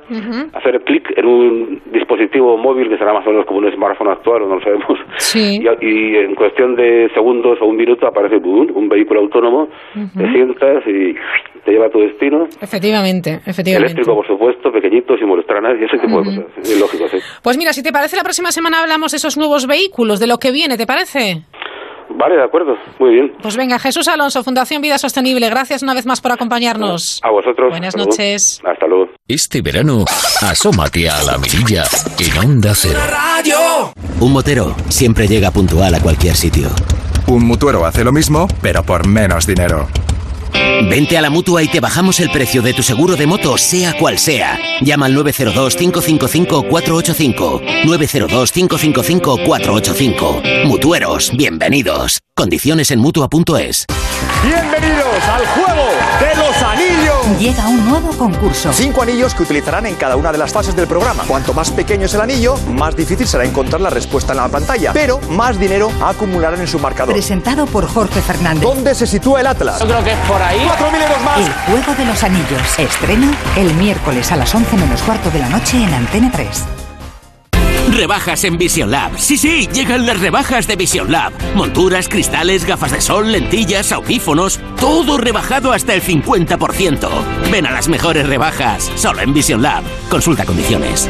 hacer 0.55 0.81
clic 0.85 1.13
en 1.15 1.27
un 1.27 1.83
dispositivo 1.93 2.57
móvil 2.57 2.89
que 2.89 2.97
será 2.97 3.13
más 3.13 3.27
o 3.27 3.31
menos 3.31 3.45
como 3.45 3.59
un 3.59 3.71
smartphone 3.71 4.09
actual, 4.09 4.43
o 4.45 4.49
no 4.49 4.55
lo 4.55 4.61
sabemos, 4.63 4.99
Sí. 5.19 5.61
y, 5.83 5.87
y 5.87 6.17
en 6.17 6.35
cuestión 6.35 6.75
de 6.75 7.11
segundos 7.13 7.59
o 7.61 7.67
un 7.67 7.77
minuto 7.77 8.07
aparece 8.07 8.37
¡bum! 8.39 8.67
un 8.75 8.89
vehículo 8.89 9.21
autónomo, 9.21 9.69
te 10.17 10.33
sientas 10.33 10.87
y 10.87 11.15
te 11.67 11.73
lleva 11.73 11.87
a 11.87 11.91
tu 11.91 11.99
destino. 11.99 12.47
Efectivamente, 12.61 13.41
efectivamente. 13.45 13.93
Eléctrico, 13.93 14.15
por 14.15 14.27
supuesto, 14.27 14.73
pequeñito, 14.73 15.17
sin 15.19 15.27
molestar 15.27 15.57
a 15.59 15.61
nadie, 15.61 15.85
ese 15.85 15.99
tipo 15.99 16.23
de 16.23 16.25
cosas. 16.25 16.45
Es 16.63 16.81
lógico, 16.81 17.09
sí. 17.09 17.19
Pues 17.43 17.59
mira, 17.59 17.73
si 17.73 17.83
te 17.83 17.93
parece, 17.93 18.17
la 18.17 18.23
próxima 18.23 18.53
semana 18.53 18.81
hablamos 18.81 19.11
de 19.11 19.19
esos 19.19 19.37
nuevos 19.37 19.67
vehículos, 19.67 20.21
de 20.21 20.29
lo 20.29 20.39
que 20.39 20.53
viene, 20.53 20.79
¿te 20.79 20.87
parece? 20.87 21.43
Vale, 22.09 22.37
de 22.37 22.45
acuerdo, 22.45 22.77
muy 23.01 23.11
bien. 23.11 23.33
Pues 23.43 23.57
venga, 23.57 23.79
Jesús 23.79 24.07
Alonso, 24.09 24.43
Fundación 24.45 24.81
Vida 24.81 24.97
Sostenible, 24.97 25.51
gracias 25.51 25.83
una 25.83 25.93
vez 25.93 26.07
más 26.07 26.21
por 26.21 26.33
acompañarnos. 26.33 27.21
A 27.23 27.31
vosotros. 27.31 27.69
Buenas 27.69 27.89
hasta 27.89 27.99
luego. 27.99 28.11
noches. 28.11 28.63
Hasta 28.65 28.87
luego. 28.87 29.09
Este 29.29 29.61
verano, 29.61 30.05
asómate 30.41 31.11
a 31.11 31.23
la 31.25 31.37
mirilla 31.37 31.83
en 32.21 32.39
Onda 32.49 32.73
Cero. 32.75 33.01
Un 34.21 34.33
motero 34.33 34.75
siempre 34.89 35.27
llega 35.27 35.51
puntual 35.51 35.95
a 35.95 36.01
cualquier 36.01 36.37
sitio. 36.37 36.69
Un 37.27 37.45
mutuero 37.45 37.85
hace 37.85 38.05
lo 38.05 38.13
mismo, 38.13 38.47
pero 38.63 38.85
por 38.85 39.07
menos 39.07 39.47
dinero. 39.47 39.89
Vente 40.89 41.19
a 41.19 41.23
la 41.23 41.31
mutua 41.31 41.63
y 41.63 41.69
te 41.69 41.79
bajamos 41.81 42.21
el 42.21 42.31
precio 42.31 42.63
de 42.63 42.73
tu 42.73 42.83
seguro 42.83 43.17
de 43.17 43.27
moto, 43.27 43.59
sea 43.59 43.93
cual 43.99 44.19
sea. 44.19 44.59
Llama 44.81 45.05
al 45.07 45.17
902-555-485. 45.17 47.85
902-555-485. 47.85 50.67
Mutueros, 50.67 51.31
bienvenidos. 51.37 52.21
Condiciones 52.35 52.91
en 52.91 53.01
mutua.es. 53.01 53.87
Bienvenidos 54.45 55.23
al 55.29 55.47
juego. 55.47 55.66
Llega 57.39 57.69
un 57.69 57.85
nuevo 57.85 58.11
concurso. 58.17 58.73
Cinco 58.73 59.03
anillos 59.03 59.35
que 59.35 59.43
utilizarán 59.43 59.85
en 59.85 59.97
cada 59.97 60.17
una 60.17 60.33
de 60.33 60.39
las 60.39 60.53
fases 60.53 60.75
del 60.75 60.87
programa. 60.87 61.25
Cuanto 61.27 61.53
más 61.53 61.71
pequeño 61.71 62.07
es 62.07 62.15
el 62.15 62.21
anillo, 62.21 62.57
más 62.69 62.97
difícil 62.97 63.27
será 63.27 63.45
encontrar 63.45 63.81
la 63.81 63.91
respuesta 63.91 64.33
en 64.33 64.39
la 64.39 64.49
pantalla. 64.49 64.93
Pero 64.93 65.21
más 65.31 65.59
dinero 65.59 65.91
acumularán 66.03 66.61
en 66.61 66.69
su 66.69 66.79
marcador. 66.79 67.13
Presentado 67.13 67.67
por 67.67 67.87
Jorge 67.87 68.23
Fernández. 68.23 68.63
¿Dónde 68.63 68.95
se 68.95 69.07
sitúa 69.07 69.41
el 69.41 69.49
Atlas? 69.49 69.81
Yo 69.81 69.87
creo 69.87 70.05
que 70.05 70.13
es 70.13 70.19
por 70.21 70.41
ahí. 70.41 70.61
4.000 70.61 71.03
euros 71.03 71.23
más. 71.25 71.39
El 71.39 71.53
juego 71.53 71.95
de 71.99 72.05
los 72.07 72.23
anillos. 72.23 72.79
Estreno 72.79 73.35
el 73.57 73.75
miércoles 73.75 74.33
a 74.33 74.37
las 74.37 74.55
11 74.55 74.77
menos 74.77 75.03
cuarto 75.03 75.31
de 75.31 75.41
la 75.41 75.49
noche 75.49 75.83
en 75.83 75.93
Antena 75.93 76.31
3. 76.33 76.76
Rebajas 77.97 78.45
en 78.45 78.59
Vision 78.59 78.91
Lab. 78.91 79.19
Sí, 79.19 79.39
sí, 79.39 79.69
llegan 79.73 80.05
las 80.05 80.21
rebajas 80.21 80.67
de 80.67 80.77
Vision 80.77 81.11
Lab. 81.11 81.33
Monturas, 81.55 82.09
cristales, 82.09 82.67
gafas 82.67 82.93
de 82.93 83.01
sol, 83.01 83.33
lentillas, 83.33 83.91
audífonos, 83.91 84.61
todo 84.79 85.17
rebajado 85.17 85.73
hasta 85.73 85.95
el 85.95 86.03
50%. 86.03 87.09
Ven 87.51 87.67
a 87.67 87.71
las 87.71 87.89
mejores 87.89 88.29
rebajas, 88.29 88.93
solo 88.97 89.23
en 89.23 89.33
Vision 89.33 89.63
Lab. 89.63 89.83
Consulta 90.11 90.45
condiciones. 90.45 91.09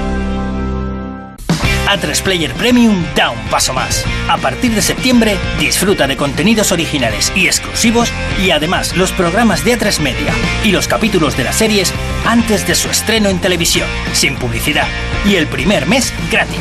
A3 1.87 2.23
Player 2.23 2.53
Premium 2.55 3.05
da 3.15 3.31
un 3.31 3.41
paso 3.49 3.73
más. 3.73 4.05
A 4.29 4.37
partir 4.39 4.73
de 4.73 4.83
septiembre, 4.83 5.39
disfruta 5.59 6.07
de 6.07 6.17
contenidos 6.17 6.73
originales 6.73 7.33
y 7.35 7.47
exclusivos 7.47 8.11
y 8.45 8.51
además 8.51 8.97
los 8.97 9.13
programas 9.13 9.65
de 9.65 9.79
A3 9.79 10.01
Media 10.01 10.33
y 10.65 10.73
los 10.73 10.89
capítulos 10.89 11.37
de 11.37 11.45
las 11.45 11.57
series 11.57 11.93
antes 12.27 12.67
de 12.67 12.75
su 12.75 12.89
estreno 12.89 13.29
en 13.29 13.41
televisión, 13.41 13.89
sin 14.13 14.37
publicidad. 14.37 14.89
Y 15.25 15.37
el 15.37 15.47
primer 15.47 15.87
mes 15.87 16.13
gratis. 16.31 16.59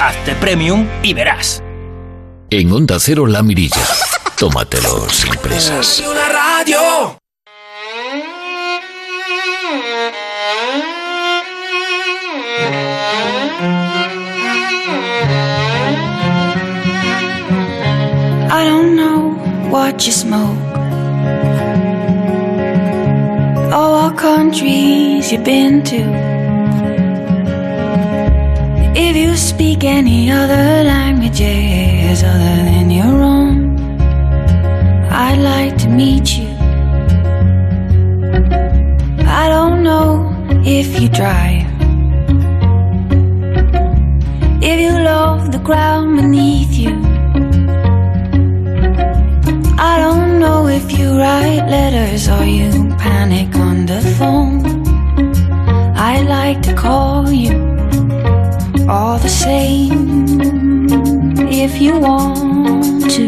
Hazte 0.00 0.34
Premium 0.36 0.88
y 1.02 1.14
verás. 1.14 1.62
En 2.50 2.72
Onda 2.72 2.98
Cero 2.98 3.26
La 3.26 3.42
Mirilla. 3.42 3.86
Tómatelo 4.36 5.08
sin 5.08 5.34
prisas. 5.34 6.02
Una 6.06 6.28
radio. 6.28 7.18
I 18.54 18.64
don't 18.66 18.96
know 18.96 19.30
what 19.70 20.04
you 20.04 20.12
smoke 20.12 20.58
or 23.72 23.86
what 23.96 24.18
countries 24.18 25.32
you've 25.32 25.42
been 25.42 25.82
to. 25.84 26.02
If 28.94 29.16
you 29.16 29.36
speak 29.36 29.84
any 29.84 30.30
other 30.30 30.84
languages 30.84 32.22
other 32.22 32.56
than 32.68 32.90
your 32.90 33.22
own, 33.22 33.80
I'd 35.10 35.38
like 35.38 35.78
to 35.78 35.88
meet 35.88 36.36
you. 36.36 36.50
I 39.42 39.48
don't 39.48 39.82
know 39.82 40.28
if 40.62 41.00
you 41.00 41.08
drive, 41.08 41.66
if 44.62 44.78
you 44.78 44.92
love 45.02 45.52
the 45.52 45.58
ground 45.58 46.16
beneath 46.16 46.74
you. 46.74 47.11
I 49.84 49.98
don't 49.98 50.38
know 50.38 50.68
if 50.68 50.96
you 50.96 51.18
write 51.18 51.66
letters 51.68 52.28
or 52.28 52.44
you 52.44 52.70
panic 52.98 53.52
on 53.56 53.84
the 53.84 54.00
phone. 54.16 54.62
I 55.96 56.22
like 56.22 56.62
to 56.62 56.72
call 56.72 57.28
you 57.32 57.54
all 58.88 59.18
the 59.18 59.28
same. 59.28 60.86
If 61.64 61.80
you 61.80 61.98
want 61.98 63.10
to, 63.10 63.24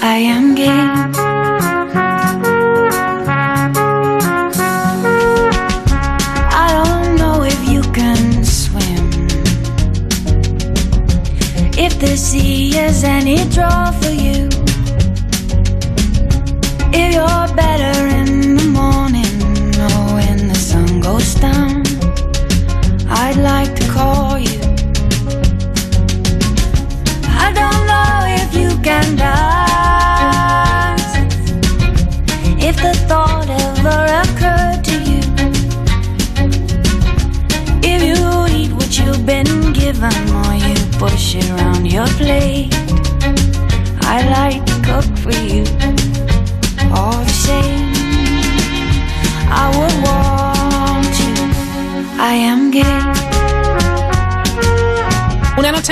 I 0.00 0.16
am 0.36 0.54
gay. 0.54 0.86
I 6.64 6.68
don't 6.78 7.16
know 7.20 7.42
if 7.42 7.60
you 7.68 7.82
can 7.92 8.42
swim. 8.42 9.04
If 11.76 12.00
the 12.00 12.16
sea 12.16 12.74
is 12.78 13.04
any 13.04 13.46
draw 13.50 13.90
for 13.92 14.08
you. 14.08 14.47
You're 17.10 17.48
better 17.56 18.06
in 18.06 18.56
the 18.56 18.68
morning 18.80 19.40
or 19.80 20.14
when 20.14 20.48
the 20.48 20.54
sun 20.54 21.00
goes 21.00 21.34
down, 21.34 21.82
I'd 23.08 23.36
like 23.36 23.74
to 23.76 23.84
call 23.90 24.38
you. 24.38 24.60
I 27.44 27.50
don't 27.60 27.86
know 27.92 28.26
if 28.40 28.54
you 28.54 28.70
can 28.82 29.16
dance. 29.16 31.02
If 32.62 32.76
the 32.76 32.94
thought 33.08 33.48
ever 33.48 34.00
occurred 34.22 34.84
to 34.90 34.96
you, 35.10 35.22
if 37.82 38.00
you 38.10 38.20
eat 38.54 38.72
what 38.72 38.90
you've 38.98 39.24
been 39.24 39.72
given 39.72 40.14
or 40.40 40.54
you 40.54 40.76
push 40.98 41.34
it 41.36 41.48
around 41.50 41.86
your 41.90 42.06
plate, 42.18 42.74
I'd 44.02 44.28
like 44.30 44.64
to 44.66 44.74
cook 44.84 45.08
for 45.18 45.32
you 45.32 45.77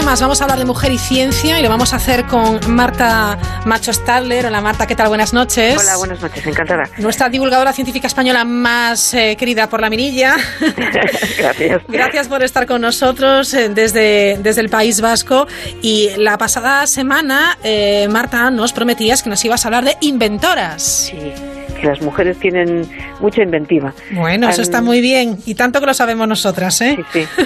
Vamos 0.06 0.40
a 0.40 0.44
hablar 0.44 0.58
de 0.58 0.64
mujer 0.64 0.92
y 0.92 0.98
ciencia 0.98 1.58
y 1.58 1.62
lo 1.62 1.68
vamos 1.68 1.92
a 1.92 1.96
hacer 1.96 2.26
con 2.26 2.60
Marta 2.68 3.36
Macho 3.66 3.92
Stadler. 3.92 4.46
Hola 4.46 4.60
Marta, 4.60 4.86
¿qué 4.86 4.94
tal? 4.94 5.08
Buenas 5.08 5.34
noches. 5.34 5.76
Hola, 5.78 5.96
buenas 5.96 6.22
noches, 6.22 6.46
encantada. 6.46 6.84
Nuestra 6.98 7.28
divulgadora 7.28 7.72
científica 7.72 8.06
española 8.06 8.44
más 8.44 9.12
eh, 9.14 9.36
querida 9.36 9.68
por 9.68 9.80
la 9.80 9.90
mirilla. 9.90 10.36
Gracias. 11.38 11.82
Gracias 11.88 12.28
por 12.28 12.42
estar 12.44 12.66
con 12.66 12.80
nosotros 12.82 13.52
eh, 13.52 13.68
desde, 13.68 14.38
desde 14.40 14.60
el 14.60 14.68
País 14.68 15.00
Vasco. 15.00 15.48
Y 15.82 16.10
la 16.16 16.38
pasada 16.38 16.86
semana, 16.86 17.58
eh, 17.64 18.06
Marta, 18.08 18.50
nos 18.50 18.72
prometías 18.72 19.24
que 19.24 19.28
nos 19.28 19.44
ibas 19.44 19.64
a 19.64 19.68
hablar 19.68 19.84
de 19.84 19.96
inventoras. 20.00 21.10
Sí, 21.10 21.18
que 21.78 21.86
las 21.86 22.00
mujeres 22.00 22.38
tienen 22.38 22.88
mucha 23.20 23.42
inventiva. 23.42 23.92
Bueno, 24.12 24.48
eso 24.48 24.62
está 24.62 24.80
muy 24.80 25.00
bien. 25.00 25.38
Y 25.46 25.56
tanto 25.56 25.80
que 25.80 25.86
lo 25.86 25.94
sabemos 25.94 26.26
nosotras, 26.28 26.80
¿eh? 26.80 26.96
Sí, 27.12 27.26
sí. 27.36 27.42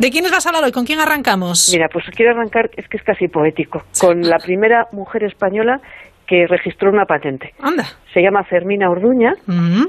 ¿De 0.00 0.10
quiénes 0.10 0.32
vas 0.32 0.46
a 0.46 0.48
hablar 0.48 0.64
hoy? 0.64 0.72
¿Con 0.72 0.84
quién 0.86 0.98
arrancamos? 0.98 1.70
Mira, 1.72 1.88
pues 1.92 2.06
quiero 2.16 2.32
arrancar, 2.32 2.70
es 2.76 2.88
que 2.88 2.96
es 2.96 3.02
casi 3.02 3.28
poético, 3.28 3.82
con 4.00 4.22
la 4.22 4.38
primera 4.38 4.86
mujer 4.92 5.24
española 5.24 5.80
que 6.26 6.46
registró 6.46 6.90
una 6.90 7.04
patente. 7.04 7.52
Anda. 7.60 7.84
Se 8.14 8.22
llama 8.22 8.42
Fermina 8.44 8.88
Orduña 8.88 9.34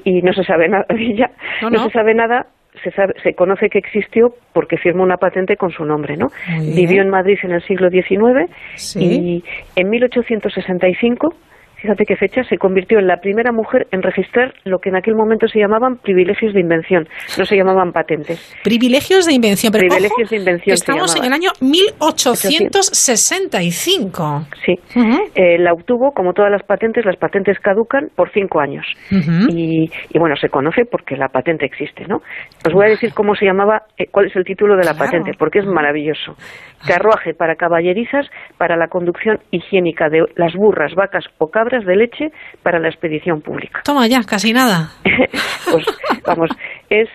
y 0.03 0.21
no 0.21 0.33
se 0.33 0.43
sabe 0.43 0.67
nada 0.67 0.85
de 0.89 1.01
ella. 1.01 1.31
No, 1.61 1.69
No, 1.69 1.77
no. 1.77 1.85
se 1.85 1.91
sabe 1.93 2.13
nada. 2.13 2.45
Se, 2.83 2.91
sabe- 2.91 3.13
se 3.21 3.33
conoce 3.35 3.69
que 3.69 3.77
existió 3.79 4.33
porque 4.53 4.77
firmó 4.77 5.03
una 5.03 5.17
patente 5.17 5.55
con 5.57 5.71
su 5.71 5.83
nombre, 5.85 6.15
¿no? 6.17 6.27
Vivió 6.59 7.01
en 7.01 7.09
Madrid 7.09 7.37
en 7.43 7.51
el 7.51 7.61
siglo 7.63 7.89
XIX 7.89 8.49
Sí. 8.75 8.99
y 9.03 9.43
en 9.75 9.89
1865, 9.89 11.33
fíjate 11.81 12.05
qué 12.05 12.15
fecha, 12.15 12.43
se 12.43 12.57
convirtió 12.57 12.99
en 12.99 13.07
la 13.07 13.17
primera 13.17 13.51
mujer 13.51 13.87
en 13.91 14.01
registrar 14.01 14.53
lo 14.65 14.79
que 14.79 14.89
en 14.89 14.95
aquel 14.97 15.15
momento 15.15 15.47
se 15.47 15.59
llamaban 15.59 15.97
privilegios 15.97 16.53
de 16.53 16.59
invención, 16.61 17.07
no 17.37 17.45
se 17.45 17.55
llamaban 17.55 17.91
patentes. 17.91 18.55
Privilegios 18.63 19.25
de 19.25 19.33
invención. 19.33 19.71
Pero, 19.71 19.87
Privilegios 19.87 20.27
ojo, 20.27 20.29
de 20.29 20.35
invención 20.37 20.73
Estamos 20.73 21.15
en 21.15 21.25
el 21.25 21.33
año 21.33 21.49
1865. 21.61 24.45
Sí, 24.65 24.75
Eh, 25.35 25.57
la 25.57 25.73
obtuvo, 25.73 26.11
como 26.11 26.33
todas 26.33 26.51
las 26.51 26.63
patentes, 26.63 27.05
las 27.05 27.15
patentes 27.17 27.57
caducan 27.59 28.09
por 28.15 28.31
cinco 28.31 28.59
años. 28.59 28.85
Y, 29.49 29.89
y 30.09 30.19
bueno, 30.19 30.35
se 30.35 30.49
conoce 30.49 30.83
porque 30.89 31.15
la 31.15 31.29
patente 31.29 31.65
existe, 31.65 32.05
¿no? 32.07 32.17
Os 32.67 32.73
voy 32.73 32.85
a 32.85 32.89
decir 32.89 33.13
cómo 33.13 33.35
se 33.35 33.45
llamaba, 33.45 33.83
eh, 33.97 34.05
cuál 34.11 34.27
es 34.27 34.35
el 34.35 34.43
título 34.43 34.75
de 34.75 34.83
la 34.83 34.91
Claro. 34.93 35.05
patente, 35.05 35.31
porque 35.37 35.59
es 35.59 35.65
maravilloso. 35.65 36.35
Carruaje 36.85 37.33
para 37.33 37.55
caballerizas 37.55 38.27
para 38.57 38.75
la 38.75 38.87
conducción 38.87 39.39
higiénica 39.51 40.09
de 40.09 40.25
las 40.35 40.53
burras, 40.53 40.93
vacas 40.95 41.25
o 41.37 41.49
cabras 41.49 41.85
de 41.85 41.95
leche 41.95 42.31
para 42.63 42.79
la 42.79 42.89
expedición 42.89 43.41
pública. 43.41 43.81
Toma 43.83 44.07
ya, 44.07 44.23
casi 44.23 44.53
nada. 44.53 44.89
Pues 45.71 45.85
vamos, 46.25 46.49
es, 46.91 47.09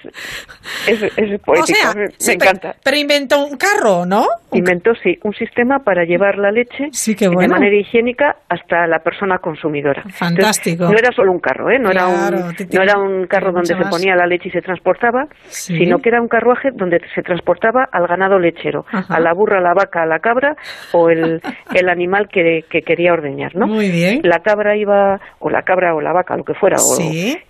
es, 0.89 1.03
es 1.17 1.41
poético, 1.41 1.63
o 1.63 1.67
sea, 1.67 1.93
me, 1.95 2.09
sí, 2.19 2.31
me 2.33 2.37
pero- 2.39 2.51
encanta. 2.51 2.77
Pero, 2.83 2.97
inventó 2.97 3.45
un 3.45 3.57
carro, 3.57 4.07
¿no? 4.07 4.27
Inventó, 4.53 4.95
sí, 5.03 5.19
un 5.23 5.35
sistema 5.35 5.81
para 5.81 6.05
llevar 6.05 6.39
la 6.39 6.51
leche 6.51 6.89
de 7.19 7.29
bueno. 7.29 7.55
manera 7.55 7.77
higiénica 7.77 8.37
hasta 8.49 8.87
la 8.87 9.01
persona 9.01 9.39
consumidora. 9.39 10.03
Fantástico. 10.11 10.85
Entonces, 10.85 10.93
no 10.93 10.99
era 10.99 11.13
solo 11.15 11.33
un 11.33 11.41
carro, 11.41 11.71
¿eh? 11.71 11.79
no, 11.79 11.91
Claro, 11.91 12.09
era 12.09 12.37
un, 12.39 12.55
no 12.73 12.83
era 12.83 12.99
un 12.99 13.27
carro 13.27 13.53
donde 13.53 13.75
se 13.77 13.85
ponía 13.91 14.17
la 14.17 14.27
leche 14.27 14.49
y 14.49 14.53
se 14.53 14.63
transportaba, 14.63 15.27
Sí. 15.49 15.77
sino 15.77 15.99
que 15.99 16.09
era 16.09 16.21
un 16.23 16.29
carruaje 16.29 16.71
donde 16.73 17.01
se 17.15 17.23
transportaba 17.23 17.89
al 17.93 18.07
ganado 18.07 18.39
lechero, 18.39 18.87
Ajá. 18.91 19.15
a 19.15 19.21
la 19.21 19.35
burra, 19.35 19.59
a 19.59 19.63
la 19.63 19.75
vaca, 19.75 20.03
a 20.03 20.07
la 20.07 20.21
cabra 20.21 20.57
o 20.93 21.11
el, 21.11 21.43
el 21.75 21.89
animal 21.89 22.29
que, 22.29 22.65
que 22.71 22.83
quería 22.83 23.13
ordeñar. 23.13 23.55
¿no? 23.57 23.67
Muy 23.67 23.91
bien. 23.91 24.21
La 24.23 24.39
cabra 24.41 24.77
iba, 24.77 25.21
o 25.39 25.51
la 25.51 25.63
cabra 25.63 25.95
o 25.95 26.01
la 26.01 26.13
vaca, 26.13 26.37
lo 26.37 26.45
que 26.45 26.55
fuera, 26.55 26.77
o- 26.79 26.97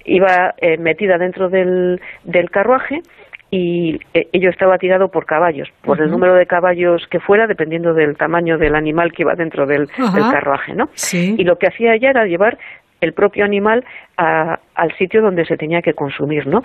iba 0.05 0.55
eh, 0.59 0.77
metida 0.79 1.19
dentro 1.19 1.49
del, 1.49 2.01
del 2.25 2.51
carruaje 2.51 3.01
y 3.51 3.95
eh, 4.13 4.27
ello 4.33 4.51
estaba 4.51 4.77
tirado 4.77 5.09
por 5.09 5.25
caballos, 5.25 5.69
por 5.83 6.01
el 6.03 6.11
número 6.11 6.35
de 6.35 6.47
caballos 6.47 7.07
que 7.11 7.21
fuera, 7.21 7.47
dependiendo 7.47 7.95
del 7.95 8.17
tamaño 8.17 8.59
del 8.59 8.75
animal 8.75 9.13
que 9.13 9.23
iba 9.23 9.35
dentro 9.37 9.67
del, 9.67 9.87
carruaje, 10.33 10.75
¿no? 10.75 10.87
Sí. 10.95 11.35
Y 11.39 11.45
lo 11.45 11.57
que 11.57 11.69
hacía 11.69 11.95
ella 11.95 12.11
era 12.11 12.25
llevar 12.27 12.59
el 13.01 13.13
propio 13.13 13.45
animal 13.45 13.85
a- 14.17 14.59
al 14.75 14.93
sitio 14.97 15.23
donde 15.23 15.45
se 15.45 15.57
tenía 15.57 15.81
que 15.81 15.93
consumir, 15.95 16.47
¿no? 16.47 16.63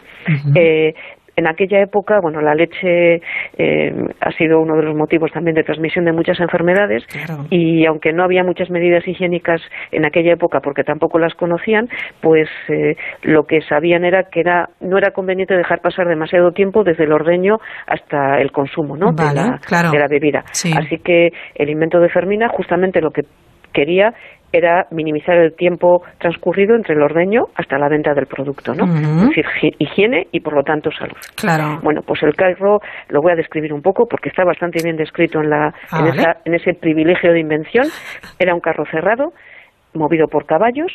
Eh, 0.56 0.94
en 1.38 1.48
aquella 1.48 1.82
época, 1.82 2.20
bueno, 2.20 2.42
la 2.42 2.56
leche 2.56 3.22
eh, 3.62 3.94
ha 4.20 4.32
sido 4.32 4.60
uno 4.60 4.76
de 4.76 4.84
los 4.84 4.96
motivos 4.96 5.32
también 5.32 5.56
de 5.56 5.64
transmisión 5.64 6.06
de 6.06 6.14
muchas 6.14 6.40
enfermedades 6.40 7.04
y 7.52 7.86
aunque 7.86 8.12
no 8.12 8.24
había 8.24 8.44
muchas 8.44 8.72
medidas 8.72 9.08
higiénicas 9.08 9.62
en 9.92 10.06
aquella 10.06 10.34
época 10.34 10.62
porque 10.62 10.84
tampoco 10.84 11.20
las 11.20 11.36
conocían, 11.36 11.88
pues 12.22 12.50
eh, 12.70 12.96
lo 13.22 13.44
que 13.44 13.62
sabían 13.62 14.04
era 14.04 14.24
que 14.32 14.40
era 14.40 14.70
no 14.80 14.98
era 14.98 15.12
conveniente 15.12 15.56
dejar 15.56 15.82
pasar 15.82 16.08
demasiado 16.08 16.52
tiempo 16.52 16.84
desde 16.84 17.04
el 17.04 17.14
ordeño 17.14 17.58
hasta 17.86 18.42
el 18.42 18.52
consumo, 18.52 18.98
¿no? 18.98 19.12
Vale, 19.14 19.42
de, 19.42 19.50
la, 19.50 19.58
claro. 19.60 19.92
de 19.92 20.00
la 20.00 20.08
bebida. 20.08 20.44
Sí. 20.52 20.72
Así 20.76 20.98
que 20.98 21.30
el 21.56 21.70
invento 21.70 22.00
de 22.00 22.10
Fermina 22.10 22.48
justamente 22.50 23.00
lo 23.00 23.12
que 23.12 23.22
quería 23.74 24.14
era 24.54 24.86
minimizar 24.92 25.38
el 25.38 25.56
tiempo 25.56 26.02
transcurrido 26.20 26.76
entre 26.76 26.96
el 26.96 27.02
ordeño 27.02 27.44
hasta 27.56 27.78
la 27.78 27.88
venta 27.90 28.14
del 28.14 28.26
producto, 28.28 28.74
¿no? 28.74 28.86
Es 29.24 29.30
decir, 29.30 29.46
hi- 29.62 29.76
higiene 29.80 30.28
y 30.32 30.40
por 30.42 30.54
lo 30.56 30.64
tanto 30.64 30.90
salud. 30.92 31.16
Claro. 31.36 31.80
Bueno, 31.82 32.02
pues 32.06 32.22
el 32.24 32.36
carro 32.36 32.80
lo 33.10 33.22
voy 33.22 33.32
a 33.32 33.36
describir 33.36 33.72
un 33.74 33.82
poco 33.82 34.06
porque 34.10 34.30
está 34.30 34.44
bastante 34.44 34.84
bien 34.84 34.98
descrito 34.98 35.40
en, 35.42 35.50
la, 35.50 35.74
Ah, 35.92 36.00
en, 36.02 36.08
esa- 36.08 36.38
en 36.46 36.54
ese 36.56 36.74
privilegio 36.74 37.32
de 37.32 37.40
invención. 37.40 37.86
Era 38.40 38.54
un 38.54 38.60
carro 38.60 38.84
cerrado, 38.92 39.32
movido 39.94 40.28
por 40.28 40.46
caballos 40.46 40.92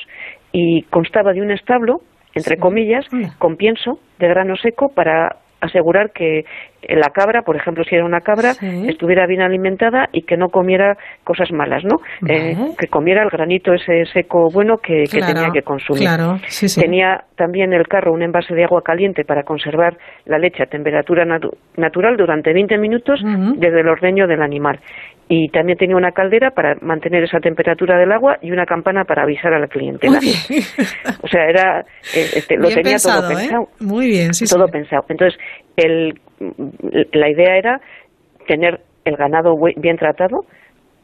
y 0.53 0.83
constaba 0.91 1.33
de 1.33 1.41
un 1.43 1.51
establo, 1.51 2.01
entre 2.35 2.57
comillas, 2.59 3.07
con 3.39 3.57
pienso 3.57 3.99
de 4.19 4.29
grano 4.29 4.57
seco 4.57 4.89
para 4.95 5.37
asegurar 5.61 6.11
que 6.13 6.45
la 6.89 7.11
cabra, 7.11 7.43
por 7.43 7.57
ejemplo, 7.57 7.83
si 7.83 7.97
era 7.97 8.05
una 8.05 8.21
cabra, 8.21 8.53
estuviera 8.89 9.27
bien 9.27 9.41
alimentada 9.43 10.09
y 10.13 10.23
que 10.23 10.37
no 10.37 10.49
comiera 10.51 10.97
cosas 11.25 11.51
malas, 11.51 11.83
¿no? 11.85 11.97
Eh, 12.29 12.55
que 12.79 12.87
comiera 12.87 13.23
el 13.25 13.31
granito 13.31 13.73
ese 13.73 14.05
seco 14.13 14.49
bueno 14.53 14.77
que, 14.79 15.05
tenía 15.11 15.51
que 15.53 15.63
consumir. 15.63 16.03
claro, 16.03 16.37
sí, 16.47 16.69
sí. 16.69 16.81
Tenía 16.81 17.25
también 17.37 17.73
el 17.73 17.89
carro 17.89 18.13
un 18.13 18.23
envase 18.23 18.55
de 18.55 18.65
agua 18.65 18.83
caliente 18.83 19.25
para 19.25 19.43
conservar 19.43 19.97
la 20.27 20.39
leche 20.39 20.63
a 20.63 20.67
temperatura 20.67 21.25
natu- 21.25 21.57
natural 21.77 22.17
durante 22.17 22.53
20 22.53 22.79
minutos 22.79 23.21
desde 23.57 23.81
el 23.81 23.89
ordeño 23.89 24.27
del 24.29 24.43
animal. 24.43 24.79
Y 25.29 25.49
también 25.49 25.77
tenía 25.77 25.97
una 25.97 26.13
caldera 26.13 26.51
para 26.51 26.77
mantener 26.83 27.25
esa 27.25 27.41
temperatura 27.41 27.99
del 27.99 28.13
agua 28.13 28.37
y 28.41 28.53
una 28.53 28.65
campana 28.65 29.05
para 29.05 29.25
avisar 29.25 29.53
a 29.53 29.59
la 29.59 29.67
clientela. 29.67 30.21
O 31.23 31.29
sea, 31.29 31.45
era 31.49 31.81
eh, 32.15 32.31
este, 32.37 32.57
lo 32.57 32.69
Bien 32.69 32.77
tenía 32.77 32.93
pensado, 32.93 33.23
todo 33.23 33.31
¿eh? 33.33 33.35
pensado. 33.37 33.67
Muy 33.81 34.07
bien, 34.07 34.33
sí, 34.35 34.45
todo 34.47 34.67
sí. 34.67 34.73
pensado. 34.73 35.03
Entonces, 35.09 35.41
el, 35.77 36.15
la 37.13 37.29
idea 37.29 37.57
era 37.57 37.81
tener 38.47 38.81
el 39.05 39.17
ganado 39.17 39.57
bien 39.77 39.97
tratado, 39.97 40.45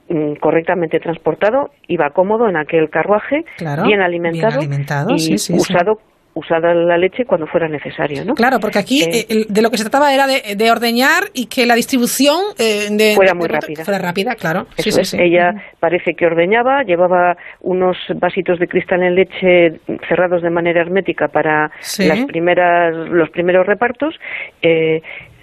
mm, 0.09 0.35
correctamente 0.35 1.01
transportado, 1.01 1.71
iba 1.89 2.11
cómodo 2.11 2.49
en 2.49 2.57
aquel 2.57 2.89
carruaje, 2.91 3.43
Claro, 3.57 3.83
bien 3.85 4.01
alimentado, 4.01 4.61
bien 4.61 4.71
alimentado, 4.71 5.15
y 5.15 5.39
sí. 5.39 5.55
usado 5.55 5.99
usada 6.35 6.73
la 6.75 6.97
leche 6.97 7.25
cuando 7.27 7.47
fuera 7.47 7.69
necesario, 7.69 8.25
¿no? 8.25 8.35
Claro, 8.35 8.59
porque 8.59 8.79
aquí 8.79 9.03
Eh, 9.03 9.27
eh, 9.29 9.47
de 9.49 9.63
lo 9.63 9.71
que 9.71 9.77
se 9.77 9.85
trataba 9.85 10.15
era 10.15 10.27
de, 10.27 10.55
de 10.57 10.71
ordeñar 10.71 11.25
y 11.35 11.47
que 11.47 11.67
la 11.67 11.75
distribución 11.75 12.39
eh, 12.59 12.89
de, 12.91 13.15
Fuera 13.15 13.35
muy 13.35 13.49
de- 13.49 13.55
rápida. 13.55 13.85
Fuera 13.85 13.99
rápida, 13.99 14.35
claro. 14.35 14.67
Sí, 14.77 14.89
Eso 14.89 14.97
sí, 14.97 15.01
es. 15.03 15.09
sí. 15.11 15.17
Ella 15.21 15.53
parece 15.79 16.15
que 16.15 16.25
ordeñaba, 16.27 16.85
llevaba 16.85 17.37
unos 17.61 17.97
vasitos 18.17 18.59
de 18.59 18.67
cristal 18.69 19.03
en 19.03 19.15
leche 19.15 19.81
cerrados 20.09 20.43
de 20.43 20.51
manera 20.51 20.81
hermética 20.81 21.29
para 21.29 21.71
las 21.99 22.25
primeras, 22.27 22.95
los 23.11 23.29
primeros 23.31 23.67
repartos. 23.67 24.15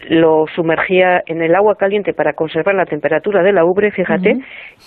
Lo 0.09 0.45
sumergía 0.55 1.21
en 1.27 1.41
el 1.41 1.55
agua 1.55 1.75
caliente 1.75 2.13
para 2.13 2.33
conservar 2.33 2.75
la 2.75 2.85
temperatura 2.85 3.43
de 3.43 3.53
la 3.53 3.63
ubre, 3.63 3.91
fíjate, 3.91 4.33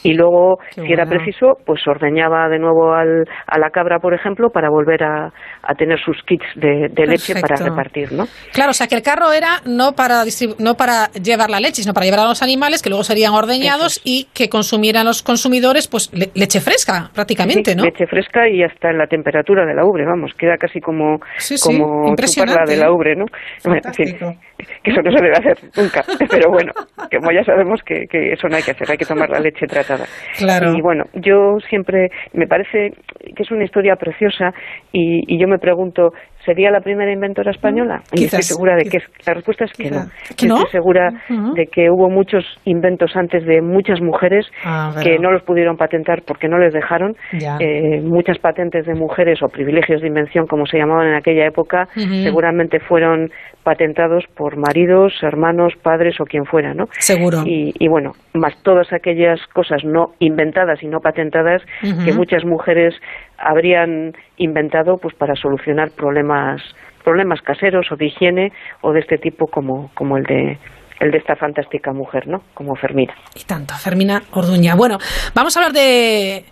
y 0.02 0.14
luego, 0.14 0.58
Qué 0.74 0.82
si 0.82 0.92
era 0.92 1.06
preciso, 1.06 1.54
pues 1.64 1.80
ordeñaba 1.86 2.48
de 2.48 2.58
nuevo 2.58 2.92
al, 2.92 3.24
a 3.46 3.58
la 3.58 3.70
cabra, 3.70 3.98
por 4.00 4.14
ejemplo, 4.14 4.50
para 4.50 4.68
volver 4.68 5.02
a, 5.04 5.26
a 5.62 5.74
tener 5.74 5.98
sus 6.00 6.16
kits 6.26 6.44
de, 6.56 6.88
de 6.92 7.06
leche 7.06 7.34
para 7.40 7.54
repartir, 7.56 8.12
¿no? 8.12 8.24
Claro, 8.52 8.70
o 8.70 8.74
sea 8.74 8.86
que 8.88 8.96
el 8.96 9.02
carro 9.02 9.32
era 9.32 9.60
no 9.64 9.92
para 9.92 10.24
no 10.58 10.74
para 10.74 11.06
llevar 11.12 11.50
la 11.50 11.60
leche, 11.60 11.82
sino 11.82 11.94
para 11.94 12.04
llevar 12.06 12.20
a 12.20 12.24
los 12.28 12.42
animales 12.42 12.82
que 12.82 12.88
luego 12.90 13.04
serían 13.04 13.32
ordeñados 13.32 14.00
y 14.04 14.28
que 14.34 14.48
consumieran 14.48 15.06
los 15.06 15.22
consumidores 15.22 15.86
pues 15.88 16.12
le- 16.12 16.30
leche 16.34 16.60
fresca 16.60 17.10
prácticamente, 17.14 17.70
Sí, 17.72 17.76
¿no? 17.76 17.84
Leche 17.84 18.06
fresca 18.06 18.48
y 18.48 18.62
hasta 18.62 18.90
en 18.90 18.98
la 18.98 19.06
temperatura 19.06 19.64
de 19.64 19.74
la 19.74 19.84
ubre, 19.84 20.04
vamos, 20.04 20.32
queda 20.36 20.56
casi 20.56 20.80
como, 20.80 21.18
Sí, 21.38 21.56
sí, 21.56 21.64
como 21.78 21.84
chuparla 21.86 22.08
impresionante, 22.10 22.72
de 22.72 22.76
la 22.78 22.92
ubre, 22.92 23.14
¿no? 23.14 23.26
Fantástico. 23.62 24.34
Que 24.82 24.90
eso 24.90 25.00
no 25.02 25.10
se 25.10 25.22
debe 25.22 25.36
hacer 25.36 25.58
nunca, 25.76 26.02
pero 26.30 26.50
bueno, 26.50 26.72
como 27.10 27.32
ya 27.32 27.44
sabemos 27.44 27.80
que, 27.84 28.06
que 28.10 28.32
eso 28.32 28.48
no 28.48 28.56
hay 28.56 28.62
que 28.62 28.72
hacer, 28.72 28.90
hay 28.90 28.98
que 28.98 29.04
tomar 29.04 29.30
la 29.30 29.40
leche 29.40 29.66
tratada. 29.66 30.04
Claro. 30.38 30.72
Y 30.74 30.80
bueno, 30.80 31.04
yo 31.14 31.58
siempre, 31.68 32.08
me 32.32 32.46
parece 32.46 32.90
que 33.34 33.42
es 33.42 33.50
una 33.50 33.64
historia 33.64 33.96
preciosa 33.96 34.52
y, 34.92 35.22
y 35.26 35.40
yo 35.40 35.48
me 35.48 35.58
pregunto, 35.58 36.12
¿sería 36.44 36.70
la 36.70 36.80
primera 36.80 37.12
inventora 37.12 37.50
española? 37.50 38.02
Y 38.12 38.16
Quizás, 38.22 38.40
estoy 38.40 38.56
segura 38.56 38.76
de 38.76 38.84
que 38.84 38.98
la 39.26 39.34
respuesta 39.34 39.64
es 39.64 39.72
que 39.72 39.90
no. 39.90 40.02
¿Que 40.36 40.46
no? 40.46 40.56
Estoy 40.56 40.70
segura 40.70 41.10
de 41.54 41.66
que 41.66 41.90
hubo 41.90 42.08
muchos 42.10 42.44
inventos 42.64 43.14
antes 43.16 43.44
de 43.46 43.60
muchas 43.60 44.00
mujeres 44.00 44.46
Ah, 44.64 44.94
que 45.02 45.18
no 45.18 45.30
los 45.30 45.42
pudieron 45.42 45.76
patentar 45.76 46.22
porque 46.26 46.48
no 46.48 46.58
les 46.58 46.72
dejaron. 46.72 47.14
Eh, 47.32 48.00
muchas 48.02 48.38
patentes 48.38 48.86
de 48.86 48.94
mujeres 48.94 49.42
o 49.42 49.48
privilegios 49.48 50.00
de 50.00 50.08
invención, 50.08 50.46
como 50.46 50.66
se 50.66 50.78
llamaban 50.78 51.08
en 51.08 51.14
aquella 51.14 51.46
época, 51.46 51.88
seguramente 52.22 52.80
fueron 52.80 53.30
patentados 53.62 54.24
por 54.36 54.56
maridos, 54.56 55.12
hermanos, 55.22 55.74
padres 55.82 56.20
o 56.20 56.24
quien 56.24 56.44
fuera, 56.44 56.74
¿no? 56.74 56.86
Seguro. 56.98 57.42
Y, 57.46 57.72
y 57.78 57.88
bueno, 57.88 58.12
más 58.34 58.60
todas 58.62 58.92
aquellas 58.92 59.40
cosas 59.54 59.84
no 59.84 60.14
inventadas 60.18 60.82
y 60.82 60.88
no 60.88 60.98
patentadas 61.00 61.62
que 62.04 62.12
muchas 62.12 62.44
mujeres 62.44 62.94
habrían 63.42 64.12
inventado 64.36 64.96
pues 64.96 65.14
para 65.16 65.34
solucionar 65.34 65.90
problemas 65.90 66.62
problemas 67.04 67.40
caseros 67.42 67.86
o 67.90 67.96
de 67.96 68.06
higiene 68.06 68.52
o 68.80 68.92
de 68.92 69.00
este 69.00 69.18
tipo 69.18 69.46
como 69.46 69.90
como 69.94 70.16
el 70.16 70.24
de 70.24 70.58
el 71.00 71.10
de 71.10 71.18
esta 71.18 71.34
fantástica 71.34 71.92
mujer, 71.92 72.28
¿no? 72.28 72.38
Como 72.54 72.76
Fermina. 72.76 73.12
Y 73.34 73.44
tanto, 73.44 73.74
Fermina 73.74 74.22
Orduña. 74.32 74.76
Bueno, 74.76 74.98
vamos 75.34 75.56
a 75.56 75.60
hablar 75.60 75.72
de 75.72 76.44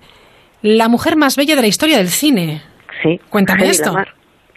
la 0.62 0.88
mujer 0.88 1.16
más 1.16 1.36
bella 1.36 1.54
de 1.54 1.62
la 1.62 1.68
historia 1.68 1.98
del 1.98 2.08
cine. 2.08 2.60
Sí. 3.00 3.20
Cuéntame 3.30 3.62
Hedy 3.62 3.70
esto. 3.70 3.90
Lamar. 3.90 4.08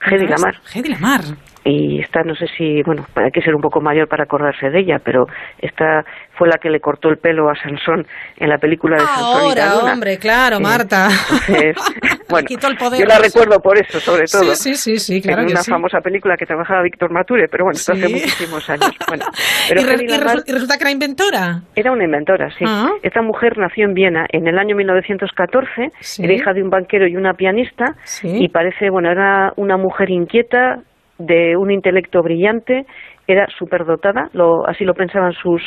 Hedy 0.06 0.28
Lamar. 0.28 0.56
Hedy 0.74 0.90
Lamar. 0.90 1.22
Y 1.66 2.00
esta 2.02 2.22
no 2.24 2.36
sé 2.36 2.46
si, 2.58 2.82
bueno, 2.84 3.06
hay 3.16 3.32
que 3.32 3.42
ser 3.42 3.56
un 3.56 3.62
poco 3.62 3.80
mayor 3.82 4.08
para 4.08 4.24
acordarse 4.24 4.70
de 4.70 4.80
ella, 4.80 4.98
pero 5.04 5.26
esta 5.60 6.04
fue 6.38 6.48
la 6.50 6.58
que 6.58 6.70
le 6.70 6.80
cortó 6.80 7.10
el 7.10 7.18
pelo 7.18 7.50
a 7.50 7.56
Sansón 7.56 8.06
en 8.38 8.50
la 8.50 8.58
película 8.58 8.96
de 8.98 9.02
Sansón 9.06 9.42
y 9.42 9.46
Ahora, 9.50 9.66
Dalila. 9.66 9.94
hombre, 9.94 10.18
claro. 10.18 10.60
Marta. 10.60 11.08
Entonces, 11.08 11.76
bueno, 12.30 12.46
quitó 12.48 12.68
el 12.68 12.76
poder. 12.76 13.00
yo 13.00 13.06
la 13.06 13.20
recuerdo 13.20 13.60
por 13.60 13.78
eso, 13.78 14.00
sobre 14.00 14.24
todo. 14.26 14.56
Sí, 14.56 14.76
sí, 14.76 14.98
sí, 14.98 14.98
sí, 14.98 15.22
claro 15.22 15.42
en 15.42 15.48
que 15.48 15.54
una 15.54 15.62
sí. 15.62 15.72
famosa 15.72 16.00
película 16.02 16.36
que 16.38 16.46
trabajaba 16.46 16.82
Víctor 16.84 17.12
Mature, 17.14 17.48
pero 17.50 17.66
bueno, 17.66 17.78
esto 17.78 17.94
hace 17.94 18.10
muchísimos 18.10 18.70
años. 18.70 18.92
Bueno, 19.08 19.26
pero 19.70 19.82
y, 19.82 19.84
re- 19.86 20.04
y 20.04 20.50
y 20.50 20.52
resulta 20.54 20.78
que 20.78 20.84
era 20.84 20.92
inventora. 20.92 21.62
era 21.76 21.92
una 21.92 22.04
inventora, 22.04 22.50
sí. 22.58 22.66
Ah. 22.68 22.90
Esta 23.04 23.22
mujer 23.22 23.58
nació 23.58 23.86
en 23.86 23.94
Viena 23.94 24.26
en 24.32 24.48
el 24.48 24.58
año 24.58 24.76
1914, 24.76 25.90
Sí. 26.00 26.24
era 26.26 26.34
hija 26.34 26.54
de 26.54 26.62
un 26.64 26.70
banquero 26.70 27.08
y 27.08 27.16
una 27.16 27.34
pianista, 27.34 27.94
y 28.24 28.50
parece, 28.50 28.90
bueno, 28.90 29.12
era 29.12 29.52
una 29.56 29.78
mujer 29.78 30.10
inquieta, 30.10 30.80
de 31.20 31.56
un 31.58 31.72
intelecto 31.72 32.22
brillante, 32.22 32.86
era 33.26 33.48
superdotada, 33.58 34.30
lo, 34.34 34.68
así 34.68 34.84
lo 34.84 34.94
pensaban 34.94 35.32
sus, 35.32 35.62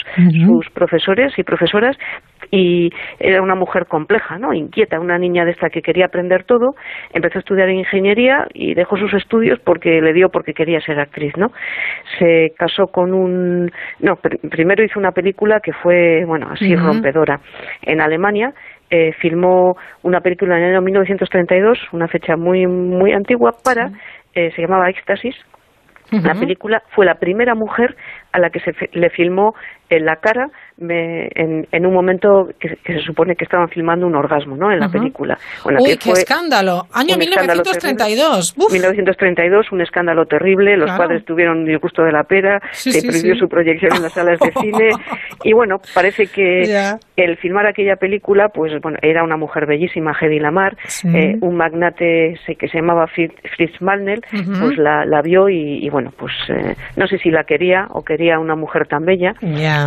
sus 0.47 0.69
profesores 0.75 1.33
y 1.39 1.43
profesoras, 1.43 1.97
y 2.51 2.91
era 3.19 3.41
una 3.41 3.55
mujer 3.55 3.87
compleja, 3.87 4.39
¿no? 4.39 4.53
Inquieta, 4.53 5.01
una 5.01 5.17
niña 5.19 5.45
de 5.47 5.53
esta 5.53 5.71
que 5.71 5.81
quería 5.81 6.07
aprender 6.07 6.45
todo, 6.45 6.75
empezó 7.15 7.39
a 7.39 7.41
estudiar 7.41 7.71
ingeniería 7.71 8.47
y 8.53 8.75
dejó 8.75 8.97
sus 8.99 9.15
estudios 9.15 9.59
porque 9.65 10.01
le 10.03 10.13
dio 10.13 10.29
porque 10.29 10.53
quería 10.53 10.81
ser 10.81 11.01
actriz, 11.01 11.33
¿no? 11.39 11.49
Se 12.19 12.53
casó 12.59 12.89
con 12.89 13.15
un, 13.15 13.71
no, 14.01 14.17
pr- 14.17 14.51
primero 14.51 14.85
hizo 14.85 14.99
una 15.01 15.13
película 15.13 15.61
que 15.61 15.73
fue, 15.73 16.25
bueno, 16.27 16.49
así 16.51 16.75
rompedora 16.77 17.41
en 17.83 18.01
Alemania. 18.03 18.53
eh, 18.89 19.13
filmó 19.21 19.75
una 20.05 20.21
película 20.21 20.57
en 20.57 20.63
el 20.63 20.71
año 20.75 20.83
1932, 20.83 21.77
una 21.93 22.07
fecha 22.07 22.37
muy 22.37 22.67
muy 22.69 23.13
antigua 23.13 23.51
para, 23.65 23.89
eh, 24.37 24.53
se 24.55 24.63
llamaba 24.63 24.91
Éxtasis, 24.91 25.35
La 26.11 26.35
película 26.35 26.85
fue 26.91 27.05
la 27.05 27.17
primera 27.17 27.57
mujer 27.57 27.97
a 28.31 28.39
la 28.39 28.51
que 28.51 28.61
se 28.61 28.73
le 28.93 29.11
filmó 29.11 29.57
en 29.89 30.05
la 30.05 30.17
cara 30.17 30.51
me- 30.79 31.29
en, 31.35 31.67
en 31.73 31.87
un 31.87 31.95
momento 31.95 32.49
que, 32.59 32.77
que 32.85 32.95
se 32.95 33.01
supone 33.01 33.35
que 33.37 33.45
estaban 33.45 33.69
filmando 33.69 34.07
un 34.07 34.15
orgasmo, 34.15 34.57
¿no? 34.57 34.71
En 34.71 34.81
la 34.81 34.87
Ujú. 34.87 34.99
película. 34.99 35.39
O 35.65 35.71
en 35.71 35.77
la 35.77 35.83
Uy, 35.83 35.89
que 35.91 35.99
qué 35.99 36.11
escándalo. 36.13 36.87
Año 36.93 37.15
un 37.17 37.23
escándalo 37.23 37.63
1932. 37.63 38.55
Uf. 38.59 38.73
1932, 38.73 39.73
un 39.73 39.81
escándalo 39.81 40.27
terrible. 40.27 40.77
Los 40.77 40.87
Claro. 40.87 41.03
padres 41.05 41.25
tuvieron 41.25 41.65
disgusto 41.65 42.03
de 42.03 42.13
la 42.13 42.25
pera, 42.25 42.61
Sí, 42.73 42.93
se 42.93 43.01
sí, 43.01 43.09
prohibió 43.09 43.35
sí. 43.35 43.41
su 43.41 43.49
proyección 43.49 43.97
en 43.97 44.03
las 44.03 44.13
salas 44.13 44.39
de 44.41 44.53
cine. 44.61 44.91
Y 45.45 45.53
bueno, 45.53 45.77
parece 45.95 46.27
que 46.27 46.63
el 47.17 47.37
filmar 47.37 47.67
aquella 47.67 47.97
película, 47.97 48.49
pues 48.49 48.73
bueno, 48.83 48.99
era 49.03 49.23
una 49.23 49.37
mujer 49.37 49.67
bellísima, 49.67 50.17
Hedy 50.19 50.41
Lamar, 50.41 50.77
eh, 51.05 51.37
un 51.41 51.57
magnate 51.57 52.35
que 52.59 52.69
se 52.69 52.79
llamaba 52.79 53.07
Fritz, 53.07 53.81
Malnell, 53.81 54.23
pues 54.61 54.77
la, 54.79 55.05
la 55.05 55.23
vio 55.23 55.49
y, 55.49 55.85
y 55.85 55.89
bueno, 55.91 56.13
pues 56.17 56.33
eh, 56.49 56.75
no 56.97 57.07
sé 57.07 57.19
si 57.19 57.31
la 57.31 57.45
quería 57.45 57.87
o 57.91 58.03
quería 58.03 58.39
una 58.41 58.57
mujer 58.57 58.89
tan 58.89 59.05
bella. 59.05 59.35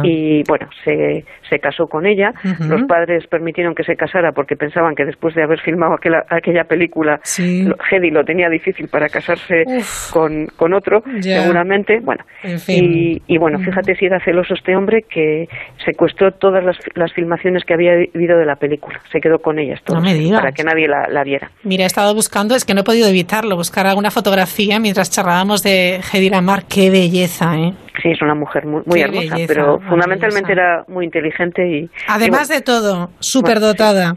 Y 0.03 0.43
bueno, 0.47 0.69
se, 0.83 1.25
se 1.49 1.59
casó 1.59 1.87
con 1.87 2.05
ella. 2.05 2.31
Los 2.59 2.83
padres 2.83 3.25
permitieron 3.27 3.75
que 3.75 3.83
se 3.83 3.95
casara 3.95 4.31
porque 4.31 4.55
pensaban 4.55 4.95
que 4.95 5.05
después 5.05 5.35
de 5.35 5.43
haber 5.43 5.59
filmado 5.61 5.93
aquella, 5.93 6.23
aquella 6.29 6.63
película, 6.65 7.19
lo- 7.67 7.75
Hedy 7.91 8.11
lo 8.11 8.23
tenía 8.23 8.49
difícil 8.49 8.87
para 8.87 9.09
casarse 9.09 9.63
con, 10.11 10.47
con 10.55 10.73
otro, 10.73 11.01
seguramente. 11.21 11.99
Bueno, 12.01 12.23
En 12.43 12.59
fin. 12.59 12.83
y, 12.83 13.21
y 13.27 13.37
bueno, 13.37 13.59
fíjate 13.59 13.95
si 13.95 14.05
era 14.05 14.19
celoso 14.23 14.53
este 14.53 14.75
hombre 14.75 15.03
que 15.09 15.47
secuestró 15.85 16.31
todas 16.31 16.63
las, 16.63 16.77
las 16.95 17.11
filmaciones 17.13 17.63
que 17.65 17.73
había 17.73 17.91
habido 18.13 18.37
de 18.37 18.45
la 18.45 18.55
película. 18.55 18.99
Se 19.11 19.19
quedó 19.19 19.39
con 19.39 19.59
ellas 19.59 19.79
todas, 19.83 20.03
No 20.03 20.35
para 20.35 20.51
que 20.51 20.63
nadie 20.63 20.87
la, 20.87 21.07
la 21.09 21.23
viera. 21.23 21.49
Mira, 21.63 21.83
he 21.83 21.87
estado 21.87 22.13
buscando, 22.13 22.55
es 22.55 22.65
que 22.65 22.73
no 22.73 22.81
he 22.81 22.83
podido 22.83 23.07
evitarlo, 23.07 23.55
buscar 23.55 23.87
alguna 23.87 24.11
fotografía 24.11 24.79
mientras 24.79 25.09
charlábamos 25.11 25.63
de 25.63 25.99
Hedy 26.13 26.29
Lamar. 26.29 26.63
Qué 26.67 26.89
belleza, 26.89 27.55
¿eh? 27.57 27.73
Sí, 28.01 28.09
es 28.09 28.21
una 28.21 28.35
mujer 28.35 28.65
muy, 28.65 28.81
muy 28.85 29.01
hermosa, 29.01 29.35
belleza, 29.35 29.53
pero 29.53 29.79
fundamentalmente 29.81 30.53
belleza. 30.53 30.73
era 30.75 30.85
muy 30.87 31.05
inteligente 31.05 31.67
y... 31.67 31.89
Además 32.07 32.49
y 32.49 32.53
de 32.53 32.61
todo, 32.61 33.09
superdotada. 33.19 34.15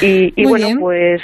Y, 0.00 0.32
y 0.36 0.46
bueno, 0.46 0.66
bien. 0.66 0.78
pues 0.80 1.22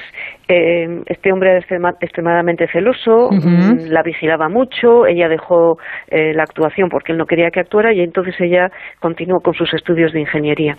eh, 0.49 1.03
este 1.07 1.33
hombre 1.33 1.51
era 1.51 1.61
extrema- 1.61 1.95
extremadamente 2.01 2.67
celoso, 2.73 3.29
mm, 3.31 3.91
la 3.91 4.03
vigilaba 4.03 4.49
mucho, 4.49 5.07
ella 5.07 5.29
dejó 5.29 5.77
eh, 6.11 6.33
la 6.35 6.43
actuación 6.45 6.89
porque 6.89 7.13
él 7.13 7.19
no 7.19 7.27
quería 7.27 7.51
que 7.51 7.61
actuara 7.61 7.93
y 7.93 8.01
entonces 8.01 8.35
ella 8.41 8.71
continuó 9.01 9.41
con 9.41 9.55
sus 9.55 9.73
estudios 9.75 10.13
de 10.13 10.21
ingeniería. 10.21 10.77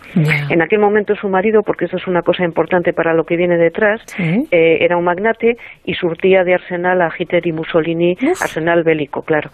En 0.50 0.62
aquel 0.62 0.80
momento 0.80 1.16
su 1.16 1.30
marido, 1.30 1.62
porque 1.64 1.86
esto 1.86 1.98
es 1.98 2.08
una 2.08 2.22
cosa 2.22 2.44
importante 2.44 2.94
para 2.94 3.14
lo 3.14 3.24
que 3.24 3.38
viene 3.38 3.58
detrás, 3.58 4.02
Sí. 4.08 4.48
eh, 4.52 4.78
era 4.82 4.98
un 4.98 5.04
magnate 5.06 5.56
y 5.86 5.94
surtía 5.94 6.44
de 6.44 6.56
arsenal 6.56 7.02
a 7.02 7.10
Hitler 7.18 7.46
y 7.46 7.52
Mussolini, 7.52 8.16
arsenal 8.42 8.84
bélico, 8.84 9.22
claro. 9.22 9.50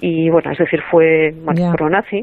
Y 0.00 0.30
bueno, 0.30 0.50
es 0.50 0.58
decir, 0.58 0.80
fue 0.90 1.30
bueno, 1.44 1.72
pro-nazi 1.76 2.22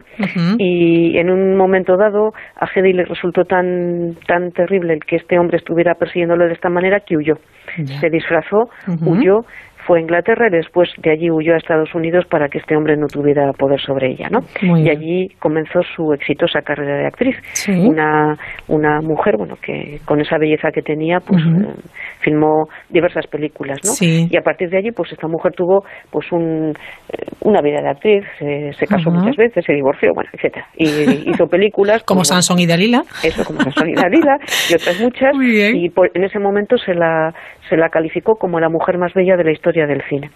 y 0.59 1.17
en 1.17 1.29
un 1.29 1.55
momento 1.55 1.95
dado 1.97 2.31
a 2.59 2.67
Hedy 2.73 2.93
le 2.93 3.05
resultó 3.05 3.43
tan 3.45 4.15
tan 4.27 4.51
terrible 4.51 4.93
el 4.93 4.99
que 5.05 5.15
este 5.17 5.39
hombre 5.39 5.57
estuviera 5.57 5.93
persiguiéndolo 5.95 6.45
de 6.45 6.53
esta 6.53 6.69
manera 6.69 6.99
que 6.99 7.15
huyó. 7.17 7.35
Ya. 7.77 7.99
Se 7.99 8.09
disfrazó, 8.09 8.69
huyó, 9.01 9.45
fue 9.87 9.99
a 9.99 10.01
Inglaterra 10.01 10.47
y 10.51 10.55
después 10.57 10.89
de 11.01 11.11
allí 11.11 11.31
huyó 11.31 11.53
a 11.53 11.57
Estados 11.57 11.95
Unidos 11.95 12.25
para 12.29 12.49
que 12.49 12.57
este 12.59 12.75
hombre 12.75 12.97
no 12.97 13.07
tuviera 13.07 13.51
poder 13.53 13.79
sobre 13.81 14.11
ella, 14.11 14.27
¿no? 14.29 14.39
Muy 14.61 14.81
y 14.81 14.83
bien. 14.83 14.97
allí 14.97 15.27
comenzó 15.39 15.79
su 15.95 16.11
exitosa 16.13 16.61
carrera 16.61 16.97
de 16.97 17.07
actriz. 17.07 17.35
Sí. 17.53 17.71
Una 17.71 18.35
una 18.67 18.99
mujer, 19.01 19.37
bueno, 19.37 19.55
que 19.61 19.99
con 20.05 20.19
esa 20.21 20.37
belleza 20.37 20.69
que 20.71 20.81
tenía, 20.81 21.19
pues 21.21 21.41
eh, 21.41 21.73
filmó 22.19 22.65
diversas 22.89 23.25
películas, 23.27 23.77
¿no? 23.83 23.91
Sí. 23.91 24.27
Y 24.29 24.37
a 24.37 24.41
partir 24.41 24.69
de 24.69 24.77
allí, 24.77 24.91
pues 24.91 25.11
esta 25.13 25.27
mujer 25.27 25.53
tuvo 25.53 25.83
pues 26.11 26.29
un, 26.31 26.73
eh, 27.13 27.25
una 27.41 27.61
vida 27.61 27.81
de 27.81 27.89
actriz, 27.89 28.25
eh, 28.41 28.71
se 28.73 28.85
casó 28.85 29.09
muchas 29.09 29.35
veces, 29.37 29.63
se 29.65 29.73
divorció, 29.73 30.11
bueno, 30.13 30.29
etcétera. 30.33 30.65
Y 30.75 30.85
hizo 31.31 31.47
películas 31.47 32.03
Como 32.03 32.23
Sansón 32.25 32.59
y 32.59 32.65
Dalila. 32.67 33.03
eso 33.23 33.43
como 33.45 33.61
Sansón 33.61 33.89
y 33.89 33.93
Dalila 33.95 34.37
y 34.69 34.73
otras 34.75 34.99
muchas 35.01 35.31
y 35.41 35.89
por- 35.89 36.11
en 36.13 36.23
ese 36.23 36.39
momento 36.39 36.77
se 36.77 36.93
la 36.93 37.33
se 37.69 37.75
la 37.77 37.89
calificó 37.89 38.35
como 38.35 38.59
la 38.59 38.69
mujer 38.69 38.97
más 38.97 39.13
bella 39.13 39.35
de 39.35 39.43
la 39.43 39.51
historia 39.51 39.76
del 39.85 40.01
cine. 40.09 40.31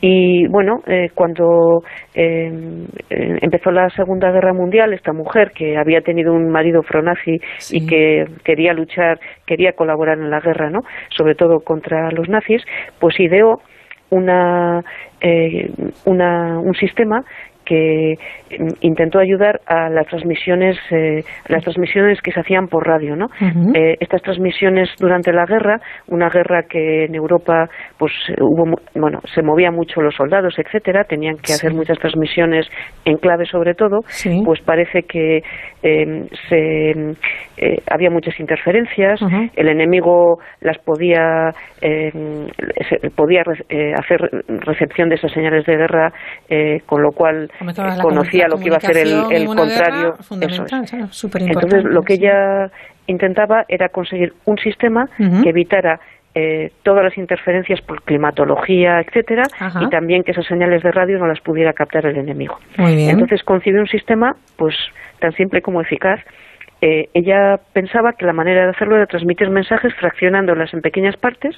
Y 0.00 0.46
bueno 0.48 0.80
eh, 0.86 1.10
cuando 1.14 1.82
eh, 2.14 2.50
empezó 3.10 3.70
la 3.70 3.88
Segunda 3.90 4.30
Guerra 4.30 4.52
Mundial 4.52 4.92
esta 4.92 5.12
mujer 5.12 5.52
que 5.54 5.76
había 5.76 6.00
tenido 6.00 6.32
un 6.32 6.50
marido 6.50 6.82
fronazi 6.82 7.38
y 7.70 7.86
que 7.86 8.24
quería 8.44 8.72
luchar 8.72 9.18
quería 9.46 9.72
colaborar 9.72 10.18
en 10.18 10.30
la 10.30 10.40
guerra 10.40 10.70
no 10.70 10.80
sobre 11.10 11.34
todo 11.34 11.60
contra 11.60 12.10
los 12.10 12.28
nazis 12.28 12.62
pues 12.98 13.18
ideó 13.20 13.60
una, 14.10 14.82
eh, 15.20 15.70
una 16.04 16.58
un 16.58 16.74
sistema 16.74 17.24
que 17.64 18.14
mm, 18.58 18.68
intentó 18.80 19.18
ayudar 19.18 19.60
a 19.66 19.88
las 19.88 20.06
transmisiones 20.06 20.76
eh, 20.90 21.22
las 21.48 21.62
transmisiones 21.62 22.20
que 22.20 22.32
se 22.32 22.40
hacían 22.40 22.68
por 22.68 22.86
radio 22.86 23.16
no. 23.16 23.26
Eh, 23.74 23.96
estas 24.00 24.22
transmisiones 24.22 24.88
durante 24.98 25.32
la 25.32 25.44
guerra 25.46 25.78
una 26.08 26.28
guerra 26.28 26.62
que 26.68 27.04
en 27.04 27.14
Europa 27.14 27.66
pues 27.98 28.12
eh, 28.28 28.34
hubo 28.40 28.64
bueno 28.94 29.20
se 29.34 29.42
movían 29.42 29.74
mucho 29.74 30.00
los 30.00 30.14
soldados 30.14 30.54
etcétera 30.58 31.04
tenían 31.04 31.36
que 31.36 31.52
hacer 31.52 31.72
muchas 31.74 31.98
transmisiones 31.98 32.66
en 33.04 33.16
clave 33.16 33.44
sobre 33.46 33.74
todo 33.74 34.00
Sí. 34.06 34.42
pues 34.44 34.60
parece 34.62 35.02
que 35.02 35.38
eh, 35.82 36.26
se 36.48 36.90
eh, 37.56 37.78
había 37.90 38.10
muchas 38.10 38.38
interferencias 38.40 39.20
el 39.56 39.68
enemigo 39.68 40.38
las 40.60 40.78
podía 40.78 41.50
eh, 41.80 42.10
se- 42.88 43.10
podía 43.10 43.42
eh, 43.68 43.92
hacer 43.94 44.20
recepción 44.64 45.08
de 45.08 45.16
esas 45.16 45.32
señales 45.32 45.64
de 45.66 45.76
guerra 45.76 46.12
eh, 46.48 46.78
con 46.86 47.02
lo 47.02 47.10
cual 47.12 47.48
eh, 47.60 48.02
conocía 48.02 48.48
lo 48.48 48.58
que 48.58 48.66
iba 48.66 48.76
a 48.76 48.78
hacer 48.78 48.96
el, 48.96 49.46
contrario 49.46 50.16
guerra, 50.30 50.82
eso 51.10 51.28
es. 51.28 51.34
entonces 51.36 51.84
lo 51.84 52.02
que 52.02 52.14
ella 52.14 52.70
intentaba 53.06 53.64
era 53.68 53.88
conseguir 53.88 54.34
un 54.44 54.58
sistema 54.58 55.08
que 55.16 55.48
evitara 55.48 56.00
eh, 56.36 56.72
todas 56.82 57.04
las 57.04 57.16
interferencias 57.16 57.80
por 57.82 58.02
climatología, 58.02 59.00
etcétera, 59.00 59.44
Ajá. 59.56 59.84
y 59.84 59.88
también 59.88 60.24
que 60.24 60.32
esas 60.32 60.46
señales 60.46 60.82
de 60.82 60.90
radio 60.90 61.16
no 61.18 61.28
las 61.28 61.40
pudiera 61.40 61.72
captar 61.72 62.06
el 62.06 62.16
enemigo. 62.16 62.58
Muy 62.76 62.96
bien. 62.96 63.10
Entonces 63.10 63.44
concibió 63.44 63.80
un 63.80 63.86
sistema, 63.86 64.34
pues 64.56 64.74
tan 65.20 65.32
simple 65.34 65.62
como 65.62 65.80
eficaz. 65.80 66.18
Eh, 66.80 67.08
ella 67.14 67.60
pensaba 67.72 68.14
que 68.14 68.26
la 68.26 68.32
manera 68.32 68.64
de 68.64 68.70
hacerlo 68.70 68.96
era 68.96 69.06
transmitir 69.06 69.48
mensajes 69.48 69.94
fraccionándolas 69.94 70.74
en 70.74 70.80
pequeñas 70.80 71.16
partes, 71.16 71.56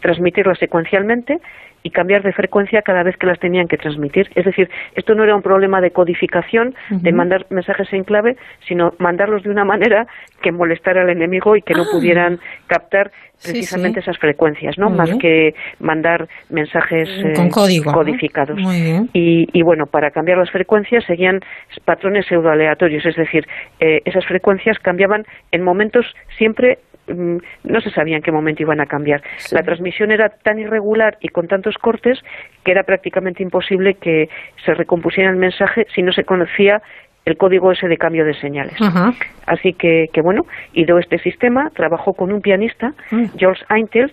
transmitirlas 0.00 0.58
secuencialmente 0.58 1.38
y 1.82 1.90
cambiar 1.90 2.22
de 2.22 2.32
frecuencia 2.32 2.82
cada 2.82 3.02
vez 3.02 3.16
que 3.16 3.26
las 3.26 3.38
tenían 3.38 3.66
que 3.68 3.76
transmitir. 3.76 4.28
Es 4.34 4.44
decir, 4.44 4.68
esto 4.94 5.14
no 5.14 5.24
era 5.24 5.34
un 5.34 5.42
problema 5.42 5.80
de 5.80 5.90
codificación, 5.90 6.74
de 6.90 7.12
mandar 7.12 7.46
mensajes 7.50 7.92
en 7.92 8.04
clave, 8.04 8.36
sino 8.66 8.92
mandarlos 8.98 9.42
de 9.42 9.50
una 9.50 9.64
manera 9.64 10.06
que 10.42 10.52
molestara 10.52 11.02
al 11.02 11.10
enemigo 11.10 11.56
y 11.56 11.62
que 11.62 11.74
no 11.74 11.82
Ah. 11.82 11.88
pudieran 11.92 12.38
captar 12.66 13.10
precisamente 13.42 14.00
sí. 14.00 14.04
esas 14.10 14.18
frecuencias, 14.18 14.76
¿no? 14.78 14.88
Muy 14.90 14.98
Más 14.98 15.06
bien. 15.08 15.18
que 15.18 15.54
mandar 15.78 16.28
mensajes 16.50 17.08
eh, 17.08 17.32
Con 17.34 17.48
código, 17.48 17.90
¿no? 17.90 17.96
codificados. 17.96 18.58
Muy 18.58 18.82
bien. 18.82 19.08
Y, 19.14 19.48
y 19.58 19.62
bueno, 19.62 19.86
para 19.86 20.10
cambiar 20.10 20.36
las 20.38 20.50
frecuencias 20.50 21.04
seguían 21.06 21.40
patrones 21.86 22.26
pseudoaleatorios, 22.26 23.06
es 23.06 23.16
decir, 23.16 23.46
eh, 23.80 24.02
esas 24.04 24.26
frecuencias 24.26 24.78
cambiaban 24.78 25.24
en 25.52 25.62
momentos 25.62 26.04
siempre 26.36 26.78
no 27.14 27.80
se 27.80 27.90
sabía 27.90 28.16
en 28.16 28.22
qué 28.22 28.32
momento 28.32 28.62
iban 28.62 28.80
a 28.80 28.86
cambiar. 28.86 29.22
La 29.52 29.62
transmisión 29.62 30.10
era 30.10 30.28
tan 30.28 30.58
irregular 30.58 31.16
y 31.20 31.28
con 31.28 31.48
tantos 31.48 31.76
cortes 31.78 32.18
que 32.64 32.72
era 32.72 32.82
prácticamente 32.84 33.42
imposible 33.42 33.94
que 33.94 34.28
se 34.64 34.74
recompusiera 34.74 35.30
el 35.30 35.36
mensaje 35.36 35.86
si 35.94 36.02
no 36.02 36.12
se 36.12 36.24
conocía 36.24 36.82
el 37.26 37.36
código 37.36 37.70
ese 37.70 37.86
de 37.86 37.96
cambio 37.98 38.24
de 38.24 38.34
señales. 38.34 38.74
Ajá. 38.80 39.12
Así 39.46 39.74
que, 39.74 40.06
que 40.12 40.22
bueno, 40.22 40.42
ideó 40.72 40.98
este 40.98 41.18
sistema, 41.18 41.70
trabajó 41.74 42.14
con 42.14 42.32
un 42.32 42.40
pianista, 42.40 42.92
Mm. 43.10 43.24
George 43.36 43.62
Eintel, 43.70 44.10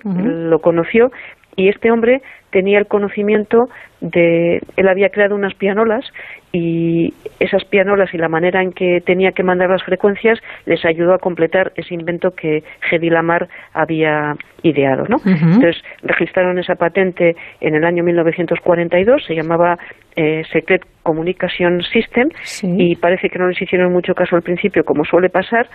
lo 0.50 0.60
conoció, 0.60 1.10
y 1.56 1.70
este 1.70 1.92
hombre 1.92 2.22
tenía 2.52 2.80
el 2.80 2.88
conocimiento 2.88 3.70
de... 4.02 4.62
Él 4.76 4.88
había 4.88 5.10
creado 5.10 5.36
unas 5.36 5.54
pianolas 5.56 6.06
y 6.52 7.14
esas 7.40 7.66
pianolas 7.66 8.14
y 8.14 8.18
la 8.18 8.30
manera 8.30 8.62
en 8.62 8.72
que 8.72 9.00
tenía 9.06 9.32
que 9.32 9.44
mandar 9.44 9.70
las 9.70 9.84
frecuencias 9.84 10.40
les 10.66 10.84
ayudó 10.86 11.14
a 11.14 11.20
completar 11.20 11.72
ese 11.76 11.94
invento 11.94 12.32
que 12.32 12.64
Hedy 12.90 13.10
Lamar 13.10 13.48
había 13.74 14.34
ideado, 14.64 15.06
¿no? 15.08 15.18
Entonces 15.26 15.82
registraron 16.02 16.58
esa 16.58 16.76
patente 16.76 17.36
en 17.62 17.76
el 17.76 17.84
año 17.84 18.04
1942, 18.04 19.24
se 19.26 19.36
llamaba 19.36 19.78
eh, 20.16 20.44
Secret 20.52 20.82
Communication 21.04 21.82
System 21.84 22.30
y 22.64 22.96
parece 22.96 23.30
que 23.30 23.40
no 23.40 23.48
les 23.48 23.62
hicieron 23.62 23.94
mucho 23.94 24.14
caso 24.14 24.36
al 24.36 24.42
principio, 24.42 24.84
como 24.84 25.06
suele 25.06 25.30
pasar, 25.30 25.68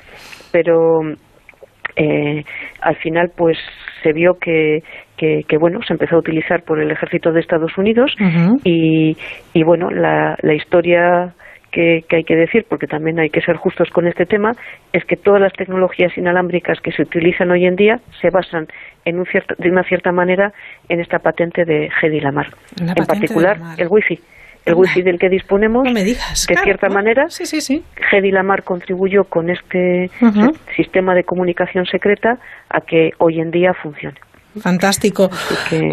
pero 0.50 1.00
eh, 1.96 2.44
al 2.80 2.96
final 2.96 3.30
pues 3.36 3.58
se 4.02 4.12
vio 4.12 4.34
que, 4.38 4.82
que, 5.22 5.42
que, 5.46 5.56
bueno 5.56 5.78
se 5.86 5.92
empezó 5.92 6.16
a 6.16 6.18
utilizar 6.18 6.64
por 6.64 6.80
el 6.80 6.90
ejército 6.90 7.30
de 7.30 7.38
Estados 7.38 7.78
Unidos 7.78 8.12
y, 8.64 9.16
y 9.54 9.62
bueno 9.62 9.88
la, 9.88 10.36
la 10.42 10.54
historia 10.54 11.32
que, 11.70 12.00
que 12.08 12.16
hay 12.16 12.24
que 12.24 12.34
decir, 12.34 12.66
porque 12.68 12.88
también 12.88 13.20
hay 13.20 13.30
que 13.30 13.40
ser 13.40 13.56
justos 13.56 13.88
con 13.90 14.08
este 14.08 14.26
tema, 14.26 14.50
es 14.92 15.04
que 15.04 15.16
todas 15.16 15.40
las 15.40 15.52
tecnologías 15.52 16.12
inalámbricas 16.18 16.80
que 16.80 16.90
se 16.90 17.02
utilizan 17.02 17.50
hoy 17.52 17.64
en 17.64 17.76
día 17.76 17.96
se 18.20 18.30
basan 18.30 18.66
en 19.04 19.20
un 19.20 19.26
cierto, 19.26 19.54
de 19.58 19.70
una 19.70 19.84
cierta 19.84 20.10
manera 20.10 20.52
en 20.88 21.00
esta 21.00 21.20
patente 21.20 21.64
de 21.64 21.88
Hedy 22.02 22.20
Lamar. 22.20 22.48
La 22.84 22.92
En 22.96 23.06
particular, 23.06 23.58
de 23.76 23.84
el 23.84 23.88
wifi. 23.88 24.18
El 24.66 24.74
wifi 24.74 25.02
del 25.02 25.18
que 25.18 25.28
disponemos, 25.28 25.84
de 25.84 26.14
claro, 26.46 26.64
cierta 26.64 26.88
¿no? 26.88 26.94
manera, 26.94 27.28
Sí, 27.28 27.46
sí, 27.46 27.60
sí. 27.60 27.82
Hedy 28.12 28.32
Lamar 28.32 28.64
contribuyó 28.64 29.24
con 29.24 29.50
este 29.50 30.10
sistema 30.76 31.14
de 31.14 31.24
comunicación 31.24 31.86
secreta 31.86 32.34
a 32.68 32.80
que 32.80 33.10
hoy 33.18 33.40
en 33.40 33.50
día 33.50 33.72
funcione. 33.82 34.18
Fantástico. 34.60 35.30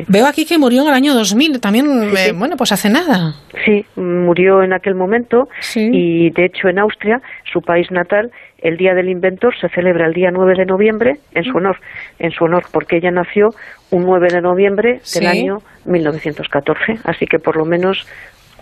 Veo 0.07 0.25
aquí 0.27 0.45
que 0.45 0.57
murió 0.57 0.81
en 0.81 0.87
el 0.89 0.93
año 0.93 1.13
2000, 1.13 1.59
también, 1.59 1.85
eh, 2.17 2.33
bueno, 2.35 2.55
pues 2.57 2.71
hace 2.71 2.89
nada. 2.89 3.33
Sí, 3.65 3.85
murió 3.95 4.61
en 4.63 4.73
aquel 4.73 4.95
momento 4.95 5.47
y 5.93 6.29
de 6.31 6.45
hecho 6.45 6.67
en 6.67 6.79
Austria, 6.79 7.21
su 7.51 7.61
país 7.61 7.87
natal, 7.91 8.31
el 8.61 8.75
Día 8.77 8.93
del 8.93 9.09
Inventor 9.09 9.53
se 9.59 9.69
celebra 9.69 10.05
el 10.07 10.13
día 10.13 10.29
9 10.31 10.53
de 10.57 10.65
noviembre 10.65 11.13
en 11.33 11.43
su 11.45 11.57
honor, 11.57 11.77
en 12.19 12.31
su 12.31 12.43
honor 12.43 12.63
porque 12.71 12.97
ella 12.97 13.11
nació 13.11 13.49
un 13.91 14.03
9 14.03 14.27
de 14.31 14.41
noviembre 14.41 14.91
del 14.93 15.01
Sí. 15.03 15.25
año 15.25 15.59
1914, 15.85 16.99
así 17.05 17.25
que 17.25 17.39
por 17.39 17.55
lo 17.57 17.65
menos 17.65 18.05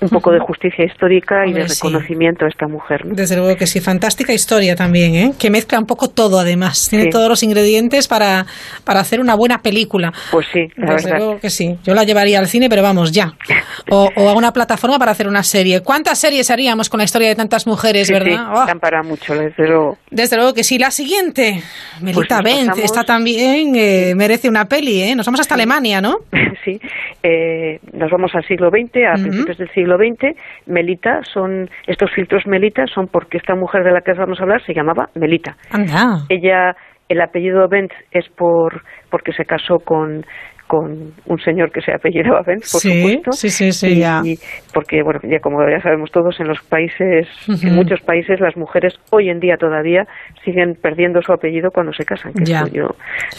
un 0.02 0.10
poco 0.10 0.32
de 0.32 0.40
justicia 0.40 0.86
histórica 0.86 1.46
y 1.48 1.54
de 1.54 1.68
sí. 1.68 1.76
reconocimiento 1.84 2.46
a 2.46 2.50
esta 2.50 2.68
mujer. 2.68 3.06
¿no? 3.06 3.16
Desde 3.16 3.36
luego 3.36 3.56
que 3.58 3.66
sí, 3.68 3.80
fantástica 3.82 4.34
historia 4.34 4.76
también, 4.76 5.16
¿eh? 5.16 5.34
que 5.40 5.50
mezcla 5.50 5.80
un 5.80 5.86
poco 5.86 6.10
todo 6.10 6.40
además, 6.40 6.88
tiene 6.90 7.06
Sí. 7.06 7.10
todos 7.10 7.30
los 7.30 7.42
ingredientes 7.44 8.08
para, 8.08 8.46
para 8.84 9.00
hacer 9.00 9.20
una 9.20 9.36
buena 9.36 9.60
película. 9.62 10.12
Pues 10.32 10.46
sí, 10.54 10.68
la 10.76 10.94
Desde 10.94 11.10
verdad. 11.10 11.18
luego 11.26 11.40
que 11.40 11.50
sí, 11.50 11.78
yo 11.84 11.94
la 11.94 12.04
llevaría 12.04 12.40
al 12.40 12.48
cine, 12.48 12.70
pero 12.70 12.82
vamos, 12.84 13.12
ya. 13.12 13.34
O, 13.90 14.10
o 14.16 14.28
a 14.30 14.34
una 14.34 14.52
plataforma 14.52 14.98
para 15.00 15.12
hacer 15.12 15.28
una 15.28 15.44
serie. 15.44 15.82
¿Cuántas 15.82 16.20
series 16.20 16.52
haríamos 16.52 16.90
con 16.90 16.98
la 16.98 17.04
historia 17.06 17.30
de 17.30 17.36
tantas 17.36 17.66
mujeres, 17.68 18.08
Sí, 18.08 18.14
verdad? 18.14 18.32
sí, 18.66 18.72
Oh, 18.76 18.80
para 18.80 19.02
mucho, 19.04 19.34
desde 19.36 19.66
luego. 19.68 19.98
Desde 20.12 20.36
luego 20.36 20.54
que 20.54 20.64
sí. 20.64 20.78
La 20.78 20.92
siguiente, 20.92 21.62
Melita 22.02 22.42
Bent, 22.42 22.70
pasamos- 22.72 22.84
esta 22.84 23.04
también 23.04 23.74
eh, 23.76 24.14
merece 24.16 24.50
una 24.50 24.66
peli, 24.66 25.02
¿eh? 25.04 25.16
Nos 25.16 25.26
vamos 25.26 25.40
hasta 25.40 25.56
Alemania, 25.56 26.02
¿no? 26.02 26.18
sí, 26.66 26.80
eh, 27.24 27.80
nos 27.94 28.10
vamos 28.12 28.32
al 28.36 28.46
siglo 28.46 28.70
XX, 28.70 28.98
a 29.10 29.14
principios 29.22 29.58
del 29.58 29.70
siglo 29.74 29.87
XX. 29.96 30.38
Melita 30.66 31.22
son, 31.24 31.70
estos 31.86 32.12
filtros 32.12 32.46
Melita 32.46 32.86
son 32.88 33.08
porque 33.08 33.38
esta 33.38 33.56
mujer 33.56 33.84
de 33.84 33.92
la 33.92 34.02
que 34.02 34.14
vamos 34.14 34.40
a 34.40 34.44
hablar 34.44 34.62
se 34.66 34.74
llamaba 34.74 35.10
Melita. 35.16 35.56
Anda. 35.72 36.26
Ella, 36.30 36.76
el 37.08 37.22
apellido 37.22 37.68
Bent 37.70 37.92
es 38.12 38.28
por 38.30 38.82
porque 39.10 39.32
se 39.32 39.46
casó 39.46 39.80
con 39.80 40.26
con 40.68 41.14
un 41.26 41.40
señor 41.40 41.72
que 41.72 41.82
se 41.82 41.94
apellidaba 41.94 42.42
Bent, 42.46 42.62
por 42.62 42.82
Sí, 42.82 43.02
supuesto. 43.02 43.32
sí, 43.32 43.50
sí, 43.50 43.72
sí, 43.72 43.88
y, 43.94 44.00
ya. 44.00 44.22
y 44.24 44.36
porque, 44.74 45.02
bueno, 45.02 45.20
ya 45.24 45.40
como 45.40 45.58
ya 45.70 45.80
sabemos 45.82 46.12
todos, 46.12 46.40
en 46.40 46.48
los 46.48 46.62
países, 46.64 47.28
en 47.64 47.74
muchos 47.76 48.02
países, 48.02 48.40
las 48.40 48.56
mujeres 48.58 48.94
hoy 49.12 49.30
en 49.30 49.40
día 49.40 49.56
todavía 49.58 50.04
siguen 50.44 50.76
perdiendo 50.82 51.22
su 51.22 51.32
apellido 51.32 51.72
cuando 51.72 51.94
se 51.94 52.04
casan. 52.06 52.34
Que 52.34 52.44
Ya. 52.46 52.64
yo, 52.72 52.88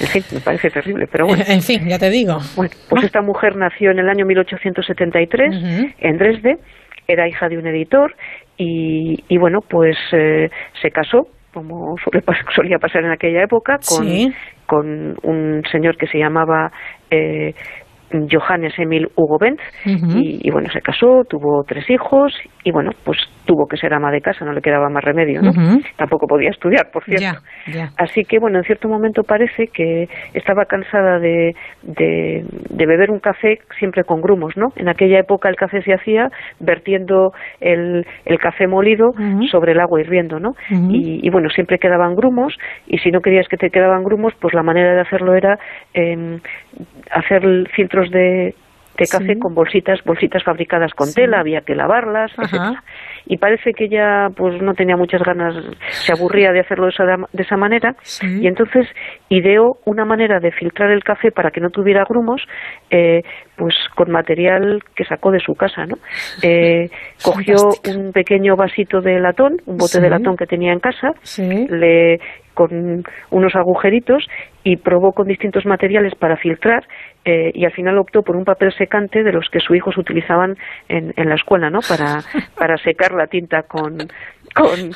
en 0.01 0.07
fin, 0.09 0.23
me 0.33 0.41
parece 0.41 0.71
terrible, 0.71 1.07
pero 1.11 1.27
bueno. 1.27 1.45
En 1.47 1.61
fin, 1.61 1.87
ya 1.89 1.99
te 1.99 2.11
digo. 2.11 2.39
Bueno, 2.57 2.71
pues 2.89 3.05
esta 3.05 3.21
mujer 3.23 3.57
nació 3.57 3.91
en 3.91 3.99
el 3.99 4.09
año 4.09 4.25
1873 4.27 5.95
en 6.01 6.17
Dresde, 6.19 6.57
era 7.07 7.29
hija 7.29 7.49
de 7.49 7.59
un 7.59 7.67
editor 7.67 8.15
y, 8.57 9.17
y 9.29 9.39
bueno, 9.39 9.61
pues 9.69 9.97
eh, 10.13 10.49
se 10.83 10.91
casó, 10.91 11.27
como 11.55 11.95
solía 12.55 12.79
pasar 12.79 13.05
en 13.05 13.11
aquella 13.13 13.43
época, 13.43 13.75
con, 13.87 14.07
Sí. 14.07 14.33
Con 14.69 15.17
un 15.23 15.63
señor 15.73 15.97
que 15.97 16.07
se 16.07 16.19
llamaba 16.19 16.71
eh, 17.11 17.55
Johannes 18.31 18.79
Emil 18.79 19.09
Hugo 19.17 19.39
Benz 19.39 19.61
y, 19.85 20.47
y 20.47 20.51
bueno, 20.51 20.69
se 20.71 20.81
casó, 20.81 21.25
tuvo 21.29 21.65
tres 21.67 21.89
hijos 21.91 22.33
y 22.65 22.71
bueno, 22.71 22.91
pues 23.05 23.19
tuvo 23.49 23.67
que 23.67 23.79
ser 23.79 23.95
ama 23.95 24.11
de 24.11 24.21
casa, 24.21 24.45
no 24.45 24.53
le 24.53 24.61
quedaba 24.61 24.91
más 24.91 25.03
remedio, 25.03 25.41
¿no? 25.41 25.53
Tampoco 25.97 26.27
podía 26.27 26.51
estudiar, 26.51 26.91
por 26.93 27.03
cierto. 27.05 27.41
Así 27.97 28.23
que, 28.25 28.39
bueno, 28.39 28.59
en 28.59 28.65
cierto 28.65 28.89
momento 28.89 29.23
parece 29.23 29.69
que 29.69 30.07
estaba 30.35 30.67
cansada 30.67 31.19
de, 31.19 31.55
de, 31.83 32.45
de 32.69 32.87
beber 32.87 33.11
un 33.11 33.21
café 33.21 33.59
siempre 33.79 34.05
con 34.05 34.21
grumos, 34.21 34.55
¿no? 34.59 34.67
En 34.77 34.91
aquella 34.91 35.19
época 35.21 35.49
el 35.49 35.57
café 35.57 35.81
se 35.81 35.95
hacía 35.95 36.29
vertiendo 36.61 37.33
el, 37.61 38.05
el 38.27 38.39
café 38.39 38.67
molido 38.67 39.13
sobre 39.51 39.73
el 39.73 39.81
agua 39.81 39.99
hirviendo, 40.03 40.39
¿no? 40.39 40.51
Y, 40.91 41.27
y, 41.27 41.31
bueno, 41.31 41.49
siempre 41.49 41.79
quedaban 41.79 42.15
grumos 42.15 42.55
y 42.87 42.99
si 42.99 43.11
no 43.11 43.21
querías 43.23 43.49
que 43.49 43.57
te 43.57 43.71
quedaban 43.71 44.05
grumos, 44.05 44.35
pues 44.39 44.53
la 44.53 44.63
manera 44.63 44.93
de 44.95 45.01
hacerlo 45.01 45.35
era 45.35 45.59
em, 45.95 46.39
hacer 47.13 47.43
filtros 47.75 48.11
de 48.11 48.55
de 48.99 49.07
café 49.07 49.35
Sí. 49.35 49.39
con 49.39 49.55
bolsitas, 49.55 50.03
bolsitas 50.05 50.43
fabricadas 50.43 50.93
con 50.93 51.07
Sí. 51.07 51.21
tela, 51.23 51.39
había 51.39 51.61
que 51.61 51.77
lavarlas, 51.77 52.33
Ajá. 52.37 52.83
Y 53.31 53.37
parece 53.37 53.73
que 53.75 53.85
ella 53.85 54.29
pues 54.35 54.61
no 54.63 54.73
tenía 54.73 54.97
muchas 54.97 55.23
ganas, 55.23 55.55
se 55.91 56.13
aburría 56.13 56.51
de 56.51 56.61
hacerlo 56.61 56.87
de 56.87 56.91
esa, 56.93 57.05
de 57.31 57.43
esa 57.43 57.57
manera 57.59 57.95
y 58.41 58.47
entonces 58.47 58.87
ideó 59.29 59.77
una 59.85 60.07
manera 60.07 60.41
de 60.41 60.51
filtrar 60.51 60.91
el 60.91 61.05
café 61.05 61.31
para 61.31 61.51
que 61.51 61.61
no 61.61 61.69
tuviera 61.69 62.05
grumos, 62.09 62.43
eh, 62.91 63.21
pues 63.57 63.75
con 63.95 64.11
material 64.11 64.81
que 64.97 65.05
sacó 65.05 65.31
de 65.31 65.41
su 65.41 65.55
casa, 65.55 65.85
¿no? 65.87 65.97
Eh, 66.43 66.89
cogió 67.23 67.57
un 67.95 68.13
pequeño 68.13 68.57
vasito 68.57 69.01
de 69.01 69.21
latón, 69.21 69.57
un 69.67 69.77
bote 69.77 69.99
Sí. 69.99 70.01
de 70.01 70.09
latón 70.11 70.37
que 70.37 70.47
tenía 70.47 70.73
en 70.73 70.81
casa, 70.81 71.11
Sí. 71.23 71.67
le 71.69 72.19
con 72.59 73.05
unos 73.31 73.55
agujeritos 73.55 74.27
y 74.65 74.77
probó 74.79 75.13
con 75.13 75.29
distintos 75.29 75.65
materiales 75.65 76.15
para 76.19 76.37
filtrar 76.37 76.83
eh, 77.25 77.53
y 77.55 77.65
al 77.65 77.71
final 77.73 77.97
optó 77.99 78.23
por 78.23 78.35
un 78.35 78.45
papel 78.45 78.73
secante 78.77 79.23
de 79.23 79.31
los 79.33 79.47
que 79.53 79.61
sus 79.61 79.77
hijos 79.77 79.97
utilizaban 79.97 80.57
en, 80.89 81.13
en 81.17 81.29
la 81.29 81.37
escuela, 81.37 81.71
¿no? 81.71 81.79
Para, 81.89 82.19
para 82.59 82.77
secar 82.79 83.13
la 83.13 83.29
tinta 83.29 83.63
con, 83.63 83.97
con 84.55 84.91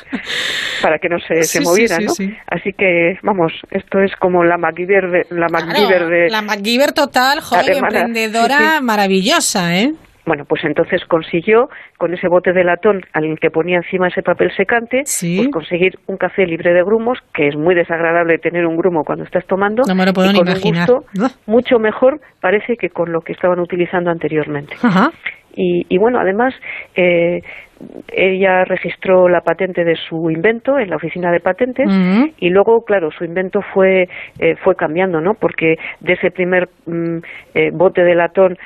para 0.81 0.97
que 0.99 1.07
no 1.07 1.19
se, 1.19 1.43
se 1.43 1.59
Sí, 1.59 1.63
moviera, 1.63 1.95
sí, 1.95 2.03
¿no? 2.05 2.09
sí. 2.11 2.35
Así 2.47 2.71
que, 2.77 3.17
vamos, 3.23 3.53
esto 3.71 3.99
es 4.01 4.13
como 4.17 4.43
la 4.43 4.57
MacGyver 4.57 5.09
de, 5.09 5.21
la 5.29 5.47
MacGyver 5.49 5.87
Claro, 5.87 6.09
de 6.09 6.29
la 6.29 6.41
MacGyver 6.41 6.91
total, 6.91 7.39
joven, 7.39 7.63
Alemana. 7.69 7.87
emprendedora, 7.99 8.81
maravillosa, 8.81 9.77
¿eh? 9.77 9.93
Bueno, 10.25 10.45
pues 10.47 10.63
entonces 10.63 11.03
consiguió, 11.05 11.67
con 11.97 12.13
ese 12.13 12.27
bote 12.29 12.53
de 12.53 12.63
latón 12.63 13.01
al 13.13 13.37
que 13.39 13.49
ponía 13.49 13.77
encima 13.77 14.07
ese 14.07 14.21
papel 14.21 14.51
secante, 14.55 15.03
pues 15.03 15.49
conseguir 15.51 15.93
un 16.07 16.17
café 16.17 16.45
libre 16.45 16.73
de 16.73 16.81
grumos, 16.83 17.19
que 17.33 17.47
es 17.47 17.55
muy 17.57 17.75
desagradable 17.75 18.37
tener 18.37 18.65
un 18.65 18.77
grumo 18.77 19.03
cuando 19.03 19.25
estás 19.25 19.45
tomando, 19.47 19.83
No 19.87 19.95
me 19.95 20.05
lo 20.05 20.13
puedo 20.13 20.29
y 20.29 20.33
ni 20.33 20.39
con 20.39 20.47
imaginar. 20.47 20.89
un 20.89 20.97
gusto 20.97 21.39
mucho 21.45 21.77
mejor 21.79 22.21
parece 22.41 22.77
que 22.77 22.89
con 22.89 23.11
lo 23.11 23.21
que 23.21 23.33
estaban 23.33 23.59
utilizando 23.59 24.11
anteriormente. 24.11 24.75
Ajá. 24.81 25.11
Y, 25.55 25.85
y 25.87 25.97
bueno, 25.99 26.19
además, 26.19 26.55
eh, 26.95 27.41
ella 28.11 28.63
registró 28.65 29.27
la 29.29 29.41
patente 29.41 29.83
de 29.83 29.95
su 29.95 30.29
invento 30.29 30.79
en 30.79 30.89
la 30.89 30.95
oficina 30.95 31.31
de 31.31 31.39
patentes 31.39 31.87
Ujú. 31.87 32.31
y 32.39 32.49
luego, 32.49 32.83
claro, 32.85 33.09
su 33.11 33.23
invento 33.23 33.61
fue, 33.73 34.07
eh, 34.39 34.55
fue 34.63 34.75
cambiando, 34.75 35.21
¿no? 35.21 35.33
Porque 35.35 35.75
de 35.99 36.13
ese 36.13 36.31
primer 36.31 36.69
mm, 36.85 37.17
eh, 37.55 37.69
bote 37.73 38.03
de 38.03 38.15
latón 38.15 38.57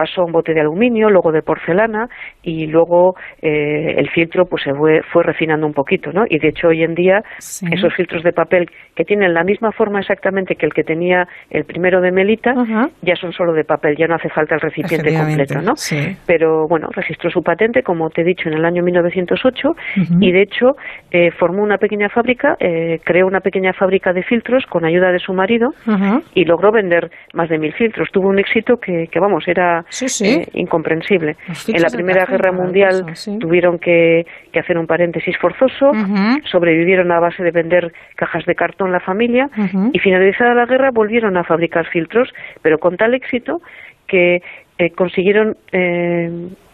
pasó 0.00 0.22
a 0.22 0.24
un 0.24 0.32
bote 0.32 0.54
de 0.54 0.60
aluminio, 0.60 1.10
luego 1.10 1.30
de 1.30 1.42
porcelana 1.42 2.08
y 2.42 2.66
luego 2.66 3.16
eh, 3.42 3.96
el 3.98 4.08
filtro 4.08 4.46
pues 4.46 4.62
se 4.62 4.72
fue, 4.72 5.02
fue 5.12 5.22
refinando 5.22 5.66
un 5.66 5.74
poquito, 5.74 6.10
¿no? 6.10 6.24
Y 6.26 6.38
de 6.38 6.48
hecho 6.48 6.68
hoy 6.68 6.82
en 6.82 6.94
día 6.94 7.20
esos 7.38 7.94
filtros 7.94 8.22
de 8.22 8.32
papel 8.32 8.70
que 8.96 9.04
tienen 9.04 9.34
la 9.34 9.44
misma 9.44 9.72
forma 9.72 10.00
exactamente 10.00 10.54
que 10.54 10.64
el 10.64 10.72
que 10.72 10.84
tenía 10.84 11.28
el 11.50 11.64
primero 11.64 12.00
de 12.00 12.12
Melita 12.12 12.54
ya 13.02 13.14
son 13.16 13.32
solo 13.32 13.52
de 13.52 13.64
papel, 13.64 13.94
ya 13.98 14.06
no 14.06 14.14
hace 14.14 14.30
falta 14.30 14.54
el 14.54 14.62
recipiente 14.62 15.14
completo, 15.14 15.60
¿no? 15.60 15.76
sí. 15.76 16.16
Pero 16.26 16.66
bueno, 16.66 16.88
registró 16.92 17.30
su 17.30 17.42
patente, 17.42 17.82
como 17.82 18.08
te 18.08 18.22
he 18.22 18.24
dicho, 18.24 18.48
en 18.48 18.54
el 18.54 18.64
año 18.64 18.82
1908 18.82 19.68
Ujú. 19.68 20.14
y 20.18 20.32
de 20.32 20.42
hecho 20.42 20.76
eh, 21.10 21.30
formó 21.38 21.62
una 21.62 21.76
pequeña 21.76 22.08
fábrica, 22.08 22.56
eh, 22.58 23.00
creó 23.04 23.26
una 23.26 23.40
pequeña 23.40 23.74
fábrica 23.74 24.14
de 24.14 24.22
filtros 24.22 24.64
con 24.64 24.86
ayuda 24.86 25.12
de 25.12 25.18
su 25.18 25.34
marido 25.34 25.68
y 26.34 26.46
logró 26.46 26.72
vender 26.72 27.10
más 27.34 27.50
de 27.50 27.58
mil 27.58 27.74
filtros. 27.74 28.08
Tuvo 28.10 28.28
un 28.28 28.38
éxito 28.38 28.78
que, 28.78 29.08
que 29.10 29.20
vamos, 29.20 29.46
era 29.46 29.84
Sí, 29.90 30.08
sí. 30.08 30.26
eh, 30.26 30.48
incomprensible. 30.54 31.36
En 31.68 31.82
la 31.82 31.90
Primera 31.90 32.24
Guerra 32.24 32.52
Mundial 32.52 33.04
tuvieron 33.38 33.78
que, 33.78 34.24
que 34.52 34.60
hacer 34.60 34.78
un 34.78 34.86
paréntesis 34.86 35.36
forzoso, 35.38 35.92
sobrevivieron 36.50 37.12
a 37.12 37.20
base 37.20 37.42
de 37.42 37.50
vender 37.50 37.92
cajas 38.16 38.44
de 38.46 38.54
cartón 38.54 38.92
la 38.92 39.00
familia 39.00 39.50
y 39.92 39.98
finalizada 39.98 40.54
la 40.54 40.66
guerra 40.66 40.90
volvieron 40.90 41.36
a 41.36 41.44
fabricar 41.44 41.86
filtros, 41.88 42.32
pero 42.62 42.78
con 42.78 42.96
tal 42.96 43.14
éxito 43.14 43.60
que 44.06 44.42
eh, 44.78 44.90
consiguieron 44.90 45.56
eh, 45.72 46.30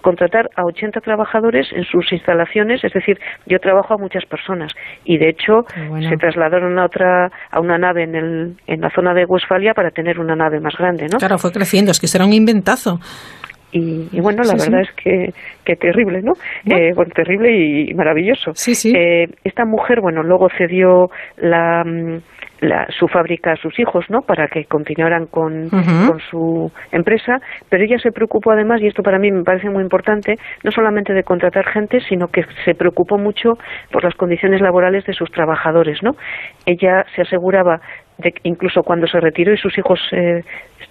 contratar 0.07 0.49
a 0.55 0.63
80 0.65 1.01
trabajadores 1.01 1.67
en 1.73 1.83
sus 1.83 2.13
instalaciones, 2.13 2.85
es 2.85 2.93
decir, 2.93 3.19
yo 3.47 3.59
trabajo 3.59 3.95
a 3.95 3.99
muchas 3.99 4.25
personas 4.25 4.71
y 5.05 5.19
de 5.19 5.31
hecho 5.31 5.65
bueno. 5.89 6.09
se 6.09 6.17
trasladaron 6.17 6.79
a 6.79 6.85
otra 6.85 7.29
a 7.51 7.59
una 7.61 7.77
nave 7.77 8.05
en, 8.05 8.15
el, 8.15 8.55
en 8.69 8.81
la 8.83 8.91
zona 8.91 9.15
de 9.15 9.25
Westfalia 9.25 9.75
para 9.75 9.91
tener 9.91 10.21
una 10.21 10.37
nave 10.37 10.61
más 10.61 10.75
grande, 10.79 11.07
¿no? 11.11 11.19
Claro, 11.19 11.39
fue 11.39 11.51
creciendo, 11.51 11.91
es 11.91 11.99
que 11.99 12.07
será 12.07 12.25
un 12.25 12.33
inventazo. 12.33 13.01
Y, 13.73 14.07
y 14.13 14.21
bueno, 14.21 14.45
la 14.45 14.53
Sí, 14.53 14.61
sí. 14.61 14.71
verdad 14.71 14.89
es 14.89 14.95
que, 15.03 15.33
que 15.65 15.75
terrible, 15.75 16.23
¿no? 16.23 16.35
Eh, 16.73 16.93
bueno, 16.95 17.11
terrible 17.13 17.51
y 17.91 17.93
maravilloso. 17.95 18.53
Sí, 18.55 18.77
sí. 18.77 18.93
Eh, 18.97 19.27
esta 19.43 19.65
mujer, 19.65 20.01
bueno, 20.01 20.23
luego 20.23 20.47
cedió 20.57 21.09
la, 21.37 21.83
mm, 21.85 22.19
la- 22.67 22.87
su 22.91 23.09
fábrica 23.09 23.53
a 23.53 23.57
sus 23.57 23.79
hijos, 23.79 24.05
¿no? 24.09 24.21
Para 24.23 24.49
que 24.49 24.65
continuaran 24.65 25.27
con, 25.27 25.71
su 26.31 26.71
empresa, 26.93 27.39
pero 27.69 27.85
ella 27.85 27.99
se 27.99 28.11
preocupó 28.13 28.53
además, 28.53 28.81
y 28.81 28.87
esto 28.87 29.03
para 29.03 29.19
mí 29.19 29.31
me 29.31 29.45
parece 29.45 29.71
muy 29.71 29.83
importante, 29.83 30.37
no 30.65 30.71
solamente 30.71 31.13
de 31.13 31.23
contratar 31.23 31.67
gente, 31.67 32.01
sino 32.01 32.29
que 32.29 32.45
se 32.65 32.75
preocupó 32.75 33.19
mucho 33.19 33.55
por 33.91 34.05
las 34.05 34.15
condiciones 34.15 34.61
laborales 34.61 35.05
de 35.05 35.13
sus 35.13 35.31
trabajadores, 35.31 36.03
¿no? 36.03 36.13
Ella 36.65 37.05
se 37.15 37.23
aseguraba 37.23 37.81
de 38.19 38.33
que 38.33 38.41
incluso 38.45 38.83
cuando 38.83 39.07
se 39.07 39.21
retiró 39.21 39.53
y 39.53 39.59
sus 39.59 39.77
hijos 39.79 40.01
eh, 40.13 40.43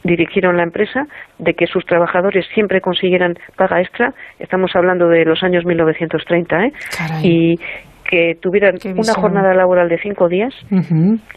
dirigieron 0.03 0.57
la 0.57 0.63
empresa, 0.63 1.05
de 1.39 1.53
que 1.53 1.65
sus 1.65 1.85
trabajadores 1.85 2.45
siempre 2.53 2.81
consiguieran 2.81 3.33
paga 3.55 3.81
extra. 3.81 4.13
Estamos 4.39 4.75
hablando 4.75 5.07
de 5.07 5.25
los 5.25 5.41
años 5.43 5.65
1930, 5.65 6.65
¿eh? 6.65 6.73
Caray. 6.97 7.27
Y 7.27 7.59
que 8.09 8.37
tuvieran 8.39 8.77
una 8.95 9.13
jornada 9.13 9.53
laboral 9.53 9.89
de 9.89 9.97
cinco 9.99 10.29
días 10.29 10.53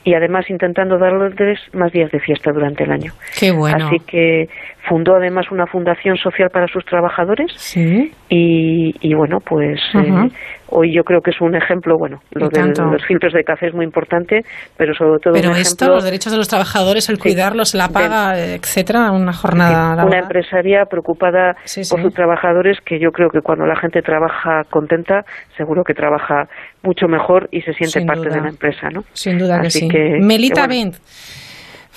y 0.04 0.14
además 0.14 0.48
intentando 0.50 0.98
darles 0.98 1.58
más 1.72 1.92
días 1.92 2.10
de 2.10 2.20
fiesta 2.20 2.52
durante 2.52 2.84
el 2.84 2.92
año. 2.92 3.12
Qué 3.38 3.50
bueno. 3.50 3.86
Así 3.86 3.98
que 4.00 4.48
fundó 4.88 5.14
además 5.16 5.46
una 5.50 5.66
fundación 5.66 6.16
social 6.16 6.48
para 6.50 6.66
sus 6.68 6.84
trabajadores 6.84 7.52
Sí. 7.56 8.10
y, 8.28 8.94
y 9.00 9.14
bueno, 9.14 9.38
pues 9.44 9.80
eh, 9.94 10.28
hoy 10.70 10.94
yo 10.94 11.02
creo 11.04 11.20
que 11.20 11.30
es 11.30 11.40
un 11.40 11.54
ejemplo, 11.54 11.96
bueno, 11.98 12.18
lo 12.32 12.48
de 12.48 12.60
los 12.62 13.04
filtros 13.06 13.32
de 13.32 13.42
café 13.44 13.68
es 13.68 13.74
muy 13.74 13.84
importante, 13.84 14.42
pero 14.76 14.94
sobre 14.94 15.18
todo 15.20 15.34
Pero 15.34 15.50
un 15.50 15.56
esto, 15.56 15.84
ejemplo 15.84 15.94
los 15.96 16.04
derechos 16.04 16.32
de 16.32 16.38
los 16.38 16.48
trabajadores, 16.48 17.08
el 17.08 17.18
cuidarlos, 17.18 17.74
la 17.74 17.88
paga, 17.88 18.38
etcétera, 18.38 19.10
una 19.12 19.32
jornada 19.32 19.86
una 19.92 19.96
laboral. 19.96 20.22
empresaria 20.24 20.84
preocupada 20.90 21.54
Sí, 21.64 21.80
por 21.90 21.98
sí. 22.00 22.04
sus 22.04 22.14
trabajadores 22.14 22.78
que 22.84 22.98
yo 23.00 23.10
creo 23.10 23.28
que 23.30 23.40
cuando 23.40 23.66
la 23.66 23.76
gente 23.76 24.02
trabaja 24.02 24.62
contenta 24.70 25.22
seguro 25.56 25.82
que 25.84 25.94
trabaja 25.94 26.44
mucho 26.82 27.06
mejor 27.08 27.48
y 27.50 27.60
se 27.62 27.72
siente 27.72 27.98
Sin 28.00 28.06
parte 28.06 28.28
duda. 28.28 28.36
de 28.36 28.40
la 28.42 28.48
empresa, 28.48 28.88
¿no? 28.92 29.02
Sin 29.12 29.38
duda 29.38 29.60
que 29.60 29.66
Así 29.68 29.80
sí. 29.80 29.88
que, 29.88 30.18
Melita 30.20 30.62
que 30.62 30.66
bueno. 30.68 30.90
Bent. 30.92 30.96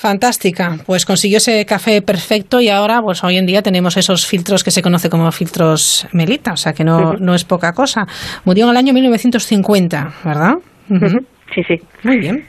Fantástica, 0.02 0.80
pues 0.88 1.06
consiguió 1.06 1.38
ese 1.38 1.64
café 1.64 2.02
perfecto 2.02 2.60
y 2.60 2.70
ahora, 2.70 3.04
pues 3.04 3.24
hoy 3.24 3.38
en 3.38 3.46
día 3.46 3.62
tenemos 3.62 3.98
esos 3.98 4.26
filtros 4.26 4.64
que 4.64 4.72
se 4.72 4.82
conoce 4.82 5.12
como 5.12 5.32
filtros 5.32 6.08
Melita, 6.12 6.54
o 6.54 6.58
sea 6.58 6.74
que 6.74 6.84
no, 6.84 7.14
no 7.20 7.36
es 7.36 7.44
poca 7.44 7.72
cosa. 7.74 8.08
Murió 8.44 8.66
en 8.66 8.72
el 8.72 8.78
año 8.78 8.94
1950, 8.94 10.14
¿verdad? 10.26 10.54
Sí, 11.54 11.62
sí. 11.68 11.76
Muy 12.02 12.18
bien. 12.18 12.48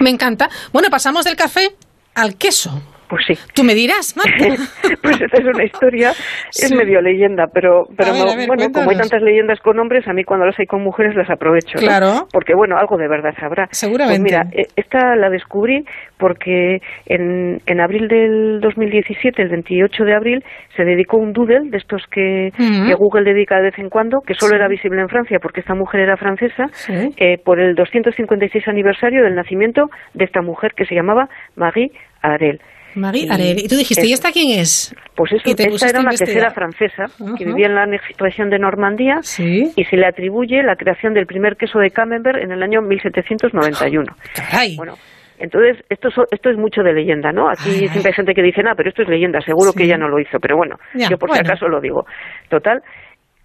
Me 0.00 0.10
encanta. 0.10 0.50
Bueno, 0.70 0.90
pasamos 0.90 1.24
del 1.24 1.34
café 1.34 1.70
al 2.14 2.36
queso. 2.36 2.82
Pues 3.12 3.26
sí. 3.26 3.34
Tú 3.54 3.62
me 3.62 3.74
dirás, 3.74 4.16
Marta. 4.16 4.56
pues 5.02 5.20
esta 5.20 5.36
es 5.36 5.44
una 5.44 5.64
historia, 5.64 6.12
es 6.48 6.72
medio 6.74 7.02
leyenda, 7.02 7.44
pero, 7.52 7.84
pero 7.94 8.10
ver, 8.14 8.24
ver, 8.38 8.46
bueno, 8.46 8.72
como 8.72 8.88
hay 8.88 8.96
tantas 8.96 9.20
leyendas 9.20 9.60
con 9.60 9.78
hombres, 9.78 10.08
a 10.08 10.14
mí 10.14 10.24
cuando 10.24 10.46
las 10.46 10.58
hay 10.58 10.64
con 10.64 10.82
mujeres 10.82 11.14
las 11.14 11.28
aprovecho. 11.28 11.74
¿no? 11.74 11.80
Claro. 11.82 12.26
Porque 12.32 12.54
bueno, 12.54 12.78
algo 12.78 12.96
de 12.96 13.08
verdad 13.08 13.34
sabrá. 13.38 13.68
Seguramente. 13.70 14.18
Pues 14.18 14.32
mira, 14.32 14.46
eh, 14.56 14.66
esta 14.76 15.14
la 15.16 15.28
descubrí 15.28 15.84
porque 16.16 16.78
en, 17.04 17.60
en 17.66 17.80
abril 17.82 18.08
del 18.08 18.60
2017, 18.62 19.42
el 19.42 19.50
28 19.50 20.04
de 20.04 20.14
abril, 20.14 20.44
se 20.74 20.84
dedicó 20.84 21.18
un 21.18 21.34
doodle 21.34 21.68
de 21.68 21.76
estos 21.76 22.06
que, 22.10 22.48
Google 22.96 23.30
dedica 23.30 23.56
de 23.56 23.64
vez 23.64 23.78
en 23.78 23.90
cuando, 23.90 24.20
que 24.26 24.32
solo 24.32 24.52
Sí. 24.52 24.56
era 24.56 24.68
visible 24.68 25.02
en 25.02 25.08
Francia 25.08 25.38
porque 25.42 25.60
esta 25.60 25.74
mujer 25.74 26.00
era 26.00 26.16
francesa, 26.16 26.64
Sí. 26.72 27.10
eh, 27.18 27.36
por 27.44 27.60
el 27.60 27.74
256 27.74 28.68
aniversario 28.68 29.22
del 29.22 29.34
nacimiento 29.34 29.90
de 30.14 30.24
esta 30.24 30.40
mujer 30.40 30.72
que 30.74 30.86
se 30.86 30.94
llamaba 30.94 31.28
Marie 31.56 31.90
Arel. 32.22 32.58
Marie 32.94 33.22
Y- 33.56 33.68
tú 33.68 33.76
dijiste, 33.76 34.06
¿y 34.06 34.12
esta 34.12 34.32
quién 34.32 34.58
es? 34.60 34.94
Pues 35.14 35.32
eso, 35.32 35.42
esta 35.44 35.88
era 35.88 36.00
una 36.00 36.10
quesera 36.10 36.50
francesa 36.50 37.06
que 37.38 37.44
Ajá. 37.44 37.44
vivía 37.44 37.66
en 37.66 37.74
la 37.74 37.86
región 38.18 38.50
de 38.50 38.58
Normandía 38.58 39.18
Sí. 39.22 39.70
y 39.76 39.84
se 39.84 39.96
le 39.96 40.06
atribuye 40.06 40.62
la 40.62 40.76
creación 40.76 41.14
del 41.14 41.26
primer 41.26 41.56
queso 41.56 41.78
de 41.78 41.90
Camembert 41.90 42.38
en 42.42 42.52
el 42.52 42.62
año 42.62 42.80
1791. 42.82 44.14
Caray. 44.34 44.76
Bueno, 44.76 44.94
entonces 45.38 45.84
esto, 45.88 46.10
so- 46.10 46.26
esto 46.30 46.50
es 46.50 46.56
mucho 46.56 46.82
de 46.82 46.92
leyenda, 46.92 47.32
¿no? 47.32 47.48
Aquí 47.48 47.68
Ay, 47.70 47.88
siempre 47.88 48.08
hay 48.08 48.14
gente 48.14 48.34
que 48.34 48.42
dice, 48.42 48.62
ah, 48.68 48.74
pero 48.76 48.88
esto 48.88 49.02
es 49.02 49.08
leyenda, 49.08 49.40
seguro 49.40 49.72
Sí. 49.72 49.78
que 49.78 49.84
ella 49.84 49.96
no 49.98 50.08
lo 50.08 50.18
hizo, 50.20 50.38
pero 50.40 50.56
bueno, 50.56 50.76
Ya, 50.94 51.08
yo 51.08 51.18
por 51.18 51.28
bueno. 51.30 51.44
si 51.44 51.50
acaso 51.50 51.68
lo 51.68 51.80
digo. 51.80 52.06
Total, 52.48 52.82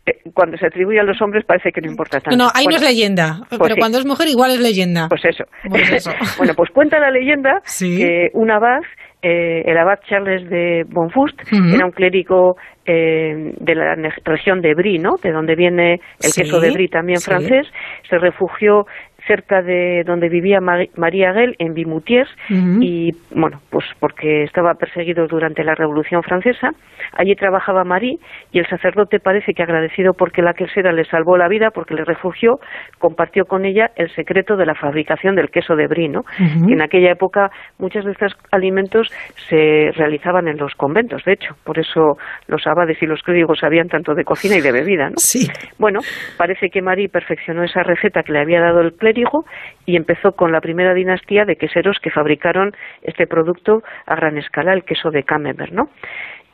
eh, 0.06 0.19
cuando 0.34 0.57
se 0.57 0.68
atribuye 0.68 0.99
a 0.99 1.03
los 1.03 1.22
hombres 1.22 1.44
parece 1.45 1.72
que 1.72 1.82
no 1.82 1.90
importa 1.90 2.19
tanto. 2.22 2.38
No, 2.38 2.45
no, 2.45 2.52
ahí 2.53 2.64
Bueno, 2.65 2.80
no 2.80 2.86
es 2.86 2.90
leyenda. 2.94 3.40
pero 3.49 3.76
sí. 3.76 3.80
cuando 3.80 3.98
es 3.99 4.06
mujer 4.06 4.28
igual 4.30 4.52
es 4.52 4.60
leyenda. 4.61 5.07
pues 5.10 5.26
eso. 5.26 5.44
Pues 5.69 5.91
eso. 5.91 6.11
bueno, 6.38 6.53
pues 6.56 6.69
cuenta 6.72 6.99
la 6.99 7.11
leyenda 7.11 7.61
Sí. 7.65 7.98
que 7.98 8.30
un 8.34 8.49
abad, 8.52 8.80
eh, 9.28 9.64
el 9.66 9.78
abad 9.78 9.99
Charles 10.08 10.49
de 10.49 10.84
Bonfust, 10.88 11.41
Ujú. 11.52 11.76
era 11.76 11.86
un 11.86 11.91
clérigo 11.91 12.56
eh, 12.86 13.52
de 13.60 13.76
la 13.76 13.95
región 14.24 14.62
de 14.62 14.74
Brie, 14.74 14.99
¿no? 14.99 15.18
De 15.22 15.32
donde 15.32 15.56
viene 15.56 15.94
el 16.24 16.32
Sí, 16.32 16.41
queso 16.41 16.60
de 16.62 16.72
Brie 16.72 16.88
también 16.88 17.20
sí. 17.20 17.30
francés. 17.30 17.68
Se 18.10 18.18
refugió 18.18 18.86
cerca 19.28 19.62
de 19.62 20.04
donde 20.06 20.30
vivía 20.30 20.60
María 20.62 21.32
Guel, 21.34 21.56
en 21.60 21.74
Vimoutiers, 21.74 22.30
y 22.49 23.12
bueno, 23.36 23.60
pues 23.70 23.86
porque 23.99 24.44
estaba 24.44 24.74
perseguido 24.76 25.28
durante 25.28 25.64
la 25.64 25.76
Revolución 25.76 26.24
Francesa. 26.24 26.70
Allí 27.18 27.36
trabajaba 27.36 27.84
Marie 27.84 28.18
y 28.52 28.60
el 28.60 28.68
sacerdote 28.68 29.20
parece 29.20 29.54
que 29.54 29.64
agradecido 29.64 30.14
porque 30.14 30.41
la 30.41 30.54
quesera 30.54 30.91
le 30.91 31.04
salvó 31.06 31.38
la 31.38 31.48
vida, 31.48 31.70
porque 31.72 31.94
le 31.94 32.04
refugió, 32.04 32.60
compartió 32.99 33.45
con 33.45 33.66
ella 33.66 33.91
el 33.95 34.10
secreto 34.16 34.56
de 34.56 34.66
la 34.66 34.76
fabricación 34.76 35.36
del 35.36 35.49
queso 35.49 35.76
de 35.76 35.88
Brie, 35.88 36.10
¿no? 36.10 36.22
En 36.40 36.82
aquella 36.82 37.12
época 37.12 37.49
muchos 37.78 38.06
de 38.06 38.12
estos 38.12 38.34
alimentos 38.52 39.08
se 39.49 39.91
realizaban 39.95 40.48
en 40.48 40.58
los 40.58 40.74
conventos, 40.76 41.24
de 41.26 41.34
hecho, 41.34 41.56
por 41.64 41.80
eso 41.80 42.18
los 42.48 42.66
abades 42.66 43.02
y 43.02 43.06
los 43.06 43.22
clérigos 43.22 43.60
sabían 43.60 43.88
tanto 43.88 44.14
de 44.14 44.24
cocina 44.24 44.56
y 44.56 44.62
de 44.62 44.72
bebida, 44.72 45.10
¿no? 45.10 45.18
Sí. 45.18 45.48
Bueno, 45.78 45.99
parece 46.38 46.70
que 46.70 46.82
Marie 46.82 47.10
perfeccionó 47.10 47.64
esa 47.64 47.84
receta 47.84 48.24
que 48.24 48.32
le 48.32 48.40
había 48.40 48.62
dado 48.62 48.82
el 48.82 48.94
clérigo 48.94 49.16
y 49.85 49.95
empezó 49.95 50.31
con 50.34 50.52
la 50.52 50.61
primera 50.61 50.94
dinastía 50.94 51.45
de 51.45 51.56
queseros 51.56 51.98
que 52.02 52.11
fabricaron 52.11 52.72
este 53.02 53.27
producto 53.27 53.81
a 54.06 54.15
gran 54.15 54.38
escala, 54.38 54.73
el 54.73 54.84
queso 54.84 55.10
de 55.10 55.23
Camembert, 55.23 55.72
¿no? 55.72 55.89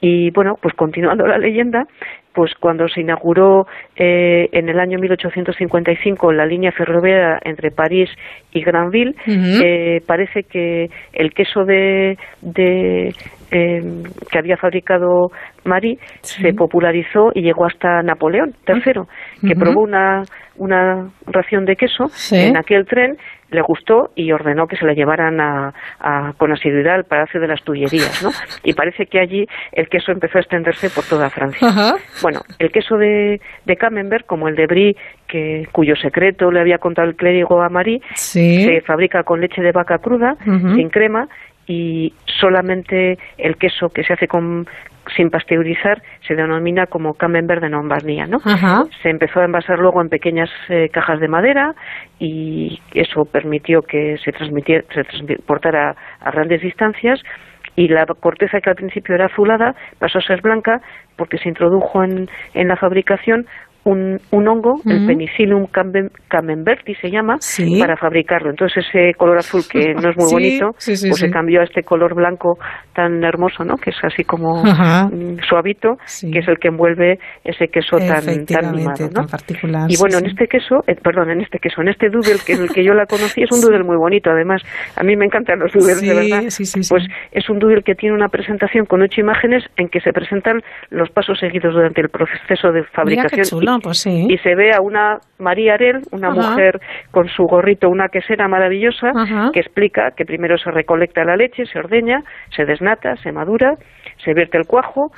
Y 0.06 0.31
bueno, 0.31 0.56
pues 0.61 0.73
continuando 0.76 1.26
la 1.26 1.38
leyenda, 1.38 1.85
pues 2.34 2.52
cuando 2.60 2.90
se 2.90 2.99
inauguró 2.99 3.68
eh, 3.95 4.49
en 4.52 4.68
el 4.68 4.77
año 4.77 4.99
1855 4.99 6.34
la 6.34 6.45
línea 6.45 6.73
ferroviaria 6.73 7.40
entre 7.45 7.72
París 7.72 8.10
y 8.52 8.61
Granville, 8.64 9.15
eh, 9.26 10.02
parece 10.06 10.44
que 10.44 10.88
el 11.14 11.34
queso 11.34 11.64
de, 11.64 12.18
de, 12.41 13.14
eh, 13.52 13.81
que 14.30 14.38
había 14.38 14.57
fabricado 14.57 15.27
Marie 15.64 15.98
se 16.22 16.53
popularizó 16.53 17.31
y 17.34 17.41
llegó 17.41 17.65
hasta 17.65 18.02
Napoleón 18.02 18.53
III, 18.68 18.84
que 19.40 19.53
Ujú. 19.53 19.60
probó 19.60 19.84
una, 19.84 20.23
una 20.56 21.10
ración 21.28 21.66
de 21.66 21.76
queso 21.76 22.08
Sí. 22.10 22.38
en 22.38 22.58
aquel 22.58 22.86
tren, 22.86 23.18
le 23.50 23.62
gustó 23.62 24.10
y 24.16 24.32
ordenó 24.32 24.66
que 24.68 24.76
se 24.78 24.86
la 24.86 24.94
llevaran 24.94 25.40
a, 25.40 25.74
a- 26.00 26.34
con 26.38 26.52
asiduidad 26.52 26.96
al 26.96 27.04
Palacio 27.04 27.40
de 27.40 27.48
las 27.48 27.62
Tullerías, 27.64 28.24
¿no? 28.24 28.30
Y 28.64 28.74
parece 28.74 29.06
que 29.06 29.20
allí 29.20 29.46
el 29.72 29.88
queso 29.90 30.12
empezó 30.12 30.38
a 30.38 30.42
extenderse 30.42 30.90
por 30.90 31.04
toda 31.04 31.30
Francia. 31.30 31.68
Ajá. 31.68 31.96
Bueno, 32.24 32.42
el 32.60 32.72
queso 32.72 32.98
de, 32.98 33.40
de 33.66 33.76
Camembert, 33.76 34.26
como 34.26 34.48
el 34.48 34.56
de 34.56 34.66
Brie, 34.66 34.96
que, 35.28 35.68
cuyo 35.72 35.96
secreto 35.96 36.52
le 36.52 36.62
había 36.62 36.78
contado 36.80 37.08
el 37.08 37.16
clérigo 37.16 37.62
a 37.62 37.70
Marie, 37.70 38.02
Sí. 38.16 38.64
se 38.64 38.82
fabrica 38.82 39.24
con 39.24 39.40
leche 39.42 39.62
de 39.62 39.72
vaca 39.72 39.98
cruda, 40.00 40.36
sin 40.44 40.90
crema, 40.90 41.28
y 41.68 42.14
solamente 42.26 43.18
el 43.38 43.56
queso 43.57 43.90
que 43.90 44.03
se 44.03 44.14
hace 44.14 44.27
con, 44.27 44.68
sin 45.15 45.30
pasteurizar 45.30 46.02
se 46.27 46.35
denomina 46.35 46.88
como 46.88 47.14
Camembert 47.14 47.61
de 47.61 47.69
Normandía, 47.69 48.26
¿no? 48.26 48.38
Ajá. 48.44 48.84
Se 49.02 49.10
empezó 49.10 49.40
a 49.40 49.45
envasar 49.45 49.80
luego 49.80 50.02
en 50.02 50.10
pequeñas 50.10 50.49
eh, 50.69 50.90
cajas 50.90 51.19
de 51.19 51.27
madera 51.27 51.73
y 52.19 52.80
eso 52.94 53.26
permitió 53.26 53.81
que 53.81 54.18
se, 54.23 54.31
transmitiera, 54.31 54.84
se 54.94 55.03
transportara 55.03 55.95
a 56.19 56.31
grandes 56.31 56.61
distancias 56.61 57.22
y 57.76 57.88
la 57.88 58.06
corteza 58.06 58.61
que 58.61 58.69
al 58.69 58.76
principio 58.76 59.15
era 59.15 59.26
azulada 59.26 59.76
pasó 59.99 60.19
a 60.19 60.22
ser 60.22 60.41
blanca 60.41 60.81
porque 61.15 61.38
se 61.38 61.49
introdujo 61.49 62.03
en, 62.03 62.30
en 62.53 62.68
la 62.68 62.76
fabricación 62.76 63.48
un, 63.86 64.18
un 64.32 64.48
hongo, 64.48 64.76
el 64.86 64.98
Ujú. 64.98 65.08
Penicillium 65.08 65.66
camem- 65.68 66.10
camemberti 66.30 66.96
se 66.96 67.10
llama, 67.12 67.36
Sí. 67.40 67.80
para 67.80 67.98
fabricarlo. 67.98 68.50
Entonces 68.50 68.86
ese 68.88 69.14
color 69.18 69.38
azul 69.38 69.62
que 69.70 69.94
no 69.94 70.10
es 70.10 70.16
muy 70.18 70.28
Sí, 70.28 70.34
bonito, 70.34 70.70
sí, 70.78 70.92
pues 71.10 71.20
se 71.20 71.30
cambió 71.30 71.62
a 71.62 71.64
este 71.66 71.84
color 71.84 72.16
blanco 72.16 72.58
tan 72.94 73.24
hermoso, 73.24 73.64
¿no? 73.66 73.76
Que 73.76 73.90
es 73.90 73.98
así 74.04 74.24
como 74.24 74.64
Ajá. 74.66 75.08
mm, 75.08 75.40
suavito, 75.48 75.98
que 76.32 76.40
es 76.40 76.48
el 76.48 76.58
que 76.60 76.70
envuelve 76.70 77.20
ese 77.44 77.68
queso 77.68 77.98
tan, 77.98 78.46
tan 78.46 78.72
mimado, 78.76 79.04
¿no? 79.06 79.10
tan 79.10 79.26
particular. 79.28 79.86
Y 79.90 79.98
bueno, 80.00 80.18
en 80.20 80.28
este 80.28 80.48
queso, 80.48 80.78
eh, 80.88 80.96
perdón, 80.96 81.32
en 81.32 81.42
este 81.42 81.60
queso, 81.60 81.82
en 81.82 81.90
este 81.90 82.10
doodle 82.10 82.40
que 82.46 82.54
en 82.54 82.62
el 82.64 82.70
que 82.70 82.84
yo 82.86 82.94
la 82.94 83.06
conocí, 83.06 83.44
es 83.44 83.52
un 83.52 83.60
doodle 83.62 83.84
muy 83.84 83.98
bonito, 83.98 84.30
además. 84.32 84.62
A 84.96 85.04
mí 85.04 85.16
me 85.16 85.26
encantan 85.26 85.60
los 85.60 85.72
doodles, 85.74 86.02
de 86.02 86.14
verdad. 86.14 86.44
Pues 86.90 87.04
es 87.32 87.50
un 87.50 87.60
doodle 87.60 87.82
que 87.84 87.96
tiene 87.96 88.16
una 88.16 88.30
presentación 88.30 88.86
con 88.86 89.02
ocho 89.02 89.20
imágenes 89.22 89.64
en 89.78 89.90
que 89.90 90.00
se 90.00 90.12
presentan 90.14 90.62
los 90.90 91.10
pasos 91.10 91.38
seguidos 91.40 91.74
durante 91.74 92.02
el 92.02 92.10
proceso 92.10 92.72
de 92.72 92.84
fabricación 92.86 93.44
chulo. 93.46 93.73
Bueno, 93.74 93.80
pues 93.84 94.00
sí. 94.00 94.28
Y 94.30 94.38
se 94.40 94.56
ve 94.56 94.72
a 94.74 94.82
una 94.82 95.18
María 95.40 95.74
Arel, 95.76 96.02
una 96.12 96.30
Ajá. 96.30 96.52
mujer 96.52 96.80
con 97.12 97.28
su 97.28 97.44
gorrito, 97.44 97.90
una 97.90 98.08
quesera 98.10 98.48
maravillosa, 98.48 99.12
Ajá. 99.16 99.50
que 99.54 99.60
explica 99.60 100.12
que 100.16 100.26
primero 100.26 100.58
se 100.58 100.72
recolecta 100.72 101.24
la 101.24 101.36
leche, 101.36 101.66
se 101.66 101.80
ordeña, 101.80 102.20
se 102.56 102.66
desnata, 102.66 103.16
se 103.18 103.32
madura, 103.32 103.76
se 104.24 104.34
vierte 104.34 104.58
el 104.58 104.66
cuajo, 104.68 105.12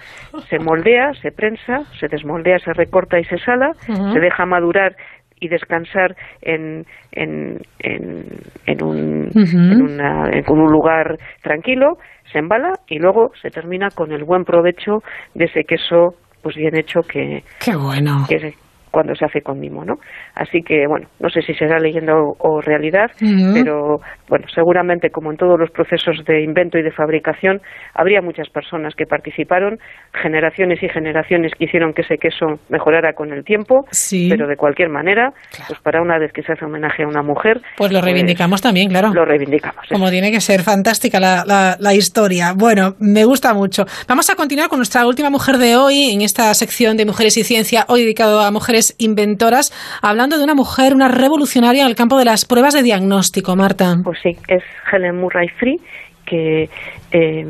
se 0.49 0.59
moldea, 0.59 1.13
se 1.21 1.31
prensa, 1.31 1.79
se 1.99 2.07
desmoldea, 2.07 2.59
se 2.59 2.73
recorta 2.73 3.19
y 3.19 3.23
se 3.25 3.37
sala, 3.39 3.71
se 4.13 4.19
deja 4.19 4.45
madurar 4.45 4.95
y 5.39 5.49
descansar 5.49 6.15
en, 6.41 6.85
en, 7.11 7.59
en, 7.79 8.23
en 8.65 8.83
un, 8.83 9.27
Ujú. 9.27 9.57
en, 9.57 9.81
una- 9.81 10.29
en 10.31 10.43
un 10.49 10.71
lugar 10.71 11.17
tranquilo, 11.43 11.97
se 12.31 12.39
embala 12.39 12.71
y 12.87 12.99
luego 12.99 13.31
se 13.41 13.49
termina 13.49 13.89
con 13.93 14.11
el 14.13 14.23
buen 14.23 14.45
provecho 14.45 14.99
de 15.33 15.45
ese 15.45 15.63
queso 15.65 16.15
pues 16.45 16.57
bien 16.57 16.75
hecho 16.75 17.01
que, 17.01 17.43
Qué 17.59 17.75
bueno. 17.75 18.23
que 18.29 18.53
cuando 18.95 19.13
se 19.13 19.25
hace 19.25 19.41
con 19.41 19.59
mimo, 19.59 19.83
¿no? 19.83 19.95
Así 20.35 20.61
que, 20.65 20.87
bueno, 20.87 21.09
no 21.19 21.29
sé 21.29 21.41
si 21.41 21.53
será 21.53 21.79
leyenda 21.79 22.13
o, 22.15 22.31
o 22.39 22.61
realidad, 22.61 23.11
pero, 23.53 23.97
bueno, 24.29 24.45
seguramente, 24.55 25.09
como 25.09 25.31
en 25.31 25.37
todos 25.37 25.59
los 25.59 25.69
procesos 25.69 26.23
de 26.25 26.41
invento 26.41 26.77
y 26.77 26.81
de 26.81 26.91
fabricación, 26.91 27.59
habría 27.93 28.21
muchas 28.21 28.47
personas 28.47 28.93
que 28.95 29.05
participaron, 29.05 29.79
generaciones 30.23 30.81
y 30.81 30.87
generaciones 30.87 31.51
que 31.57 31.65
hicieron 31.65 31.91
que 31.93 32.03
ese 32.03 32.15
queso 32.17 32.45
mejorara 32.69 33.11
con 33.13 33.33
el 33.33 33.43
tiempo, 33.43 33.83
Sí. 33.91 34.27
pero 34.29 34.47
de 34.47 34.55
cualquier 34.55 34.87
manera, 34.89 35.31
pues 35.67 35.77
para 35.81 36.01
una 36.01 36.17
vez 36.17 36.31
que 36.31 36.41
se 36.43 36.53
hace 36.53 36.63
homenaje 36.63 37.03
a 37.03 37.07
una 37.07 37.21
mujer, 37.21 37.59
Pues 37.75 37.91
lo 37.91 37.99
reivindicamos 38.01 38.61
también, 38.61 38.87
claro. 38.89 39.11
lo 39.13 39.25
reivindicamos. 39.25 39.83
Como 39.91 40.09
tiene 40.09 40.31
que 40.31 40.39
ser 40.39 40.61
fantástica 40.61 41.19
la, 41.19 41.43
la- 41.45 41.75
la 41.79 41.93
historia. 41.93 42.53
Bueno, 42.55 42.93
me 42.99 43.25
gusta 43.25 43.53
mucho. 43.53 43.83
Vamos 44.07 44.29
a 44.29 44.35
continuar 44.35 44.69
con 44.69 44.79
nuestra 44.79 45.05
última 45.05 45.29
mujer 45.29 45.57
de 45.57 45.75
hoy 45.75 46.11
en 46.13 46.21
esta 46.21 46.53
sección 46.53 46.95
de 46.95 47.05
Mujeres 47.05 47.35
y 47.37 47.43
Ciencia, 47.43 47.83
hoy 47.89 48.01
dedicado 48.01 48.39
a 48.39 48.51
mujeres 48.51 48.84
inventoras, 48.97 49.71
hablando 50.01 50.37
de 50.37 50.43
una 50.43 50.53
mujer, 50.53 50.93
una 50.93 51.07
revolucionaria 51.07 51.81
en 51.83 51.87
el 51.87 51.95
campo 51.95 52.17
de 52.17 52.25
las 52.25 52.45
pruebas 52.45 52.73
de 52.73 52.83
diagnóstico, 52.83 53.55
Marta. 53.55 53.97
Pues 54.03 54.19
sí, 54.21 54.37
es 54.47 54.61
Helen 54.91 55.15
Murray 55.17 55.47
Free, 55.49 55.79
que 56.25 56.69
eh, 57.11 57.45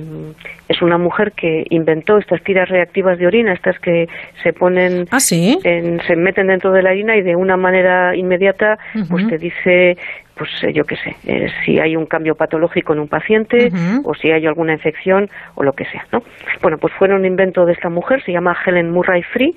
es 0.67 0.81
una 0.81 0.97
mujer 0.97 1.31
que 1.31 1.65
inventó 1.69 2.17
estas 2.17 2.43
tiras 2.43 2.67
reactivas 2.69 3.17
de 3.17 3.25
orina, 3.27 3.53
estas 3.53 3.79
que 3.79 4.07
se 4.43 4.51
ponen, 4.53 5.07
¿Ah, 5.11 5.19
sí? 5.19 5.57
en- 5.63 6.01
se 6.05 6.15
meten 6.15 6.47
dentro 6.47 6.71
de 6.71 6.83
la 6.83 6.89
orina 6.91 7.15
y 7.15 7.21
de 7.21 7.35
una 7.35 7.55
manera 7.57 8.15
inmediata, 8.15 8.77
pues 9.09 9.23
Ujú. 9.23 9.29
te 9.29 9.37
dice, 9.37 9.97
pues 10.37 10.49
eh, 10.63 10.73
yo 10.73 10.83
qué 10.83 10.95
sé, 10.97 11.15
eh, 11.25 11.47
si 11.63 11.79
hay 11.79 11.95
un 11.95 12.05
cambio 12.05 12.35
patológico 12.35 12.93
en 12.93 12.99
un 12.99 13.07
paciente 13.07 13.71
o 14.03 14.13
si 14.13 14.31
hay 14.31 14.45
alguna 14.45 14.73
infección 14.73 15.29
o 15.55 15.63
lo 15.63 15.71
que 15.73 15.85
sea, 15.85 16.05
¿no? 16.11 16.19
Bueno, 16.61 16.77
pues 16.79 16.93
fue 16.97 17.07
un 17.13 17.25
invento 17.25 17.65
de 17.65 17.73
esta 17.73 17.89
mujer, 17.89 18.21
se 18.23 18.31
llama 18.31 18.55
Helen 18.65 18.91
Murray 18.91 19.23
Free 19.23 19.55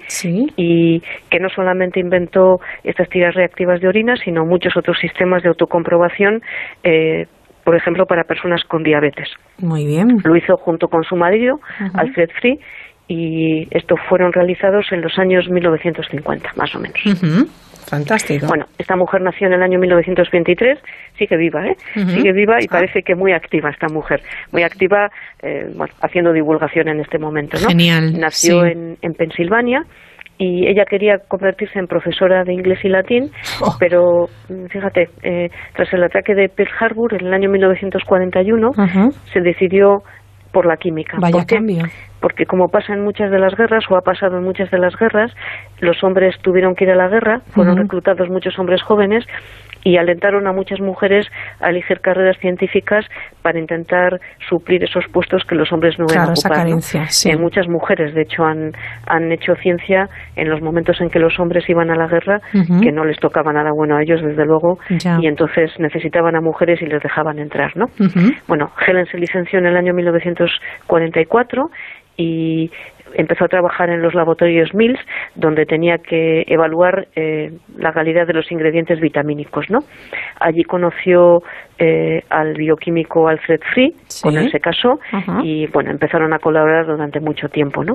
y 0.57 1.03
que 1.31 1.41
no 1.41 1.49
solamente 1.49 2.01
inventó 2.01 2.61
estas 2.85 3.09
tiras 3.09 3.35
reactivas 3.35 3.81
de 3.81 3.89
orina, 3.89 4.17
sino 4.17 4.45
muchos 4.45 4.77
otros 4.77 4.99
sistemas 4.99 5.43
de 5.43 5.49
autocomprobación, 5.49 6.43
eh, 6.85 7.27
por 7.65 7.77
ejemplo, 7.77 8.07
para 8.07 8.25
personas 8.25 8.63
con 8.65 8.83
diabetes. 8.83 9.29
Muy 9.59 9.85
bien. 9.85 10.21
Lo 10.25 10.37
hizo 10.37 10.57
junto 10.57 10.89
con 10.89 11.03
su 11.03 11.17
marido. 11.17 11.61
Alfred 11.95 12.31
Free, 12.41 12.59
y 13.09 13.67
estos 13.71 13.99
fueron 14.09 14.33
realizados 14.33 14.87
en 14.93 15.01
los 15.01 15.19
años 15.19 15.49
1950, 15.49 16.51
más 16.57 16.75
o 16.75 16.79
menos. 16.79 16.99
Ujú. 17.07 17.49
Fantástico. 17.89 18.47
Bueno, 18.47 18.66
esta 18.78 18.97
mujer 18.97 19.20
nació 19.23 19.47
en 19.48 19.55
el 19.55 19.62
año 19.62 19.78
1923, 19.78 20.78
sigue 21.19 21.36
viva, 21.36 21.66
¿eh? 21.66 21.77
Sigue 21.94 22.32
viva 22.32 22.56
y 22.60 22.66
parece 22.69 23.02
que 23.02 23.15
muy 23.15 23.32
activa 23.32 23.70
esta 23.70 23.86
mujer, 23.93 24.20
muy 24.52 24.62
activa, 24.62 25.09
eh, 25.43 25.65
bueno, 25.77 25.93
haciendo 26.02 26.32
divulgación 26.32 26.89
en 26.89 27.01
este 27.01 27.19
momento, 27.19 27.59
¿no? 27.60 27.69
Genial, 27.69 28.12
Nació 28.19 28.65
sí. 28.65 28.73
en, 28.73 28.97
en 29.02 29.12
Pensilvania 29.15 29.82
y 30.40 30.69
ella 30.69 30.85
quería 30.89 31.16
convertirse 31.27 31.78
en 31.81 31.86
profesora 31.89 32.44
de 32.44 32.52
inglés 32.55 32.78
y 32.85 32.89
latín, 32.89 33.31
Oh. 33.60 33.74
pero 33.81 34.27
mm, 34.48 34.66
fíjate, 34.66 35.09
eh, 35.24 35.48
tras 35.74 35.93
el 35.93 36.05
ataque 36.05 36.35
de 36.35 36.48
Pearl 36.48 36.70
Harbor 36.78 37.15
en 37.15 37.27
el 37.27 37.35
año 37.35 37.51
1941 37.51 38.69
Ujú. 38.69 39.10
se 39.32 39.40
decidió 39.40 40.02
por 40.52 40.65
la 40.66 40.77
química. 40.77 41.19
Vaya 41.20 41.44
cambio. 41.44 41.85
Porque 42.20 42.47
como 42.47 42.69
pasa 42.69 42.93
en 42.95 43.03
muchas 43.05 43.31
de 43.31 43.39
las 43.39 43.55
guerras, 43.57 43.85
o 43.90 43.97
ha 43.97 44.01
pasado 44.01 44.39
en 44.39 44.45
muchas 44.45 44.70
de 44.70 44.78
las 44.78 44.97
guerras, 44.97 45.32
los 45.81 46.03
hombres 46.03 46.35
tuvieron 46.43 46.74
que 46.74 46.85
ir 46.85 46.90
a 46.90 46.97
la 46.97 47.09
guerra, 47.09 47.40
fueron 47.51 47.77
reclutados 47.77 48.28
muchos 48.28 48.59
hombres 48.59 48.82
jóvenes 48.82 49.24
y 49.85 49.97
alentaron 49.97 50.47
a 50.49 50.53
muchas 50.53 50.81
mujeres 50.81 51.27
a 51.61 51.70
elegir 51.70 52.01
carreras 52.01 52.36
científicas 52.39 53.07
para 53.43 53.61
intentar 53.61 54.19
suplir 54.49 54.82
esos 54.82 55.05
puestos 55.12 55.45
que 55.49 55.55
los 55.55 55.73
hombres 55.73 55.97
no 56.01 56.07
Claro, 56.07 56.32
esa 56.32 56.49
ocupar. 56.49 56.51
¿no? 56.51 56.65
carencia, 56.65 57.07
sí. 57.07 57.31
Eh, 57.31 57.36
muchas 57.36 57.69
mujeres, 57.69 58.12
de 58.12 58.23
hecho, 58.23 58.43
han, 58.45 58.73
han 59.07 59.31
hecho 59.31 59.55
ciencia 59.62 60.09
en 60.35 60.51
los 60.51 60.61
momentos 60.61 61.01
en 61.01 61.09
que 61.11 61.20
los 61.20 61.39
hombres 61.39 61.65
iban 61.70 61.90
a 61.90 61.95
la 61.95 62.09
guerra, 62.09 62.40
que 62.82 62.90
no 62.90 63.05
les 63.05 63.19
tocaba 63.20 63.53
nada 63.53 63.70
bueno 63.73 63.97
a 63.97 64.03
ellos, 64.03 64.20
desde 64.20 64.45
luego, 64.45 64.78
Ya. 64.99 65.16
y 65.20 65.28
entonces 65.28 65.70
necesitaban 65.78 66.35
a 66.35 66.40
mujeres 66.40 66.82
y 66.82 66.86
les 66.86 67.01
dejaban 67.01 67.39
entrar, 67.39 67.77
¿no? 67.77 67.86
Bueno, 68.49 68.70
Helen 68.85 69.07
se 69.07 69.16
licenció 69.16 69.61
en 69.61 69.66
el 69.66 69.77
año 69.77 69.95
1944 69.95 71.70
y 72.19 72.70
empezó 73.15 73.45
a 73.45 73.49
trabajar 73.49 73.89
en 73.89 74.03
los 74.03 74.15
laboratorios 74.15 74.74
Mills, 74.74 75.01
donde 75.35 75.65
tenía 75.65 75.99
que 75.99 76.45
evaluar 76.47 77.09
eh, 77.16 77.53
la 77.77 77.93
calidad 77.93 78.27
de 78.27 78.35
los 78.35 78.51
ingredientes 78.53 79.01
vitamínicos, 79.01 79.70
¿no? 79.70 79.78
Allí 80.40 80.62
conoció 80.65 81.43
eh, 81.78 82.23
al 82.28 82.55
bioquímico 82.55 83.28
Alfred 83.28 83.61
Free, 83.73 83.95
con 84.23 84.36
él 84.36 84.51
se 84.51 84.61
casó 84.61 84.99
Ajá. 85.12 85.40
y 85.43 85.66
bueno, 85.69 85.90
empezaron 85.90 86.35
a 86.35 86.39
colaborar 86.39 86.86
durante 86.86 87.20
mucho 87.20 87.49
tiempo, 87.49 87.85
¿no? 87.85 87.95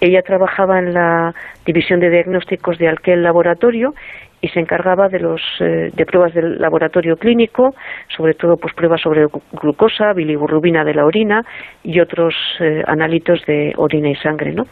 Ella 0.00 0.20
trabajaba 0.22 0.78
en 0.78 0.92
la 0.92 1.32
división 1.64 2.00
de 2.00 2.10
diagnósticos 2.10 2.76
de 2.78 2.88
Alquel 2.88 3.22
Laboratorio 3.22 3.94
y 4.44 4.48
se 4.48 4.60
encargaba 4.60 5.08
de 5.08 5.20
los 5.20 5.40
eh, 5.60 5.88
de 5.94 6.04
pruebas 6.04 6.34
del 6.34 6.58
laboratorio 6.58 7.16
clínico, 7.16 7.70
sobre 8.14 8.34
todo 8.34 8.56
pues 8.60 8.74
pruebas 8.74 9.00
sobre 9.00 9.24
glu- 9.24 9.40
glucosa, 9.52 10.12
bilirrubina 10.14 10.84
de 10.84 10.92
la 10.92 11.06
orina 11.06 11.40
y 11.82 11.98
otros 11.98 12.34
eh, 12.60 12.82
analitos 12.86 13.40
de 13.46 13.72
orina 13.78 14.10
y 14.10 14.16
sangre, 14.16 14.52
¿no? 14.52 14.64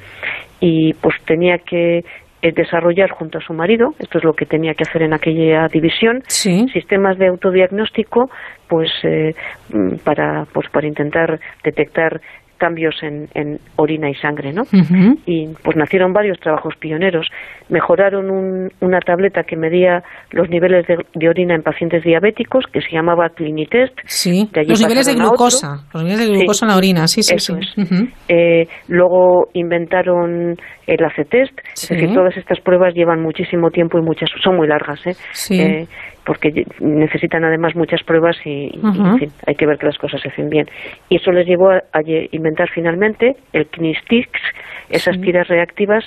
Y 0.60 0.92
pues 1.00 1.14
tenía 1.24 1.56
que 1.56 2.00
eh, 2.42 2.52
desarrollar 2.54 3.10
junto 3.12 3.38
a 3.38 3.40
su 3.40 3.54
marido, 3.54 3.94
esto 3.98 4.18
es 4.18 4.24
lo 4.24 4.34
que 4.34 4.44
tenía 4.44 4.74
que 4.74 4.82
hacer 4.86 5.02
en 5.02 5.14
aquella 5.14 5.68
división, 5.68 6.20
sistemas 6.68 7.16
de 7.16 7.28
autodiagnóstico, 7.28 8.28
pues 8.68 8.90
eh, 9.04 9.32
mm, 9.72 10.04
para 10.04 10.44
pues 10.52 10.68
para 10.70 10.86
intentar 10.86 11.38
detectar 11.64 12.20
cambios 12.62 12.94
en, 13.02 13.26
en 13.34 13.58
orina 13.74 14.08
y 14.08 14.14
sangre, 14.14 14.52
¿no? 14.52 14.62
Y 15.26 15.48
pues 15.64 15.76
nacieron 15.76 16.12
varios 16.12 16.38
trabajos 16.38 16.74
pioneros. 16.78 17.26
Mejoraron 17.68 18.30
un- 18.30 18.70
una 18.80 19.00
tableta 19.00 19.42
que 19.42 19.56
medía 19.56 20.02
los 20.30 20.48
niveles 20.48 20.86
de, 20.86 20.96
de 21.14 21.28
orina 21.28 21.54
en 21.56 21.62
pacientes 21.62 22.04
diabéticos, 22.04 22.66
que 22.72 22.80
se 22.80 22.90
llamaba 22.92 23.30
Clinitest. 23.30 23.98
Sí, 24.06 24.48
los 24.68 24.80
niveles 24.80 25.06
de 25.06 25.14
glucosa, 25.14 25.84
los 25.92 26.04
niveles 26.04 26.20
de 26.28 26.34
Sí. 26.34 26.38
glucosa 26.38 26.66
en 26.66 26.70
la 26.70 26.76
orina, 26.76 27.08
sí, 27.08 27.22
sí, 27.24 27.34
Eso 27.34 27.56
sí. 27.60 27.82
es. 27.82 28.08
Eh, 28.28 28.68
luego 28.86 29.48
inventaron 29.54 30.56
el 30.86 31.04
ACTest, 31.04 31.58
Sí. 31.74 31.86
es 31.94 32.00
decir, 32.00 32.14
todas 32.14 32.36
estas 32.36 32.60
pruebas 32.60 32.94
llevan 32.94 33.20
muchísimo 33.22 33.70
tiempo 33.70 33.98
y 33.98 34.02
muchas 34.02 34.30
son 34.42 34.56
muy 34.56 34.68
largas, 34.68 35.04
¿eh? 35.06 35.14
Sí. 35.32 35.60
Eh, 35.60 35.86
porque 36.24 36.64
necesitan 36.80 37.44
además 37.44 37.74
muchas 37.74 38.02
pruebas 38.04 38.36
y, 38.44 38.70
en 38.74 39.18
fin, 39.18 39.30
hay 39.46 39.54
que 39.54 39.66
ver 39.66 39.76
que 39.78 39.86
las 39.86 39.98
cosas 39.98 40.20
se 40.20 40.28
hacen 40.28 40.48
bien. 40.48 40.66
Y 41.08 41.16
eso 41.16 41.32
les 41.32 41.46
llevó 41.46 41.70
a, 41.70 41.80
inventar 42.30 42.68
finalmente 42.72 43.32
el 43.52 43.66
Knistix, 43.66 44.30
esas 44.88 45.20
tiras 45.20 45.48
reactivas 45.48 46.04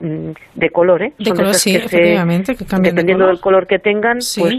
mm, 0.00 0.30
de 0.54 0.70
color, 0.70 1.02
¿eh? 1.02 1.12
De 1.18 1.24
Son 1.24 1.36
color, 1.36 1.50
esas 1.50 1.62
sí, 1.62 1.72
que 1.72 1.88
se- 1.88 1.96
efectivamente, 1.96 2.54
que 2.54 2.64
cambian 2.64 2.94
de 2.94 3.00
dependiendo 3.02 3.24
color. 3.24 3.34
del 3.36 3.42
color 3.42 3.66
que 3.66 3.78
tengan, 3.78 4.20
Sí. 4.20 4.40
pues 4.40 4.54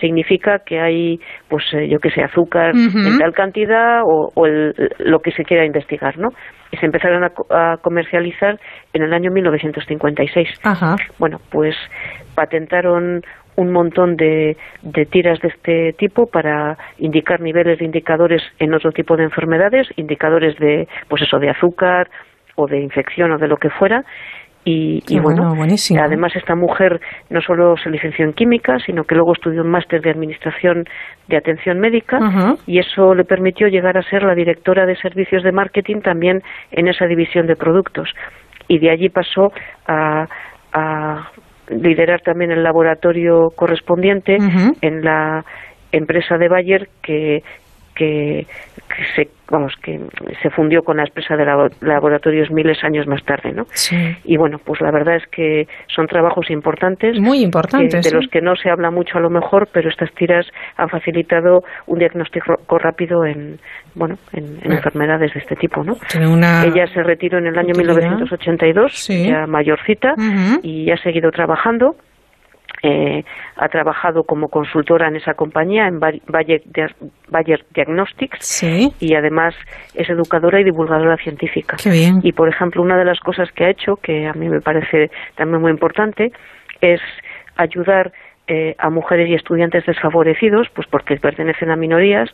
significa 0.00 0.58
que 0.64 0.78
hay, 0.80 1.18
pues 1.48 1.64
eh, 1.72 1.88
yo 1.88 1.98
que 1.98 2.10
sé, 2.10 2.22
azúcar 2.22 2.72
en 2.74 3.18
tal 3.18 3.32
cantidad 3.32 4.02
o, 4.04 4.28
o 4.34 4.46
el- 4.46 4.74
lo 4.98 5.18
que 5.20 5.30
se 5.32 5.42
quiera 5.44 5.64
investigar, 5.64 6.16
¿no? 6.18 6.28
Y 6.72 6.76
se 6.76 6.86
empezaron 6.86 7.22
a, 7.24 7.30
a 7.50 7.76
comercializar 7.78 8.58
en 8.92 9.02
el 9.02 9.12
año 9.14 9.30
1956. 9.30 10.48
Ajá. 10.64 10.96
Bueno, 11.18 11.38
pues 11.50 11.76
patentaron 12.34 13.20
un 13.56 13.72
montón 13.72 14.16
de, 14.16 14.56
de 14.82 15.06
tiras 15.06 15.40
de 15.40 15.48
este 15.48 15.92
tipo 15.92 16.26
para 16.26 16.76
indicar 16.98 17.40
niveles 17.40 17.78
de 17.78 17.84
indicadores 17.84 18.42
en 18.58 18.74
otro 18.74 18.92
tipo 18.92 19.16
de 19.16 19.24
enfermedades, 19.24 19.86
indicadores 19.96 20.56
de, 20.58 20.88
pues 21.08 21.22
eso, 21.22 21.38
de 21.38 21.50
azúcar 21.50 22.08
o 22.56 22.66
de 22.66 22.80
infección 22.80 23.32
o 23.32 23.38
de 23.38 23.48
lo 23.48 23.56
que 23.56 23.70
fuera. 23.70 24.04
Y, 24.66 25.02
bueno, 25.20 25.52
además 26.00 26.34
esta 26.34 26.54
mujer 26.54 26.98
no 27.28 27.42
solo 27.42 27.76
se 27.76 27.90
licenció 27.90 28.24
en 28.24 28.32
química, 28.32 28.78
sino 28.78 29.04
que 29.04 29.14
luego 29.14 29.34
estudió 29.34 29.60
un 29.60 29.68
máster 29.68 30.00
de 30.00 30.10
administración 30.10 30.84
de 31.28 31.36
atención 31.36 31.78
médica 31.78 32.18
y 32.66 32.78
eso 32.78 33.14
le 33.14 33.24
permitió 33.24 33.68
llegar 33.68 33.98
a 33.98 34.02
ser 34.02 34.22
la 34.22 34.34
directora 34.34 34.86
de 34.86 34.96
servicios 34.96 35.42
de 35.42 35.52
marketing 35.52 36.00
también 36.00 36.40
en 36.70 36.88
esa 36.88 37.04
división 37.04 37.46
de 37.46 37.56
productos. 37.56 38.08
Y 38.66 38.78
de 38.78 38.90
allí 38.90 39.10
pasó 39.10 39.52
a, 39.86 40.26
a 40.72 41.30
liderar 41.68 42.20
también 42.22 42.50
el 42.50 42.62
laboratorio 42.62 43.50
correspondiente 43.54 44.36
en 44.80 45.02
la 45.02 45.44
empresa 45.92 46.36
de 46.36 46.48
Bayer 46.48 46.88
que 47.02 47.42
que, 47.94 48.46
que 48.88 49.04
se 49.14 49.28
vamos 49.50 49.74
que 49.82 50.00
se 50.42 50.48
fundió 50.50 50.82
con 50.82 50.96
la 50.96 51.04
empresa 51.04 51.36
de 51.36 51.44
labo- 51.44 51.68
laboratorios 51.82 52.50
miles 52.50 52.82
años 52.82 53.06
más 53.06 53.22
tarde 53.24 53.52
no 53.52 53.66
Sí. 53.72 53.96
y 54.24 54.36
bueno 54.38 54.58
pues 54.58 54.80
la 54.80 54.90
verdad 54.90 55.16
es 55.16 55.26
que 55.28 55.68
son 55.94 56.06
trabajos 56.06 56.50
importantes 56.50 57.20
Muy 57.20 57.40
importantes, 57.42 57.90
que- 57.92 57.96
de 57.98 58.02
sí. 58.10 58.14
los 58.14 58.26
que 58.28 58.40
no 58.40 58.56
se 58.56 58.70
habla 58.70 58.90
mucho 58.90 59.18
a 59.18 59.20
lo 59.20 59.28
mejor 59.30 59.68
pero 59.72 59.90
estas 59.90 60.10
tiras 60.14 60.46
han 60.76 60.88
facilitado 60.88 61.62
un 61.86 61.98
diagnóstico 61.98 62.56
rápido 62.78 63.24
en 63.26 63.58
bueno 63.94 64.16
en, 64.32 64.58
en 64.62 64.72
enfermedades 64.72 65.34
de 65.34 65.40
este 65.40 65.56
tipo 65.56 65.84
no 65.84 65.96
Tiene 66.10 66.26
una 66.26 66.64
ella 66.64 66.86
se 66.88 67.02
retiró 67.02 67.38
en 67.38 67.46
el 67.46 67.58
año 67.58 67.70
utilidad. 67.74 67.96
1982 67.96 68.92
Sí. 68.94 69.28
ya 69.28 69.46
mayorcita 69.46 70.14
Ujú. 70.16 70.60
y 70.62 70.90
ha 70.90 70.96
seguido 70.96 71.30
trabajando 71.30 71.96
eh, 72.86 73.24
ha 73.56 73.68
trabajado 73.68 74.24
como 74.24 74.48
consultora 74.48 75.08
en 75.08 75.16
esa 75.16 75.32
compañía, 75.32 75.86
en 75.88 75.98
Bayer, 75.98 76.20
Bayer 76.28 76.60
Dia- 76.66 76.94
Bayer 77.30 77.64
Diagnostics, 77.74 78.38
Sí. 78.44 78.90
y 79.00 79.14
además 79.14 79.54
es 79.94 80.08
educadora 80.10 80.60
y 80.60 80.64
divulgadora 80.64 81.16
científica. 81.16 81.76
Qué 81.82 81.90
bien. 81.90 82.20
Y, 82.22 82.32
por 82.32 82.48
ejemplo, 82.48 82.82
una 82.82 82.98
de 82.98 83.06
las 83.06 83.18
cosas 83.20 83.50
que 83.52 83.64
ha 83.64 83.70
hecho, 83.70 83.94
que 83.96 84.26
a 84.26 84.34
mí 84.34 84.48
me 84.50 84.60
parece 84.60 85.10
también 85.34 85.62
muy 85.62 85.70
importante, 85.70 86.30
es 86.82 87.00
ayudar 87.56 88.12
eh, 88.46 88.74
a 88.76 88.90
mujeres 88.90 89.30
y 89.30 89.34
estudiantes 89.34 89.86
desfavorecidos, 89.86 90.68
pues 90.74 90.86
porque 90.90 91.16
pertenecen 91.16 91.70
a 91.70 91.76
minorías, 91.76 92.28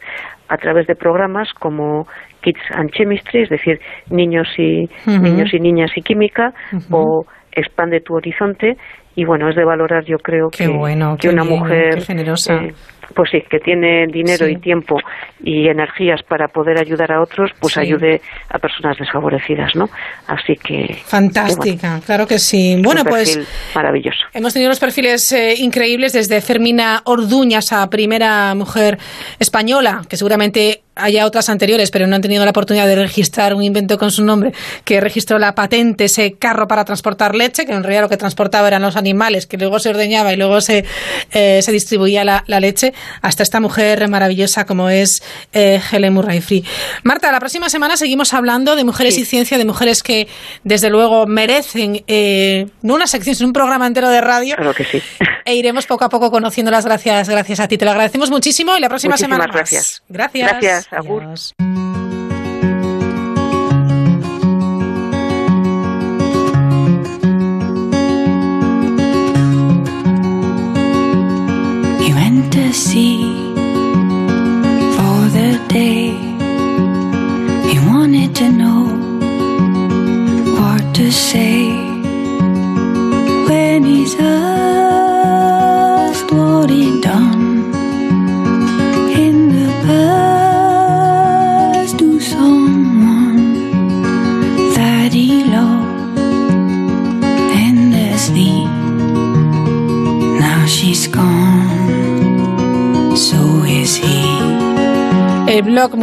a 0.48 0.56
través 0.56 0.88
de 0.88 0.96
programas 0.96 1.52
como 1.52 2.08
Kids 2.42 2.60
and 2.74 2.90
Chemistry, 2.90 3.42
es 3.42 3.48
decir, 3.48 3.78
niños 4.10 4.48
y 4.58 4.88
niños 5.06 5.54
y 5.54 5.60
niñas 5.60 5.92
y 5.94 6.02
química, 6.02 6.52
o 6.90 7.24
Expande 7.52 8.00
tu 8.00 8.14
horizonte, 8.14 8.76
y 9.16 9.24
bueno, 9.24 9.48
es 9.48 9.56
de 9.56 9.64
valorar, 9.64 10.04
yo 10.04 10.18
creo 10.18 10.50
Qué 10.50 10.64
que, 10.64 10.68
bueno, 10.68 11.16
que 11.18 11.28
una 11.28 11.42
bien, 11.42 11.58
mujer 11.58 12.02
generosa. 12.02 12.54
eh, 12.54 12.74
pues 13.14 13.28
sí, 13.32 13.42
que 13.50 13.58
tiene 13.58 14.06
dinero 14.06 14.46
Sí. 14.46 14.52
y 14.52 14.56
tiempo 14.58 14.96
y 15.42 15.66
energías 15.66 16.22
para 16.22 16.46
poder 16.46 16.78
ayudar 16.78 17.10
a 17.10 17.20
otros, 17.20 17.50
pues 17.60 17.74
Sí. 17.74 17.80
ayude 17.80 18.20
a 18.48 18.58
personas 18.60 18.96
desfavorecidas, 18.98 19.74
¿no? 19.74 19.90
Así 20.28 20.54
que 20.54 20.96
Fantástica, 21.06 22.00
claro 22.06 22.28
que 22.28 22.38
sí. 22.38 22.80
Bueno, 22.84 23.00
un 23.02 23.08
pues 23.08 23.40
maravilloso. 23.74 24.20
Hemos 24.32 24.52
tenido 24.52 24.68
unos 24.68 24.78
perfiles 24.78 25.32
eh, 25.32 25.54
increíbles 25.58 26.12
desde 26.12 26.40
Fermina 26.40 27.02
Orduña, 27.04 27.58
esa 27.58 27.90
primera 27.90 28.54
mujer 28.54 28.96
española, 29.40 30.02
que 30.08 30.16
seguramente 30.16 30.82
haya 31.00 31.26
otras 31.26 31.48
anteriores, 31.48 31.90
pero 31.90 32.06
no 32.06 32.16
han 32.16 32.22
tenido 32.22 32.44
la 32.44 32.50
oportunidad 32.50 32.86
de 32.86 32.96
registrar 32.96 33.54
un 33.54 33.62
invento 33.62 33.98
con 33.98 34.10
su 34.10 34.24
nombre, 34.24 34.52
que 34.84 35.00
registró 35.00 35.38
la 35.38 35.54
patente, 35.54 36.04
ese 36.04 36.32
carro 36.38 36.66
para 36.66 36.84
transportar 36.84 37.34
leche, 37.34 37.66
que 37.66 37.72
en 37.72 37.82
realidad 37.82 38.02
lo 38.02 38.08
que 38.08 38.16
transportaba 38.16 38.68
eran 38.68 38.82
los 38.82 38.96
animales, 38.96 39.46
que 39.46 39.56
luego 39.56 39.78
se 39.78 39.90
ordeñaba 39.90 40.32
y 40.32 40.36
luego 40.36 40.60
se, 40.60 40.84
eh, 41.32 41.60
se 41.62 41.72
distribuía 41.72 42.24
la, 42.24 42.44
la 42.46 42.60
leche, 42.60 42.92
hasta 43.22 43.42
esta 43.42 43.60
mujer 43.60 44.08
maravillosa 44.08 44.64
como 44.64 44.88
es 44.88 45.22
eh, 45.52 45.80
Helen 45.92 46.12
Murray 46.14 46.40
Free. 46.40 46.64
Marta, 47.02 47.30
la 47.32 47.40
próxima 47.40 47.68
semana 47.68 47.96
seguimos 47.96 48.34
hablando 48.34 48.76
de 48.76 48.84
mujeres 48.84 49.18
y 49.18 49.24
ciencia, 49.24 49.58
de 49.58 49.64
mujeres 49.64 50.02
que 50.02 50.28
desde 50.64 50.90
luego 50.90 51.26
merecen 51.26 52.04
eh, 52.06 52.66
no 52.82 52.94
una 52.94 53.06
sección, 53.06 53.34
sino 53.34 53.48
un 53.48 53.52
programa 53.52 53.86
entero 53.86 54.08
de 54.08 54.20
radio. 54.20 54.56
Claro 54.56 54.74
que 54.74 54.84
sí. 54.84 55.02
E 55.44 55.54
iremos 55.54 55.86
poco 55.86 56.04
a 56.04 56.08
poco 56.08 56.30
conociéndolas 56.30 56.84
gracias, 56.84 57.28
gracias 57.28 57.60
a 57.60 57.68
ti. 57.68 57.78
Te 57.78 57.84
lo 57.84 57.90
agradecemos 57.90 58.30
muchísimo 58.30 58.76
y 58.76 58.80
la 58.80 58.88
próxima 58.88 59.12
Muchísimas 59.12 59.36
semana 59.38 59.46
más. 59.46 59.56
gracias. 59.56 60.02
Gracias. 60.08 60.50
Gracias, 60.50 60.89
Agur. 60.90 61.22
Adiós. 61.22 61.54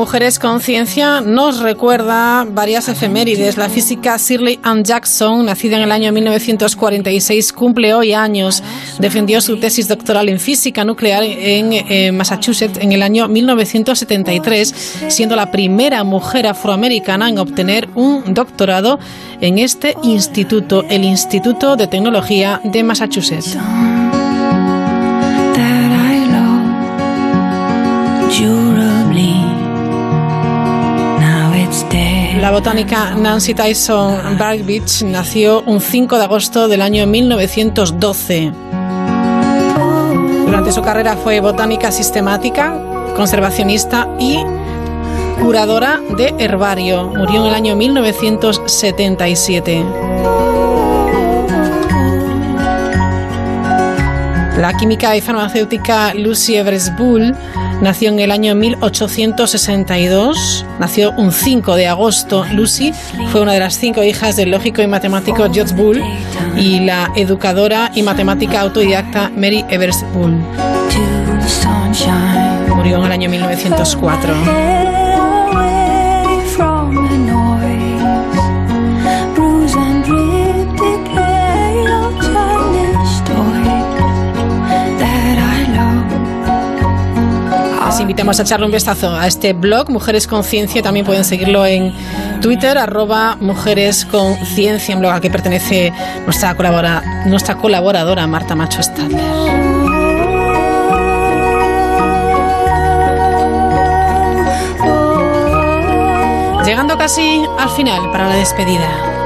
Mujeres 0.08 0.40
con 0.40 0.62
Ciencia 0.62 1.20
nos 1.20 1.60
recuerda 1.60 2.46
varias 2.50 2.88
efemérides. 2.88 3.58
La 3.58 3.68
física 3.68 4.16
Shirley 4.16 4.58
Ann 4.64 4.86
Jackson, 4.86 5.46
nacida 5.46 5.76
en 5.76 5.84
el 5.84 5.92
año 5.92 6.14
1946, 6.14 7.52
cumple 7.52 7.94
hoy 7.94 8.14
años. 8.14 8.64
Defendió 9.00 9.42
su 9.42 9.60
tesis 9.60 9.90
doctoral 9.90 10.30
en 10.30 10.40
física 10.40 10.86
nuclear 10.86 11.24
en 11.24 11.74
eh, 11.74 12.14
Massachusetts 12.14 12.80
en 12.80 12.94
el 12.94 13.04
año 13.04 13.28
1973, 13.28 14.74
siendo 15.10 15.36
la 15.36 15.52
primera 15.52 16.06
mujer 16.06 16.48
afroamericana 16.48 17.28
en 17.28 17.40
obtener 17.40 17.90
un 17.94 18.34
doctorado 18.34 19.00
en 19.42 19.58
este 19.58 19.94
instituto, 20.04 20.86
el 20.90 21.04
Instituto 21.04 21.76
de 21.76 21.88
Tecnología 21.88 22.62
de 22.64 22.82
Massachusetts. 22.82 23.58
La 32.48 32.54
botánica 32.54 33.14
Nancy 33.14 33.54
Tyson 33.54 34.38
Bargbich 34.38 35.04
nació 35.04 35.64
un 35.64 35.82
5 35.82 36.18
de 36.18 36.24
agosto 36.24 36.70
del 36.70 36.82
año 36.82 37.06
1912. 37.06 38.54
Durante 40.46 40.72
su 40.72 40.82
carrera 40.82 41.18
fue 41.18 41.42
botánica 41.42 41.92
sistemática, 41.92 42.82
conservacionista 43.18 44.08
y 44.18 44.38
curadora 45.42 46.00
de 46.16 46.34
herbario. 46.40 47.10
Murió 47.10 47.42
en 47.42 47.48
el 47.48 47.54
año 47.54 47.76
1977. 47.76 49.86
La 54.58 54.74
química 54.80 55.18
y 55.18 55.22
farmacéutica 55.22 56.14
Lucy 56.14 56.56
Everest 56.56 56.98
Bull 56.98 57.36
nació 57.82 58.10
en 58.10 58.20
el 58.20 58.32
año 58.32 58.56
1862. 58.56 60.66
Nació 60.80 61.12
un 61.12 61.32
5 61.32 61.76
de 61.76 61.88
agosto. 61.88 62.46
Lucy 62.54 62.94
fue 63.32 63.42
una 63.42 63.54
de 63.54 63.60
las 63.60 63.76
cinco 63.76 64.04
hijas 64.04 64.36
del 64.36 64.52
lógico 64.52 64.82
y 64.82 64.88
matemático 64.88 65.48
George 65.52 65.74
Bull 65.76 66.02
y 66.58 66.80
la 66.82 67.12
educadora 67.16 67.92
y 67.94 68.04
matemática 68.04 68.62
autodidacta 68.62 69.30
Mary 69.30 69.66
Everest 69.70 70.04
Bull. 70.14 70.36
Murió 72.76 72.98
en 72.98 73.06
el 73.06 73.12
año 73.12 73.30
1904. 73.30 75.07
Les 87.98 88.04
invitamos 88.04 88.40
a 88.40 88.44
echarle 88.44 88.68
un 88.68 88.72
vistazo 88.72 89.16
a 89.16 89.26
este 89.26 89.54
blog, 89.54 89.90
Mujeres 89.90 90.28
con 90.28 90.44
Ciencia. 90.44 90.84
También 90.84 91.04
pueden 91.04 91.24
seguirlo 91.24 91.66
en 91.66 91.92
Twitter, 92.44 92.78
arroba 92.78 93.38
Mujeres 93.40 94.06
con 94.06 94.36
Ciencia, 94.46 94.96
blog 94.96 95.14
al 95.14 95.20
que 95.20 95.32
pertenece 95.32 95.92
nuestra, 96.26 96.56
colabora- 96.56 97.02
nuestra 97.26 97.56
colaboradora 97.56 98.28
Marta 98.28 98.54
Macho 98.54 98.84
Stadler. 98.84 99.20
Llegando 106.66 106.98
casi 106.98 107.46
al 107.58 107.70
final 107.70 108.12
para 108.12 108.28
la 108.28 108.36
despedida. 108.36 109.17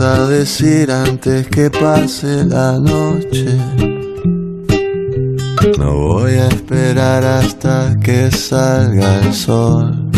A 0.00 0.26
decir 0.26 0.90
antes 0.90 1.46
que 1.48 1.70
pase 1.70 2.44
la 2.44 2.78
noche. 2.78 3.46
No 5.78 5.96
voy 5.96 6.32
a 6.32 6.48
esperar 6.48 7.24
hasta 7.24 7.96
que 8.02 8.30
salga 8.30 9.20
el 9.20 9.32
sol. 9.32 10.10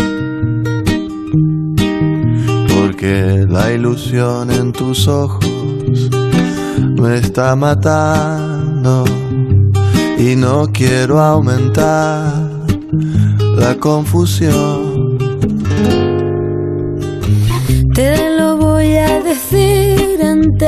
Porque 2.74 3.44
la 3.48 3.72
ilusión 3.72 4.50
en 4.50 4.72
tus 4.72 5.06
ojos 5.06 5.46
me 7.00 7.18
está 7.18 7.54
matando. 7.54 9.04
Y 10.18 10.34
no 10.34 10.70
quiero 10.72 11.20
aumentar 11.20 12.32
la 13.56 13.74
confusión. 13.76 14.87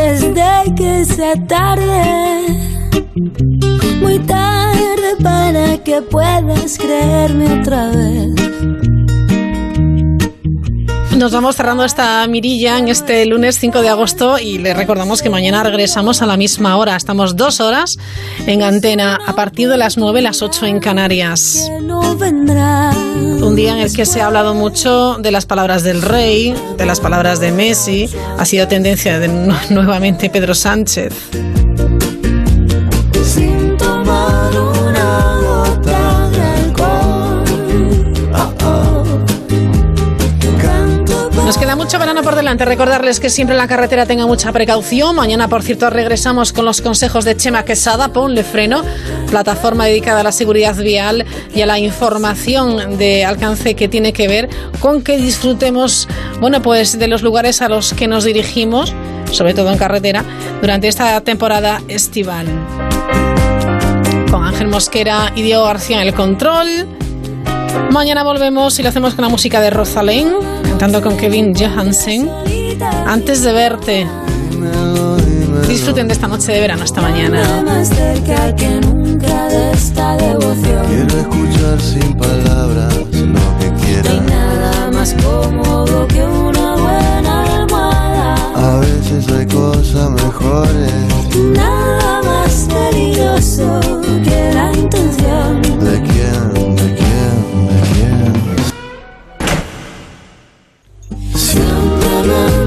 Antes 0.01 0.35
de 0.35 0.75
que 0.77 1.05
sea 1.05 1.35
tarde. 1.47 2.47
Muy 4.01 4.19
tarde 4.21 5.17
para 5.23 5.79
que 5.79 6.03
puedas 6.03 6.79
creerme 6.79 7.61
otra 7.61 7.89
vez. 7.89 8.29
Nos 11.17 11.33
vamos 11.33 11.57
cerrando 11.57 11.85
esta 11.85 12.27
mirilla 12.29 12.79
en 12.79 12.89
este 12.89 13.27
lunes 13.27 13.59
5 13.59 13.83
de 13.83 13.91
agosto 13.91 14.39
y 14.39 14.57
le 14.57 14.73
recordamos 14.73 15.21
que 15.21 15.29
mañana 15.29 15.63
regresamos 15.63 16.23
a 16.23 16.27
la 16.27 16.39
misma 16.39 16.79
hora. 16.79 16.97
Estamos 16.97 17.37
dos 17.37 17.61
horas 17.61 17.97
en 18.47 18.63
antena 18.63 19.19
a 19.27 19.35
partir 19.35 19.69
de 19.69 19.77
las 19.77 19.99
9, 19.99 20.23
las 20.23 20.41
8 20.41 20.65
en 20.67 20.81
Canarias. 20.81 21.71
No 21.83 22.17
vendrá. 22.17 22.91
Un 23.51 23.57
día 23.57 23.73
en 23.73 23.79
el 23.81 23.93
que 23.93 24.07
se 24.07 24.21
ha 24.21 24.27
hablado 24.27 24.55
mucho 24.55 25.17
de 25.19 25.33
las 25.33 25.45
palabras 25.45 25.83
del 25.83 26.03
rey, 26.03 26.55
de 26.79 26.87
las 26.87 27.01
palabras 27.01 27.41
de 27.41 27.51
Messi. 27.51 28.09
Ha 28.39 28.45
sido 28.45 28.69
tendencia 28.69 29.19
de 29.19 29.27
nu- 29.27 29.53
nuevamente 29.71 30.31
Pedro 30.31 30.55
Sánchez. 30.55 31.13
Verano 42.11 42.25
por 42.25 42.35
delante. 42.35 42.65
Recordarles 42.65 43.21
que 43.21 43.31
siempre 43.31 43.55
en 43.55 43.59
la 43.59 43.69
carretera 43.69 44.05
tengan 44.05 44.27
mucha 44.27 44.51
precaución. 44.51 45.15
Mañana, 45.15 45.47
por 45.47 45.63
cierto, 45.63 45.89
regresamos 45.91 46.53
con 46.53 46.65
los 46.65 46.81
consejos 46.81 47.25
de 47.25 47.37
Chema 47.37 47.65
Quesada. 47.65 48.09
Ponle 48.09 48.43
freno, 48.43 48.83
plataforma 49.31 49.87
dedicada 49.87 50.21
a 50.21 50.23
la 50.25 50.33
seguridad 50.33 50.75
vial 50.75 51.25
y 51.55 51.63
a 51.63 51.67
la 51.67 51.79
información 51.79 52.99
de 52.99 53.25
alcance 53.25 53.77
que 53.77 53.87
tiene 53.87 54.13
que 54.13 54.27
ver 54.27 54.49
con 54.81 55.03
que 55.03 55.19
disfrutemos, 55.19 56.09
bueno, 56.41 56.61
pues 56.63 56.99
de 56.99 57.07
los 57.07 57.23
lugares 57.23 57.63
a 57.63 57.69
los 57.69 57.95
que 57.95 58.09
nos 58.09 58.25
dirigimos, 58.25 58.93
sobre 59.31 59.55
todo 59.55 59.71
en 59.71 59.79
carretera, 59.79 60.25
durante 60.61 60.89
esta 60.89 61.21
temporada 61.21 61.81
estival. 61.87 62.49
Con 64.33 64.43
Ángel 64.43 64.67
Mosquera 64.67 65.31
y 65.37 65.43
Diego 65.43 65.63
García 65.63 66.03
en 66.03 66.09
el 66.09 66.15
control. 66.15 66.89
Mañana 67.91 68.23
volvemos 68.23 68.79
y 68.79 68.83
lo 68.83 68.89
hacemos 68.89 69.15
con 69.15 69.23
la 69.25 69.29
música 69.29 69.61
de 69.61 69.71
Rosalén, 69.71 70.29
cantando 70.63 71.03
con 71.03 71.17
Kevin 71.17 71.55
Johansen. 71.55 72.31
Antes 73.07 73.43
de 73.43 73.53
verte, 73.53 74.07
disfruten 75.69 76.09
de 76.09 76.15
esta 76.15 76.29
noche 76.29 76.53
de 76.53 76.61
verano, 76.61 76.85
esta 76.85 77.01
mañana. 77.01 77.43
Quiero 80.87 81.19
escuchar 81.19 81.81
sin 81.81 82.15
palabras 82.17 82.95
lo 82.97 83.59
que 83.59 83.73
quieras. 83.85 84.23
nada 84.27 84.91
más 84.93 85.15
cómodo 85.15 86.07
que 86.09 86.23
una 86.23 86.77
buena 86.77 87.63
almohada. 87.63 88.35
A 88.55 88.81
veces 88.81 89.29
hay 89.33 89.47
cosas 89.47 90.11
mejores. 90.11 90.93
Nada 91.55 92.23
más 92.23 92.69
peligroso 92.69 93.81
que 94.25 94.53
la 94.55 94.73
intención. 94.73 95.50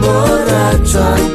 borracho 0.03 1.32